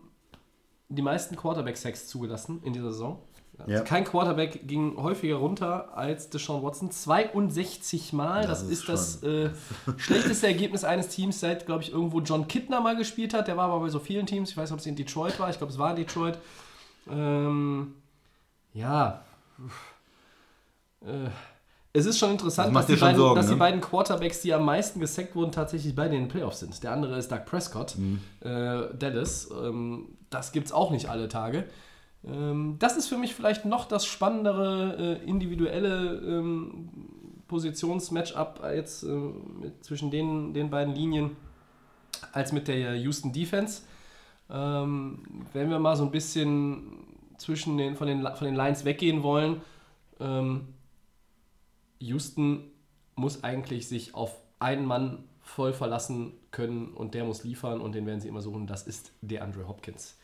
die 0.91 1.03
meisten 1.03 1.37
Quarterback-Sacks 1.37 2.09
zugelassen 2.09 2.61
in 2.65 2.73
dieser 2.73 2.93
Saison. 2.93 3.19
Also 3.61 3.73
Ja. 3.73 3.81
Kein 3.83 4.05
Quarterback 4.05 4.67
ging 4.67 4.97
häufiger 4.97 5.37
runter 5.37 5.97
als 5.97 6.31
Deshaun 6.31 6.63
Watson. 6.63 6.91
62 6.91 8.13
Mal. 8.13 8.47
Das, 8.47 8.61
Das 8.61 8.71
ist, 8.71 8.89
das 8.89 9.23
äh, 9.23 9.51
schlechteste 9.97 10.47
Ergebnis 10.47 10.85
eines 10.85 11.09
Teams, 11.09 11.41
seit, 11.41 11.67
glaube 11.67 11.83
ich, 11.83 11.93
irgendwo 11.93 12.21
John 12.21 12.49
Kittner 12.49 12.81
mal 12.81 12.97
gespielt 12.97 13.35
hat. 13.35 13.49
Der 13.49 13.57
war 13.57 13.67
aber 13.67 13.81
bei 13.81 13.89
so 13.89 13.99
vielen 13.99 14.27
Teams. 14.27 14.51
Ich 14.51 14.57
weiß 14.57 14.71
nicht, 14.71 14.75
ob 14.75 14.81
es 14.81 14.87
in 14.87 14.97
Detroit 14.97 15.39
war. 15.39 15.51
Ich 15.51 15.59
glaube, 15.59 15.73
es 15.73 15.79
war 15.79 15.91
in 15.91 15.97
Detroit. 15.97 16.39
Ähm, 17.11 17.95
ja. 18.75 19.23
Äh, 21.03 21.29
es 21.93 22.07
ist 22.07 22.19
schon 22.19 22.31
interessant, 22.31 22.69
Das 22.75 22.87
dass, 22.87 22.95
die, 22.95 23.01
beiden, 23.01 23.17
Sorgen, 23.17 23.35
dass 23.37 23.47
die 23.47 23.53
ne? 23.53 23.59
beiden 23.59 23.81
Quarterbacks, 23.81 24.43
die 24.43 24.55
am 24.55 24.65
meisten 24.65 25.01
gesackt 25.01 25.35
wurden, 25.35 25.51
tatsächlich 25.51 25.95
bei 25.97 26.07
den 26.09 26.29
Playoffs 26.29 26.61
sind. 26.61 26.81
Der 26.85 26.93
andere 26.93 27.19
ist 27.19 27.33
Doug 27.33 27.45
Prescott, 27.47 27.97
Mhm. 27.99 28.21
äh, 28.41 28.95
Dallas. 28.97 29.49
Ähm, 29.51 30.09
das 30.31 30.53
gibt 30.53 30.67
es 30.67 30.73
auch 30.73 30.93
nicht 30.93 31.09
alle 31.09 31.29
Tage. 31.29 31.65
Ähm, 32.25 32.77
das 32.79 32.97
ist 32.97 33.09
für 33.09 33.17
mich 33.17 33.35
vielleicht 33.35 33.65
noch 33.65 33.87
das 33.87 34.07
spannendere 34.07 35.19
äh, 35.21 35.29
individuelle 35.29 36.21
ähm, 36.21 36.89
Positionsmatchup 37.49 38.63
jetzt 38.75 39.05
äh, 39.05 39.33
zwischen 39.81 40.11
den, 40.11 40.55
den 40.55 40.71
beiden 40.71 40.95
Linien 40.95 41.37
als 42.33 42.53
mit 42.53 42.69
der 42.69 42.97
Houston 42.97 43.33
Defense. 43.33 43.83
Ähm, 44.51 45.23
wenn 45.53 45.71
wir 45.71 45.79
mal 45.79 45.97
so 45.97 46.05
ein 46.05 46.11
bisschen 46.11 47.05
zwischen 47.39 47.79
den, 47.79 47.97
von, 47.97 48.07
den, 48.07 48.23
von 48.23 48.47
den 48.47 48.55
Lines 48.55 48.85
weggehen 48.85 49.23
wollen, 49.23 49.63
Houston 52.01 52.71
muss 53.15 53.43
eigentlich 53.43 53.89
sich 53.89 54.15
auf 54.15 54.37
einen 54.59 54.85
Mann 54.85 55.25
voll 55.41 55.73
verlassen 55.73 56.35
können 56.51 56.89
und 56.89 57.15
der 57.15 57.25
muss 57.25 57.43
liefern 57.43 57.81
und 57.81 57.95
den 57.95 58.05
werden 58.05 58.21
sie 58.21 58.29
immer 58.29 58.43
suchen. 58.43 58.67
Das 58.67 58.87
ist 58.87 59.13
der 59.23 59.43
Andre 59.43 59.67
Hopkins. 59.67 60.20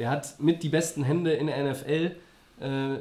Der 0.00 0.08
hat 0.08 0.40
mit 0.40 0.62
die 0.62 0.70
besten 0.70 1.02
Hände 1.02 1.32
in 1.32 1.46
der 1.46 1.72
NFL. 1.72 2.12
Äh, 2.58 2.98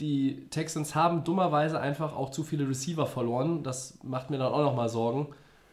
die 0.00 0.48
Texans 0.50 0.96
haben 0.96 1.22
dummerweise 1.22 1.78
einfach 1.78 2.16
auch 2.16 2.30
zu 2.30 2.42
viele 2.42 2.68
Receiver 2.68 3.06
verloren. 3.06 3.62
Das 3.62 3.98
macht 4.02 4.30
mir 4.30 4.38
dann 4.38 4.52
auch 4.52 4.62
nochmal 4.62 4.88
Sorgen. 4.88 5.28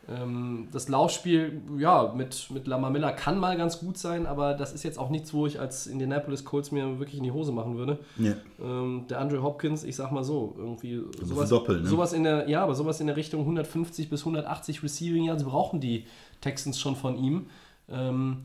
Ähm, 0.08 0.68
das 0.72 0.88
Laufspiel, 0.88 1.60
ja, 1.80 2.14
mit, 2.16 2.52
mit 2.52 2.68
Lamar 2.68 2.92
Miller 2.92 3.12
kann 3.14 3.40
mal 3.40 3.58
ganz 3.58 3.80
gut 3.80 3.98
sein, 3.98 4.28
aber 4.28 4.54
das 4.54 4.72
ist 4.72 4.84
jetzt 4.84 5.00
auch 5.00 5.10
nichts, 5.10 5.34
wo 5.34 5.48
ich 5.48 5.60
als 5.60 5.88
Indianapolis 5.88 6.46
Colts 6.46 6.72
mir 6.72 7.00
wirklich 7.00 7.18
in 7.18 7.24
die 7.24 7.32
Hose 7.32 7.52
machen 7.52 7.76
würde. 7.76 7.98
Ja. 8.18 8.34
Ähm, 8.62 9.06
der 9.10 9.22
Andre 9.22 9.42
Hopkins, 9.42 9.84
ich 9.84 9.96
sag 9.96 10.12
mal 10.12 10.24
so, 10.24 10.56
irgendwie 10.56 11.02
sowas, 11.24 11.50
Doppel, 11.50 11.82
ne? 11.82 11.88
sowas 11.88 12.14
in 12.14 12.24
der, 12.24 12.48
ja, 12.48 12.62
aber 12.62 12.76
sowas 12.76 13.02
in 13.02 13.08
der 13.08 13.16
Richtung 13.16 13.42
150 13.42 14.08
bis 14.08 14.22
180 14.22 14.84
Receiving 14.84 15.24
Yards 15.24 15.44
brauchen 15.44 15.80
die 15.80 16.06
Texans 16.42 16.80
schon 16.80 16.96
von 16.96 17.18
ihm. 17.18 17.48
Ähm, 17.92 18.44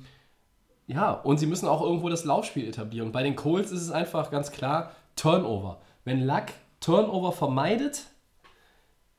ja, 0.86 1.12
und 1.12 1.38
sie 1.38 1.46
müssen 1.46 1.66
auch 1.66 1.82
irgendwo 1.82 2.08
das 2.08 2.24
Laufspiel 2.24 2.68
etablieren. 2.68 3.12
Bei 3.12 3.22
den 3.22 3.36
Colts 3.36 3.70
ist 3.70 3.82
es 3.82 3.90
einfach 3.90 4.30
ganz 4.30 4.52
klar 4.52 4.92
Turnover. 5.16 5.80
Wenn 6.04 6.26
Luck 6.26 6.46
Turnover 6.80 7.32
vermeidet, 7.32 8.06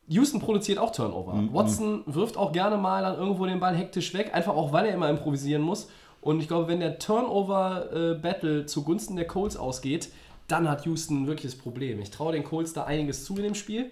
Houston 0.07 0.39
produziert 0.39 0.77
auch 0.77 0.91
Turnover. 0.91 1.33
Watson 1.51 2.03
wirft 2.05 2.37
auch 2.37 2.51
gerne 2.51 2.77
mal 2.77 3.01
dann 3.01 3.17
irgendwo 3.17 3.45
den 3.47 3.59
Ball 3.59 3.75
hektisch 3.75 4.13
weg, 4.13 4.35
einfach 4.35 4.55
auch 4.55 4.71
weil 4.71 4.85
er 4.85 4.93
immer 4.93 5.09
improvisieren 5.09 5.63
muss. 5.63 5.89
Und 6.21 6.39
ich 6.39 6.47
glaube, 6.47 6.67
wenn 6.67 6.79
der 6.79 6.99
Turnover-Battle 6.99 8.65
zugunsten 8.67 9.15
der 9.15 9.27
Colts 9.27 9.57
ausgeht, 9.57 10.09
dann 10.47 10.69
hat 10.69 10.85
Houston 10.85 11.23
ein 11.23 11.27
wirkliches 11.27 11.57
Problem. 11.57 11.99
Ich 11.99 12.11
traue 12.11 12.33
den 12.33 12.43
Colts 12.43 12.73
da 12.73 12.83
einiges 12.83 13.25
zu 13.25 13.35
in 13.37 13.43
dem 13.43 13.55
Spiel. 13.55 13.91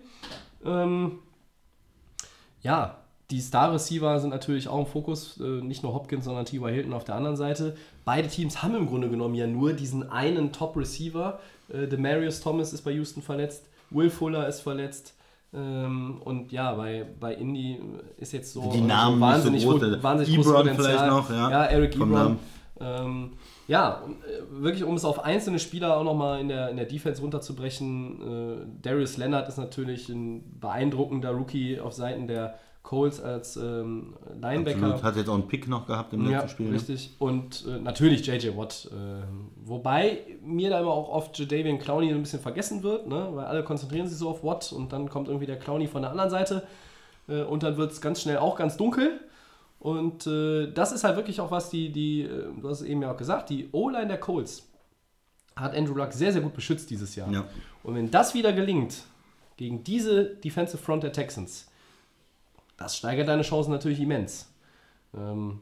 Ähm, 0.64 1.20
ja, 2.62 3.03
die 3.34 3.42
Star-Receiver 3.42 4.20
sind 4.20 4.30
natürlich 4.30 4.68
auch 4.68 4.78
im 4.80 4.86
Fokus, 4.86 5.40
äh, 5.42 5.44
nicht 5.44 5.82
nur 5.82 5.92
Hopkins, 5.96 6.26
sondern 6.26 6.46
T.Y. 6.46 6.72
Hilton 6.72 6.94
auf 6.94 7.04
der 7.04 7.16
anderen 7.16 7.36
Seite. 7.36 7.76
Beide 8.06 8.28
Teams 8.28 8.62
haben 8.62 8.76
im 8.76 8.86
Grunde 8.86 9.10
genommen 9.10 9.34
ja 9.34 9.48
nur 9.48 9.74
diesen 9.74 10.08
einen 10.12 10.52
Top-Receiver. 10.52 11.40
Äh, 11.74 11.88
Demarius 11.88 12.42
Thomas 12.42 12.74
ist 12.74 12.84
bei 12.84 12.92
Houston 12.92 13.24
verletzt, 13.24 13.66
Will 13.90 14.12
Fuller 14.12 14.48
ist 14.48 14.62
verletzt. 14.62 15.16
Ähm, 15.52 16.22
und 16.24 16.52
ja, 16.52 16.74
bei, 16.76 17.08
bei 17.20 17.34
Indy 17.34 17.80
ist 18.18 18.34
jetzt 18.34 18.54
so 18.54 18.72
Die 18.72 18.82
Namen 18.82 19.16
nicht 19.20 19.26
so 19.26 19.34
wahnsinnig, 19.34 19.64
groß, 19.64 19.74
gut- 19.74 19.82
der 19.82 20.04
wahnsinnig 20.04 20.40
Ebron 20.40 20.70
vielleicht 20.76 21.08
noch, 21.08 21.30
ja, 21.32 21.50
ja 21.50 21.64
Eric 21.66 21.96
Ebron. 21.96 22.38
Ähm, 22.80 23.32
ja, 23.68 24.04
äh, 24.28 24.62
wirklich, 24.64 24.84
um 24.84 24.94
es 24.96 25.06
auf 25.06 25.24
einzelne 25.24 25.58
Spieler 25.58 25.98
auch 25.98 26.04
nochmal 26.04 26.40
in 26.40 26.50
der, 26.50 26.70
in 26.70 26.78
der 26.78 26.86
Defense 26.86 27.22
runterzubrechen. 27.22 28.22
Äh, 28.22 28.66
Darius 28.84 29.18
Leonard 29.18 29.48
ist 29.48 29.58
natürlich 29.58 30.10
ein 30.10 30.60
beeindruckender 30.60 31.32
Rookie 31.32 31.80
auf 31.80 31.94
Seiten 31.94 32.28
der 32.28 32.56
Coles 32.84 33.22
als 33.22 33.56
ähm, 33.56 34.14
Linebacker. 34.40 34.84
Absolut. 34.84 35.04
Hat 35.04 35.16
jetzt 35.16 35.30
auch 35.30 35.36
einen 35.36 35.48
Pick 35.48 35.70
noch 35.70 35.88
gehabt 35.88 36.14
im 36.14 36.22
letzten 36.22 36.34
Ja, 36.34 36.48
Spiel. 36.48 36.68
Ne? 36.68 36.74
richtig. 36.74 37.16
Und 37.18 37.66
äh, 37.66 37.80
natürlich 37.80 38.28
JJ 38.28 38.58
Watt. 38.58 38.90
Äh, 38.92 39.24
wobei 39.66 40.20
mir 40.44 40.70
da 40.70 40.82
immer 40.82 40.92
auch 40.92 41.10
oft 41.10 41.40
Jadavian 41.40 41.80
Clowney 41.80 42.12
ein 42.12 42.22
bisschen 42.22 42.42
vergessen 42.42 42.84
wird, 42.84 43.08
ne? 43.08 43.30
weil 43.32 43.46
alle 43.46 43.64
konzentrieren 43.64 44.08
sich 44.08 44.18
so 44.18 44.30
auf 44.30 44.44
Watt 44.44 44.74
und 44.74 44.92
dann 44.92 45.10
kommt 45.10 45.30
irgendwie 45.30 45.46
der 45.46 45.58
Clowney 45.58 45.88
von 45.88 46.02
der 46.02 46.12
anderen 46.12 46.30
Seite 46.30 46.64
äh, 47.30 47.44
und 47.44 47.64
dann 47.64 47.78
wird 47.78 47.94
es 47.94 48.02
ganz 48.02 48.22
schnell 48.22 48.38
auch 48.38 48.58
ganz 48.58 48.76
dunkel. 48.76 49.20
Und 49.80 50.28
äh, 50.28 50.72
das 50.72 50.92
ist 50.92 51.06
halt 51.06 51.16
wirklich 51.16 51.40
auch 51.40 51.52
was, 51.52 51.70
die, 51.70 51.90
die 51.90 52.24
äh, 52.24 52.48
du 52.62 52.70
hast 52.70 52.82
es 52.82 52.88
eben 52.88 53.02
ja 53.02 53.12
auch 53.12 53.18
gesagt, 53.18 53.50
die 53.50 53.70
O-Line 53.72 54.08
der 54.08 54.20
Colts 54.20 54.68
hat 55.56 55.76
Andrew 55.76 55.96
Luck 55.96 56.12
sehr, 56.14 56.34
sehr 56.34 56.42
gut 56.42 56.54
beschützt 56.54 56.90
dieses 56.90 57.16
Jahr. 57.16 57.32
Ja. 57.32 57.46
Und 57.84 57.96
wenn 57.96 58.12
das 58.12 58.34
wieder 58.34 58.52
gelingt, 58.52 59.04
gegen 59.56 59.84
diese 59.84 60.26
Defensive 60.26 60.82
Front 60.82 61.04
der 61.04 61.14
Texans, 61.14 61.70
das 62.78 62.98
steigert 62.98 63.28
deine 63.28 63.44
Chancen 63.44 63.72
natürlich 63.72 64.00
immens. 64.00 64.52
Ähm, 65.16 65.62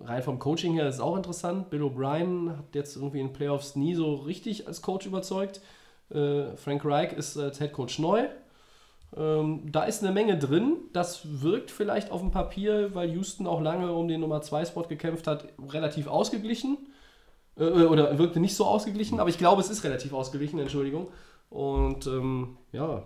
rein 0.00 0.22
vom 0.22 0.38
Coaching 0.38 0.74
her 0.74 0.88
ist 0.88 1.00
auch 1.00 1.16
interessant. 1.16 1.70
Bill 1.70 1.82
O'Brien 1.82 2.56
hat 2.56 2.74
jetzt 2.74 2.96
irgendwie 2.96 3.20
in 3.20 3.32
Playoffs 3.32 3.76
nie 3.76 3.94
so 3.94 4.14
richtig 4.16 4.66
als 4.66 4.82
Coach 4.82 5.06
überzeugt. 5.06 5.60
Äh, 6.10 6.56
Frank 6.56 6.84
Reich 6.84 7.12
ist 7.12 7.36
als 7.36 7.58
Head 7.58 7.72
Coach 7.72 7.98
neu. 7.98 8.28
Ähm, 9.16 9.70
da 9.72 9.84
ist 9.84 10.02
eine 10.02 10.12
Menge 10.12 10.38
drin. 10.38 10.76
Das 10.92 11.42
wirkt 11.42 11.70
vielleicht 11.70 12.10
auf 12.10 12.20
dem 12.20 12.30
Papier, 12.30 12.94
weil 12.94 13.10
Houston 13.10 13.46
auch 13.46 13.60
lange 13.60 13.92
um 13.92 14.08
den 14.08 14.20
Nummer 14.20 14.42
2 14.42 14.66
Spot 14.66 14.82
gekämpft 14.82 15.26
hat, 15.26 15.48
relativ 15.70 16.06
ausgeglichen. 16.06 16.78
Äh, 17.56 17.84
oder 17.84 18.18
wirkte 18.18 18.40
nicht 18.40 18.56
so 18.56 18.66
ausgeglichen, 18.66 19.20
aber 19.20 19.30
ich 19.30 19.38
glaube, 19.38 19.60
es 19.60 19.70
ist 19.70 19.84
relativ 19.84 20.12
ausgeglichen, 20.12 20.58
Entschuldigung. 20.58 21.08
Und 21.50 22.06
ähm, 22.06 22.58
ja, 22.72 23.04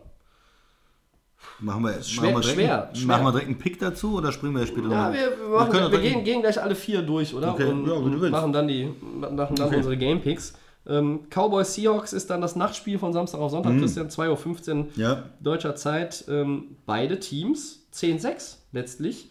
Machen 1.61 1.85
wir, 1.85 2.03
Schwer- 2.03 2.23
machen, 2.33 2.35
wir 2.35 2.41
direkt, 2.41 2.57
schwer, 2.59 2.91
schwer. 2.93 3.07
machen 3.07 3.25
wir 3.25 3.31
direkt 3.33 3.49
einen 3.49 3.59
Pick 3.59 3.79
dazu 3.79 4.15
oder 4.17 4.33
springen 4.33 4.57
wir 4.57 4.67
später 4.67 4.89
Ja, 4.89 5.07
noch? 5.09 5.15
wir, 5.15 5.21
wir, 5.21 5.49
machen, 5.59 5.73
wir, 5.73 5.89
doch 5.91 6.01
gehen, 6.01 6.25
gehen 6.25 6.41
gleich 6.43 6.61
alle 6.61 6.75
vier 6.75 7.03
durch, 7.03 7.33
oder? 7.35 7.53
Okay, 7.55 7.67
und, 7.67 7.87
ja, 7.87 7.93
und 7.93 8.31
machen 8.31 8.53
dann, 8.53 8.67
die, 8.69 8.89
machen 9.21 9.37
dann 9.37 9.67
Okay. 9.67 9.77
unsere 9.77 9.97
Game 9.97 10.21
Picks. 10.21 10.55
Ähm, 10.89 11.21
Cowboys 11.31 11.75
Seahawks 11.75 12.13
ist 12.13 12.29
dann 12.31 12.41
das 12.41 12.57
Nachtspiel 12.57 12.99
von 12.99 13.13
Samstag 13.13 13.41
auf 13.41 13.53
Sonntag, 13.53 13.79
Christian, 13.79 14.09
2.15 14.09 14.69
Uhr 14.71 14.75
Mhm. 14.75 14.89
Ja. 14.97 15.23
deutscher 15.41 15.77
Zeit. 15.77 16.25
Ähm, 16.29 16.77
beide 16.87 17.21
Teams 17.21 17.87
10-6 17.95 18.57
letztlich. 18.73 19.31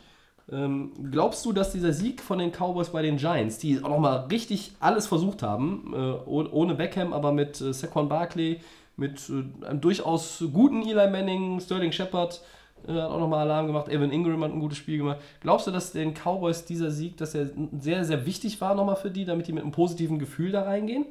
Ähm, 0.52 0.92
glaubst 1.12 1.46
du, 1.46 1.52
dass 1.54 1.72
dieser 1.74 1.94
Sieg 1.94 2.22
von 2.22 2.40
den 2.40 2.52
Cowboys 2.52 2.90
bei 2.90 3.02
den 3.02 3.18
Giants, 3.18 3.58
die 3.58 3.84
auch 3.84 3.90
nochmal 3.90 4.28
richtig 4.32 4.74
alles 4.80 5.08
versucht 5.08 5.44
haben, 5.44 5.94
äh, 5.94 5.98
oh- 6.26 6.48
ohne 6.52 6.76
Beckham, 6.76 7.12
aber 7.14 7.32
mit 7.34 7.60
äh, 7.62 7.74
Saquon 7.74 8.08
Barkley, 8.10 8.60
mit 9.02 9.30
äh, 9.30 9.66
einem 9.66 9.82
durchaus 9.82 10.44
guten 10.54 10.84
Eli 10.84 11.10
Manning, 11.10 11.60
Sterling 11.60 11.92
Shepard, 11.92 12.40
äh, 12.88 12.94
hat 12.94 13.10
auch 13.10 13.20
nochmal 13.20 13.40
Alarm 13.40 13.68
gemacht, 13.68 13.90
Evan 13.90 14.12
Ingram 14.12 14.44
hat 14.44 14.54
ein 14.54 14.60
gutes 14.60 14.78
Spiel 14.78 15.00
gemacht. 15.00 15.18
Glaubst 15.42 15.68
du, 15.68 15.72
dass 15.72 15.92
den 15.92 16.14
Cowboys 16.14 16.64
dieser 16.66 16.92
Sieg, 16.92 17.18
dass 17.18 17.36
er 17.36 17.50
sehr, 17.80 18.06
sehr 18.06 18.26
wichtig 18.26 18.62
war 18.62 18.76
nochmal 18.76 18.96
für 18.96 19.12
die, 19.12 19.26
damit 19.26 19.48
die 19.48 19.54
mit 19.54 19.64
einem 19.64 19.74
positiven 19.74 20.20
Gefühl 20.20 20.52
da 20.52 20.64
reingehen? 20.64 21.06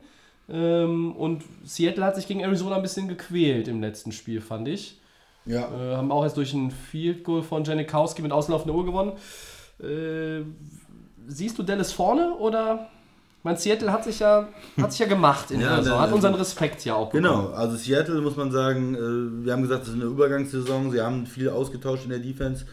Ähm, 0.49 1.15
und 1.17 1.43
Seattle 1.65 2.05
hat 2.05 2.17
sich 2.17 2.27
gegen 2.27 2.41
Arizona 2.41 2.77
ein 2.77 2.83
bisschen 2.83 3.09
gequält 3.09 3.69
im 3.69 3.81
letzten 3.81 4.13
Spiel, 4.13 4.41
fand 4.41 4.69
ich. 4.69 4.99
Ja. 5.45 5.69
Äh, 5.69 5.97
haben 5.97 6.13
auch 6.13 6.23
erst 6.23 6.37
durch 6.37 6.55
ein 6.55 6.71
Field 6.71 7.25
Goal 7.25 7.43
von 7.43 7.65
Janikowski 7.65 8.23
mit 8.23 8.33
auslaufender 8.33 8.75
Uhr 8.75 8.87
gewonnen. 8.87 9.13
Äh, 9.81 10.45
siehst 11.27 11.59
du 11.59 11.63
Dallas 11.63 11.93
vorne 11.93 12.35
oder? 12.35 12.89
Mein 13.43 13.57
Seattle 13.57 13.91
hat 13.91 14.05
sich 14.05 14.19
ja, 14.19 14.49
hat 14.81 14.93
sich 14.93 15.01
ja 15.01 15.07
gemacht 15.07 15.51
in 15.51 15.61
Ja, 15.61 15.77
der 15.77 15.85
Saison, 15.85 16.01
hat 16.01 16.13
unseren 16.13 16.35
Respekt 16.35 16.85
ja 16.85 16.95
auch 16.95 17.11
bekommen. 17.11 17.23
Genau, 17.23 17.51
also 17.51 17.77
Seattle 17.77 18.21
muss 18.21 18.37
man 18.37 18.53
sagen, 18.53 18.95
äh, 18.95 19.45
wir 19.45 19.53
haben 19.53 19.63
gesagt, 19.63 19.83
das 19.83 19.89
ist 19.89 19.95
eine 19.95 20.05
Übergangssaison, 20.05 20.91
sie 20.91 21.01
haben 21.01 21.27
viel 21.27 21.49
ausgetauscht 21.49 22.05
in 22.05 22.11
der 22.11 22.19
Defense, 22.19 22.67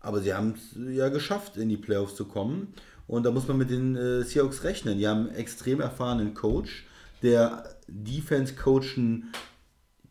aber 0.00 0.20
sie 0.20 0.32
haben 0.32 0.54
es 0.56 0.76
ja 0.96 1.10
geschafft, 1.10 1.56
in 1.56 1.68
die 1.68 1.76
Playoffs 1.76 2.14
zu 2.14 2.24
kommen. 2.24 2.72
Und 3.06 3.24
da 3.26 3.30
muss 3.30 3.46
man 3.48 3.58
mit 3.58 3.68
den 3.68 3.96
äh, 3.96 4.22
Seahawks 4.22 4.64
rechnen. 4.64 4.98
Die 4.98 5.06
haben 5.06 5.28
einen 5.28 5.36
extrem 5.36 5.80
erfahrenen 5.80 6.32
Coach, 6.32 6.86
der 7.22 7.64
Defense 7.86 8.54
coachen 8.54 9.30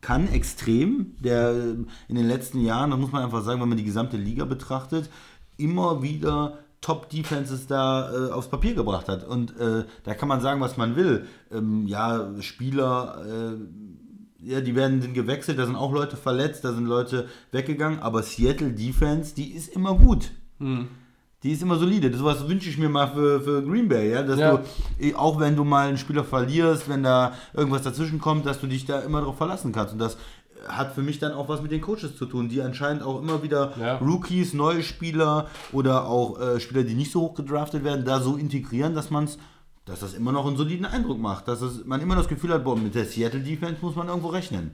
kann 0.00 0.28
extrem, 0.28 1.16
der 1.18 1.50
äh, 1.50 1.76
in 2.08 2.14
den 2.14 2.28
letzten 2.28 2.60
Jahren, 2.60 2.90
das 2.90 3.00
muss 3.00 3.10
man 3.10 3.24
einfach 3.24 3.42
sagen, 3.42 3.60
wenn 3.60 3.68
man 3.68 3.78
die 3.78 3.84
gesamte 3.84 4.16
Liga 4.16 4.44
betrachtet, 4.44 5.08
immer 5.56 6.02
wieder 6.02 6.58
Top-Defenses 6.84 7.66
da 7.66 8.10
äh, 8.12 8.30
aufs 8.30 8.48
Papier 8.48 8.74
gebracht 8.74 9.08
hat. 9.08 9.26
Und 9.26 9.58
äh, 9.58 9.84
da 10.04 10.12
kann 10.14 10.28
man 10.28 10.42
sagen, 10.42 10.60
was 10.60 10.76
man 10.76 10.96
will. 10.96 11.24
Ähm, 11.50 11.86
ja, 11.86 12.30
Spieler, 12.40 13.24
äh, 13.26 14.46
ja, 14.52 14.60
die 14.60 14.74
werden 14.76 15.00
sind 15.00 15.14
gewechselt, 15.14 15.58
da 15.58 15.64
sind 15.64 15.76
auch 15.76 15.92
Leute 15.92 16.18
verletzt, 16.18 16.62
da 16.64 16.72
sind 16.74 16.84
Leute 16.86 17.26
weggegangen, 17.52 18.00
aber 18.00 18.22
Seattle 18.22 18.72
Defense, 18.72 19.34
die 19.34 19.52
ist 19.52 19.68
immer 19.74 19.94
gut. 19.94 20.32
Die 21.42 21.50
ist 21.52 21.62
immer 21.62 21.76
solide. 21.78 22.10
Das 22.10 22.22
was 22.22 22.46
wünsche 22.48 22.68
ich 22.68 22.76
mir 22.78 22.88
mal 22.90 23.08
für, 23.08 23.40
für 23.40 23.62
Green 23.62 23.88
Bay, 23.88 24.10
ja, 24.12 24.22
dass 24.22 24.38
Ja. 24.38 24.56
du 24.56 24.64
eh, 25.00 25.14
auch 25.14 25.40
wenn 25.40 25.56
du 25.56 25.64
mal 25.64 25.88
einen 25.88 25.98
Spieler 25.98 26.24
verlierst, 26.24 26.88
wenn 26.90 27.02
da 27.02 27.32
irgendwas 27.54 27.82
dazwischen 27.82 28.18
kommt, 28.18 28.44
dass 28.44 28.60
du 28.60 28.66
dich 28.66 28.84
da 28.84 29.00
immer 29.00 29.20
darauf 29.20 29.36
verlassen 29.38 29.72
kannst. 29.72 29.94
Und 29.94 29.98
das 29.98 30.16
hat 30.68 30.94
für 30.94 31.02
mich 31.02 31.18
dann 31.18 31.32
auch 31.32 31.48
was 31.48 31.62
mit 31.62 31.70
den 31.72 31.80
Coaches 31.80 32.16
zu 32.16 32.26
tun, 32.26 32.48
die 32.48 32.60
anscheinend 32.62 33.02
auch 33.02 33.20
immer 33.20 33.42
wieder 33.42 33.72
Ja. 33.80 33.96
Rookies, 33.98 34.54
neue 34.54 34.82
Spieler 34.82 35.46
oder 35.72 36.06
auch 36.06 36.40
äh, 36.40 36.60
Spieler, 36.60 36.82
die 36.84 36.94
nicht 36.94 37.12
so 37.12 37.20
hoch 37.20 37.34
gedraftet 37.34 37.84
werden, 37.84 38.04
da 38.04 38.20
so 38.20 38.36
integrieren, 38.36 38.94
dass 38.94 39.10
man 39.10 39.24
es 39.24 39.38
dass 39.86 40.00
das 40.00 40.14
immer 40.14 40.32
noch 40.32 40.46
einen 40.46 40.56
soliden 40.56 40.86
Eindruck 40.86 41.18
macht, 41.18 41.46
dass 41.46 41.60
es, 41.60 41.84
man 41.84 42.00
immer 42.00 42.16
das 42.16 42.26
Gefühl 42.26 42.54
hat, 42.54 42.64
boah, 42.64 42.74
mit 42.74 42.94
der 42.94 43.04
Seattle 43.04 43.40
Defense 43.40 43.76
muss 43.82 43.94
man 43.94 44.08
irgendwo 44.08 44.28
rechnen. 44.28 44.70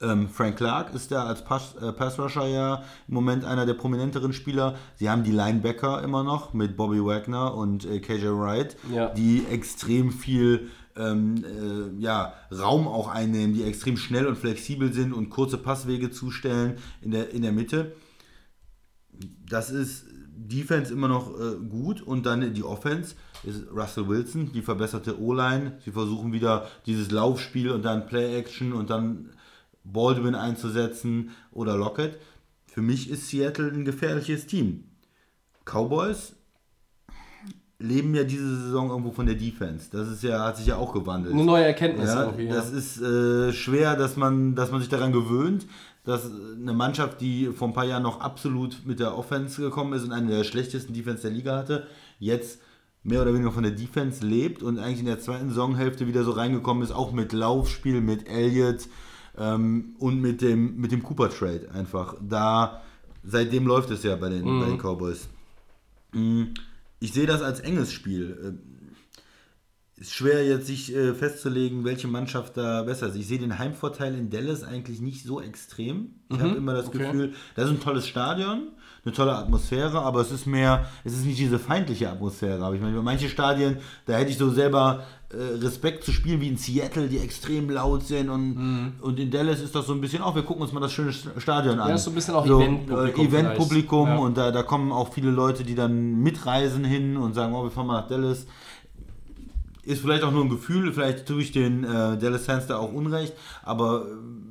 Ähm, 0.00 0.28
Frank 0.28 0.56
Clark 0.58 0.94
ist 0.94 1.10
da 1.10 1.24
als 1.24 1.42
Pass, 1.42 1.74
äh, 1.80 1.92
Pass-Rusher 1.92 2.46
ja 2.46 2.82
im 3.08 3.14
Moment 3.14 3.44
einer 3.44 3.66
der 3.66 3.74
prominenteren 3.74 4.32
Spieler. 4.32 4.76
Sie 4.94 5.10
haben 5.10 5.24
die 5.24 5.32
Linebacker 5.32 6.02
immer 6.02 6.22
noch 6.22 6.52
mit 6.52 6.76
Bobby 6.76 7.04
Wagner 7.04 7.54
und 7.54 7.84
äh, 7.84 7.98
KJ 7.98 8.26
Wright, 8.28 8.76
Ja. 8.92 9.08
die 9.08 9.44
extrem 9.50 10.12
viel 10.12 10.68
ähm, 10.98 11.44
äh, 11.44 12.02
ja, 12.02 12.34
Raum 12.50 12.88
auch 12.88 13.08
einnehmen, 13.08 13.54
die 13.54 13.62
extrem 13.62 13.96
schnell 13.96 14.26
und 14.26 14.36
flexibel 14.36 14.92
sind 14.92 15.12
und 15.12 15.30
kurze 15.30 15.58
Passwege 15.58 16.10
zustellen 16.10 16.76
in 17.00 17.10
der, 17.10 17.30
in 17.30 17.42
der 17.42 17.52
Mitte. 17.52 17.92
Das 19.48 19.70
ist 19.70 20.06
Defense 20.36 20.92
immer 20.92 21.08
noch 21.08 21.38
äh, 21.38 21.56
gut 21.68 22.00
und 22.00 22.26
dann 22.26 22.54
die 22.54 22.62
Offense 22.62 23.14
ist 23.44 23.64
Russell 23.74 24.08
Wilson, 24.08 24.52
die 24.52 24.62
verbesserte 24.62 25.20
O-Line. 25.20 25.78
Sie 25.84 25.92
versuchen 25.92 26.32
wieder 26.32 26.68
dieses 26.86 27.10
Laufspiel 27.10 27.70
und 27.70 27.84
dann 27.84 28.06
Play-Action 28.06 28.72
und 28.72 28.90
dann 28.90 29.30
Baldwin 29.84 30.34
einzusetzen 30.34 31.30
oder 31.52 31.76
Lockett. 31.76 32.18
Für 32.66 32.82
mich 32.82 33.10
ist 33.10 33.28
Seattle 33.28 33.70
ein 33.70 33.84
gefährliches 33.84 34.46
Team. 34.46 34.84
Cowboys 35.64 36.34
leben 37.78 38.14
ja 38.14 38.24
diese 38.24 38.56
Saison 38.56 38.90
irgendwo 38.90 39.12
von 39.12 39.26
der 39.26 39.36
Defense. 39.36 39.88
Das 39.92 40.08
ist 40.08 40.22
ja, 40.22 40.44
hat 40.44 40.56
sich 40.56 40.66
ja 40.66 40.76
auch 40.76 40.92
gewandelt. 40.92 41.34
Eine 41.34 41.44
neue 41.44 41.64
Erkenntnis 41.64 42.08
Ja, 42.08 42.24
irgendwie. 42.24 42.48
das 42.48 42.72
ja. 42.72 42.78
ist 42.78 43.00
äh, 43.00 43.52
schwer, 43.52 43.96
dass 43.96 44.16
man, 44.16 44.54
dass 44.54 44.72
man 44.72 44.80
sich 44.80 44.88
daran 44.88 45.12
gewöhnt, 45.12 45.66
dass 46.04 46.28
eine 46.60 46.72
Mannschaft, 46.72 47.20
die 47.20 47.46
vor 47.46 47.68
ein 47.68 47.74
paar 47.74 47.84
Jahren 47.84 48.02
noch 48.02 48.20
absolut 48.20 48.84
mit 48.84 48.98
der 48.98 49.16
Offense 49.16 49.60
gekommen 49.60 49.92
ist 49.92 50.04
und 50.04 50.12
eine 50.12 50.28
der 50.28 50.44
schlechtesten 50.44 50.92
Defense 50.92 51.22
der 51.22 51.30
Liga 51.30 51.56
hatte, 51.56 51.86
jetzt 52.18 52.60
mehr 53.04 53.22
oder 53.22 53.32
weniger 53.32 53.52
von 53.52 53.62
der 53.62 53.72
Defense 53.72 54.26
lebt 54.26 54.62
und 54.62 54.78
eigentlich 54.78 55.00
in 55.00 55.06
der 55.06 55.20
zweiten 55.20 55.48
Saisonhälfte 55.48 56.06
wieder 56.06 56.24
so 56.24 56.32
reingekommen 56.32 56.82
ist, 56.82 56.90
auch 56.90 57.12
mit 57.12 57.32
Laufspiel, 57.32 58.00
mit 58.00 58.28
Elliott 58.28 58.88
ähm, 59.38 59.94
und 59.98 60.20
mit 60.20 60.42
dem, 60.42 60.76
mit 60.78 60.90
dem 60.90 61.02
Cooper 61.02 61.30
Trade 61.30 61.68
einfach. 61.72 62.16
Da, 62.20 62.82
seitdem 63.22 63.66
läuft 63.66 63.90
es 63.90 64.02
ja 64.02 64.16
bei 64.16 64.30
den, 64.30 64.44
bei 64.44 64.66
den 64.66 64.78
Cowboys. 64.78 65.28
Mm, 66.12 66.44
Ich 67.00 67.12
sehe 67.12 67.26
das 67.26 67.42
als 67.42 67.60
enges 67.60 67.92
Spiel. 67.92 68.38
Ähm, 68.42 68.78
ist 70.00 70.14
schwer 70.14 70.46
jetzt 70.46 70.66
sich 70.66 70.94
äh, 70.94 71.12
festzulegen, 71.12 71.84
welche 71.84 72.06
Mannschaft 72.06 72.56
da 72.56 72.82
besser 72.82 73.08
ist. 73.08 73.16
Ich 73.16 73.26
sehe 73.26 73.38
den 73.38 73.58
Heimvorteil 73.58 74.14
in 74.14 74.30
Dallas 74.30 74.62
eigentlich 74.62 75.00
nicht 75.00 75.24
so 75.24 75.40
extrem. 75.40 76.14
Ich 76.28 76.38
habe 76.38 76.56
immer 76.56 76.74
das 76.74 76.86
okay. 76.86 76.98
Gefühl, 76.98 77.32
das 77.56 77.66
ist 77.66 77.70
ein 77.72 77.80
tolles 77.80 78.06
Stadion, 78.06 78.68
eine 79.04 79.14
tolle 79.14 79.34
Atmosphäre, 79.34 80.00
aber 80.00 80.20
es 80.20 80.30
ist 80.30 80.46
mehr, 80.46 80.88
es 81.04 81.14
ist 81.14 81.24
nicht 81.24 81.38
diese 81.38 81.58
feindliche 81.58 82.10
Atmosphäre. 82.10 82.62
Aber 82.62 82.76
ich 82.76 82.80
meine, 82.80 83.00
manche 83.02 83.28
Stadien, 83.28 83.78
da 84.06 84.16
hätte 84.18 84.30
ich 84.30 84.38
so 84.38 84.50
selber 84.50 85.02
äh, 85.02 85.17
Respekt 85.30 86.04
zu 86.04 86.12
spielen, 86.12 86.40
wie 86.40 86.48
in 86.48 86.56
Seattle, 86.56 87.06
die 87.06 87.18
extrem 87.18 87.68
laut 87.68 88.06
sind 88.06 88.30
und, 88.30 88.94
und 89.02 89.18
in 89.18 89.30
Dallas 89.30 89.60
ist 89.60 89.74
das 89.74 89.86
so 89.86 89.92
ein 89.92 90.00
bisschen 90.00 90.22
auch, 90.22 90.34
wir 90.34 90.42
gucken 90.42 90.62
uns 90.62 90.72
mal 90.72 90.80
das 90.80 90.92
schöne 90.92 91.12
Stadion 91.12 91.78
an. 91.78 91.94
ist 91.94 92.04
so 92.04 92.10
ein 92.10 92.14
bisschen 92.14 92.34
auch 92.34 92.46
so, 92.46 92.60
Eventpublikum 92.60 93.24
äh, 93.24 93.26
Eventpublikum. 93.26 94.08
Ja. 94.08 94.16
und 94.16 94.38
da, 94.38 94.50
da 94.50 94.62
kommen 94.62 94.90
auch 94.90 95.12
viele 95.12 95.30
Leute, 95.30 95.64
die 95.64 95.74
dann 95.74 96.22
mitreisen 96.22 96.82
hin 96.82 97.18
und 97.18 97.34
sagen, 97.34 97.54
oh, 97.54 97.62
wir 97.62 97.70
fahren 97.70 97.88
mal 97.88 98.00
nach 98.00 98.08
Dallas 98.08 98.46
ist 99.88 100.02
vielleicht 100.02 100.22
auch 100.22 100.32
nur 100.32 100.44
ein 100.44 100.50
Gefühl, 100.50 100.92
vielleicht 100.92 101.26
tue 101.26 101.40
ich 101.40 101.50
den 101.50 101.82
äh, 101.82 102.18
Dallas 102.18 102.44
Fans 102.44 102.66
da 102.66 102.76
auch 102.76 102.92
Unrecht, 102.92 103.32
aber 103.62 104.04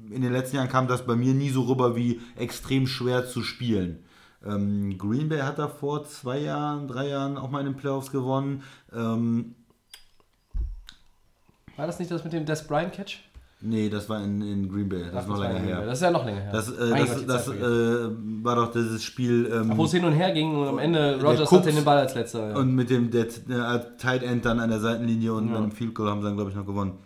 äh, 0.09 0.15
in 0.15 0.23
den 0.23 0.31
letzten 0.31 0.55
Jahren 0.55 0.67
kam 0.67 0.87
das 0.87 1.05
bei 1.05 1.15
mir 1.15 1.35
nie 1.35 1.51
so 1.51 1.61
rüber 1.63 1.95
wie 1.95 2.19
extrem 2.35 2.87
schwer 2.87 3.27
zu 3.27 3.43
spielen. 3.43 3.99
Ähm, 4.43 4.97
Green 4.97 5.29
Bay 5.29 5.41
hat 5.41 5.59
da 5.59 5.67
vor 5.67 6.05
zwei 6.05 6.39
Jahren, 6.39 6.87
drei 6.87 7.09
Jahren 7.09 7.37
auch 7.37 7.51
mal 7.51 7.59
in 7.59 7.67
den 7.67 7.75
Playoffs 7.75 8.11
gewonnen. 8.11 8.63
Ähm, 8.91 9.53
War 11.77 11.87
das 11.87 11.99
nicht 11.99 12.11
das 12.11 12.23
mit 12.23 12.33
dem 12.33 12.45
Des 12.45 12.65
Bryant 12.67 12.91
Catch? 12.91 13.19
nee, 13.61 13.89
das 13.89 14.07
war 14.09 14.23
in, 14.23 14.41
in 14.41 14.69
Green 14.69 14.87
Bay, 14.87 15.05
das 15.11 15.23
ist 15.23 15.29
noch 15.29 15.39
war 15.39 15.47
länger 15.47 15.59
ja 15.59 15.77
her. 15.77 15.85
Das 15.85 15.97
ist 15.97 16.03
ja 16.03 16.11
noch 16.11 16.25
länger 16.25 16.41
her. 16.41 16.51
Das, 16.51 16.69
äh, 16.69 16.89
das, 16.89 17.15
Gott, 17.15 17.29
das 17.29 17.47
äh, 17.47 18.09
war 18.43 18.55
doch 18.55 18.71
dieses 18.71 19.03
Spiel. 19.03 19.51
Ähm, 19.51 19.75
Wo 19.75 19.85
es 19.85 19.91
hin 19.91 20.05
und 20.05 20.13
her 20.13 20.31
ging 20.31 20.55
und 20.55 20.67
am 20.67 20.79
Ende 20.79 21.19
Rogers 21.21 21.51
hatte 21.51 21.71
den 21.71 21.83
Ball 21.83 21.97
als 21.97 22.13
letzter. 22.13 22.49
Ja. 22.49 22.55
Und 22.55 22.75
mit 22.75 22.89
dem 22.89 23.09
der, 23.09 23.25
der 23.25 23.97
Tight 23.97 24.23
End 24.23 24.45
dann 24.45 24.59
an 24.59 24.69
der 24.69 24.79
Seitenlinie 24.79 25.33
und 25.33 25.49
mit 25.49 25.57
dem 25.57 25.71
Field 25.71 25.95
Goal 25.95 26.09
haben 26.09 26.21
sie 26.21 26.27
dann, 26.27 26.35
glaube 26.35 26.51
ich, 26.51 26.55
noch 26.55 26.65
gewonnen. 26.65 26.99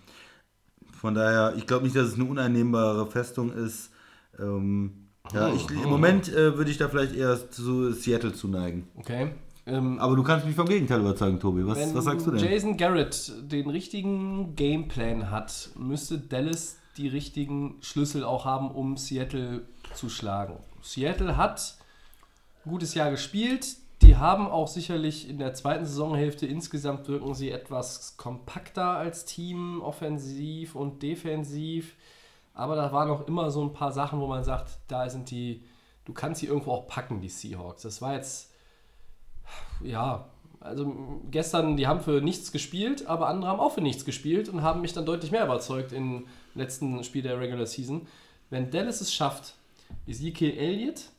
Von 0.99 1.15
daher, 1.15 1.53
ich 1.57 1.65
glaube 1.65 1.83
nicht, 1.83 1.95
dass 1.95 2.07
es 2.07 2.15
eine 2.15 2.25
uneinnehmbare 2.25 3.07
Festung 3.07 3.51
ist. 3.51 3.91
Ähm, 4.39 5.07
ja, 5.33 5.53
ich, 5.53 5.69
Im 5.69 5.89
Moment 5.89 6.29
äh, 6.29 6.57
würde 6.57 6.71
ich 6.71 6.77
da 6.77 6.89
vielleicht 6.89 7.15
eher 7.15 7.49
zu 7.49 7.93
Seattle 7.93 8.33
zuneigen. 8.33 8.87
Okay. 8.97 9.31
Ähm, 9.65 9.99
Aber 9.99 10.15
du 10.15 10.23
kannst 10.23 10.45
mich 10.45 10.55
vom 10.55 10.67
Gegenteil 10.67 11.01
überzeugen, 11.01 11.39
Tobi. 11.39 11.65
Was, 11.67 11.77
wenn 11.77 11.93
was 11.93 12.05
sagst 12.05 12.25
du 12.25 12.31
denn? 12.31 12.43
Jason 12.43 12.77
Garrett 12.77 13.31
den 13.43 13.69
richtigen 13.69 14.55
Gameplan 14.55 15.29
hat, 15.29 15.69
müsste 15.75 16.17
Dallas 16.17 16.77
die 16.97 17.07
richtigen 17.07 17.75
Schlüssel 17.81 18.23
auch 18.23 18.45
haben, 18.45 18.71
um 18.71 18.97
Seattle 18.97 19.61
zu 19.93 20.09
schlagen. 20.09 20.57
Seattle 20.81 21.37
hat 21.37 21.75
ein 22.65 22.71
gutes 22.71 22.95
Jahr 22.95 23.11
gespielt. 23.11 23.77
Die 24.01 24.17
haben 24.17 24.47
auch 24.47 24.67
sicherlich 24.67 25.29
in 25.29 25.37
der 25.37 25.53
zweiten 25.53 25.85
Saisonhälfte 25.85 26.47
insgesamt 26.47 27.07
wirken 27.07 27.35
sie 27.35 27.51
etwas 27.51 28.17
kompakter 28.17 28.97
als 28.97 29.25
Team, 29.25 29.81
offensiv 29.81 30.75
und 30.75 31.03
defensiv. 31.03 31.95
Aber 32.53 32.75
da 32.75 32.91
waren 32.91 33.09
auch 33.09 33.27
immer 33.27 33.51
so 33.51 33.63
ein 33.63 33.73
paar 33.73 33.91
Sachen, 33.91 34.19
wo 34.19 34.27
man 34.27 34.43
sagt, 34.43 34.79
da 34.87 35.07
sind 35.07 35.29
die, 35.29 35.63
du 36.05 36.13
kannst 36.13 36.41
sie 36.41 36.47
irgendwo 36.47 36.71
auch 36.71 36.87
packen, 36.87 37.21
die 37.21 37.29
Seahawks. 37.29 37.83
Das 37.83 38.01
war 38.01 38.15
jetzt, 38.15 38.50
ja, 39.83 40.25
also 40.59 41.21
gestern, 41.31 41.75
die 41.75 41.87
haben 41.87 42.01
für 42.01 42.21
nichts 42.21 42.51
gespielt, 42.51 43.07
aber 43.07 43.27
andere 43.27 43.49
haben 43.49 43.59
auch 43.59 43.73
für 43.73 43.81
nichts 43.81 44.05
gespielt 44.05 44.47
und 44.47 44.61
haben 44.61 44.81
mich 44.81 44.93
dann 44.93 45.05
deutlich 45.05 45.31
mehr 45.31 45.45
überzeugt 45.45 45.91
im 45.91 46.27
letzten 46.53 47.03
Spiel 47.03 47.23
der 47.23 47.39
Regular 47.39 47.65
Season. 47.65 48.07
Wenn 48.51 48.69
Dallas 48.69 49.01
es 49.01 49.13
schafft, 49.13 49.55
Ezekiel 50.05 50.55
Elliott 50.57 51.09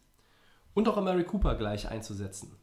und 0.75 0.89
auch 0.89 0.97
Amari 0.97 1.25
Cooper 1.25 1.57
gleich 1.57 1.89
einzusetzen, 1.91 2.55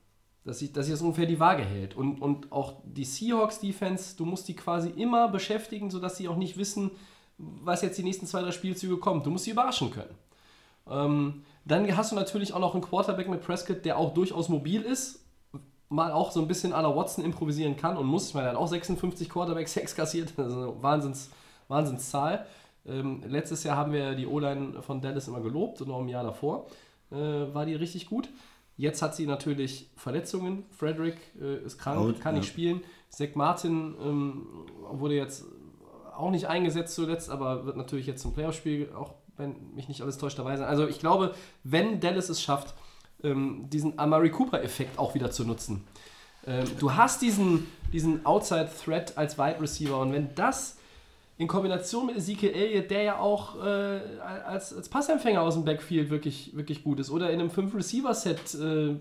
dass 0.46 0.60
sich 0.60 0.72
dass 0.72 0.90
das 0.90 1.02
ungefähr 1.02 1.26
die 1.26 1.40
Waage 1.40 1.64
hält. 1.64 1.98
Und, 1.98 2.22
und 2.22 2.52
auch 2.52 2.82
die 2.86 3.04
Seahawks-Defense, 3.04 4.16
du 4.16 4.26
musst 4.26 4.48
die 4.48 4.56
quasi 4.56 4.90
immer 4.90 5.28
beschäftigen, 5.28 5.90
sodass 5.90 6.16
sie 6.16 6.30
auch 6.30 6.38
nicht 6.38 6.58
wissen, 6.58 6.92
was 7.38 7.82
jetzt 7.82 7.98
die 7.98 8.04
nächsten 8.04 8.26
zwei, 8.26 8.42
drei 8.42 8.52
Spielzüge 8.52 8.98
kommt. 8.98 9.26
Du 9.26 9.32
musst 9.32 9.46
sie 9.46 9.52
überraschen 9.52 9.92
können. 9.92 10.16
Ähm, 10.90 11.44
dann 11.66 11.96
hast 11.96 12.12
du 12.12 12.16
natürlich 12.16 12.54
auch 12.54 12.60
noch 12.60 12.74
einen 12.74 12.84
Quarterback 12.84 13.28
mit 13.28 13.42
Prescott, 13.42 13.84
der 13.86 13.98
auch 13.98 14.14
durchaus 14.14 14.50
mobil 14.50 14.82
ist, 14.82 15.26
mal 15.90 16.12
auch 16.12 16.32
so 16.32 16.40
ein 16.40 16.48
bisschen 16.48 16.72
à 16.72 16.82
la 16.82 16.96
Watson 16.96 17.26
improvisieren 17.26 17.76
kann 17.76 17.98
und 17.98 18.06
muss. 18.06 18.30
Ich 18.30 18.34
meine, 18.34 18.48
er 18.48 18.52
hat 18.52 18.58
auch 18.58 18.68
56 18.68 19.30
Quarterback-Sacks 19.30 19.96
kassiert, 19.96 20.34
das 20.38 20.48
ist 20.48 20.54
eine 20.54 20.82
Wahnsinns, 20.82 21.30
Wahnsinnszahl. 21.68 22.46
Ähm, 22.86 23.22
letztes 23.28 23.64
Jahr 23.64 23.76
haben 23.76 23.92
wir 23.92 24.16
die 24.16 24.26
O-Line 24.26 24.82
von 24.82 25.02
Dallas 25.02 25.28
immer 25.28 25.42
gelobt 25.42 25.82
und 25.82 25.92
auch 25.92 26.00
im 26.00 26.08
Jahr 26.08 26.24
davor 26.24 26.68
äh, 27.12 27.16
war 27.16 27.66
die 27.66 27.76
richtig 27.76 28.08
gut. 28.08 28.30
Jetzt 28.78 29.02
hat 29.02 29.14
sie 29.14 29.26
natürlich 29.26 29.90
Verletzungen. 29.98 30.64
Frederick 30.72 31.18
äh, 31.42 31.58
ist 31.66 31.78
krank, 31.78 32.00
Out, 32.00 32.22
kann 32.22 32.36
nicht 32.36 32.46
ja. 32.46 32.52
spielen. 32.52 32.82
Zach 33.10 33.36
Martin 33.36 33.96
ähm, 34.02 34.48
wurde 34.92 35.16
jetzt 35.16 35.46
auch 36.16 36.32
nicht 36.32 36.48
eingesetzt 36.48 36.96
zuletzt, 36.96 37.30
aber 37.30 37.66
wird 37.66 37.78
natürlich 37.78 38.06
jetzt 38.06 38.22
zum 38.22 38.34
Playoff-Spiel, 38.34 38.92
auch 38.96 39.16
wenn 39.38 39.74
mich 39.74 39.88
nicht 39.88 40.02
alles 40.02 40.18
täuscht, 40.18 40.40
dabei 40.40 40.56
sein. 40.58 40.68
Also 40.68 40.88
ich 40.88 41.00
glaube, 41.00 41.34
wenn 41.64 42.00
Dallas 42.00 42.30
es 42.30 42.42
schafft, 42.42 42.76
ähm, 43.24 43.66
diesen 43.70 43.98
Amari 43.98 44.30
Cooper-Effekt 44.30 44.98
auch 44.98 45.16
wieder 45.16 45.32
zu 45.32 45.46
nutzen. 45.46 45.84
Ähm, 46.46 46.66
du 46.80 46.94
hast 46.94 47.22
diesen, 47.22 47.68
diesen 47.92 48.26
Outside-Threat 48.26 49.18
als 49.18 49.38
Wide 49.38 49.62
Receiver 49.62 50.00
und 50.00 50.14
wenn 50.14 50.34
das 50.36 50.78
in 51.40 51.48
Kombination 51.48 52.06
mit 52.06 52.18
Ezekiel 52.18 52.50
Elliott, 52.50 52.92
der 52.92 53.04
ja 53.04 53.20
auch 53.20 53.56
äh, 53.64 54.00
als, 54.46 54.76
als 54.76 54.90
Passempfänger 54.90 55.42
aus 55.42 55.54
dem 55.54 55.64
Backfield 55.64 56.10
wirklich, 56.10 56.52
wirklich 56.54 56.84
gut 56.84 57.00
ist, 57.00 57.10
oder 57.10 57.30
in 57.32 57.40
einem 57.40 57.50
5-Receiver-Set 57.50 58.56
äh, 58.56 58.96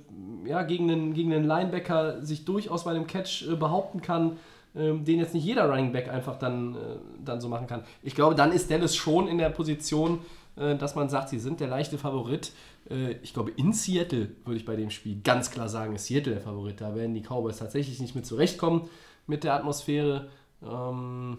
ja, 0.49 0.63
gegen, 0.63 0.89
einen, 0.89 1.15
gegen 1.15 1.33
einen 1.33 1.45
Linebacker 1.45 2.25
sich 2.25 2.45
durchaus 2.45 2.85
bei 2.85 2.93
einem 2.93 3.09
Catch 3.09 3.49
äh, 3.49 3.57
behaupten 3.57 4.03
kann, 4.03 4.39
ähm, 4.77 5.05
den 5.05 5.19
jetzt 5.19 5.35
nicht 5.35 5.45
jeder 5.45 5.69
Running 5.69 5.91
Back 5.91 6.09
einfach 6.09 6.39
dann, 6.39 6.77
äh, 6.77 6.79
dann 7.25 7.41
so 7.41 7.49
machen 7.49 7.67
kann. 7.67 7.83
Ich 8.05 8.15
glaube, 8.15 8.37
dann 8.37 8.53
ist 8.53 8.71
Dallas 8.71 8.95
schon 8.95 9.27
in 9.27 9.39
der 9.39 9.49
Position, 9.49 10.21
äh, 10.55 10.77
dass 10.77 10.95
man 10.95 11.09
sagt, 11.09 11.31
sie 11.31 11.41
sind 11.41 11.59
der 11.59 11.67
leichte 11.67 11.99
Favorit. 11.99 12.53
Äh, 12.91 13.13
ich 13.23 13.33
glaube, 13.33 13.51
in 13.53 13.73
Seattle 13.73 14.31
würde 14.45 14.59
ich 14.59 14.65
bei 14.65 14.77
dem 14.77 14.91
Spiel 14.91 15.21
ganz 15.23 15.51
klar 15.51 15.69
sagen, 15.69 15.95
ist 15.95 16.07
Seattle 16.07 16.35
der 16.35 16.43
Favorit. 16.43 16.81
Da 16.81 16.95
werden 16.95 17.15
die 17.15 17.23
Cowboys 17.23 17.59
tatsächlich 17.59 18.01
nicht 18.01 18.15
mit 18.15 18.27
zurechtkommen 18.27 18.89
mit 19.27 19.45
der 19.45 19.55
Atmosphäre. 19.55 20.29
Ähm, 20.63 21.39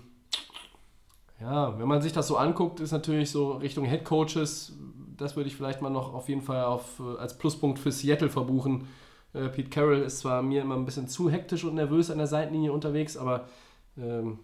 ja, 1.42 1.78
wenn 1.78 1.88
man 1.88 2.02
sich 2.02 2.14
das 2.14 2.28
so 2.28 2.38
anguckt, 2.38 2.80
ist 2.80 2.92
natürlich 2.92 3.32
so 3.32 3.54
Richtung 3.54 3.86
Head 3.86 4.06
Coaches, 4.06 4.74
das 5.18 5.36
würde 5.36 5.50
ich 5.50 5.56
vielleicht 5.56 5.82
mal 5.82 5.90
noch 5.90 6.14
auf 6.14 6.30
jeden 6.30 6.42
Fall 6.42 6.64
auf, 6.64 7.00
äh, 7.00 7.20
als 7.20 7.38
Pluspunkt 7.38 7.80
für 7.80 7.92
Seattle 7.92 8.30
verbuchen. 8.30 8.88
Äh, 9.34 9.50
Pete 9.50 9.70
Carroll 9.70 10.00
ist 10.00 10.20
zwar 10.20 10.42
mir 10.42 10.62
immer 10.62 10.76
ein 10.76 10.86
bisschen 10.86 11.08
zu 11.08 11.30
hektisch 11.30 11.64
und 11.64 11.76
nervös 11.76 12.10
an 12.10 12.18
der 12.18 12.28
Seitenlinie 12.28 12.72
unterwegs, 12.72 13.18
aber 13.18 13.48
ähm, 13.98 14.40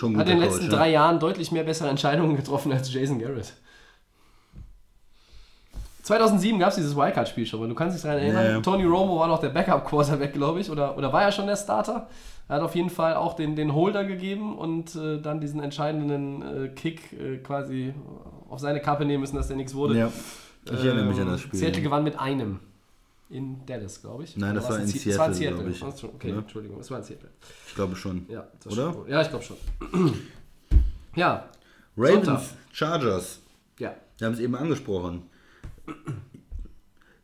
hat 0.00 0.04
in 0.04 0.14
den 0.26 0.38
letzten 0.38 0.68
Coach, 0.68 0.74
drei 0.74 0.90
Jahren 0.90 1.20
deutlich 1.20 1.52
mehr 1.52 1.64
bessere 1.64 1.88
Entscheidungen 1.88 2.36
getroffen 2.36 2.72
als 2.72 2.92
Jason 2.92 3.18
Garrett. 3.18 3.54
2007 6.02 6.58
gab 6.58 6.70
es 6.70 6.74
dieses 6.76 6.96
Wildcard-Spiel 6.96 7.46
schon, 7.46 7.60
mal. 7.60 7.68
du 7.68 7.74
kannst 7.74 7.96
dich 7.96 8.02
daran 8.02 8.18
erinnern. 8.18 8.44
Ja, 8.44 8.50
ja. 8.52 8.60
Tony 8.60 8.84
Romo 8.84 9.18
war 9.20 9.28
noch 9.28 9.38
der 9.40 9.50
Backup-Quarterback, 9.50 10.32
glaube 10.34 10.60
ich, 10.60 10.68
oder, 10.70 10.96
oder 10.98 11.12
war 11.12 11.22
er 11.22 11.32
schon 11.32 11.46
der 11.46 11.56
Starter? 11.56 12.08
Er 12.48 12.56
hat 12.56 12.62
auf 12.62 12.74
jeden 12.74 12.90
Fall 12.90 13.14
auch 13.14 13.34
den, 13.34 13.54
den 13.56 13.72
Holder 13.74 14.04
gegeben 14.04 14.58
und 14.58 14.94
äh, 14.96 15.20
dann 15.20 15.40
diesen 15.40 15.60
entscheidenden 15.62 16.42
äh, 16.64 16.68
Kick 16.68 17.12
äh, 17.12 17.38
quasi 17.38 17.94
auf 18.50 18.58
seine 18.58 18.80
Kappe 18.80 19.04
nehmen 19.04 19.20
müssen, 19.20 19.36
dass 19.36 19.46
der 19.48 19.56
nichts 19.56 19.74
wurde. 19.74 19.96
Ja. 19.96 20.12
Ich 20.64 20.72
erinnere 20.84 21.06
mich 21.06 21.20
an 21.20 21.28
das 21.28 21.40
Spiel. 21.40 21.58
Seattle 21.58 21.82
gewann 21.82 22.04
mit 22.04 22.18
einem. 22.18 22.58
in 23.30 23.64
Dallas, 23.66 24.00
glaube 24.02 24.24
ich. 24.24 24.36
Nein, 24.36 24.54
das 24.56 24.68
war 24.68 24.78
in 24.80 24.86
Se- 24.86 25.08
das 25.08 25.18
war 25.18 25.28
in 25.28 25.34
Seattle, 25.34 25.72
Seattle. 25.72 25.94
ich. 25.96 26.04
Okay, 26.04 26.30
Ja. 26.30 26.38
Entschuldigung, 26.38 26.78
es 26.80 26.90
war 26.90 26.98
in 26.98 27.04
Seattle. 27.04 27.30
Ich 27.68 27.74
glaube 27.74 27.96
schon. 27.96 28.26
Ja, 28.28 28.46
Oder? 28.70 28.94
wohl. 28.94 29.08
Ja, 29.08 29.22
ich 29.22 29.28
glaube 29.30 29.44
schon. 29.44 29.56
ja, 31.16 31.44
Ravens, 31.96 32.26
Sonntag. 32.26 32.42
Chargers. 32.72 33.40
ja. 33.78 33.94
Wir 34.18 34.26
haben 34.26 34.34
es 34.34 34.40
eben 34.40 34.54
angesprochen. 34.54 35.22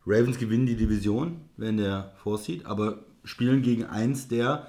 Ravens 0.07 0.39
gewinnen 0.39 0.67
die 0.67 0.77
Division, 0.77 1.41
wenn 1.57 1.77
der 1.77 2.13
Vorseed, 2.23 2.65
aber 2.67 3.05
spielen 3.25 3.63
gegen 3.63 3.85
eins 3.85 4.29
der 4.29 4.69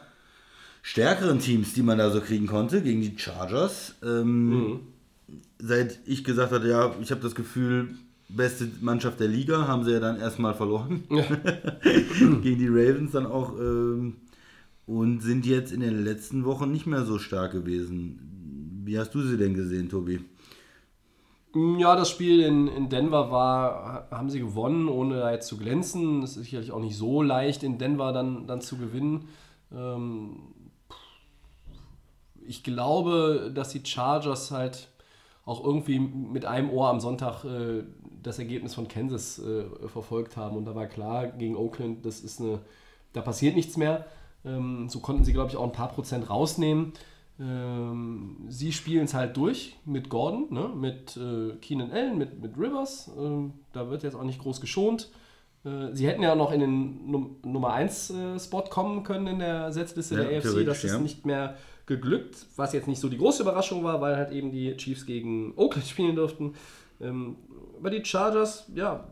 stärkeren 0.81 1.39
Teams, 1.39 1.73
die 1.73 1.83
man 1.83 1.97
da 1.97 2.11
so 2.11 2.19
kriegen 2.19 2.47
konnte, 2.47 2.81
gegen 2.81 3.01
die 3.01 3.17
Chargers. 3.17 3.95
Ähm, 4.03 4.81
Seit 5.59 5.99
ich 6.05 6.23
gesagt 6.23 6.51
hatte, 6.51 6.67
ja, 6.67 6.95
ich 7.01 7.11
habe 7.11 7.21
das 7.21 7.35
Gefühl, 7.35 7.89
beste 8.29 8.67
Mannschaft 8.81 9.19
der 9.19 9.27
Liga, 9.27 9.67
haben 9.67 9.83
sie 9.83 9.91
ja 9.91 9.99
dann 9.99 10.19
erstmal 10.19 10.55
verloren. 10.55 11.03
gegen 11.09 12.59
die 12.59 12.67
Ravens 12.67 13.11
dann 13.11 13.25
auch. 13.25 13.57
Ähm, 13.59 14.15
und 14.85 15.21
sind 15.21 15.45
jetzt 15.45 15.71
in 15.71 15.81
den 15.81 16.03
letzten 16.03 16.45
Wochen 16.45 16.71
nicht 16.71 16.87
mehr 16.87 17.05
so 17.05 17.19
stark 17.19 17.51
gewesen. 17.51 18.81
Wie 18.85 18.97
hast 18.97 19.13
du 19.13 19.21
sie 19.21 19.37
denn 19.37 19.53
gesehen, 19.53 19.87
Tobi? 19.87 20.19
Ja, 21.55 21.95
das 21.95 22.09
Spiel 22.09 22.41
in, 22.41 22.67
in 22.67 22.89
Denver 22.89 23.31
war, 23.31 24.07
haben 24.11 24.29
sie 24.29 24.39
gewonnen, 24.39 24.87
ohne 24.87 25.19
da 25.19 25.31
jetzt 25.31 25.47
zu 25.47 25.57
glänzen. 25.57 26.21
Es 26.21 26.37
ist 26.37 26.43
sicherlich 26.43 26.71
auch 26.71 26.79
nicht 26.79 26.95
so 26.95 27.23
leicht, 27.23 27.63
in 27.63 27.79
Denver 27.79 28.13
dann, 28.13 28.45
dann 28.45 28.61
zu 28.61 28.77
gewinnen. 28.77 29.29
Ähm, 29.71 30.53
ich 32.45 32.63
glaube, 32.63 33.51
dass 33.53 33.69
die 33.69 33.83
Chargers 33.83 34.51
halt 34.51 34.89
auch 35.45 35.63
irgendwie 35.65 35.97
mit 35.97 36.45
einem 36.45 36.69
Ohr 36.69 36.89
am 36.89 36.99
Sonntag 36.99 37.43
äh, 37.45 37.83
das 38.21 38.37
Ergebnis 38.37 38.75
von 38.75 38.87
Kansas 38.87 39.39
äh, 39.39 39.65
verfolgt 39.87 40.37
haben. 40.37 40.55
Und 40.55 40.65
da 40.65 40.75
war 40.75 40.85
klar, 40.85 41.27
gegen 41.27 41.55
Oakland, 41.55 42.05
das 42.05 42.19
ist 42.19 42.39
eine, 42.39 42.59
da 43.13 43.21
passiert 43.21 43.55
nichts 43.55 43.75
mehr. 43.75 44.05
Ähm, 44.45 44.87
so 44.87 44.99
konnten 44.99 45.23
sie, 45.23 45.33
glaube 45.33 45.49
ich, 45.49 45.57
auch 45.57 45.63
ein 45.63 45.71
paar 45.71 45.89
Prozent 45.89 46.29
rausnehmen. 46.29 46.93
Ähm, 47.39 48.35
sie 48.49 48.73
spielen 48.73 49.05
es 49.05 49.13
halt 49.13 49.37
durch 49.37 49.77
mit 49.85 50.09
Gordon, 50.09 50.47
ne? 50.49 50.69
mit 50.75 51.15
äh, 51.15 51.55
Keenan 51.61 51.91
Allen, 51.91 52.17
mit, 52.17 52.41
mit 52.41 52.57
Rivers. 52.57 53.09
Ähm, 53.17 53.53
da 53.71 53.89
wird 53.89 54.03
jetzt 54.03 54.15
auch 54.15 54.23
nicht 54.23 54.39
groß 54.39 54.59
geschont. 54.59 55.09
Äh, 55.63 55.93
sie 55.93 56.07
hätten 56.07 56.21
ja 56.21 56.35
noch 56.35 56.51
in 56.51 56.59
den 56.59 57.09
Num 57.09 57.37
Nummer 57.43 57.73
1 57.73 58.09
äh, 58.09 58.39
Spot 58.39 58.63
kommen 58.63 59.03
können 59.03 59.27
in 59.27 59.39
der 59.39 59.71
Setzliste 59.71 60.15
Ja, 60.15 60.23
der 60.23 60.37
AFC. 60.37 60.65
Das 60.65 60.83
ist 60.83 60.91
ja. 60.91 60.99
nicht 60.99 61.25
mehr 61.25 61.55
geglückt, 61.85 62.45
was 62.55 62.73
jetzt 62.73 62.87
nicht 62.87 62.99
so 62.99 63.07
die 63.07 63.17
große 63.17 63.41
Überraschung 63.41 63.83
war, 63.83 64.01
weil 64.01 64.17
halt 64.17 64.31
eben 64.31 64.51
die 64.51 64.75
Chiefs 64.75 65.05
gegen 65.05 65.53
Oakland 65.55 65.87
spielen 65.87 66.15
durften. 66.15 66.55
Ähm, 66.99 67.37
aber 67.79 67.89
die 67.89 68.03
Chargers, 68.03 68.69
ja, 68.75 69.07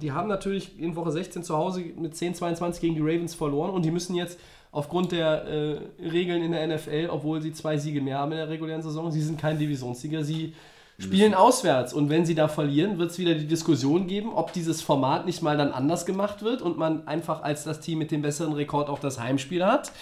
die 0.00 0.12
haben 0.12 0.28
natürlich 0.28 0.78
in 0.78 0.94
Woche 0.96 1.10
16 1.10 1.42
zu 1.42 1.56
Hause 1.56 1.80
mit 1.96 2.14
10-22 2.14 2.80
gegen 2.80 2.94
die 2.94 3.00
Ravens 3.00 3.34
verloren 3.34 3.70
und 3.70 3.84
die 3.84 3.90
müssen 3.90 4.14
jetzt 4.14 4.38
aufgrund 4.72 5.12
der 5.12 5.44
äh, 5.44 5.78
Regeln 6.00 6.42
in 6.42 6.52
der 6.52 6.66
NFL, 6.66 7.08
obwohl 7.10 7.40
sie 7.40 7.52
zwei 7.52 7.76
Siege 7.76 8.00
mehr 8.00 8.18
haben 8.18 8.32
in 8.32 8.38
der 8.38 8.48
regulären 8.48 8.82
Saison, 8.82 9.12
sie 9.12 9.22
sind 9.22 9.38
kein 9.38 9.58
Divisionssieger, 9.58 10.24
sie 10.24 10.54
spielen 10.98 11.34
auswärts 11.34 11.92
und 11.92 12.08
wenn 12.10 12.24
sie 12.24 12.34
da 12.34 12.48
verlieren, 12.48 12.98
wird 12.98 13.10
es 13.10 13.18
wieder 13.18 13.34
die 13.34 13.46
Diskussion 13.46 14.06
geben, 14.06 14.32
ob 14.32 14.52
dieses 14.52 14.82
Format 14.82 15.26
nicht 15.26 15.42
mal 15.42 15.56
dann 15.56 15.72
anders 15.72 16.06
gemacht 16.06 16.42
wird 16.42 16.62
und 16.62 16.78
man 16.78 17.06
einfach 17.06 17.42
als 17.42 17.64
das 17.64 17.80
Team 17.80 17.98
mit 17.98 18.10
dem 18.10 18.22
besseren 18.22 18.52
Rekord 18.52 18.88
auch 18.88 18.98
das 18.98 19.20
Heimspiel 19.20 19.64
hat. 19.64 19.92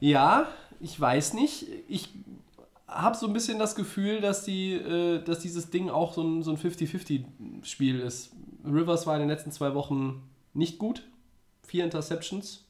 Ja, 0.00 0.48
ich 0.80 0.98
weiß 0.98 1.34
nicht. 1.34 1.66
Ich 1.88 2.08
habe 2.88 3.16
so 3.16 3.26
ein 3.26 3.32
bisschen 3.32 3.58
das 3.58 3.74
Gefühl, 3.74 4.20
dass, 4.20 4.44
die, 4.44 4.72
äh, 4.74 5.22
dass 5.22 5.40
dieses 5.40 5.70
Ding 5.70 5.90
auch 5.90 6.14
so 6.14 6.22
ein, 6.22 6.42
so 6.42 6.50
ein 6.50 6.58
50-50-Spiel 6.58 8.00
ist. 8.00 8.32
Rivers 8.64 9.06
war 9.06 9.14
in 9.14 9.20
den 9.20 9.28
letzten 9.28 9.52
zwei 9.52 9.74
Wochen 9.74 10.22
nicht 10.54 10.78
gut. 10.78 11.02
Vier 11.66 11.84
Interceptions, 11.84 12.64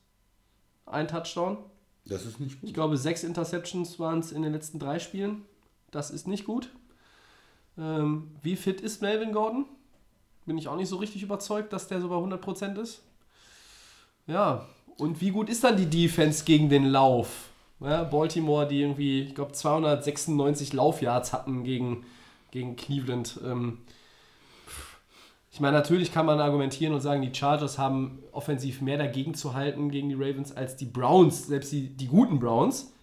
ein 0.93 1.09
Touchdown. 1.09 1.59
Das 2.05 2.25
ist 2.25 2.41
nicht 2.41 2.55
Ich 2.57 2.61
gut. 2.61 2.75
glaube, 2.75 2.97
sechs 2.97 3.23
Interceptions 3.25 3.99
waren 3.99 4.19
es 4.21 4.33
in 4.33 4.43
den 4.43 4.53
letzten 4.53 4.79
drei 4.79 4.99
Spielen. 4.99 5.43
Das 5.91 6.11
ist 6.11 6.27
nicht 6.27 6.45
gut. 6.45 6.71
Ähm, 7.79 8.31
wie 8.43 8.57
fit 8.57 8.81
ist 8.81 9.03
Melvin 9.03 9.33
Gordon? 9.33 9.67
Bin 10.47 10.59
ich 10.59 10.69
auch 10.69 10.77
nicht 10.77 10.89
so 10.89 10.97
richtig 10.97 11.23
überzeugt, 11.23 11.73
dass 11.73 11.87
der 11.89 12.01
so 12.01 12.09
bei 12.09 12.17
100% 12.17 12.81
ist. 12.81 13.03
Ja, 14.27 14.67
und 14.99 15.21
wie 15.21 15.31
gut 15.31 15.49
ist 15.49 15.65
dann 15.65 15.77
die 15.77 15.87
Defense 15.87 16.45
gegen 16.45 16.69
den 16.69 16.85
Lauf? 16.87 17.49
Ja, 17.81 18.05
Baltimore, 18.05 18.67
die 18.67 18.81
irgendwie, 18.81 19.23
ich 19.23 19.35
glaube, 19.35 19.53
296 19.53 20.73
Laufyards 20.73 21.33
hatten 21.33 21.65
gegen, 21.65 22.05
gegen 22.51 22.77
Cleveland. 22.77 23.41
Ähm, 23.45 23.79
ich 25.53 25.61
meine, 25.61 25.77
natürlich 25.77 26.13
kann 26.13 26.25
man 26.25 26.41
argumentieren 26.41 26.95
und 26.95 27.03
sagen, 27.03 27.21
die 27.21 27.35
Chargers 27.35 27.77
haben 27.77 28.23
offensiv 28.33 28.81
mehr 28.81 28.97
dagegen 28.97 29.35
zu 29.35 29.53
halten 29.53 29.91
gegen 29.91 30.09
die 30.09 30.15
Ravens 30.15 30.57
als 30.57 30.77
die 30.77 30.87
Browns, 30.87 31.47
selbst 31.47 31.71
die, 31.73 31.91
die 31.95 32.07
guten 32.07 32.39
Browns. 32.39 32.95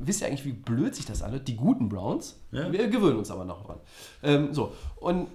Wisst 0.00 0.20
ihr 0.20 0.26
eigentlich, 0.26 0.44
wie 0.44 0.52
blöd 0.52 0.96
sich 0.96 1.06
das 1.06 1.22
anhört? 1.22 1.46
Die 1.46 1.54
guten 1.54 1.88
Browns. 1.88 2.40
Ja. 2.50 2.72
Wir 2.72 2.88
gewöhnen 2.88 3.18
uns 3.18 3.30
aber 3.30 3.44
noch 3.44 3.64
dran. 3.64 3.78
Ähm, 4.24 4.52
so, 4.52 4.72
und 4.96 5.28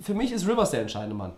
für 0.00 0.14
mich 0.14 0.30
ist 0.30 0.46
Rivers 0.46 0.70
der 0.70 0.82
entscheidende 0.82 1.16
Mann. 1.16 1.32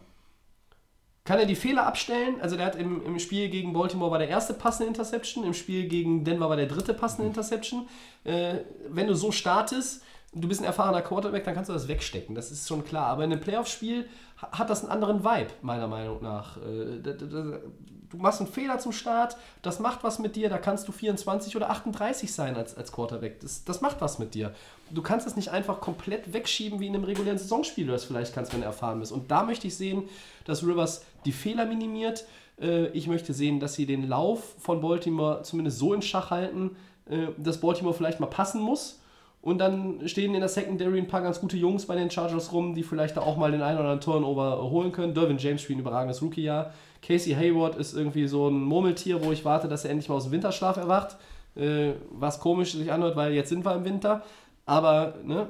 Kann 1.25 1.39
er 1.39 1.47
die 1.47 1.55
Fehler 1.55 1.87
abstellen? 1.87 2.39
Also 2.43 2.57
der 2.57 2.67
hat 2.67 2.77
im, 2.77 3.03
im 3.03 3.19
Spiel 3.19 3.49
gegen 3.49 3.73
Baltimore 3.73 4.11
war 4.11 4.19
der 4.19 4.29
erste 4.29 4.53
passende 4.53 4.89
Interception, 4.89 5.45
im 5.45 5.55
Spiel 5.55 5.89
gegen 5.89 6.23
Denver 6.23 6.51
war 6.51 6.57
der 6.57 6.67
dritte 6.67 6.93
passende 6.93 7.27
Interception. 7.27 7.89
Äh, 8.25 8.57
wenn 8.91 9.07
du 9.07 9.15
so 9.15 9.33
startest, 9.33 10.03
du 10.35 10.49
bist 10.49 10.61
ein 10.61 10.65
erfahrener 10.65 11.03
Quarterback, 11.03 11.45
dann 11.45 11.55
kannst 11.55 11.69
du 11.71 11.73
das 11.75 11.89
wegstecken, 11.89 12.35
das 12.35 12.51
ist 12.51 12.67
schon 12.69 12.85
klar. 12.85 13.07
Aber 13.09 13.25
in 13.25 13.33
einem 13.33 13.41
Playoff-Spiel 13.41 14.07
ha- 14.43 14.59
hat 14.59 14.71
das 14.71 14.83
einen 14.83 14.91
anderen 14.93 15.25
Vibe, 15.25 15.51
meiner 15.63 15.89
Meinung 15.89 16.23
nach. 16.23 16.57
Äh, 16.59 17.01
Du 18.11 18.19
machst 18.21 18.41
einen 18.41 18.49
Fehler 18.49 18.79
zum 18.79 18.93
Start, 18.93 19.37
das 19.63 19.81
macht 19.81 20.05
was 20.05 20.21
mit 20.21 20.37
dir, 20.37 20.49
da 20.49 20.59
kannst 20.59 20.87
du 20.87 20.93
24 20.93 21.57
oder 21.57 21.69
38 21.71 22.33
sein 22.33 22.55
als, 22.55 22.77
als 22.77 22.93
Quarterback. 22.93 23.41
Das, 23.41 23.65
das 23.65 23.81
macht 23.81 24.01
was 24.01 24.21
mit 24.21 24.35
dir. 24.35 24.53
Du 24.91 25.03
kannst 25.03 25.27
es 25.27 25.35
nicht 25.35 25.49
einfach 25.49 25.81
komplett 25.81 26.33
wegschieben, 26.33 26.79
wie 26.79 26.87
in 26.87 26.95
einem 26.95 27.03
regulären 27.03 27.39
Saisonspiel 27.39 27.87
du 27.87 27.93
das 27.93 28.05
vielleicht 28.05 28.33
kannst, 28.33 28.53
wenn 28.53 28.61
du 28.61 28.67
erfahren 28.67 29.01
bist. 29.01 29.11
Und 29.11 29.33
da 29.33 29.43
möchte 29.43 29.67
ich 29.67 29.77
sehen, 29.77 30.05
dass 30.45 30.63
Rivers 30.65 31.03
die 31.25 31.33
Fehler 31.33 31.67
minimiert. 31.67 32.25
Äh, 32.61 32.87
Ich 32.91 33.09
möchte 33.09 33.33
sehen, 33.35 33.59
dass 33.59 33.75
sie 33.75 33.85
den 33.87 34.07
Lauf 34.09 34.55
von 34.61 34.81
Baltimore 34.81 35.43
zumindest 35.43 35.79
so 35.79 35.93
in 35.93 36.01
Schach 36.03 36.31
halten, 36.31 36.77
äh, 37.07 37.29
dass 37.37 37.61
Baltimore 37.61 37.95
vielleicht 37.97 38.21
mal 38.21 38.27
passen 38.29 38.61
muss. 38.61 39.01
Und 39.45 39.59
dann 39.59 40.09
stehen 40.09 40.35
in 40.35 40.41
der 40.41 40.49
Secondary 40.49 40.99
ein 40.99 41.07
paar 41.07 41.21
ganz 41.21 41.39
gute 41.39 41.59
Jungs 41.59 41.85
bei 41.85 41.95
den 41.95 42.11
Chargers 42.11 42.51
rum, 42.51 42.75
die 42.75 42.83
vielleicht 42.83 43.19
da 43.19 43.21
auch 43.21 43.37
mal 43.37 43.53
den 43.53 43.61
einen 43.61 43.79
oder 43.79 43.91
anderen 43.91 44.01
Turnover 44.01 44.71
holen 44.71 44.91
können. 44.91 45.13
Dervin 45.13 45.37
James 45.37 45.61
spielt 45.61 45.77
ein 45.77 45.81
überragendes 45.83 46.23
Rookie-Jahr. 46.23 46.73
Casey 47.03 47.35
Hayward 47.35 47.77
ist 47.77 47.95
irgendwie 47.95 48.27
so 48.27 48.49
ein 48.49 48.63
Murmeltier, 48.63 49.23
wo 49.23 49.33
ich 49.33 49.45
warte, 49.45 49.69
dass 49.69 49.85
er 49.85 49.91
endlich 49.91 50.09
mal 50.09 50.15
aus 50.15 50.25
dem 50.25 50.33
Winterschlaf 50.33 50.79
erwacht. 50.79 51.19
Äh, 51.57 51.93
was 52.11 52.41
komisch 52.41 52.73
sich 52.73 52.91
anhört, 52.91 53.17
weil 53.17 53.35
jetzt 53.35 53.51
sind 53.51 53.67
wir 53.67 53.75
im 53.75 53.85
Winter. 53.85 54.23
Aber, 54.65 55.13
ne, 55.23 55.47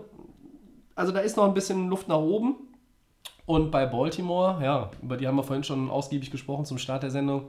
also 0.97 1.13
da 1.13 1.21
ist 1.21 1.37
noch 1.37 1.45
ein 1.45 1.55
bisschen 1.55 1.89
Luft 1.89 2.09
nach 2.09 2.19
oben. 2.19 2.57
Und 3.47 3.71
bei 3.71 3.87
Baltimore, 3.87 4.61
ja, 4.61 4.91
über 5.03 5.17
die 5.17 5.29
haben 5.29 5.37
wir 5.37 5.45
vorhin 5.45 5.63
schon 5.63 5.89
ausgiebig 5.89 6.33
gesprochen 6.33 6.65
zum 6.65 6.79
Start 6.79 7.05
der 7.05 7.13
Sendung. 7.13 7.45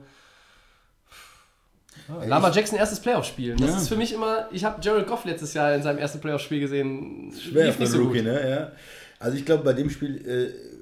Ja, 2.07 2.23
Lama 2.25 2.51
Jackson 2.51 2.77
erstes 2.77 2.99
Playoff-Spiel. 2.99 3.55
Das 3.55 3.69
Ja. 3.71 3.77
ist 3.77 3.87
für 3.89 3.95
mich 3.95 4.13
immer, 4.13 4.47
ich 4.51 4.63
habe 4.63 4.79
Jared 4.81 5.07
Goff 5.07 5.25
letztes 5.25 5.53
Jahr 5.53 5.73
in 5.73 5.81
seinem 5.81 5.97
ersten 5.97 6.19
Playoff-Spiel 6.19 6.59
gesehen. 6.59 7.31
Schwer 7.39 7.67
lief 7.67 7.79
nicht 7.79 7.89
so 7.91 7.97
Rookie, 7.99 8.17
gut. 8.19 8.25
ne? 8.27 8.49
Ja. 8.49 8.71
Also 9.19 9.37
ich 9.37 9.45
glaube, 9.45 9.63
bei 9.63 9.73
dem 9.73 9.89
Spiel 9.89 10.17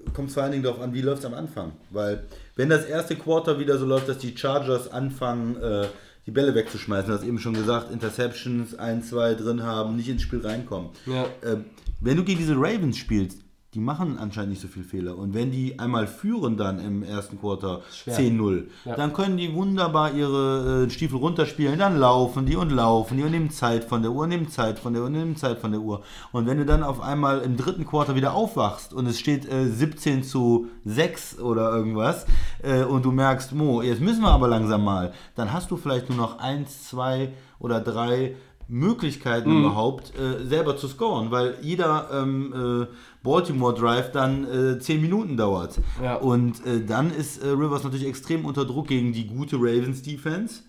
äh, 0.05 0.11
kommt 0.13 0.27
es 0.29 0.33
vor 0.33 0.43
allen 0.43 0.51
Dingen 0.51 0.63
darauf 0.63 0.81
an, 0.81 0.93
wie 0.93 1.01
läuft 1.01 1.19
es 1.19 1.25
am 1.25 1.33
Anfang. 1.33 1.71
Weil 1.91 2.23
wenn 2.55 2.69
das 2.69 2.85
erste 2.85 3.15
Quarter 3.15 3.59
wieder 3.59 3.77
so 3.77 3.85
läuft, 3.85 4.09
dass 4.09 4.17
die 4.17 4.35
Chargers 4.35 4.91
anfangen, 4.91 5.55
äh, 5.61 5.87
die 6.25 6.31
Bälle 6.31 6.55
wegzuschmeißen, 6.55 7.09
du 7.09 7.17
hast 7.17 7.23
eben 7.25 7.39
schon 7.39 7.53
gesagt, 7.53 7.91
Interceptions, 7.91 8.75
ein, 8.79 9.03
zwei 9.03 9.33
drin 9.35 9.63
haben, 9.63 9.95
nicht 9.95 10.09
ins 10.09 10.21
Spiel 10.23 10.39
reinkommen. 10.45 10.89
Ja. 11.05 11.23
Äh, 11.41 11.57
wenn 12.01 12.17
du 12.17 12.23
gegen 12.23 12.39
diese 12.39 12.55
Ravens 12.55 12.97
spielst, 12.97 13.39
die 13.73 13.79
machen 13.79 14.17
anscheinend 14.19 14.51
nicht 14.51 14.61
so 14.61 14.67
viel 14.67 14.83
Fehler. 14.83 15.17
Und 15.17 15.33
wenn 15.33 15.49
die 15.51 15.79
einmal 15.79 16.07
führen 16.07 16.57
dann 16.57 16.79
im 16.79 17.01
ersten 17.03 17.39
Quarter 17.39 17.81
Schwer. 17.91 18.17
10-0, 18.17 18.65
Ja. 18.85 18.95
dann 18.95 19.13
können 19.13 19.37
die 19.37 19.53
wunderbar 19.53 20.13
ihre 20.13 20.85
äh, 20.85 20.89
Stiefel 20.89 21.17
runterspielen, 21.17 21.79
dann 21.79 21.97
laufen 21.97 22.45
die 22.45 22.55
und 22.55 22.71
laufen 22.71 23.17
die 23.17 23.23
und 23.23 23.31
nehmen 23.31 23.49
Zeit 23.49 23.83
von 23.83 24.01
der 24.01 24.11
Uhr, 24.11 24.27
nehmen 24.27 24.49
Zeit 24.49 24.79
von 24.79 24.93
der 24.93 25.03
Uhr, 25.03 25.09
nehmen 25.09 25.35
Zeit 25.35 25.59
von 25.59 25.71
der 25.71 25.81
Uhr. 25.81 26.01
Und 26.31 26.45
wenn 26.45 26.57
du 26.57 26.65
dann 26.65 26.83
auf 26.83 27.01
einmal 27.01 27.41
im 27.41 27.57
dritten 27.57 27.85
Quarter 27.85 28.15
wieder 28.15 28.33
aufwachst 28.33 28.93
und 28.93 29.07
es 29.07 29.19
steht 29.19 29.51
äh, 29.51 29.65
17 29.67 30.23
zu 30.23 30.67
6 30.85 31.39
oder 31.39 31.71
irgendwas 31.75 32.25
äh, 32.61 32.83
und 32.83 33.03
du 33.05 33.11
merkst, 33.11 33.53
Mo, 33.53 33.81
jetzt 33.81 34.01
müssen 34.01 34.21
wir 34.21 34.29
aber 34.29 34.47
langsam 34.47 34.83
mal, 34.83 35.13
dann 35.35 35.51
hast 35.51 35.71
du 35.71 35.77
vielleicht 35.77 36.09
nur 36.09 36.17
noch 36.17 36.39
eins, 36.39 36.89
zwei 36.89 37.33
oder 37.59 37.79
drei 37.79 38.35
Möglichkeiten 38.67 39.51
Mhm. 39.51 39.65
überhaupt 39.65 40.13
äh, 40.17 40.45
selber 40.47 40.77
zu 40.77 40.87
scoren, 40.87 41.31
weil 41.31 41.55
jeder 41.61 42.07
ähm, 42.13 42.53
äh, 42.83 42.87
Baltimore 43.23 43.73
Drive 43.73 44.11
dann 44.11 44.43
äh, 44.75 44.79
10 44.79 45.01
Minuten 45.01 45.37
dauert. 45.37 45.79
Ja. 46.03 46.15
Und 46.15 46.65
äh, 46.65 46.85
dann 46.85 47.09
ist 47.11 47.41
äh, 47.41 47.47
Rivers 47.47 47.83
natürlich 47.83 48.05
extrem 48.05 48.45
unter 48.45 48.65
Druck 48.65 48.87
gegen 48.89 49.13
die 49.13 49.25
gute 49.27 49.55
Ravens 49.57 50.01
Defense. 50.03 50.63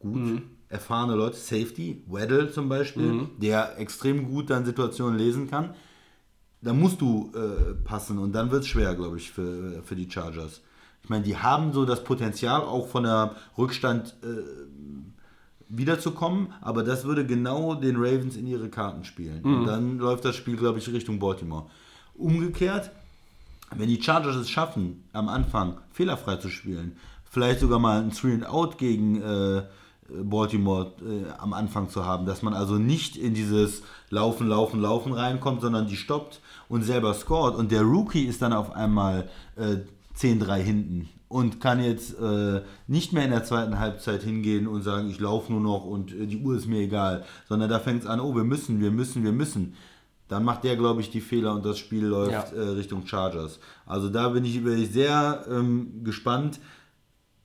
Gut, 0.00 0.14
Mhm. 0.16 0.42
erfahrene 0.68 1.14
Leute, 1.14 1.36
Safety, 1.36 2.02
Weddle 2.08 2.50
zum 2.52 2.68
Beispiel, 2.68 3.12
Mhm. 3.12 3.30
der 3.38 3.78
extrem 3.78 4.28
gut 4.30 4.50
dann 4.50 4.64
Situationen 4.64 5.18
lesen 5.18 5.48
kann. 5.48 5.74
Da 6.60 6.72
musst 6.72 7.00
du 7.00 7.30
äh, 7.34 7.74
passen 7.84 8.18
und 8.18 8.32
dann 8.32 8.50
wird 8.50 8.62
es 8.62 8.68
schwer, 8.68 8.94
glaube 8.96 9.16
ich, 9.16 9.30
für, 9.30 9.80
für 9.84 9.94
die 9.94 10.10
Chargers. 10.10 10.60
Ich 11.04 11.08
meine, 11.08 11.24
die 11.24 11.36
haben 11.36 11.72
so 11.72 11.84
das 11.84 12.02
Potenzial, 12.02 12.62
auch 12.62 12.88
von 12.88 13.04
der 13.04 13.36
Rückstand 13.56 14.16
äh, 14.24 14.26
wiederzukommen, 15.68 16.52
aber 16.60 16.82
das 16.82 17.04
würde 17.04 17.26
genau 17.26 17.74
den 17.74 17.96
Ravens 17.96 18.36
in 18.36 18.46
ihre 18.46 18.68
Karten 18.68 19.04
spielen. 19.04 19.42
Und 19.44 19.66
dann 19.66 19.98
läuft 19.98 20.24
das 20.24 20.36
Spiel, 20.36 20.56
glaube 20.56 20.78
ich, 20.78 20.88
Richtung 20.90 21.18
Baltimore. 21.18 21.66
Umgekehrt, 22.14 22.90
wenn 23.76 23.88
die 23.88 24.02
Chargers 24.02 24.36
es 24.36 24.50
schaffen, 24.50 25.04
am 25.12 25.28
Anfang 25.28 25.78
fehlerfrei 25.92 26.36
zu 26.36 26.48
spielen, 26.48 26.96
vielleicht 27.30 27.60
sogar 27.60 27.78
mal 27.78 28.00
ein 28.00 28.12
Three 28.12 28.32
and 28.32 28.46
Out 28.46 28.78
gegen 28.78 29.20
äh, 29.20 29.62
Baltimore 30.08 30.92
äh, 31.02 31.30
am 31.38 31.52
Anfang 31.52 31.90
zu 31.90 32.04
haben, 32.04 32.24
dass 32.24 32.42
man 32.42 32.54
also 32.54 32.76
nicht 32.76 33.16
in 33.16 33.34
dieses 33.34 33.82
Laufen, 34.08 34.48
Laufen, 34.48 34.80
Laufen 34.80 35.12
reinkommt, 35.12 35.60
sondern 35.60 35.86
die 35.86 35.96
stoppt 35.96 36.40
und 36.68 36.82
selber 36.82 37.12
scored 37.14 37.54
und 37.54 37.70
der 37.70 37.82
Rookie 37.82 38.24
ist 38.24 38.40
dann 38.40 38.54
auf 38.54 38.72
einmal 38.74 39.28
äh, 39.56 39.76
10-3 40.16 40.56
hinten 40.56 41.08
und 41.28 41.60
kann 41.60 41.82
jetzt 41.82 42.18
äh, 42.18 42.62
nicht 42.86 43.12
mehr 43.12 43.24
in 43.24 43.30
der 43.30 43.44
zweiten 43.44 43.78
Halbzeit 43.78 44.22
hingehen 44.22 44.66
und 44.66 44.82
sagen, 44.82 45.10
ich 45.10 45.20
laufe 45.20 45.52
nur 45.52 45.60
noch 45.60 45.84
und 45.84 46.12
äh, 46.12 46.26
die 46.26 46.38
Uhr 46.38 46.56
ist 46.56 46.66
mir 46.66 46.80
egal, 46.80 47.24
sondern 47.48 47.68
da 47.68 47.78
fängt 47.78 48.02
es 48.02 48.08
an, 48.08 48.20
oh, 48.20 48.34
wir 48.34 48.44
müssen, 48.44 48.80
wir 48.80 48.90
müssen, 48.90 49.22
wir 49.24 49.32
müssen. 49.32 49.74
Dann 50.28 50.44
macht 50.44 50.64
der, 50.64 50.76
glaube 50.76 51.00
ich, 51.00 51.10
die 51.10 51.20
Fehler 51.22 51.54
und 51.54 51.64
das 51.64 51.78
Spiel 51.78 52.04
läuft 52.04 52.52
Ja. 52.52 52.58
äh, 52.58 52.68
Richtung 52.70 53.06
Chargers. 53.06 53.60
Also 53.86 54.08
da 54.08 54.28
bin 54.28 54.44
ich, 54.44 54.62
bin 54.62 54.78
ich 54.82 54.90
sehr 54.90 55.44
ähm, 55.50 56.02
gespannt. 56.04 56.60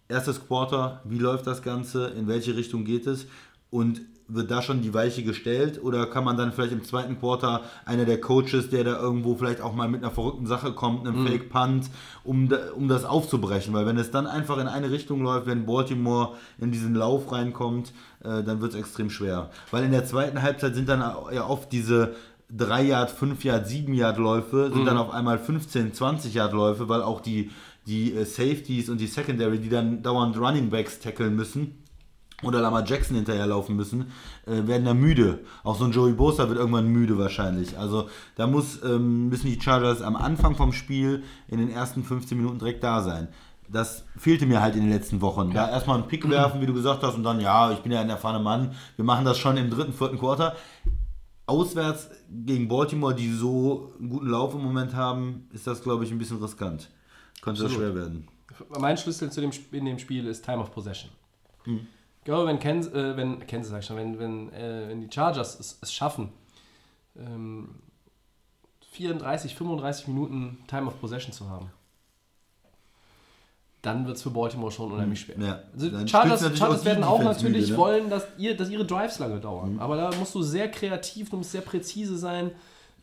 Erstes 0.10 0.46
Quarter, 0.46 1.02
wie 1.06 1.18
läuft 1.18 1.48
das 1.48 1.62
Ganze, 1.62 2.08
in 2.08 2.28
welche 2.28 2.56
Richtung 2.56 2.84
geht 2.86 3.08
es 3.08 3.26
und 3.70 4.02
wird 4.34 4.52
da 4.52 4.62
schon 4.62 4.82
die 4.82 4.94
Weiche 4.94 5.24
gestellt 5.24 5.80
oder 5.82 6.06
kann 6.06 6.24
man 6.24 6.38
dann 6.38 6.52
vielleicht 6.52 6.74
im 6.74 6.84
zweiten 6.84 7.20
Quarter 7.20 7.62
einer 7.86 8.06
der 8.06 8.20
Coaches, 8.20 8.70
der 8.70 8.84
da 8.84 9.00
irgendwo 9.00 9.36
vielleicht 9.36 9.62
auch 9.62 9.74
mal 9.74 9.88
mit 9.88 10.04
einer 10.04 10.12
verrückten 10.12 10.48
Sache 10.48 10.74
kommt, 10.74 11.08
einem 11.08 11.26
Fake 11.26 11.50
Punt, 11.50 11.90
um, 12.24 12.50
um 12.76 12.88
das 12.88 13.06
aufzubrechen, 13.06 13.74
weil 13.74 13.86
wenn 13.86 13.98
es 13.98 14.12
dann 14.12 14.28
einfach 14.28 14.58
in 14.58 14.68
eine 14.68 14.92
Richtung 14.92 15.22
läuft, 15.22 15.48
wenn 15.48 15.66
Baltimore 15.66 16.36
in 16.60 16.72
diesen 16.72 16.96
Lauf 16.96 17.32
reinkommt, 17.32 17.94
äh, 18.24 18.44
dann 18.44 18.62
wird 18.62 18.74
es 18.74 18.80
extrem 18.80 19.10
schwer, 19.10 19.50
weil 19.72 19.84
in 19.84 19.92
der 19.92 20.06
zweiten 20.06 20.42
Halbzeit 20.42 20.76
sind 20.76 20.90
dann 20.90 21.00
ja 21.00 21.46
oft 21.46 21.72
diese 21.72 22.16
3 22.56 22.84
Yard, 22.84 23.12
5 23.12 23.44
Yard, 23.44 23.68
7 23.68 23.94
Yard 23.94 24.18
Läufe 24.18 24.72
sind 24.72 24.86
dann 24.86 24.98
auf 24.98 25.12
einmal 25.12 25.40
15, 25.40 25.94
20 25.94 26.34
Yard 26.36 26.54
Läufe, 26.54 26.88
weil 26.88 27.02
auch 27.02 27.20
die, 27.20 27.50
die 27.88 28.14
äh, 28.14 28.26
Safeties 28.26 28.90
und 28.90 29.02
die 29.02 29.08
Secondary, 29.08 29.60
die 29.60 29.70
dann 29.70 30.04
dauernd 30.04 30.38
Running 30.38 30.70
Backs 30.70 31.00
tackeln 31.00 31.36
müssen 31.36 31.83
oder 32.44 32.62
Lamar 32.62 32.86
Jackson 32.86 33.16
hinterherlaufen 33.16 33.76
müssen, 33.76 34.12
äh, 34.46 34.68
werden 34.68 34.86
da 34.86 34.94
müde. 34.94 35.40
Auch 35.64 35.78
so 35.78 35.86
ein 35.86 35.92
Joey 35.92 36.14
Bosa 36.14 36.48
wird 36.48 36.60
irgendwann 36.60 36.88
müde 36.88 37.18
wahrscheinlich. 37.18 37.78
Also 37.78 38.10
da 38.36 38.48
muss, 38.48 38.84
ähm, 38.84 39.30
müssen 39.30 39.48
die 39.48 39.60
Chargers 39.60 40.02
am 40.02 40.16
Anfang 40.16 40.56
vom 40.56 40.74
Spiel 40.74 41.24
in 41.48 41.60
den 41.60 41.70
ersten 41.70 42.04
15 42.04 42.38
Minuten 42.38 42.60
direkt 42.60 42.84
da 42.84 43.02
sein. 43.02 43.28
Das 43.70 44.06
fehlte 44.18 44.46
mir 44.46 44.62
halt 44.62 44.76
in 44.76 44.82
den 44.82 44.92
letzten 44.92 45.22
Wochen. 45.22 45.52
Da 45.52 45.70
erstmal 45.70 45.98
einen 45.98 46.08
Pick 46.08 46.30
werfen, 46.30 46.62
wie 46.62 46.66
du 46.66 46.74
gesagt 46.74 47.02
hast, 47.02 47.16
und 47.16 47.24
dann, 47.24 47.40
ja, 47.40 47.72
ich 47.72 47.80
bin 47.80 47.92
ja 47.92 48.02
ein 48.02 48.10
erfahrener 48.10 48.44
Mann, 48.44 48.76
wir 48.98 49.06
machen 49.06 49.26
das 49.26 49.38
schon 49.38 49.58
im 49.58 49.70
dritten, 49.70 49.94
vierten 49.94 50.20
Quarter 50.20 50.56
auswärts 51.46 52.10
gegen 52.30 52.68
Baltimore, 52.68 53.14
die 53.14 53.32
so 53.32 53.94
einen 54.00 54.10
guten 54.10 54.28
Lauf 54.28 54.54
im 54.54 54.62
Moment 54.62 54.94
haben, 54.94 55.48
ist 55.52 55.68
das, 55.68 55.82
glaube 55.82 56.04
ich, 56.04 56.12
ein 56.12 56.18
bisschen 56.18 56.42
riskant. 56.42 56.90
Könnte 57.42 57.64
das 57.64 57.72
Absolut. 57.72 57.94
schwer 57.94 58.02
werden. 58.02 58.28
Mein 58.80 58.98
Schlüssel 58.98 59.32
zu 59.32 59.42
dem, 59.42 59.52
in 59.72 59.86
dem 59.86 60.00
Spiel 60.00 60.26
ist 60.28 60.46
Time 60.46 60.60
of 60.60 60.72
Possession. 60.72 61.12
Hm. 61.64 61.88
Ich 62.24 62.26
glaube, 62.26 62.48
wenn 62.48 62.58
Kansas, 62.58 62.94
äh, 62.94 63.18
wenn, 63.18 63.46
Kansas 63.46 63.70
sag 63.70 63.80
ich 63.82 63.86
schon, 63.86 63.98
wenn, 63.98 64.18
wenn, 64.18 64.54
äh, 64.54 64.88
wenn 64.88 65.02
die 65.02 65.14
Chargers 65.14 65.60
es, 65.60 65.78
es 65.82 65.92
schaffen, 65.92 66.30
ähm, 67.18 67.68
34, 68.94 69.54
35 69.54 70.08
Minuten 70.08 70.64
Time 70.68 70.88
of 70.88 70.98
Possession 71.02 71.34
zu 71.34 71.50
haben, 71.50 71.70
dann 73.82 74.08
wird 74.08 74.16
es 74.16 74.24
für 74.24 74.30
Baltimore 74.30 74.72
schon 74.72 74.94
unheimlich 74.94 75.20
schwer. 75.20 75.36
Hm. 75.36 75.44
Ja. 75.44 75.64
Also 75.74 76.08
Chargers, 76.08 76.58
Chargers 76.58 76.80
auch 76.80 76.86
werden 76.86 77.04
auch 77.04 77.18
Defense 77.18 77.44
natürlich 77.44 77.62
müde, 77.64 77.72
ne? 77.74 77.78
wollen, 77.78 78.10
dass, 78.10 78.26
ihr, 78.38 78.56
dass 78.56 78.70
ihre 78.70 78.86
Drives 78.86 79.20
lange 79.20 79.42
dauern. 79.42 79.80
Aber 79.80 79.98
da 79.98 80.10
musst 80.18 80.34
du 80.34 80.42
sehr 80.42 80.72
kreativ, 80.72 81.30
du 81.30 81.36
musst 81.36 81.52
sehr 81.52 81.60
präzise 81.60 82.18
sein. 82.18 82.52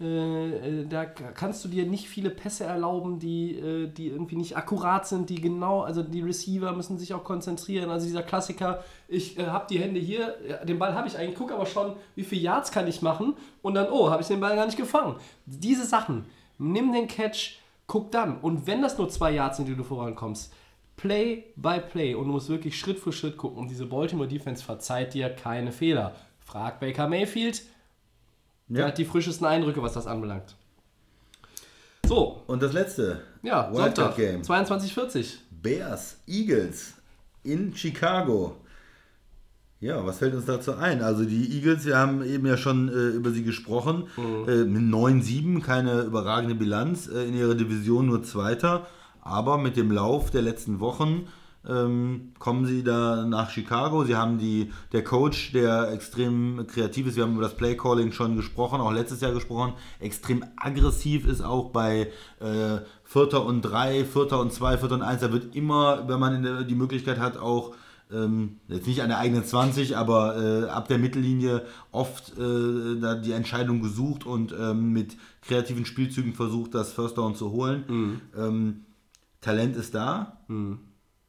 Äh, 0.01 0.81
äh, 0.81 0.87
da 0.87 1.05
kannst 1.05 1.65
du 1.65 1.69
dir 1.69 1.85
nicht 1.85 2.09
viele 2.09 2.31
Pässe 2.31 2.65
erlauben, 2.65 3.19
die, 3.19 3.59
äh, 3.59 3.87
die 3.87 4.09
irgendwie 4.09 4.37
nicht 4.37 4.57
akkurat 4.57 5.07
sind, 5.07 5.29
die 5.29 5.41
genau, 5.41 5.83
also 5.83 6.03
die 6.03 6.23
Receiver 6.23 6.73
müssen 6.73 6.99
sich 6.99 7.13
auch 7.13 7.23
konzentrieren. 7.23 7.91
Also 7.91 8.07
dieser 8.07 8.23
Klassiker, 8.23 8.83
ich 9.09 9.39
äh, 9.39 9.47
habe 9.47 9.67
die 9.69 9.79
Hände 9.79 10.01
hier, 10.01 10.37
den 10.65 10.79
Ball 10.79 10.95
habe 10.95 11.07
ich 11.07 11.19
eigentlich, 11.19 11.37
gucke 11.37 11.55
aber 11.55 11.67
schon, 11.67 11.95
wie 12.15 12.25
viele 12.25 12.41
Yards 12.41 12.73
kann 12.73 12.89
ich 12.89 13.03
machen 13.03 13.35
und 13.61 13.75
dann, 13.75 13.91
oh, 13.91 14.11
habe 14.11 14.23
ich 14.23 14.29
den 14.29 14.41
Ball 14.41 14.57
gar 14.57 14.65
nicht 14.65 14.79
gefangen. 14.79 15.17
Diese 15.45 15.85
Sachen, 15.85 16.25
nimm 16.57 16.93
den 16.93 17.07
Catch, 17.07 17.59
guck 17.87 18.11
dann. 18.11 18.39
Und 18.41 18.67
wenn 18.67 18.81
das 18.81 18.97
nur 18.97 19.11
zwei 19.11 19.33
Yards 19.33 19.59
sind, 19.59 19.69
die 19.69 19.77
du 19.77 19.85
vorankommst, 19.85 20.53
Play 20.97 21.45
by 21.57 21.81
Play 21.81 22.15
und 22.15 22.27
du 22.27 22.33
musst 22.33 22.49
wirklich 22.49 22.79
Schritt 22.79 22.99
für 22.99 23.13
Schritt 23.13 23.37
gucken. 23.37 23.59
Und 23.59 23.69
diese 23.69 23.87
Baltimore 23.87 24.29
Defense 24.29 24.63
verzeiht 24.63 25.15
dir 25.15 25.31
keine 25.31 25.73
Fehler. 25.73 26.15
Frag 26.39 26.81
Baker 26.81 27.09
Mayfield, 27.09 27.63
der 28.71 28.81
Ja. 28.83 28.89
hat 28.89 28.97
die 28.99 29.05
frischesten 29.05 29.47
Eindrücke, 29.47 29.83
was 29.83 29.93
das 29.93 30.07
anbelangt. 30.07 30.57
So, 32.07 32.43
Und 32.47 32.63
das 32.63 32.73
letzte. 32.73 33.21
ja, 33.43 33.71
Wildcard 33.71 33.97
Sonntag, 33.97 34.17
Game. 34.17 34.43
22:40. 34.43 35.39
Bears, 35.63 36.17
Eagles 36.27 36.95
in 37.45 37.77
Chicago. 37.77 38.57
Ja, 39.81 40.05
was 40.05 40.19
fällt 40.19 40.35
uns 40.35 40.45
dazu 40.45 40.75
ein? 40.75 41.03
Also 41.03 41.25
die 41.25 41.55
Eagles, 41.57 41.85
wir 41.87 41.97
haben 41.97 42.23
eben 42.25 42.47
ja 42.47 42.57
schon 42.57 42.89
äh, 42.89 42.93
über 43.11 43.31
sie 43.31 43.45
gesprochen, 43.45 44.09
äh, 44.19 44.65
mit 44.65 44.83
9-7, 44.83 45.61
keine 45.63 46.03
überragende 46.03 46.55
Bilanz, 46.55 47.09
äh, 47.09 47.25
in 47.27 47.35
ihrer 47.35 47.55
Division 47.55 48.07
nur 48.07 48.23
Zweiter, 48.23 48.87
aber 49.23 49.57
mit 49.59 49.77
dem 49.77 49.91
Lauf 49.91 50.31
der 50.31 50.43
letzten 50.43 50.81
Wochen 50.81 51.29
ähm, 51.69 52.33
kommen 52.39 52.65
sie 52.65 52.83
da 52.83 53.27
nach 53.27 53.51
Chicago. 53.51 54.05
Sie 54.05 54.17
haben 54.17 54.39
die, 54.39 54.73
der 54.93 55.05
Coach, 55.05 55.53
der 55.53 55.93
extrem 55.93 56.67
kreativ 56.67 57.07
ist, 57.07 57.17
wir 57.17 57.25
haben 57.25 57.35
über 57.35 57.43
das 57.43 57.57
Playcalling 57.57 58.13
schon 58.13 58.37
gesprochen, 58.37 58.81
auch 58.81 58.93
letztes 58.93 59.21
Jahr 59.21 59.33
gesprochen, 59.33 59.75
extrem 59.99 60.45
aggressiv 60.57 61.27
ist 61.27 61.43
auch 61.43 61.71
bei 61.71 62.11
äh, 62.41 62.79
Vierter 63.05 63.45
und 63.45 63.63
Drei, 63.63 64.05
Vierter 64.05 64.41
und 64.41 64.53
Zwei, 64.53 64.79
Vierter 64.79 64.95
und 64.95 65.03
Eins. 65.03 65.21
Da 65.21 65.33
wird 65.33 65.55
immer, 65.55 66.09
wenn 66.09 66.21
man 66.21 66.35
in 66.37 66.43
der, 66.43 66.63
die 66.63 66.75
Möglichkeit 66.75 67.19
hat, 67.19 67.37
auch 67.37 67.75
ähm, 68.13 68.57
jetzt 68.69 68.87
nicht 68.87 69.03
an 69.03 69.09
der 69.09 69.19
eigenen 69.19 69.45
20, 69.45 69.97
aber 69.97 70.37
äh, 70.37 70.69
ab 70.69 70.89
der 70.89 70.99
Mittellinie 70.99 71.65
oft 71.93 72.37
äh, 72.39 73.01
da 73.01 73.15
die 73.15 73.33
Entscheidung 73.33 73.83
gesucht 73.83 74.27
und 74.27 74.53
ähm, 74.59 74.93
mit 74.93 75.17
kreativen 75.43 75.85
Spielzügen 75.85 76.33
versucht, 76.35 76.75
das 76.75 76.93
First 76.93 77.19
Down 77.19 77.35
zu 77.35 77.53
holen. 77.53 77.85
Ähm, 78.37 78.85
Talent 79.41 79.77
ist 79.77 79.95
da. 79.95 80.39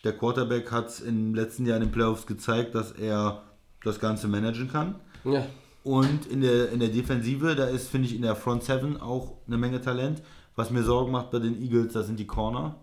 Der 0.03 0.17
Quarterback 0.17 0.71
hat 0.71 0.87
es 0.89 0.99
im 1.01 1.35
letzten 1.35 1.65
Jahr 1.65 1.77
in 1.77 1.83
den 1.83 1.91
Playoffs 1.91 2.25
gezeigt, 2.25 2.73
dass 2.75 2.91
er 2.91 3.43
das 3.83 3.99
Ganze 3.99 4.27
managen 4.27 4.69
kann. 4.71 4.95
Ja. 5.23 5.45
Und 5.83 6.25
in 6.27 6.41
der, 6.41 6.71
in 6.71 6.79
der 6.79 6.89
Defensive, 6.89 7.55
da 7.55 7.65
ist, 7.65 7.87
finde 7.89 8.07
ich, 8.07 8.15
in 8.15 8.21
der 8.21 8.35
Front 8.35 8.63
Seven 8.63 8.99
auch 8.99 9.33
eine 9.47 9.57
Menge 9.57 9.81
Talent. 9.81 10.21
Was 10.55 10.69
mir 10.69 10.83
Sorgen 10.83 11.11
macht 11.11 11.31
bei 11.31 11.39
den 11.39 11.59
Eagles, 11.61 11.93
das 11.93 12.07
sind 12.07 12.19
die 12.19 12.27
Corner. 12.27 12.75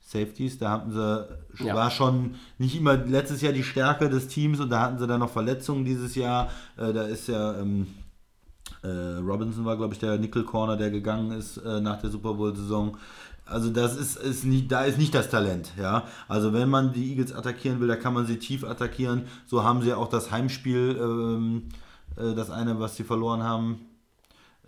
Safeties, 0.00 0.58
da 0.58 0.70
hatten 0.70 0.92
sie, 0.92 1.64
Ja. 1.64 1.74
war 1.74 1.90
schon 1.90 2.34
nicht 2.58 2.76
immer 2.76 2.94
letztes 2.96 3.40
Jahr 3.40 3.54
die 3.54 3.62
Stärke 3.62 4.10
des 4.10 4.28
Teams 4.28 4.60
und 4.60 4.68
da 4.68 4.80
hatten 4.80 4.98
sie 4.98 5.06
dann 5.06 5.20
noch 5.20 5.30
Verletzungen 5.30 5.84
dieses 5.86 6.14
Jahr. 6.14 6.50
Äh, 6.76 6.92
da 6.92 7.04
ist 7.04 7.26
ja 7.28 7.58
ähm, 7.58 7.86
äh, 8.82 8.88
Robinson 8.88 9.64
war, 9.64 9.78
glaube 9.78 9.94
ich, 9.94 9.98
der 10.00 10.18
Nickel 10.18 10.44
Corner, 10.44 10.76
der 10.76 10.90
gegangen 10.90 11.32
ist 11.32 11.56
äh, 11.56 11.80
nach 11.80 12.00
der 12.02 12.10
Super 12.10 12.34
Bowl-Saison. 12.34 12.98
Also 13.46 13.70
das 13.70 13.96
ist, 13.96 14.16
ist 14.16 14.44
nicht, 14.44 14.72
da 14.72 14.84
ist 14.84 14.98
nicht 14.98 15.14
das 15.14 15.28
Talent, 15.28 15.72
ja. 15.78 16.04
Also 16.28 16.52
wenn 16.52 16.68
man 16.68 16.92
die 16.92 17.10
Eagles 17.10 17.32
attackieren 17.34 17.78
will, 17.80 17.88
da 17.88 17.96
kann 17.96 18.14
man 18.14 18.26
sie 18.26 18.38
tief 18.38 18.64
attackieren. 18.64 19.24
So 19.46 19.62
haben 19.64 19.82
sie 19.82 19.92
auch 19.92 20.08
das 20.08 20.30
Heimspiel, 20.30 20.96
ähm, 20.98 21.62
äh, 22.16 22.34
das 22.34 22.50
eine, 22.50 22.80
was 22.80 22.96
sie 22.96 23.04
verloren 23.04 23.42
haben. 23.42 23.80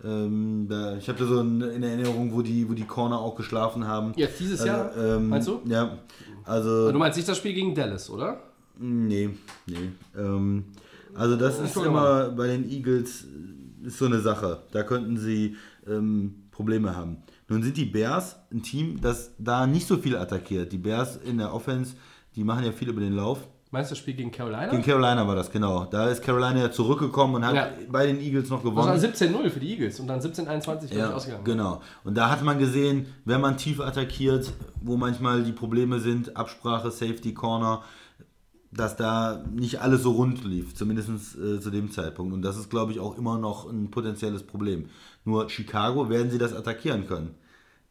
Ähm, 0.03 0.67
da, 0.69 0.95
ich 0.95 1.09
habe 1.09 1.17
da 1.17 1.25
so 1.25 1.39
in 1.39 1.59
in 1.61 1.81
Erinnerung, 1.81 2.31
wo 2.33 2.43
die, 2.43 2.69
wo 2.69 2.73
die 2.73 2.83
Corner 2.83 3.19
auch 3.19 3.35
geschlafen 3.35 3.87
haben. 3.87 4.13
Jetzt 4.15 4.39
dieses 4.39 4.61
Also, 4.61 4.71
Jahr, 4.71 4.95
ähm, 4.95 5.29
meinst 5.29 5.47
du? 5.47 5.59
Ja. 5.65 5.97
Also 6.45 6.91
Du 6.91 6.99
meinst 6.99 7.17
nicht 7.17 7.27
das 7.27 7.37
Spiel 7.37 7.53
gegen 7.53 7.73
Dallas, 7.73 8.09
oder? 8.09 8.41
Nee, 8.77 9.31
nee. 9.65 9.89
Ähm, 10.15 10.65
also 11.15 11.35
das 11.35 11.59
ist 11.59 11.73
guck 11.73 11.87
immer 11.87 12.29
bei 12.29 12.45
den 12.45 12.69
Eagles 12.69 13.23
äh, 13.23 13.87
ist 13.87 13.97
so 13.97 14.05
eine 14.05 14.19
Sache. 14.19 14.61
Da 14.71 14.83
könnten 14.83 15.17
sie 15.17 15.55
ähm, 15.87 16.43
Probleme 16.51 16.95
haben. 16.95 17.17
Nun 17.49 17.63
sind 17.63 17.77
die 17.77 17.85
Bears 17.85 18.35
ein 18.51 18.61
Team, 18.61 18.99
das 19.01 19.31
da 19.37 19.65
nicht 19.67 19.87
so 19.87 19.97
viel 19.97 20.17
attackiert. 20.17 20.71
Die 20.71 20.77
Bears 20.77 21.15
in 21.17 21.37
der 21.37 21.53
Offense, 21.53 21.95
die 22.35 22.43
machen 22.43 22.65
ja 22.65 22.71
viel 22.71 22.89
über 22.89 22.99
den 23.01 23.13
Lauf. 23.13 23.47
Meinst 23.69 23.91
du 23.91 23.95
das 23.95 23.99
Spiel 23.99 24.13
gegen 24.13 24.31
Carolina? 24.31 24.67
Gegen 24.69 24.81
Carolina 24.83 25.27
war 25.27 25.35
das, 25.35 25.51
genau. 25.51 25.85
Da 25.85 26.07
ist 26.07 26.21
Carolina 26.23 26.57
ja 26.59 26.71
zurückgekommen 26.71 27.35
und 27.35 27.45
hat 27.45 27.55
Ja. 27.55 27.69
bei 27.91 28.05
den 28.07 28.19
Eagles 28.21 28.49
noch 28.49 28.63
das 28.63 28.73
war 28.73 28.95
gewonnen. 28.97 29.13
17-0 29.13 29.49
für 29.49 29.59
die 29.59 29.71
Eagles 29.71 29.99
und 29.99 30.07
dann 30.07 30.21
17-21 30.21 30.61
glaube 30.61 30.85
ich 30.85 30.91
Ja, 30.93 31.13
ausgegangen. 31.13 31.43
genau. 31.43 31.81
Und 32.05 32.15
da 32.15 32.29
hat 32.29 32.43
man 32.43 32.59
gesehen, 32.59 33.07
wenn 33.25 33.41
man 33.41 33.57
tief 33.57 33.81
attackiert, 33.81 34.53
wo 34.81 34.95
manchmal 34.95 35.43
die 35.43 35.51
Probleme 35.51 35.99
sind, 35.99 36.37
Absprache, 36.37 36.91
Safety, 36.91 37.33
Corner, 37.33 37.81
dass 38.71 38.95
da 38.95 39.43
nicht 39.51 39.81
alles 39.81 40.03
so 40.03 40.11
rund 40.11 40.43
lief, 40.45 40.75
zumindest 40.75 41.09
äh, 41.37 41.59
zu 41.59 41.69
dem 41.69 41.89
Zeitpunkt. 41.91 42.33
Und 42.33 42.41
das 42.43 42.57
ist, 42.57 42.69
glaube 42.69 42.91
ich, 42.91 42.99
auch 42.99 43.17
immer 43.17 43.37
noch 43.37 43.69
ein 43.69 43.89
potenzielles 43.91 44.43
Problem. 44.43 44.85
Nur 45.27 45.49
Chicago 45.49 46.09
werden 46.09 46.31
sie 46.31 46.37
das 46.37 46.53
attackieren 46.53 47.05
können. 47.05 47.35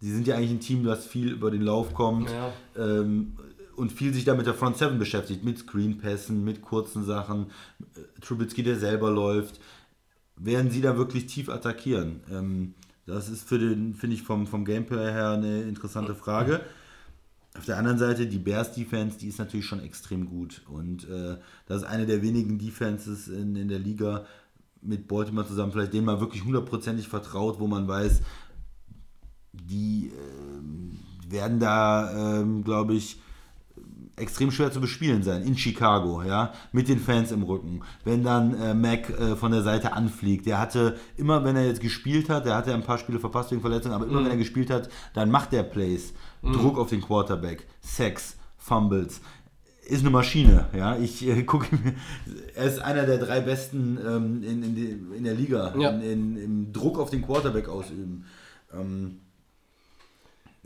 sie 0.01 0.11
sind 0.13 0.27
ja 0.27 0.37
eigentlich 0.37 0.51
ein 0.53 0.61
Team, 0.61 0.85
das 0.85 1.07
viel 1.07 1.33
über 1.33 1.51
den 1.51 1.61
Lauf 1.63 1.93
kommt 1.95 2.31
Ja. 2.31 2.53
ähm, 2.77 3.35
und 3.77 3.93
viel 3.93 4.15
sich 4.15 4.25
da 4.25 4.35
mit 4.35 4.47
der 4.47 4.55
Front 4.55 4.79
7 4.79 4.99
beschäftigt, 4.99 5.45
mit 5.45 5.59
Screenpässen, 5.59 6.43
mit 6.45 6.63
kurzen 6.63 7.05
Sachen. 7.05 7.47
Äh, 7.95 8.21
Trubisky, 8.23 8.63
der 8.63 8.77
selber 8.79 9.11
läuft. 9.11 9.61
Werden 10.37 10.71
sie 10.71 10.81
da 10.81 10.97
wirklich 10.97 11.27
tief 11.27 11.51
attackieren? 11.51 12.21
Ähm, 12.33 12.75
das 13.05 13.29
ist 13.29 13.47
für 13.47 13.59
den, 13.59 13.93
finde 13.95 14.17
ich, 14.17 14.23
vom, 14.23 14.47
vom 14.47 14.65
Gameplay 14.65 15.13
her 15.13 15.31
eine 15.33 15.63
interessante 15.63 16.15
Frage. 16.15 16.61
Auf 17.57 17.65
der 17.67 17.77
anderen 17.79 17.99
Seite, 17.99 18.27
die 18.27 18.39
Bears 18.39 18.73
Defense, 18.73 19.19
die 19.19 19.29
ist 19.29 19.39
natürlich 19.39 19.67
schon 19.67 19.81
extrem 19.81 20.27
gut. 20.27 20.63
Und 20.69 21.09
äh, 21.09 21.37
das 21.67 21.83
ist 21.83 21.85
eine 21.89 22.07
der 22.07 22.21
wenigen 22.23 22.59
Defenses 22.59 23.29
in, 23.29 23.57
in 23.57 23.69
der 23.69 23.79
Liga 23.79 24.25
mit 24.83 25.09
Baltimore 25.09 25.47
zusammen, 25.47 25.73
vielleicht 25.73 25.93
denen 25.93 26.07
man 26.07 26.21
wirklich 26.21 26.45
hundertprozentig 26.45 27.09
vertraut, 27.09 27.59
wo 27.59 27.67
man 27.67 27.89
weiß, 27.89 28.23
die 29.53 30.13
ähm, 30.13 30.99
werden 31.29 31.59
da, 31.59 32.41
ähm, 32.41 32.63
glaube 32.63 32.95
ich, 32.95 33.19
extrem 34.17 34.51
schwer 34.51 34.73
zu 34.73 34.81
bespielen 34.81 35.23
sein 35.23 35.43
in 35.43 35.57
Chicago, 35.57 36.23
ja, 36.23 36.53
mit 36.73 36.89
den 36.89 36.99
Fans 36.99 37.33
im 37.33 37.43
Rücken. 37.43 37.83
Wenn 38.05 38.25
dann 38.25 38.55
äh, 38.55 38.75
Mac 38.75 39.11
äh, 39.11 39.37
von 39.37 39.53
der 39.53 39.63
Seite 39.63 39.93
anfliegt, 39.93 40.47
der 40.47 40.59
hatte 40.59 40.97
immer, 41.17 41.45
wenn 41.45 41.57
er 41.57 41.67
jetzt 41.67 41.81
gespielt 41.81 42.31
hat, 42.31 42.47
der 42.47 42.57
hatte 42.57 42.73
ein 42.73 42.83
paar 42.83 42.99
Spiele 42.99 43.19
verpasst 43.19 43.51
wegen 43.51 43.61
Verletzungen, 43.61 43.95
aber 43.95 44.07
immer 44.07 44.25
wenn 44.25 44.31
er 44.31 44.37
gespielt 44.37 44.71
hat, 44.71 44.89
dann 45.15 45.31
macht 45.31 45.53
der 45.53 45.63
Plays, 45.63 46.15
Druck 46.43 46.79
auf 46.79 46.89
den 46.89 47.03
Quarterback, 47.03 47.67
Sex, 47.81 48.37
Fumbles. 48.57 49.21
Ist 49.89 50.01
eine 50.01 50.11
Maschine, 50.11 50.69
ja. 50.77 50.99
Ich 50.99 51.27
äh, 51.27 51.43
gucke 51.45 51.75
mir, 51.77 51.95
er 52.55 52.65
ist 52.65 52.81
einer 52.81 53.07
der 53.07 53.19
drei 53.19 53.41
besten 53.41 53.99
ähm, 54.05 54.43
in, 54.43 54.63
in, 54.63 55.13
in 55.15 55.25
der 55.25 55.35
Liga, 55.35 55.75
Ja. 55.79 55.91
in, 55.91 56.03
in, 56.03 56.37
im 56.37 56.73
Druck 56.73 56.99
auf 56.99 57.11
den 57.11 57.23
Quarterback 57.23 57.69
ausüben. 57.69 58.25
Ähm, 58.75 59.21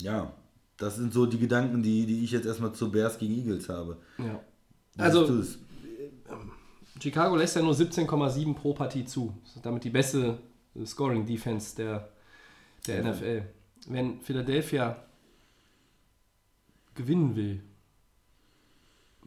ja, 0.01 0.33
das 0.79 0.97
sind 0.97 1.13
so 1.13 1.27
die 1.27 1.39
Gedanken, 1.39 1.83
die, 1.83 2.07
die 2.07 2.25
ich 2.25 2.31
jetzt 2.31 2.47
erstmal 2.47 2.73
zu 2.73 2.91
Bears 2.91 3.19
gegen 3.19 3.35
Eagles 3.35 3.69
habe. 3.69 3.99
Ja. 4.19 4.41
Wie 4.95 5.03
Also, 5.03 5.25
es? 5.39 5.59
Chicago 7.03 7.37
lässt 7.37 7.57
ja 7.57 7.63
nur 7.63 7.75
17,7 7.75 8.55
pro 8.55 8.73
Partie 8.73 9.05
zu. 9.05 9.35
Das 9.45 9.57
ist 9.57 9.67
damit 9.67 9.85
die 9.85 9.91
beste 9.91 10.39
äh, 10.75 10.87
Scoring-Defense 10.87 11.77
der, 11.77 12.09
der 12.87 13.05
NFL. 13.05 13.43
Wenn 13.89 14.21
Philadelphia 14.23 14.97
gewinnen 16.95 17.37
will, 17.37 17.63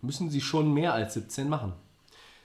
müssen 0.03 0.29
sie 0.29 0.41
schon 0.41 0.73
mehr 0.73 0.93
als 0.93 1.13
17 1.15 1.49
machen. 1.49 1.73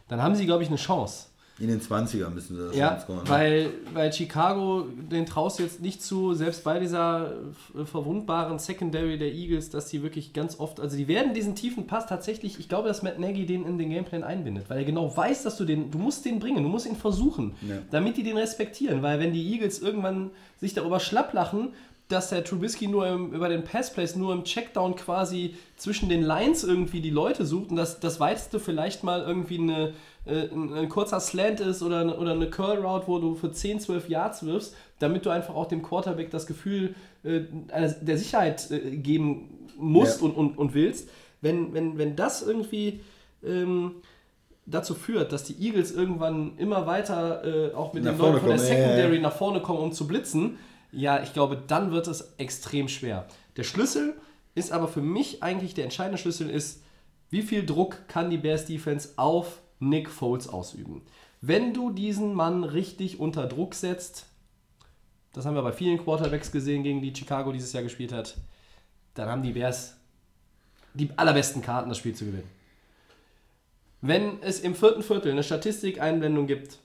Dann 0.09 0.23
haben 0.23 0.35
sie, 0.35 0.47
glaube 0.47 0.63
ich, 0.63 0.69
eine 0.71 0.79
Chance. 0.79 1.27
in 1.61 1.67
den 1.69 1.81
20er 1.81 2.31
müssen 2.31 2.55
sie 2.57 2.63
das 2.69 2.77
Ja, 2.77 2.91
schon 2.93 3.01
scoren. 3.01 3.25
ne? 3.25 3.29
weil, 3.29 3.71
weil 3.93 4.13
Chicago, 4.13 4.87
den 5.11 5.27
traust 5.27 5.59
du 5.59 5.65
jetzt 5.65 5.81
nicht 5.83 6.01
zu, 6.01 6.33
selbst 6.33 6.63
bei 6.63 6.79
dieser 6.79 7.33
äh, 7.77 7.85
verwundbaren 7.85 8.59
Secondary 8.61 9.19
der 9.19 9.35
Eagles, 9.35 9.69
dass 9.69 9.87
die 9.89 10.03
wirklich 10.05 10.33
ganz 10.33 10.61
oft, 10.61 10.79
also 10.79 10.97
die 10.97 11.09
werden 11.09 11.35
diesen 11.35 11.57
tiefen 11.57 11.89
Pass 11.89 12.07
tatsächlich, 12.07 12.61
ich 12.61 12.69
glaube, 12.69 12.87
dass 12.87 13.03
Matt 13.03 13.19
Nagy 13.19 13.45
den 13.45 13.67
in 13.67 13.77
den 13.77 13.91
Gameplan 13.91 14.23
einbindet, 14.23 14.71
weil 14.71 14.79
er 14.79 14.85
genau 14.85 15.15
weiß, 15.15 15.43
dass 15.43 15.57
du 15.57 15.65
den, 15.65 15.91
du 15.91 15.99
musst 15.99 16.25
den 16.25 16.39
bringen, 16.39 16.63
du 16.63 16.69
musst 16.69 16.87
ihn 16.87 16.95
versuchen, 16.97 17.57
Ja. 17.69 17.79
damit 17.91 18.17
die 18.17 18.23
den 18.23 18.37
respektieren, 18.39 19.03
weil 19.03 19.19
wenn 19.19 19.33
die 19.33 19.53
Eagles 19.53 19.81
irgendwann 19.81 20.31
sich 20.59 20.75
darüber 20.75 21.01
schlapp 21.01 21.33
lachen, 21.35 21.73
dass 22.09 22.31
der 22.31 22.43
Trubisky 22.43 22.87
nur 22.89 23.07
im, 23.07 23.33
über 23.33 23.49
den 23.51 23.65
Passplays 23.65 24.17
nur 24.17 24.33
im 24.33 24.45
Checkdown 24.45 24.97
quasi 24.97 25.55
zwischen 25.77 26.09
den 26.09 26.23
Lines 26.23 26.65
irgendwie 26.65 27.01
die 27.03 27.11
Leute 27.11 27.45
sucht 27.45 27.71
und 27.71 27.77
das, 27.77 28.01
das 28.01 28.19
weiteste 28.19 28.59
vielleicht 28.61 29.05
mal 29.05 29.21
irgendwie 29.23 29.59
eine, 29.59 29.93
äh, 30.25 30.49
ein, 30.49 30.73
ein 30.73 30.89
kurzer 30.89 31.21
Slant 31.21 31.61
ist 31.61 31.83
oder, 31.83 32.01
eine- 32.01 32.17
oder 32.17 32.33
eine 32.33 32.49
Curl 32.49 32.79
Route, 32.85 33.07
wo 33.09 33.19
du 33.19 33.35
für 33.35 33.53
10, 33.53 33.81
12 33.81 34.09
Yards 34.09 34.47
wirfst, 34.47 34.75
damit 35.01 35.27
du 35.27 35.31
einfach 35.31 35.55
auch 35.55 35.67
dem 35.67 35.83
Quarterback 35.83 36.31
das 36.31 36.47
Gefühl 36.47 36.95
äh, 37.25 37.41
einer- 37.71 37.89
der 37.93 38.17
Sicherheit 38.17 38.71
äh, 38.71 38.97
geben 38.97 39.69
musst 39.77 40.21
Ja. 40.23 40.27
und, 40.29 40.33
und, 40.35 40.57
und 40.59 40.73
willst. 40.75 41.11
Wenn, 41.43 41.75
wenn, 41.75 41.99
wenn 41.99 42.17
das 42.17 42.43
irgendwie 42.43 43.01
ähm, 43.45 43.97
dazu 44.67 44.95
führt, 44.95 45.33
dass 45.33 45.45
die 45.45 45.63
Eagles 45.65 45.93
irgendwann 45.93 46.53
immer 46.59 46.87
weiter 46.87 47.45
äh, 47.71 47.75
auch 47.75 47.93
mit 47.93 48.05
Nach 48.05 48.13
den 48.13 48.19
Leuten 48.19 48.41
von 48.41 48.49
der 48.49 48.57
kommen, 48.59 48.69
ja, 48.69 48.77
Secondary 48.77 49.17
ja. 49.17 49.23
nach 49.23 49.33
vorne 49.37 49.61
kommen, 49.61 49.79
um 49.81 49.93
zu 49.93 50.07
blitzen, 50.07 50.59
ja, 50.91 51.23
ich 51.23 51.33
glaube, 51.33 51.57
dann 51.57 51.91
wird 51.91 52.09
es 52.09 52.35
extrem 52.39 52.89
schwer. 52.89 53.27
Der 53.57 53.65
Schlüssel 53.65 54.15
ist 54.55 54.73
aber 54.73 54.89
für 54.89 55.03
mich 55.03 55.43
eigentlich, 55.43 55.75
der 55.75 55.85
entscheidende 55.85 56.19
Schlüssel 56.19 56.51
ist, 56.51 56.83
wie 57.31 57.43
viel 57.43 57.65
Druck 57.65 58.09
kann 58.09 58.31
die 58.31 58.39
Bears 58.39 58.67
Defense 58.67 59.11
auf 59.17 59.61
Nick 59.81 60.09
Foles 60.09 60.49
ausüben. 60.49 61.03
Wenn 61.41 61.75
du 61.75 61.91
diesen 61.91 62.35
Mann 62.35 62.65
richtig 62.65 63.21
unter 63.21 63.47
Druck 63.47 63.75
setzt, 63.75 64.27
das 65.33 65.45
haben 65.45 65.55
wir 65.55 65.63
bei 65.63 65.73
vielen 65.73 66.03
Quarterbacks 66.03 66.51
gesehen, 66.51 66.83
gegen 66.83 67.03
die 67.03 67.15
Chicago 67.15 67.53
dieses 67.53 67.73
Jahr 67.73 67.83
gespielt 67.83 68.13
hat, 68.13 68.37
dann 69.15 69.29
haben 69.29 69.43
die 69.43 69.53
Bears 69.53 69.97
die 70.95 71.11
allerbesten 71.17 71.63
Karten, 71.63 71.89
das 71.89 71.99
Spiel 71.99 72.15
zu 72.15 72.25
gewinnen. 72.25 72.49
Wenn 74.01 74.43
es 74.43 74.61
im 74.61 74.75
vierten 74.75 75.03
Viertel 75.03 75.33
eine 75.33 75.43
Statistikeinblendung 75.43 76.47
gibt 76.47 76.79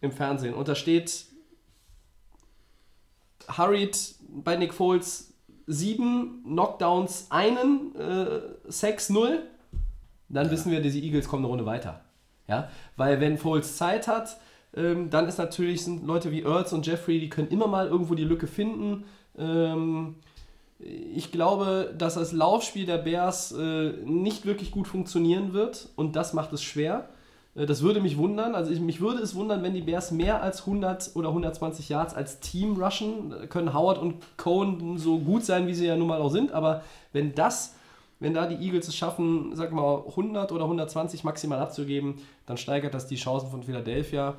im 0.00 0.12
Fernsehen 0.12 0.54
und 0.54 0.66
da 0.68 0.74
steht 0.74 1.26
Hurried 3.56 4.14
bei 4.28 4.56
Nick 4.56 4.74
Foles 4.74 5.34
7 5.66 6.42
Knockdowns, 6.44 7.26
einen 7.30 7.94
äh, 7.96 8.40
Sex 8.68 9.10
0, 9.10 9.42
dann 10.28 10.50
wissen 10.50 10.70
wir, 10.72 10.80
diese 10.80 10.98
Eagles 10.98 11.28
kommen 11.28 11.44
eine 11.44 11.50
Runde 11.50 11.66
weiter. 11.66 12.00
Ja? 12.48 12.68
Weil 12.96 13.20
wenn 13.20 13.38
Foles 13.38 13.76
Zeit 13.76 14.08
hat, 14.08 14.36
ähm, 14.74 15.10
dann 15.10 15.26
ist 15.26 15.38
natürlich, 15.38 15.84
sind 15.84 16.06
Leute 16.06 16.30
wie 16.30 16.42
Ertz 16.42 16.72
und 16.72 16.86
Jeffrey, 16.86 17.20
die 17.20 17.28
können 17.28 17.48
immer 17.48 17.66
mal 17.66 17.88
irgendwo 17.88 18.14
die 18.14 18.24
Lücke 18.24 18.46
finden. 18.46 19.04
Ähm, 19.36 20.16
ich 20.78 21.30
glaube, 21.30 21.94
dass 21.96 22.14
das 22.14 22.32
Laufspiel 22.32 22.86
der 22.86 22.98
Bears 22.98 23.52
äh, 23.52 23.92
nicht 24.04 24.46
wirklich 24.46 24.70
gut 24.70 24.88
funktionieren 24.88 25.52
wird 25.52 25.88
und 25.96 26.16
das 26.16 26.32
macht 26.32 26.52
es 26.52 26.62
schwer. 26.62 27.08
Äh, 27.54 27.66
das 27.66 27.82
würde 27.82 28.00
mich 28.00 28.16
wundern. 28.16 28.54
Also 28.54 28.70
ich, 28.70 28.80
mich 28.80 29.00
würde 29.00 29.22
es 29.22 29.34
wundern, 29.34 29.62
wenn 29.62 29.74
die 29.74 29.82
Bears 29.82 30.10
mehr 30.10 30.42
als 30.42 30.60
100 30.60 31.12
oder 31.14 31.28
120 31.28 31.88
Yards 31.88 32.14
als 32.14 32.40
Team 32.40 32.80
rushen. 32.80 33.32
Äh, 33.32 33.46
Können 33.46 33.74
Howard 33.74 33.98
und 33.98 34.16
Cohen 34.36 34.98
so 34.98 35.18
gut 35.18 35.44
sein, 35.44 35.66
wie 35.66 35.74
sie 35.74 35.86
ja 35.86 35.96
nun 35.96 36.08
mal 36.08 36.20
auch 36.20 36.30
sind, 36.30 36.52
aber 36.52 36.82
wenn 37.12 37.34
das, 37.34 37.76
wenn 38.18 38.34
da 38.34 38.46
die 38.46 38.62
Eagles 38.64 38.88
es 38.88 38.96
schaffen, 38.96 39.54
sag 39.54 39.72
mal 39.72 40.04
100 40.06 40.52
oder 40.52 40.64
120 40.64 41.24
maximal 41.24 41.58
abzugeben, 41.58 42.16
dann 42.46 42.56
steigert 42.56 42.94
das 42.94 43.06
die 43.06 43.16
Chancen 43.16 43.50
von 43.50 43.62
Philadelphia. 43.62 44.36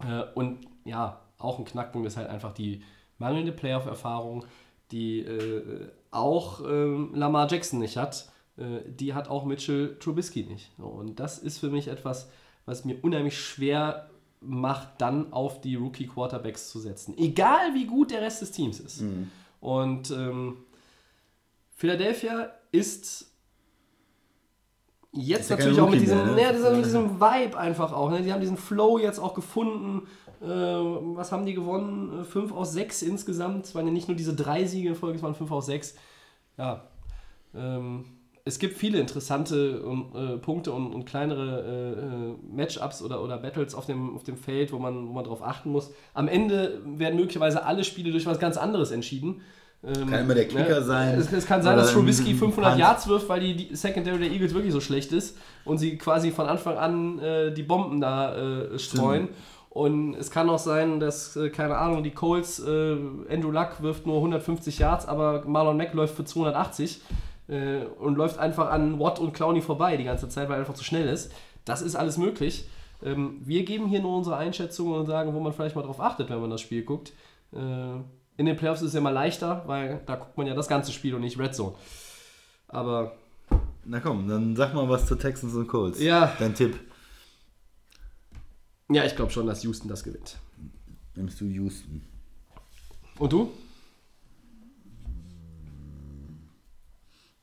Äh, 0.00 0.24
und 0.34 0.66
ja, 0.84 1.20
auch 1.38 1.58
ein 1.58 1.64
Knackpunkt 1.64 2.06
ist 2.06 2.16
halt 2.16 2.28
einfach 2.28 2.52
die 2.52 2.82
mangelnde 3.18 3.52
Playoff-Erfahrung, 3.52 4.44
die 4.92 5.26
auch 6.12 6.60
ähm, 6.60 7.10
Lamar 7.14 7.50
Jackson 7.50 7.80
nicht 7.80 7.96
hat. 7.96 8.30
Äh, 8.56 8.80
die 8.86 9.14
hat 9.14 9.28
auch 9.28 9.44
Mitchell 9.44 9.96
Trubisky 9.98 10.44
nicht. 10.44 10.70
Und 10.78 11.20
das 11.20 11.38
ist 11.38 11.58
für 11.58 11.70
mich 11.70 11.88
etwas, 11.88 12.30
was 12.64 12.84
mir 12.84 13.02
unheimlich 13.02 13.38
schwer 13.38 14.10
macht, 14.40 15.00
dann 15.00 15.32
auf 15.32 15.60
die 15.60 15.76
Rookie-Quarterbacks 15.76 16.70
zu 16.70 16.78
setzen. 16.78 17.16
Egal 17.18 17.74
wie 17.74 17.86
gut 17.86 18.10
der 18.10 18.20
Rest 18.20 18.42
des 18.42 18.52
Teams 18.52 18.80
ist. 18.80 19.02
Und 19.60 20.10
ähm, 20.10 20.58
Philadelphia 21.74 22.52
ist 22.72 23.32
jetzt 25.12 25.40
Ist 25.40 25.50
ja 25.50 25.56
natürlich 25.56 25.80
auch 25.80 25.90
mit 25.90 26.00
diesem, 26.00 26.34
mehr, 26.34 26.52
ne? 26.52 26.60
ja, 26.60 26.70
mit 26.70 26.84
diesem 26.84 27.20
Vibe 27.20 27.58
einfach 27.58 27.92
auch. 27.92 28.10
Ne? 28.10 28.22
Die 28.22 28.32
haben 28.32 28.40
diesen 28.40 28.56
Flow 28.56 28.98
jetzt 28.98 29.18
auch 29.18 29.34
gefunden. 29.34 30.06
Äh, 30.42 30.46
was 30.46 31.32
haben 31.32 31.46
die 31.46 31.54
gewonnen? 31.54 32.24
5 32.24 32.52
aus 32.52 32.72
6 32.72 33.02
insgesamt. 33.02 33.66
Es 33.66 33.74
waren 33.74 33.86
ja 33.86 33.92
nicht 33.92 34.08
nur 34.08 34.16
diese 34.16 34.34
drei 34.34 34.64
Siege 34.66 34.90
in 34.90 34.94
Folge, 34.94 35.16
es 35.16 35.22
waren 35.22 35.34
5 35.34 35.50
aus 35.50 35.66
6. 35.66 35.96
Ja. 36.58 36.84
Ähm, 37.54 38.04
es 38.46 38.60
gibt 38.60 38.78
viele 38.78 38.98
interessante 39.00 39.82
ähm, 39.84 40.06
äh, 40.14 40.38
Punkte 40.38 40.72
und, 40.72 40.92
und 40.94 41.04
kleinere 41.04 41.64
äh, 41.64 42.54
äh, 42.54 42.56
Matchups 42.56 43.02
oder, 43.02 43.22
oder 43.22 43.38
Battles 43.38 43.74
auf 43.74 43.86
dem, 43.86 44.14
auf 44.14 44.22
dem 44.22 44.36
Feld, 44.36 44.72
wo 44.72 44.78
man, 44.78 45.08
wo 45.08 45.12
man 45.12 45.24
drauf 45.24 45.42
achten 45.42 45.70
muss. 45.70 45.90
Am 46.14 46.28
Ende 46.28 46.80
werden 46.84 47.16
möglicherweise 47.16 47.64
alle 47.64 47.82
Spiele 47.82 48.12
durch 48.12 48.24
was 48.24 48.38
ganz 48.38 48.56
anderes 48.56 48.92
entschieden. 48.92 49.40
Ähm, 49.84 50.08
Kann 50.08 50.20
immer 50.20 50.34
der 50.34 50.46
Kicker 50.46 50.80
sein. 50.84 51.18
Es, 51.18 51.32
es 51.32 51.44
kann 51.44 51.60
sein, 51.60 51.76
dass 51.76 51.92
Trubisky 51.92 52.30
ein 52.30 52.36
500 52.36 52.70
Punt. 52.70 52.80
Yards 52.80 53.08
wirft, 53.08 53.28
weil 53.28 53.40
die, 53.40 53.56
die 53.56 53.74
Secondary 53.74 54.18
der 54.20 54.30
Eagles 54.30 54.54
wirklich 54.54 54.72
so 54.72 54.80
schlecht 54.80 55.10
ist 55.10 55.36
und 55.64 55.78
sie 55.78 55.98
quasi 55.98 56.30
von 56.30 56.46
Anfang 56.46 56.78
an 56.78 57.18
äh, 57.18 57.52
die 57.52 57.64
Bomben 57.64 58.00
da 58.00 58.36
äh, 58.36 58.78
streuen. 58.78 59.28
Und 59.70 60.14
es 60.14 60.30
kann 60.30 60.48
auch 60.48 60.60
sein, 60.60 61.00
dass, 61.00 61.34
äh, 61.34 61.50
keine 61.50 61.76
Ahnung, 61.76 62.04
die 62.04 62.12
Colts, 62.12 62.60
äh, 62.60 62.96
Andrew 63.28 63.50
Luck 63.50 63.82
wirft 63.82 64.06
nur 64.06 64.16
150 64.16 64.78
Yards, 64.78 65.06
aber 65.06 65.42
Marlon 65.46 65.76
Mack 65.76 65.94
läuft 65.94 66.14
für 66.14 66.24
280 66.24 67.00
äh, 67.48 67.84
und 67.98 68.16
läuft 68.16 68.38
einfach 68.38 68.70
an 68.70 68.98
Watt 68.98 69.18
und 69.18 69.32
Clowney 69.32 69.60
vorbei 69.60 69.96
die 69.96 70.04
ganze 70.04 70.28
Zeit, 70.28 70.48
weil 70.48 70.56
er 70.56 70.60
einfach 70.60 70.74
zu 70.74 70.84
schnell 70.84 71.08
ist. 71.08 71.32
Das 71.64 71.82
ist 71.82 71.96
alles 71.96 72.16
möglich. 72.18 72.68
Ähm, 73.02 73.40
wir 73.44 73.64
geben 73.64 73.86
hier 73.86 74.00
nur 74.00 74.16
unsere 74.16 74.36
Einschätzungen 74.36 74.98
und 75.00 75.06
sagen, 75.06 75.34
wo 75.34 75.40
man 75.40 75.52
vielleicht 75.52 75.76
mal 75.76 75.82
drauf 75.82 76.00
achtet, 76.00 76.30
wenn 76.30 76.40
man 76.40 76.50
das 76.50 76.60
Spiel 76.60 76.82
guckt. 76.82 77.12
Äh, 77.52 77.96
in 78.38 78.46
den 78.46 78.56
Playoffs 78.56 78.82
ist 78.82 78.88
es 78.88 78.94
ja 78.94 79.00
immer 79.00 79.12
leichter, 79.12 79.62
weil 79.66 80.00
da 80.06 80.16
guckt 80.16 80.36
man 80.36 80.46
ja 80.46 80.54
das 80.54 80.68
ganze 80.68 80.92
Spiel 80.92 81.14
und 81.14 81.22
nicht 81.22 81.38
Red 81.38 81.54
Zone. 81.54 81.74
Aber 82.68 83.12
Na 83.84 84.00
komm, 84.00 84.28
dann 84.28 84.56
sag 84.56 84.74
mal 84.74 84.88
was 84.88 85.06
zu 85.06 85.14
Texans 85.16 85.54
und 85.54 85.68
Colts. 85.68 86.00
Ja. 86.00 86.32
Dein 86.38 86.54
Tipp. 86.54 86.78
ja, 88.90 89.04
ich 89.04 89.16
glaube 89.16 89.30
schon, 89.32 89.46
dass 89.46 89.62
Houston 89.62 89.88
das 89.88 90.02
gewinnt. 90.02 90.36
Nimmst 91.14 91.40
du 91.40 91.46
Houston. 91.46 92.02
Und 93.18 93.32
du? 93.32 93.50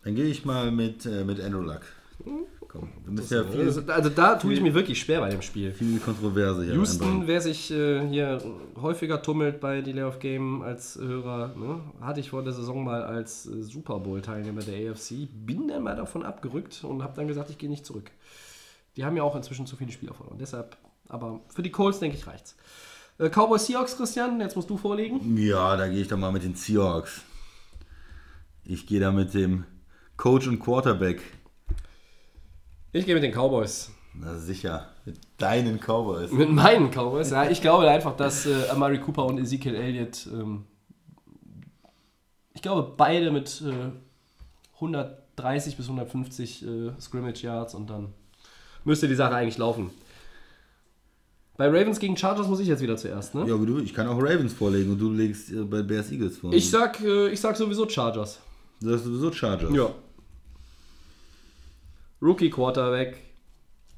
Dann 0.04 0.16
gehe 0.16 0.26
ich 0.26 0.46
mal 0.46 0.72
mit, 0.72 1.06
äh, 1.06 1.24
mit 1.24 1.40
Andrew 1.40 1.62
Luck. 1.62 1.82
Komm, 2.68 2.90
du 3.06 3.14
bist 3.14 3.30
ja 3.32 3.44
viel, 3.44 3.68
Also, 3.68 4.10
da 4.10 4.36
tue 4.36 4.54
ich 4.54 4.62
mir 4.62 4.74
wirklich 4.74 5.00
schwer 5.00 5.20
bei 5.20 5.30
dem 5.30 5.42
Spiel. 5.44 5.72
viel 5.74 6.00
Kontroverse 6.00 6.64
hier. 6.64 6.74
Houston, 6.74 7.28
wer 7.28 7.40
sich 7.40 7.70
äh, 7.72 8.08
hier 8.08 8.42
häufiger 8.82 9.22
tummelt 9.22 9.60
bei 9.60 9.82
Delay 9.82 10.04
of 10.04 10.20
Game 10.20 10.64
als 10.64 10.98
Hörer, 10.98 11.54
ne, 11.56 11.82
hatte 12.02 12.20
ich 12.20 12.32
vor 12.32 12.44
der 12.44 12.54
Saison 12.54 12.84
mal 12.84 13.04
als 13.04 13.46
äh, 13.46 13.62
Super 13.62 14.00
Bowl-Teilnehmer 14.00 14.62
der 14.62 14.92
AFC, 14.92 15.28
bin 15.32 15.68
dann 15.68 15.84
mal 15.84 15.96
davon 15.96 16.24
abgerückt 16.24 16.84
und 16.84 17.04
habe 17.04 17.14
dann 17.16 17.28
gesagt, 17.28 17.52
ich 17.52 17.60
gehe 17.60 17.70
nicht 17.70 17.86
zurück. 17.86 18.10
Die 18.98 19.06
haben 19.06 19.16
ja 19.18 19.24
auch 19.24 19.36
inzwischen 19.36 19.68
zu 19.68 19.76
viele 19.76 19.92
Spieler 19.92 20.16
verloren. 20.16 20.38
Deshalb, 20.40 20.76
aber 21.10 21.42
für 21.50 21.62
die 21.62 21.72
Colts, 21.72 22.00
denke 22.00 22.18
ich, 22.18 22.26
reicht's. 22.26 22.56
Äh, 23.20 23.30
Cowboys 23.30 23.68
Seahawks, 23.68 23.98
Christian, 23.98 24.40
jetzt 24.40 24.56
musst 24.56 24.70
du 24.72 24.78
vorlegen. 24.78 25.38
Ja, 25.38 25.78
da 25.78 25.88
gehe 25.88 26.02
ich 26.02 26.08
doch 26.08 26.18
mal 26.18 26.32
mit 26.32 26.44
den 26.44 26.56
Seahawks. 26.56 27.22
Ich 28.66 28.88
gehe 28.88 29.00
da 29.00 29.12
mit 29.12 29.36
dem 29.36 29.66
Coach 30.24 30.48
und 30.48 30.58
Quarterback. 30.58 31.22
Ich 32.94 33.06
gehe 33.06 33.14
mit 33.14 33.26
den 33.26 33.34
Cowboys. 33.34 33.91
Na 34.14 34.38
sicher, 34.38 34.88
mit 35.04 35.18
deinen 35.38 35.82
Cowboys. 35.82 36.32
Mit 36.32 36.50
meinen 36.50 36.91
Cowboys, 36.91 37.32
ja. 37.32 37.50
Ich 37.50 37.60
glaube 37.60 37.90
einfach, 37.90 38.16
dass 38.16 38.45
äh, 38.45 38.70
Amari 38.70 39.02
Cooper 39.02 39.26
und 39.26 39.38
Ezekiel 39.38 39.76
Elliott, 39.76 40.26
ähm, 40.32 40.64
ich 42.54 42.62
glaube, 42.62 42.94
beide 42.95 43.32
mit 43.32 43.62
äh, 43.64 43.91
130 44.76 45.76
bis 45.76 45.88
150 45.88 46.66
äh, 46.66 46.91
Scrimmage 47.02 47.44
Yards 47.44 47.76
und 47.76 47.90
dann 47.90 48.14
müsste 48.86 49.10
die 49.10 49.16
Sache 49.16 49.36
eigentlich 49.36 49.58
laufen. 49.58 49.90
Bei 51.58 51.68
Ravens 51.68 52.00
gegen 52.00 52.16
Chargers 52.16 52.48
muss 52.48 52.62
ich 52.62 52.70
jetzt 52.70 52.82
wieder 52.82 52.95
zuerst, 52.95 53.36
ne? 53.36 53.45
Ja, 53.45 53.56
aber 53.56 53.66
du, 53.66 53.80
ich 53.80 53.94
kann 53.94 54.08
auch 54.08 54.20
Ravens 54.20 54.54
vorlegen 54.54 54.94
und 54.94 55.00
du 55.00 55.12
legst 55.12 55.52
äh, 55.52 55.64
bei 55.64 55.82
Bears 55.82 56.14
Eagles 56.14 56.38
vor. 56.38 56.54
Ich 56.54 56.70
sag, 56.70 57.02
äh, 57.02 57.28
ich 57.28 57.41
sag 57.41 57.58
sowieso 57.58 57.90
Chargers. 57.90 58.40
Du 58.80 58.90
sagst 58.90 59.04
sowieso 59.04 59.30
Chargers. 59.30 59.70
Rookie 59.70 60.03
Quarterback. 62.50 63.18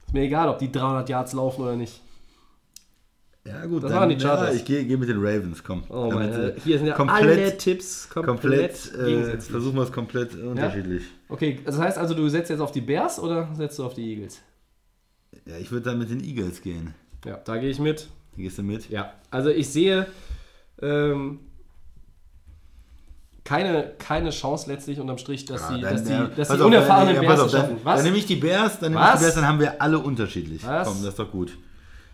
Ist 0.08 0.14
mir 0.14 0.22
egal, 0.22 0.50
ob 0.50 0.60
die 0.60 0.72
300 0.72 1.10
Yards 1.10 1.34
laufen 1.34 1.62
oder 1.62 1.76
nicht. 1.76 2.02
Ja, 3.46 3.64
gut. 3.66 3.84
Das 3.84 3.92
dann, 3.92 4.00
waren 4.00 4.10
die 4.10 4.20
Chargers. 4.20 4.50
Ja, 4.50 4.56
ich 4.56 4.66
gehe 4.66 4.86
geh 4.86 4.98
mit 4.98 5.08
den 5.08 5.20
Ravens, 5.20 5.64
komm. 5.64 5.84
Oh 5.90 6.10
Damit, 6.10 6.32
mein, 6.32 6.50
äh, 6.50 6.54
hier 6.64 6.80
sind 6.80 6.88
ja 6.88 6.96
komplett, 6.96 7.22
alle 7.22 7.58
Tipps 7.58 8.10
komplett, 8.10 8.92
komplett, 8.92 9.38
äh, 9.38 9.40
versuchen 9.40 9.76
wir 9.76 9.84
es 9.84 9.92
komplett 9.92 10.36
unterschiedlich. 10.36 11.04
Okay, 11.30 11.60
das 11.64 11.78
heißt 11.78 11.98
also, 11.98 12.16
du 12.16 12.28
setzt 12.28 12.50
jetzt 12.50 12.60
auf 12.60 12.72
die 12.72 12.82
Bears 12.82 13.20
oder 13.20 13.50
setzt 13.54 13.78
du 13.78 13.86
auf 13.86 13.94
die 13.94 14.14
Eagles? 14.14 14.42
Ja, 15.46 15.58
ich 15.58 15.72
würde 15.72 15.90
dann 15.90 16.00
mit 16.00 16.10
den 16.10 16.24
Eagles 16.24 16.62
gehen. 16.62 16.96
Ja, 17.24 17.38
da 17.38 17.58
gehe 17.58 17.70
ich 17.70 17.80
mit. 17.80 18.08
Gehst 18.36 18.58
du 18.58 18.64
mit? 18.64 18.90
Ja, 18.90 19.14
also 19.30 19.50
ich 19.50 19.70
sehe 19.70 20.08
ähm, 20.82 21.40
keine, 23.46 23.92
keine 23.98 24.32
Chance 24.32 24.70
letztlich 24.70 25.00
unterm 25.00 25.18
Strich, 25.18 25.46
dass 25.46 25.70
die, 25.70 25.80
dass 25.82 26.04
die, 26.04 26.12
äh, 26.12 26.28
dass 26.36 26.50
die 26.50 26.54
auf, 26.56 26.62
unerfahrenen 26.66 27.16
ja, 27.16 27.22
Bears 27.22 27.40
auf, 27.40 27.52
schaffen. 27.52 27.76
Dann, 27.78 27.86
Was? 27.86 27.96
dann 27.98 28.06
nehme 28.06 28.18
ich 28.18 28.26
die 28.26 28.36
Bears, 28.36 28.80
dann 28.80 28.92
nehme 28.92 29.06
ich 29.06 29.12
die 29.14 29.20
Bears, 29.22 29.36
dann 29.36 29.48
haben 29.48 29.60
wir 29.60 29.82
alle 29.82 30.00
unterschiedlich. 30.00 30.66
Was? 30.68 30.88
Komm, 30.88 30.98
das 31.02 31.10
ist 31.12 31.20
doch 31.20 31.32
gut. 31.32 31.58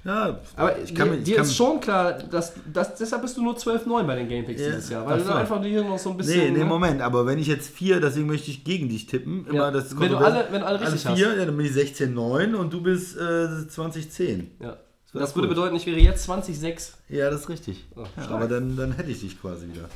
Ja, 0.04 0.40
Aber 0.56 0.80
ich 0.80 0.96
kann 0.96 1.10
dir, 1.12 1.18
ich 1.20 1.24
dir 1.26 1.36
kann- 1.36 1.46
ist 1.46 1.56
schon 1.56 1.80
klar, 1.80 2.14
dass, 2.14 2.54
dass 2.74 2.96
deshalb 2.96 3.22
bist 3.22 3.38
du 3.38 3.44
nur 3.44 3.56
12-9 3.56 4.04
bei 4.08 4.16
den 4.16 4.28
Gamepicks 4.28 4.60
Ja, 4.60 4.68
dieses 4.70 4.90
Jahr, 4.90 5.06
weil 5.06 5.22
du 5.22 5.32
einfach 5.34 5.64
hier 5.64 5.84
noch 5.84 6.00
so 6.00 6.10
ein 6.10 6.18
bisschen. 6.18 6.40
Nee, 6.40 6.52
nee, 6.52 6.58
ne? 6.60 6.66
Moment, 6.66 7.02
aber 7.02 7.26
wenn 7.28 7.38
ich 7.38 7.46
jetzt 7.48 7.70
vier, 7.70 8.02
deswegen 8.02 8.26
möchte 8.26 8.50
ich 8.50 8.64
gegen 8.64 8.90
dich 8.90 9.06
tippen. 9.06 9.46
Immer 9.46 9.54
Ja, 9.56 9.72
das 9.72 9.98
wenn 10.00 10.10
du 10.12 10.18
alle- 10.18 10.48
wenn 10.50 10.62
du 10.62 10.66
alle 10.68 10.82
richtig 10.82 11.02
vier, 11.12 11.36
ja, 11.38 11.46
dann 11.46 11.56
bin 11.56 11.68
ich 11.68 11.74
16,9 11.74 12.56
und 12.56 12.74
du 12.74 12.82
bist 12.82 13.16
äh, 13.16 13.68
2010. 13.68 14.50
Ja. 14.60 14.78
wär 15.14 15.22
Das 15.22 15.36
würde 15.36 15.48
bedeuten, 15.48 15.76
ich 15.76 15.86
wäre 15.86 16.00
jetzt 16.00 16.28
20-6. 16.28 16.94
Ja, 17.08 17.30
das 17.30 17.42
ist 17.42 17.50
richtig. 17.50 17.86
Oh, 17.96 18.04
ja, 18.18 18.28
aber 18.30 18.48
dann, 18.48 18.76
dann 18.76 18.94
hätte 18.94 19.12
ich 19.12 19.20
dich 19.20 19.40
quasi 19.40 19.68
wieder. 19.68 19.88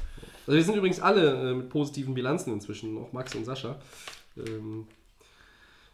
Also 0.48 0.58
wir 0.58 0.64
sind 0.64 0.76
übrigens 0.76 1.00
alle 1.00 1.52
äh, 1.52 1.54
mit 1.54 1.70
positiven 1.70 2.14
Bilanzen 2.14 2.54
inzwischen, 2.54 2.98
auch 2.98 3.12
Max 3.14 3.34
und 3.36 3.46
Sascha. 3.46 3.78
Ähm, 4.38 4.88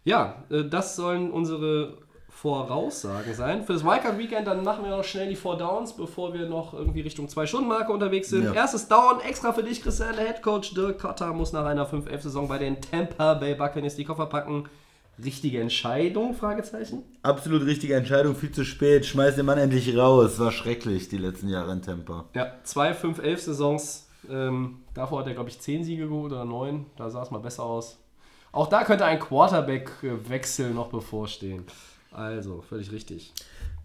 ja, 0.04 0.44
äh, 0.50 0.64
das 0.64 0.96
sollen 0.96 1.32
unsere 1.32 1.98
Voraussagen 2.30 3.36
sein. 3.36 3.64
Für 3.64 3.74
das 3.74 3.84
Wildcard 3.84 4.18
Weekend 4.18 4.48
dann 4.48 4.64
machen 4.64 4.84
wir 4.84 4.92
noch 4.92 5.04
schnell 5.04 5.30
die 5.30 5.36
Four 5.36 5.58
Downs, 5.58 5.96
bevor 5.96 6.34
wir 6.34 6.48
noch 6.48 6.74
irgendwie 6.74 7.02
Richtung 7.02 7.28
2-Stunden-Marke 7.28 7.92
unterwegs 7.92 8.30
sind. 8.30 8.46
Ja. 8.46 8.54
Erstes 8.54 8.88
Down, 8.88 9.20
extra 9.22 9.54
für 9.54 9.64
dich, 9.64 9.84
Christian, 9.84 10.16
der 10.16 10.26
Headcoach 10.26 10.74
Dirk 10.74 11.00
Cotter 11.00 11.34
muss 11.34 11.54
nach 11.54 11.66
einer 11.66 11.88
5-11-Saison 11.88 12.48
bei 12.48 12.58
den 12.58 12.82
Tampa 12.82 13.36
Bay 13.36 13.54
Buccaneers 13.54 13.96
die 13.96 14.06
Koffer 14.06 14.26
packen. 14.26 14.68
Richtige 15.24 15.62
Entscheidung? 15.62 16.34
Fragezeichen. 16.34 17.04
Absolut 17.22 17.64
richtige 17.66 17.96
Entscheidung, 17.96 18.36
viel 18.36 18.52
zu 18.52 18.64
spät. 18.64 19.06
Schmeiß 19.06 19.36
den 19.36 19.46
Mann 19.46 19.60
endlich 19.60 19.96
raus. 19.96 20.40
War 20.40 20.52
schrecklich 20.52 21.10
die 21.10 21.18
letzten 21.18 21.48
Jahre 21.48 21.74
in 21.74 21.84
Tampa. 21.84 22.26
Ja, 22.34 22.54
zwei 22.64 22.94
5-11-Saisons. 22.94 24.08
Ähm, 24.32 24.80
davor 24.94 25.20
hat 25.20 25.28
er, 25.28 25.34
glaube 25.34 25.50
ich, 25.50 25.60
10 25.60 25.84
Siege 25.84 26.08
geholt 26.08 26.32
oder 26.32 26.46
9. 26.46 26.86
Da 26.96 27.10
sah 27.10 27.24
es 27.24 27.32
mal 27.32 27.40
besser 27.40 27.64
aus. 27.64 28.00
Auch 28.52 28.68
da 28.68 28.84
könnte 28.84 29.06
ein 29.06 29.20
Quarterback-Wechsel 29.20 30.74
noch 30.74 30.90
bevorstehen. 30.90 31.64
Also, 32.12 32.62
völlig 32.62 32.92
richtig. 32.92 33.34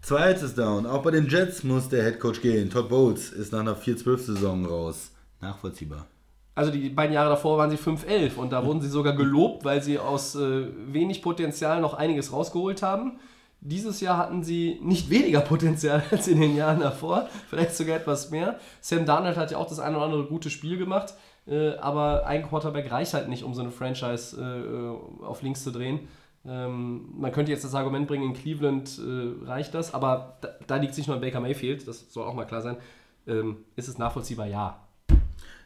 Zweites 0.01 0.55
Down. 0.55 0.85
Auch 0.85 1.01
bei 1.03 1.11
den 1.11 1.27
Jets 1.27 1.63
muss 1.63 1.89
der 1.89 2.03
Headcoach 2.03 2.41
gehen. 2.41 2.69
Todd 2.69 2.89
Bowles 2.89 3.31
ist 3.31 3.51
nach 3.51 3.59
einer 3.59 3.75
4-12-Saison 3.75 4.65
raus. 4.65 5.11
Nachvollziehbar. 5.41 6.07
Also 6.55 6.71
die 6.71 6.89
beiden 6.89 7.13
Jahre 7.13 7.29
davor 7.29 7.59
waren 7.59 7.69
sie 7.69 7.77
5-11 7.77 8.35
und 8.35 8.51
da 8.51 8.65
wurden 8.65 8.81
sie 8.81 8.89
sogar 8.89 9.13
gelobt, 9.13 9.63
weil 9.63 9.83
sie 9.83 9.99
aus 9.99 10.33
äh, 10.33 10.65
wenig 10.87 11.21
Potenzial 11.21 11.79
noch 11.81 11.93
einiges 11.93 12.33
rausgeholt 12.33 12.81
haben. 12.81 13.19
Dieses 13.59 14.01
Jahr 14.01 14.17
hatten 14.17 14.43
sie 14.43 14.79
nicht 14.81 15.09
weniger 15.09 15.41
Potenzial 15.41 16.03
als 16.11 16.27
in 16.27 16.39
den 16.39 16.55
Jahren 16.55 16.79
davor, 16.79 17.27
vielleicht 17.49 17.75
sogar 17.75 17.97
etwas 17.97 18.29
mehr. 18.29 18.59
Sam 18.81 19.05
Darnold 19.05 19.37
hat 19.37 19.51
ja 19.51 19.57
auch 19.57 19.67
das 19.67 19.79
eine 19.79 19.97
oder 19.97 20.05
andere 20.05 20.25
gute 20.25 20.49
Spiel 20.49 20.77
gemacht, 20.77 21.15
äh, 21.47 21.75
aber 21.77 22.25
ein 22.27 22.47
Quarterback 22.47 22.91
reicht 22.91 23.13
halt 23.13 23.29
nicht, 23.29 23.43
um 23.43 23.53
so 23.53 23.61
eine 23.61 23.71
Franchise 23.71 24.37
äh, 24.39 25.23
auf 25.23 25.41
links 25.41 25.63
zu 25.63 25.71
drehen. 25.71 26.01
Ähm, 26.45 27.09
man 27.17 27.31
könnte 27.31 27.51
jetzt 27.51 27.65
das 27.65 27.75
Argument 27.75 28.07
bringen, 28.07 28.23
in 28.23 28.33
Cleveland 28.33 28.99
äh, 28.99 29.45
reicht 29.45 29.73
das, 29.73 29.93
aber 29.93 30.37
da, 30.41 30.49
da 30.65 30.75
liegt 30.77 30.91
es 30.91 30.97
nicht 30.97 31.07
nur 31.07 31.15
an 31.15 31.21
Baker 31.21 31.41
Mayfield, 31.41 31.87
das 31.87 32.11
soll 32.11 32.25
auch 32.25 32.33
mal 32.33 32.45
klar 32.45 32.61
sein. 32.61 32.77
Ähm, 33.27 33.57
ist 33.75 33.89
es 33.89 33.97
nachvollziehbar? 33.97 34.47
Ja. 34.47 34.87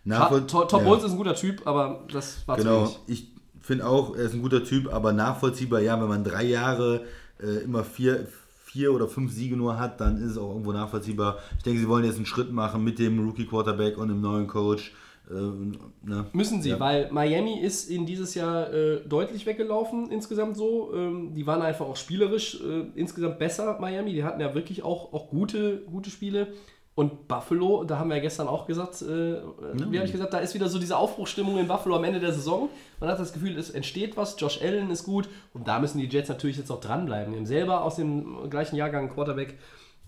Nachvoll 0.04 0.48
Todd 0.48 0.72
Todd 0.72 0.82
ja. 0.82 0.88
Bowles 0.88 1.04
ist 1.04 1.12
ein 1.12 1.18
guter 1.18 1.36
Typ, 1.36 1.68
aber 1.68 2.06
das 2.12 2.48
war 2.48 2.58
Genau, 2.58 2.86
zu 2.86 3.00
wenig. 3.08 3.08
ich 3.08 3.32
finde 3.60 3.86
auch, 3.86 4.16
er 4.16 4.24
ist 4.24 4.34
ein 4.34 4.42
guter 4.42 4.64
Typ, 4.64 4.92
aber 4.92 5.14
nachvollziehbar, 5.14 5.82
ja, 5.82 6.02
wenn 6.02 6.10
man 6.10 6.24
drei 6.24 6.44
Jahre 6.44 7.06
äh, 7.42 7.64
immer 7.64 7.84
vier, 7.84 8.28
vier 8.66 8.94
oder 8.94 9.08
fünf 9.08 9.32
Siege 9.32 9.56
nur 9.58 9.78
hat, 9.80 10.00
dann 10.02 10.18
ist 10.18 10.32
es 10.32 10.38
auch 10.38 10.52
irgendwo 10.52 10.72
nachvollziehbar. 10.72 11.40
Ich 11.58 11.64
denke, 11.64 11.80
sie 11.80 11.88
wollen 11.88 12.06
jetzt 12.06 12.18
einen 12.18 12.26
Schritt 12.26 12.52
machen 12.52 12.84
mit 12.84 13.00
dem 13.00 13.20
Rookie-Quarterback 13.26 13.98
und 13.98 14.08
dem 14.10 14.22
neuen 14.22 14.48
Coach. 14.48 14.94
Äh, 15.30 15.34
ne? 15.34 16.26
Müssen 16.34 16.62
sie, 16.62 16.70
Ja. 16.70 16.80
weil 16.80 17.10
Miami 17.12 17.60
ist 17.62 17.90
in 17.90 18.06
dieses 18.06 18.34
Jahr 18.36 18.74
äh, 18.74 19.02
deutlich 19.08 19.46
weggelaufen 19.46 20.10
insgesamt 20.12 20.58
so. 20.58 20.94
Ähm, 20.94 21.34
die 21.34 21.46
waren 21.48 21.62
einfach 21.62 21.86
auch 21.86 21.96
spielerisch 21.96 22.60
äh, 22.62 22.86
insgesamt 22.96 23.40
besser, 23.40 23.78
Miami. 23.80 24.14
Die 24.14 24.24
hatten 24.24 24.42
ja 24.42 24.54
wirklich 24.56 24.84
auch, 24.84 25.14
auch 25.14 25.30
gute, 25.30 25.84
gute 25.90 26.10
Spiele. 26.10 26.48
Und 26.94 27.30
Buffalo, 27.30 27.86
da 27.86 28.00
haben 28.00 28.10
wir 28.10 28.18
ja 28.18 28.22
gestern 28.22 28.50
auch 28.50 28.68
gesagt, 28.68 29.02
äh, 29.02 29.06
wie 29.06 29.98
habe 29.98 30.06
ich 30.06 30.12
gesagt, 30.12 30.34
da 30.34 30.40
ist 30.40 30.54
wieder 30.54 30.68
so 30.68 30.78
diese 30.78 30.98
Aufbruchstimmung 30.98 31.58
in 31.58 31.68
Buffalo 31.68 31.96
am 31.96 32.04
Ende 32.04 32.20
der 32.20 32.34
Saison. 32.34 32.70
Man 33.00 33.10
hat 33.10 33.18
das 33.18 33.32
Gefühl, 33.32 33.58
es 33.58 33.70
entsteht 33.70 34.18
was. 34.18 34.36
Josh 34.38 34.62
Allen 34.62 34.92
ist 34.92 35.06
gut 35.06 35.30
und 35.54 35.68
da 35.68 35.80
müssen 35.80 36.00
die 36.00 36.08
Jets 36.08 36.28
natürlich 36.28 36.58
jetzt 36.58 36.70
auch 36.70 36.82
dranbleiben. 36.82 37.34
Haben 37.34 37.46
selber 37.46 37.84
aus 37.84 37.96
dem 37.96 38.50
gleichen 38.50 38.76
Jahrgang 38.76 39.10
Quarterback. 39.10 39.58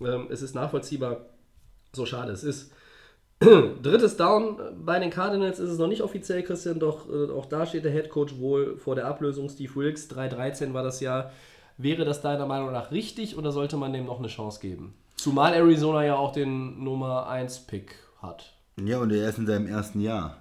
Ähm, 0.00 0.28
es 0.30 0.42
ist 0.42 0.54
nachvollziehbar, 0.54 1.22
so 1.92 2.04
schade 2.04 2.32
es 2.32 2.44
ist. 2.44 2.70
Drittes 3.40 4.18
Down 4.18 4.58
bei 4.84 4.98
den 4.98 5.10
Cardinals 5.10 5.58
ist 5.58 5.70
es 5.70 5.78
noch 5.78 5.88
nicht 5.88 6.02
offiziell, 6.02 6.42
Christian, 6.42 6.78
doch 6.78 7.08
äh, 7.08 7.30
auch 7.32 7.46
da 7.46 7.64
steht 7.64 7.84
der 7.84 7.92
Head 7.92 8.10
Coach 8.10 8.38
wohl 8.38 8.76
vor 8.76 8.94
der 8.94 9.06
Ablösung. 9.06 9.48
Steve 9.48 9.74
Wilkes, 9.74 10.10
3-13 10.10 10.74
war 10.74 10.82
das 10.82 11.00
Jahr. 11.00 11.32
Wäre 11.78 12.04
das 12.04 12.20
deiner 12.20 12.46
Meinung 12.46 12.72
nach 12.72 12.92
richtig 12.92 13.38
oder 13.38 13.52
sollte 13.52 13.76
man 13.78 13.92
dem 13.92 14.04
noch 14.04 14.18
eine 14.18 14.28
Chance 14.28 14.60
geben? 14.60 14.94
Zumal 15.16 15.54
Arizona 15.54 16.04
ja 16.04 16.16
auch 16.16 16.32
den 16.32 16.82
Nummer 16.82 17.28
1 17.28 17.60
Pick 17.66 17.94
hat. 18.20 18.52
Ja, 18.82 18.98
und 18.98 19.10
er 19.12 19.28
ist 19.28 19.38
in 19.38 19.46
seinem 19.46 19.66
ersten 19.66 20.00
Jahr. 20.00 20.38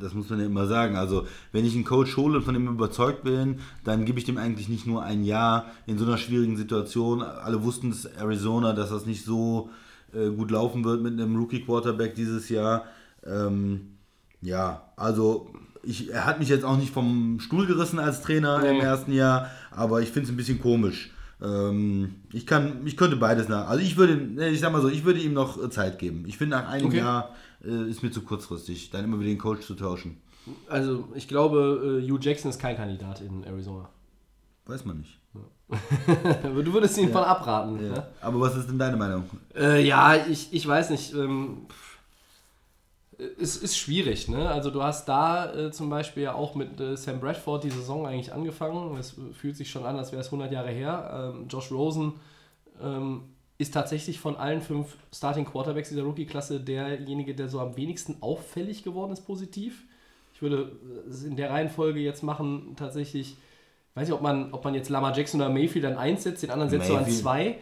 Das 0.00 0.14
muss 0.14 0.28
man 0.30 0.40
ja 0.40 0.46
immer 0.46 0.66
sagen. 0.66 0.96
Also, 0.96 1.26
wenn 1.52 1.64
ich 1.64 1.74
einen 1.74 1.84
Coach 1.84 2.16
hole 2.16 2.38
und 2.38 2.44
von 2.44 2.54
dem 2.54 2.66
überzeugt 2.66 3.22
bin, 3.22 3.60
dann 3.84 4.04
gebe 4.04 4.18
ich 4.18 4.24
dem 4.24 4.36
eigentlich 4.38 4.68
nicht 4.68 4.86
nur 4.86 5.02
ein 5.02 5.22
Jahr 5.22 5.66
in 5.86 5.96
so 5.98 6.04
einer 6.04 6.18
schwierigen 6.18 6.56
Situation. 6.56 7.22
Alle 7.22 7.62
wussten 7.62 7.90
es 7.90 8.04
Arizona, 8.04 8.72
dass 8.72 8.90
das 8.90 9.06
nicht 9.06 9.24
so 9.24 9.70
äh, 10.12 10.30
gut 10.30 10.50
laufen 10.50 10.84
wird 10.84 11.02
mit 11.02 11.12
einem 11.12 11.36
Rookie-Quarterback 11.36 12.14
dieses 12.16 12.48
Jahr. 12.48 12.84
Ähm, 13.24 13.96
ja, 14.40 14.90
also 14.96 15.50
ich, 15.84 16.10
er 16.10 16.26
hat 16.26 16.40
mich 16.40 16.48
jetzt 16.48 16.64
auch 16.64 16.76
nicht 16.76 16.92
vom 16.92 17.38
Stuhl 17.38 17.66
gerissen 17.66 18.00
als 18.00 18.22
Trainer 18.22 18.64
im 18.64 18.78
Nee. 18.78 18.82
ersten 18.82 19.12
Jahr, 19.12 19.50
aber 19.70 20.00
ich 20.02 20.08
finde 20.10 20.26
es 20.26 20.30
ein 20.32 20.36
bisschen 20.36 20.60
komisch. 20.60 21.12
Ähm, 21.42 22.14
ich 22.32 22.46
kann, 22.46 22.86
ich 22.86 22.96
könnte 22.96 23.16
beides 23.16 23.48
nach. 23.48 23.68
Also 23.68 23.82
ich 23.82 23.96
würde, 23.96 24.48
ich 24.50 24.60
sag 24.60 24.72
mal 24.72 24.80
so, 24.80 24.88
ich 24.88 25.04
würde 25.04 25.20
ihm 25.20 25.34
noch 25.34 25.62
äh, 25.62 25.68
Zeit 25.70 25.98
geben. 25.98 26.24
Ich 26.26 26.38
finde 26.38 26.56
nach 26.56 26.68
einem 26.68 26.86
Okay. 26.86 26.98
Jahr 26.98 27.34
äh, 27.64 27.90
ist 27.90 28.02
mir 28.02 28.10
zu 28.10 28.22
kurzfristig, 28.22 28.90
dann 28.90 29.04
immer 29.04 29.18
wieder 29.20 29.28
den 29.30 29.38
Coach 29.38 29.66
zu 29.66 29.74
tauschen. 29.74 30.16
Also, 30.68 31.08
ich 31.14 31.26
glaube, 31.26 32.00
äh, 32.02 32.08
Hugh 32.08 32.20
Jackson 32.20 32.50
ist 32.50 32.60
kein 32.60 32.76
Kandidat 32.76 33.20
in 33.20 33.42
Arizona. 33.44 33.88
Weiß 34.66 34.84
man 34.84 34.98
nicht. 34.98 35.18
Du 36.54 36.72
würdest 36.72 36.96
ihn 36.96 37.10
von 37.10 37.24
abraten. 37.24 37.76
Ja. 37.84 37.92
Ne? 37.92 38.06
Aber 38.20 38.40
was 38.40 38.56
ist 38.56 38.68
denn 38.68 38.78
deine 38.78 38.96
Meinung? 38.96 39.24
Äh, 39.54 39.84
ja, 39.84 40.14
ich, 40.14 40.52
ich 40.52 40.66
weiß 40.66 40.90
nicht. 40.90 41.12
Ähm. 41.14 41.66
Es 43.40 43.56
ist 43.56 43.76
schwierig, 43.78 44.28
ne? 44.28 44.48
Also 44.50 44.70
du 44.70 44.82
hast 44.82 45.06
da 45.08 45.52
äh, 45.54 45.70
zum 45.72 45.88
Beispiel 45.88 46.24
ja 46.24 46.34
auch 46.34 46.54
mit 46.54 46.78
äh, 46.80 46.96
Sam 46.96 47.20
Bradford 47.20 47.64
die 47.64 47.70
Saison 47.70 48.06
eigentlich 48.06 48.32
angefangen. 48.32 48.96
Es 48.98 49.16
fühlt 49.32 49.56
sich 49.56 49.70
schon 49.70 49.84
an, 49.86 49.96
als 49.96 50.12
wäre 50.12 50.20
es 50.20 50.26
100 50.28 50.52
Jahre 50.52 50.70
her. 50.70 51.32
Ähm, 51.34 51.46
Josh 51.48 51.70
Rosen 51.72 52.14
ähm, 52.82 53.22
ist 53.58 53.72
tatsächlich 53.72 54.20
von 54.20 54.36
allen 54.36 54.60
fünf 54.60 54.96
Starting 55.14 55.46
Quarterbacks 55.46 55.88
dieser 55.88 56.02
Rookie-Klasse 56.02 56.60
derjenige, 56.60 57.34
der 57.34 57.48
so 57.48 57.58
am 57.60 57.76
wenigsten 57.76 58.16
auffällig 58.20 58.82
geworden 58.84 59.12
ist 59.12 59.22
positiv. 59.22 59.84
Ich 60.34 60.42
würde 60.42 60.72
es 61.08 61.24
in 61.24 61.36
der 61.36 61.48
Reihenfolge 61.50 62.00
jetzt 62.00 62.22
machen, 62.22 62.74
tatsächlich, 62.76 63.38
weiß 63.94 64.06
nicht, 64.08 64.14
ob 64.14 64.20
man, 64.20 64.52
ob 64.52 64.62
man 64.62 64.74
jetzt 64.74 64.90
Lama 64.90 65.14
Jackson 65.14 65.40
oder 65.40 65.48
Mayfield 65.48 65.86
an 65.86 65.96
eins 65.96 66.24
setzt, 66.24 66.42
den 66.42 66.50
anderen 66.50 66.68
setzt 66.68 66.90
du 66.90 66.94
an 66.96 67.00
Mayfield. 67.04 67.18
zwei. 67.18 67.58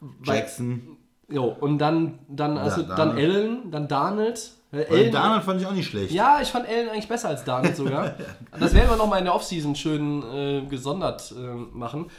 Weil- 0.00 0.36
Jackson. 0.36 0.96
Jo, 1.28 1.44
und 1.60 1.78
dann, 1.78 2.18
dann, 2.28 2.58
also, 2.58 2.82
Da- 2.82 2.96
dann. 2.96 3.10
Allen, 3.10 3.70
dann 3.70 3.86
Darnold. 3.86 4.50
Allen- 4.72 5.12
Darnold 5.12 5.44
fand 5.44 5.60
ich 5.60 5.66
auch 5.66 5.72
nicht 5.72 5.88
schlecht. 5.88 6.12
ja, 6.12 6.40
ich 6.40 6.48
fand 6.48 6.66
Allen 6.66 6.88
eigentlich 6.88 7.08
besser 7.08 7.28
als 7.28 7.44
Darnold 7.44 7.76
sogar. 7.76 8.14
das 8.58 8.72
werden 8.74 8.88
wir 8.90 8.96
nochmal 8.96 9.18
in 9.18 9.26
der 9.26 9.34
Offseason 9.34 9.74
schön 9.76 10.22
äh, 10.22 10.66
gesondert 10.66 11.32
äh, 11.36 11.54
machen. 11.76 12.10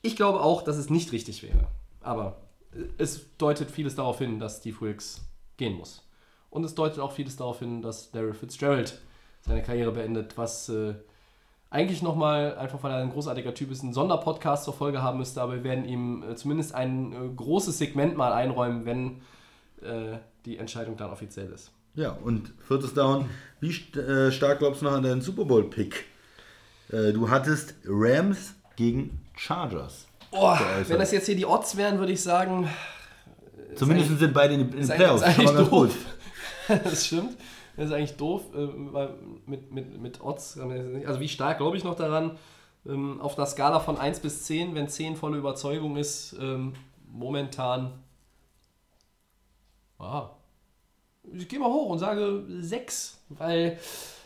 Ich 0.00 0.16
glaube 0.16 0.40
auch, 0.40 0.62
dass 0.62 0.76
es 0.76 0.90
nicht 0.90 1.12
richtig 1.12 1.42
wäre. 1.42 1.68
Aber 2.00 2.38
äh, 2.74 2.84
es 2.98 3.36
deutet 3.36 3.70
vieles 3.70 3.94
darauf 3.94 4.18
hin, 4.18 4.38
dass 4.38 4.58
Steve 4.58 4.80
Wilkes 4.80 5.20
gehen 5.58 5.76
muss. 5.76 6.06
Und 6.50 6.64
es 6.64 6.74
deutet 6.74 6.98
auch 7.00 7.12
vieles 7.12 7.36
darauf 7.36 7.58
hin, 7.60 7.82
dass 7.82 8.10
Daryl 8.10 8.34
Fitzgerald 8.34 9.00
seine 9.40 9.62
Karriere 9.62 9.92
beendet, 9.92 10.36
was 10.38 10.68
äh, 10.68 10.94
eigentlich 11.70 12.02
nochmal, 12.02 12.56
einfach 12.56 12.82
weil 12.82 12.92
er 12.92 12.98
ein 12.98 13.10
großartiger 13.10 13.54
Typ 13.54 13.70
ist, 13.70 13.82
einen 13.82 13.94
Sonderpodcast 13.94 14.64
zur 14.64 14.74
Folge 14.74 15.02
haben 15.02 15.18
müsste, 15.18 15.40
aber 15.40 15.54
wir 15.54 15.64
werden 15.64 15.84
ihm 15.86 16.22
äh, 16.22 16.34
zumindest 16.36 16.74
ein 16.74 17.12
äh, 17.12 17.16
großes 17.34 17.78
Segment 17.78 18.16
mal 18.16 18.32
einräumen, 18.32 18.84
wenn 18.84 19.22
äh, 19.82 20.18
die 20.44 20.58
Entscheidung 20.58 20.96
dann 20.96 21.10
offiziell 21.10 21.50
ist. 21.52 21.70
Ja, 21.94 22.12
und 22.12 22.52
viertes 22.66 22.94
Down. 22.94 23.28
Wie 23.60 23.72
st 23.72 23.96
äh, 23.96 24.32
stark 24.32 24.60
glaubst 24.60 24.80
du 24.80 24.86
noch 24.86 24.92
an 24.92 25.02
deinen 25.02 25.20
Super 25.20 25.44
Bowl-Pick? 25.44 26.04
Äh, 26.90 27.12
du 27.12 27.28
hattest 27.28 27.74
Rams 27.86 28.54
gegen 28.76 29.20
Chargers. 29.36 30.06
Oh, 30.30 30.56
wenn 30.88 30.98
das 30.98 31.12
jetzt 31.12 31.26
hier 31.26 31.36
die 31.36 31.44
Odds 31.44 31.76
wären, 31.76 31.98
würde 31.98 32.12
ich 32.12 32.22
sagen, 32.22 32.68
Zumindest 33.74 34.18
sind 34.18 34.34
beide 34.34 34.54
in 34.54 34.60
den, 34.60 34.78
in 34.78 34.86
den 34.86 34.96
Playoffs. 34.96 35.22
ist 35.22 35.38
eigentlich 35.38 35.70
gut. 35.70 35.90
das 36.68 37.06
stimmt. 37.06 37.36
Das 37.76 37.86
ist 37.86 37.92
eigentlich 37.92 38.16
doof, 38.16 38.42
äh, 38.54 38.68
weil 38.92 39.10
mit, 39.46 39.72
mit, 39.72 40.00
mit 40.00 40.20
Odds, 40.20 40.58
also 40.58 41.20
wie 41.20 41.28
stark 41.28 41.58
glaube 41.58 41.76
ich 41.76 41.84
noch 41.84 41.94
daran, 41.94 42.38
ähm, 42.86 43.20
auf 43.20 43.38
einer 43.38 43.46
Skala 43.46 43.80
von 43.80 43.96
1 43.96 44.20
bis 44.20 44.44
10, 44.44 44.74
wenn 44.74 44.88
10 44.88 45.16
volle 45.16 45.38
Überzeugung 45.38 45.96
ist, 45.96 46.36
ähm, 46.40 46.74
momentan, 47.10 47.92
ah, 50.02 50.36
ich 51.32 51.48
gehe 51.48 51.58
mal 51.58 51.68
hoch 51.68 51.90
und 51.90 51.98
sage 51.98 52.44
6, 52.48 53.18
weil 53.28 53.78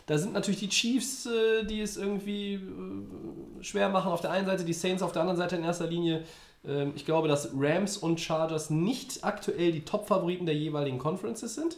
da 0.07 0.17
sind 0.17 0.33
natürlich 0.33 0.61
die 0.61 0.69
Chiefs, 0.69 1.25
äh, 1.25 1.65
die 1.65 1.81
es 1.81 1.97
irgendwie 1.97 2.55
äh, 2.55 3.63
schwer 3.63 3.89
machen 3.89 4.11
auf 4.11 4.21
der 4.21 4.31
einen 4.31 4.45
Seite, 4.45 4.63
die 4.63 4.73
Saints 4.73 5.03
auf 5.03 5.11
der 5.11 5.21
anderen 5.21 5.37
Seite 5.37 5.57
in 5.57 5.63
erster 5.63 5.87
Linie. 5.87 6.23
Ähm, 6.65 6.93
ich 6.95 7.05
glaube, 7.05 7.27
dass 7.27 7.49
Rams 7.53 7.97
und 7.97 8.19
Chargers 8.19 8.69
nicht 8.69 9.23
aktuell 9.23 9.71
die 9.71 9.83
Top-Favoriten 9.83 10.45
der 10.45 10.55
jeweiligen 10.55 10.97
Conferences 10.97 11.55
sind, 11.55 11.77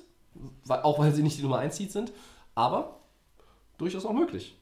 auch 0.67 0.99
weil 0.99 1.13
sie 1.13 1.23
nicht 1.23 1.37
die 1.39 1.41
Nummer 1.41 1.57
1 1.57 1.75
Seed 1.75 1.91
sind, 1.91 2.11
aber 2.55 2.99
durchaus 3.77 4.05
auch 4.05 4.13
möglich. 4.13 4.55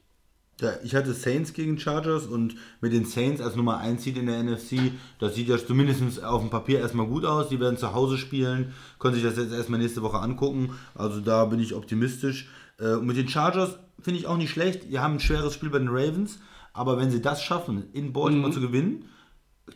Ja, 0.60 0.72
ich 0.82 0.96
hatte 0.96 1.12
Saints 1.12 1.52
gegen 1.52 1.78
Chargers 1.78 2.26
und 2.26 2.56
mit 2.80 2.92
den 2.92 3.04
Saints 3.04 3.40
als 3.40 3.54
Nummer 3.54 3.78
1 3.78 4.02
Seed 4.02 4.16
in 4.18 4.26
der 4.26 4.42
NFC, 4.42 4.90
das 5.20 5.36
sieht 5.36 5.46
ja 5.46 5.56
zumindest 5.56 6.24
auf 6.24 6.40
dem 6.40 6.50
Papier 6.50 6.80
erstmal 6.80 7.06
gut 7.06 7.24
aus. 7.24 7.48
Die 7.48 7.60
werden 7.60 7.78
zu 7.78 7.94
Hause 7.94 8.18
spielen, 8.18 8.72
können 8.98 9.14
sich 9.14 9.22
das 9.22 9.36
jetzt 9.36 9.52
erstmal 9.52 9.78
nächste 9.78 10.02
Woche 10.02 10.18
angucken. 10.18 10.70
Also 10.96 11.20
da 11.20 11.44
bin 11.44 11.60
ich 11.60 11.74
optimistisch. 11.74 12.48
Äh, 12.80 12.94
Und 12.94 13.06
mit 13.06 13.16
den 13.16 13.28
Chargers 13.28 13.78
finde 14.00 14.18
ich 14.18 14.26
auch 14.26 14.36
nicht 14.36 14.50
schlecht. 14.50 14.90
Die 14.90 14.98
haben 14.98 15.14
ein 15.14 15.20
schweres 15.20 15.54
Spiel 15.54 15.70
bei 15.70 15.78
den 15.78 15.88
Ravens, 15.88 16.40
aber 16.72 16.98
wenn 16.98 17.12
sie 17.12 17.22
das 17.22 17.40
schaffen, 17.42 17.84
in 17.92 18.12
Baltimore 18.12 18.52
zu 18.52 18.60
gewinnen, 18.60 19.04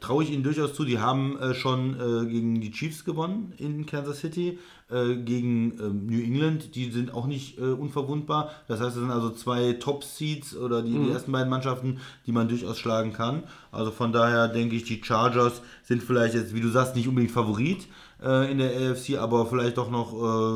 traue 0.01 0.25
ich 0.25 0.31
ihnen 0.31 0.43
durchaus 0.43 0.75
zu. 0.75 0.85
Die 0.85 0.99
haben 0.99 1.39
äh, 1.39 1.55
schon 1.55 1.95
äh, 1.95 2.27
gegen 2.27 2.61
die 2.61 2.71
Chiefs 2.71 3.05
gewonnen 3.05 3.53
in 3.59 3.87
Kansas 3.87 4.21
City, 4.21 4.59
äh, 4.91 5.17
gegen 5.17 5.73
ähm, 5.81 6.07
New 6.07 6.23
England. 6.23 6.75
Die 6.75 6.91
sind 6.91 7.15
auch 7.15 7.27
nicht 7.27 7.59
äh, 7.59 7.63
unverwundbar. 7.63 8.51
Das 8.69 8.81
heißt, 8.81 8.97
es 8.97 9.03
sind 9.03 9.11
also 9.11 9.31
zwei 9.31 9.75
Top-Seeds 9.75 10.57
oder 10.57 10.83
die, 10.83 10.93
die 10.93 11.11
ersten 11.11 11.33
beiden 11.33 11.49
Mannschaften, 11.51 11.99
die 12.27 12.33
man 12.33 12.49
durchaus 12.49 12.79
schlagen 12.79 13.13
kann. 13.13 13.45
Also 13.71 13.91
von 13.91 14.13
daher 14.13 14.49
denke 14.49 14.77
ich, 14.77 14.85
die 14.85 15.03
Chargers 15.03 15.63
sind 15.83 16.03
vielleicht 16.03 16.35
jetzt, 16.35 16.55
wie 16.55 16.61
du 16.61 16.69
sagst, 16.69 16.97
nicht 16.97 17.09
unbedingt 17.09 17.33
Favorit 17.33 17.87
äh, 18.23 18.51
in 18.51 18.59
der 18.59 18.71
AFC, 18.93 19.19
aber 19.19 19.47
vielleicht 19.47 19.77
doch 19.79 19.91
noch 19.91 20.13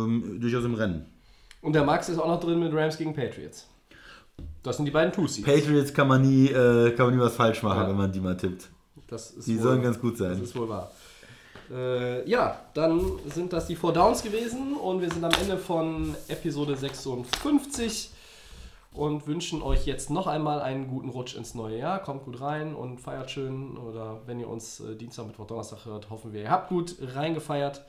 ähm, 0.06 0.38
durchaus 0.40 0.64
im 0.64 0.74
Rennen. 0.74 1.06
Und 1.62 1.72
der 1.74 1.84
Max 1.84 2.08
ist 2.08 2.18
auch 2.18 2.28
noch 2.28 2.40
drin 2.40 2.60
mit 2.60 2.72
Rams 2.72 2.96
gegen 2.96 3.14
Patriots. 3.14 3.66
Das 4.62 4.76
sind 4.76 4.84
die 4.84 4.90
beiden 4.92 5.12
Two-Seeds. 5.12 5.46
Patriots 5.46 5.94
kann 5.94 6.08
man 6.08 6.22
nie, 6.22 6.48
äh, 6.48 6.90
kann 6.92 7.06
man 7.06 7.16
nie 7.16 7.20
was 7.22 7.34
falsch 7.34 7.62
machen, 7.62 7.80
Ja. 7.80 7.88
wenn 7.88 7.96
man 7.96 8.12
die 8.12 8.20
mal 8.20 8.36
tippt. 8.36 8.68
Das 9.08 9.30
ist 9.30 9.46
Die 9.46 9.56
wohl- 9.56 9.62
sollen 9.62 9.82
ganz 9.82 10.00
gut 10.00 10.16
sein. 10.18 10.30
Das 10.30 10.40
ist 10.40 10.56
wohl 10.56 10.68
wahr. 10.68 10.90
Äh, 11.70 12.28
ja, 12.28 12.60
dann 12.74 13.00
sind 13.34 13.52
das 13.52 13.66
die 13.66 13.74
Four 13.76 13.92
Downs 13.92 14.22
gewesen 14.22 14.74
und 14.76 15.00
wir 15.00 15.10
sind 15.10 15.24
am 15.24 15.32
Ende 15.40 15.58
von 15.58 16.14
Episode 16.28 16.76
56 16.76 18.10
und 18.92 19.26
wünschen 19.26 19.62
euch 19.62 19.84
jetzt 19.84 20.08
noch 20.10 20.26
einmal 20.26 20.60
einen 20.60 20.88
guten 20.88 21.08
Rutsch 21.08 21.34
ins 21.36 21.54
neue 21.54 21.78
Jahr. 21.78 21.98
Kommt 22.02 22.24
gut 22.24 22.40
rein 22.40 22.74
und 22.74 23.00
feiert 23.00 23.30
schön. 23.30 23.76
Oder 23.76 24.20
wenn 24.26 24.38
ihr 24.40 24.48
uns 24.48 24.80
äh, 24.80 24.94
Dienstag, 24.94 25.26
Mittwoch, 25.26 25.46
Donnerstag 25.46 25.84
hört, 25.86 26.08
hoffen 26.08 26.32
wir, 26.32 26.42
ihr 26.42 26.50
habt 26.50 26.68
gut 26.68 26.94
reingefeiert 27.00 27.82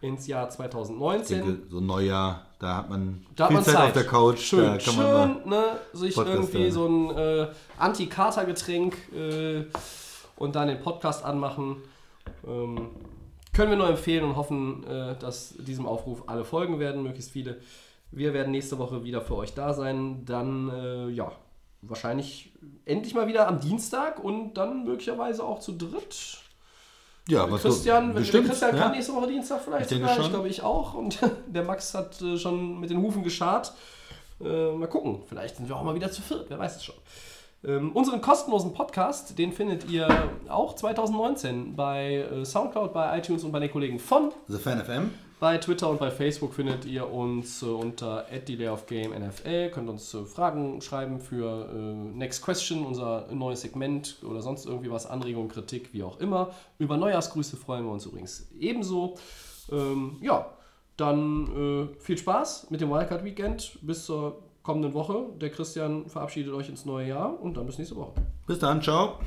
ins 0.00 0.26
Jahr 0.26 0.48
Ich 0.48 0.54
2019. 0.54 1.38
denke, 1.44 1.62
so 1.70 1.78
ein 1.78 1.86
Neujahr, 1.86 2.46
da 2.58 2.76
hat 2.76 2.90
man 2.90 3.26
Da 3.34 3.44
hat 3.44 3.48
viel 3.48 3.54
man 3.56 3.64
Zeit, 3.64 3.74
Zeit. 3.74 3.86
auf 3.88 3.92
der 3.92 4.04
Couch. 4.06 4.38
Schön, 4.40 4.78
schön, 4.80 5.36
ne, 5.46 5.64
sich 5.92 6.14
Podcast 6.14 6.36
irgendwie 6.54 6.58
hören. 6.58 6.70
so 6.72 6.86
ein 6.86 7.16
äh, 7.16 7.46
Anti-Kater-Getränk 7.78 8.94
äh, 9.14 9.64
und 10.36 10.54
dann 10.54 10.68
den 10.68 10.80
Podcast 10.80 11.24
anmachen. 11.24 11.82
Ähm, 12.46 12.90
können 13.52 13.70
wir 13.70 13.78
nur 13.78 13.88
empfehlen 13.88 14.24
und 14.24 14.36
hoffen, 14.36 14.84
äh, 14.86 15.16
dass 15.18 15.54
diesem 15.58 15.86
Aufruf 15.86 16.24
alle 16.26 16.44
folgen 16.44 16.78
werden, 16.78 17.02
möglichst 17.02 17.30
viele. 17.30 17.58
Wir 18.10 18.34
werden 18.34 18.50
nächste 18.50 18.78
Woche 18.78 19.02
wieder 19.02 19.22
für 19.22 19.36
euch 19.36 19.54
da 19.54 19.72
sein. 19.72 20.24
Dann, 20.26 20.68
äh, 20.68 21.08
ja, 21.08 21.32
wahrscheinlich 21.82 22.52
endlich 22.84 23.14
mal 23.14 23.26
wieder 23.26 23.48
am 23.48 23.60
Dienstag 23.60 24.22
und 24.22 24.54
dann 24.54 24.84
möglicherweise 24.84 25.44
auch 25.44 25.60
zu 25.60 25.72
dritt. 25.72 26.38
ja, 27.28 27.50
was 27.50 27.62
Christian, 27.62 28.08
so, 28.08 28.14
wenn 28.14 28.22
bestimmt, 28.22 28.48
Christian 28.48 28.76
ja. 28.76 28.82
kann 28.82 28.92
nächste 28.92 29.14
Woche 29.14 29.26
Dienstag 29.28 29.62
vielleicht 29.62 29.90
Ich 29.90 29.98
sogar. 29.98 30.20
Ich 30.20 30.28
glaube, 30.28 30.48
ich 30.48 30.62
auch. 30.62 30.94
Und 30.94 31.18
der 31.46 31.64
Max 31.64 31.94
hat 31.94 32.20
äh, 32.20 32.36
schon 32.36 32.78
mit 32.78 32.90
den 32.90 33.00
Hufen 33.00 33.22
geschart. 33.22 33.72
Äh, 34.40 34.72
mal 34.72 34.88
gucken. 34.88 35.22
Vielleicht 35.26 35.56
sind 35.56 35.68
wir 35.68 35.76
auch 35.76 35.82
mal 35.82 35.94
wieder 35.94 36.10
zu 36.10 36.20
viert. 36.20 36.46
Wer 36.48 36.58
weiß 36.58 36.76
es 36.76 36.84
schon. 36.84 36.96
Ähm, 37.66 37.90
unseren 37.92 38.20
kostenlosen 38.20 38.72
Podcast, 38.72 39.36
den 39.38 39.52
findet 39.52 39.90
ihr 39.90 40.06
auch 40.48 40.76
2019 40.76 41.74
bei 41.74 42.18
äh, 42.18 42.44
Soundcloud, 42.44 42.92
bei 42.92 43.18
iTunes 43.18 43.42
und 43.42 43.50
bei 43.50 43.58
den 43.58 43.72
Kollegen 43.72 43.98
von. 43.98 44.30
The 44.46 44.58
Fan 44.58 44.84
FM. 44.84 45.10
Bei 45.40 45.58
Twitter 45.58 45.90
und 45.90 45.98
bei 45.98 46.12
Facebook 46.12 46.54
findet 46.54 46.84
ihr 46.84 47.12
uns 47.12 47.62
äh, 47.62 47.66
unter 47.66 48.24
@delayofgamenfl. 48.48 49.70
Könnt 49.70 49.88
uns 49.88 50.14
äh, 50.14 50.24
Fragen 50.24 50.80
schreiben 50.80 51.18
für 51.18 51.68
äh, 51.68 52.16
Next 52.16 52.44
Question, 52.44 52.86
unser 52.86 53.26
neues 53.32 53.62
Segment 53.62 54.18
oder 54.24 54.42
sonst 54.42 54.66
irgendwie 54.66 54.90
was, 54.92 55.04
Anregungen, 55.04 55.48
Kritik, 55.48 55.92
wie 55.92 56.04
auch 56.04 56.20
immer. 56.20 56.52
Über 56.78 56.96
Neujahrsgrüße 56.96 57.56
freuen 57.56 57.84
wir 57.84 57.90
uns 57.90 58.06
übrigens 58.06 58.48
ebenso. 58.60 59.16
Ähm, 59.72 60.18
ja, 60.22 60.46
dann 60.96 61.90
äh, 61.92 62.00
viel 62.00 62.16
Spaß 62.16 62.70
mit 62.70 62.80
dem 62.80 62.90
Wildcard 62.90 63.24
Weekend 63.24 63.78
bis 63.82 64.06
zur 64.06 64.45
kommenden 64.66 64.94
Woche. 64.94 65.26
Der 65.40 65.50
Christian 65.50 66.06
verabschiedet 66.06 66.52
euch 66.52 66.68
ins 66.68 66.84
neue 66.84 67.06
Jahr 67.06 67.40
und 67.40 67.56
dann 67.56 67.66
bis 67.66 67.78
nächste 67.78 67.94
Woche. 67.96 68.12
Bis 68.48 68.58
dann, 68.58 68.82
ciao. 68.82 69.20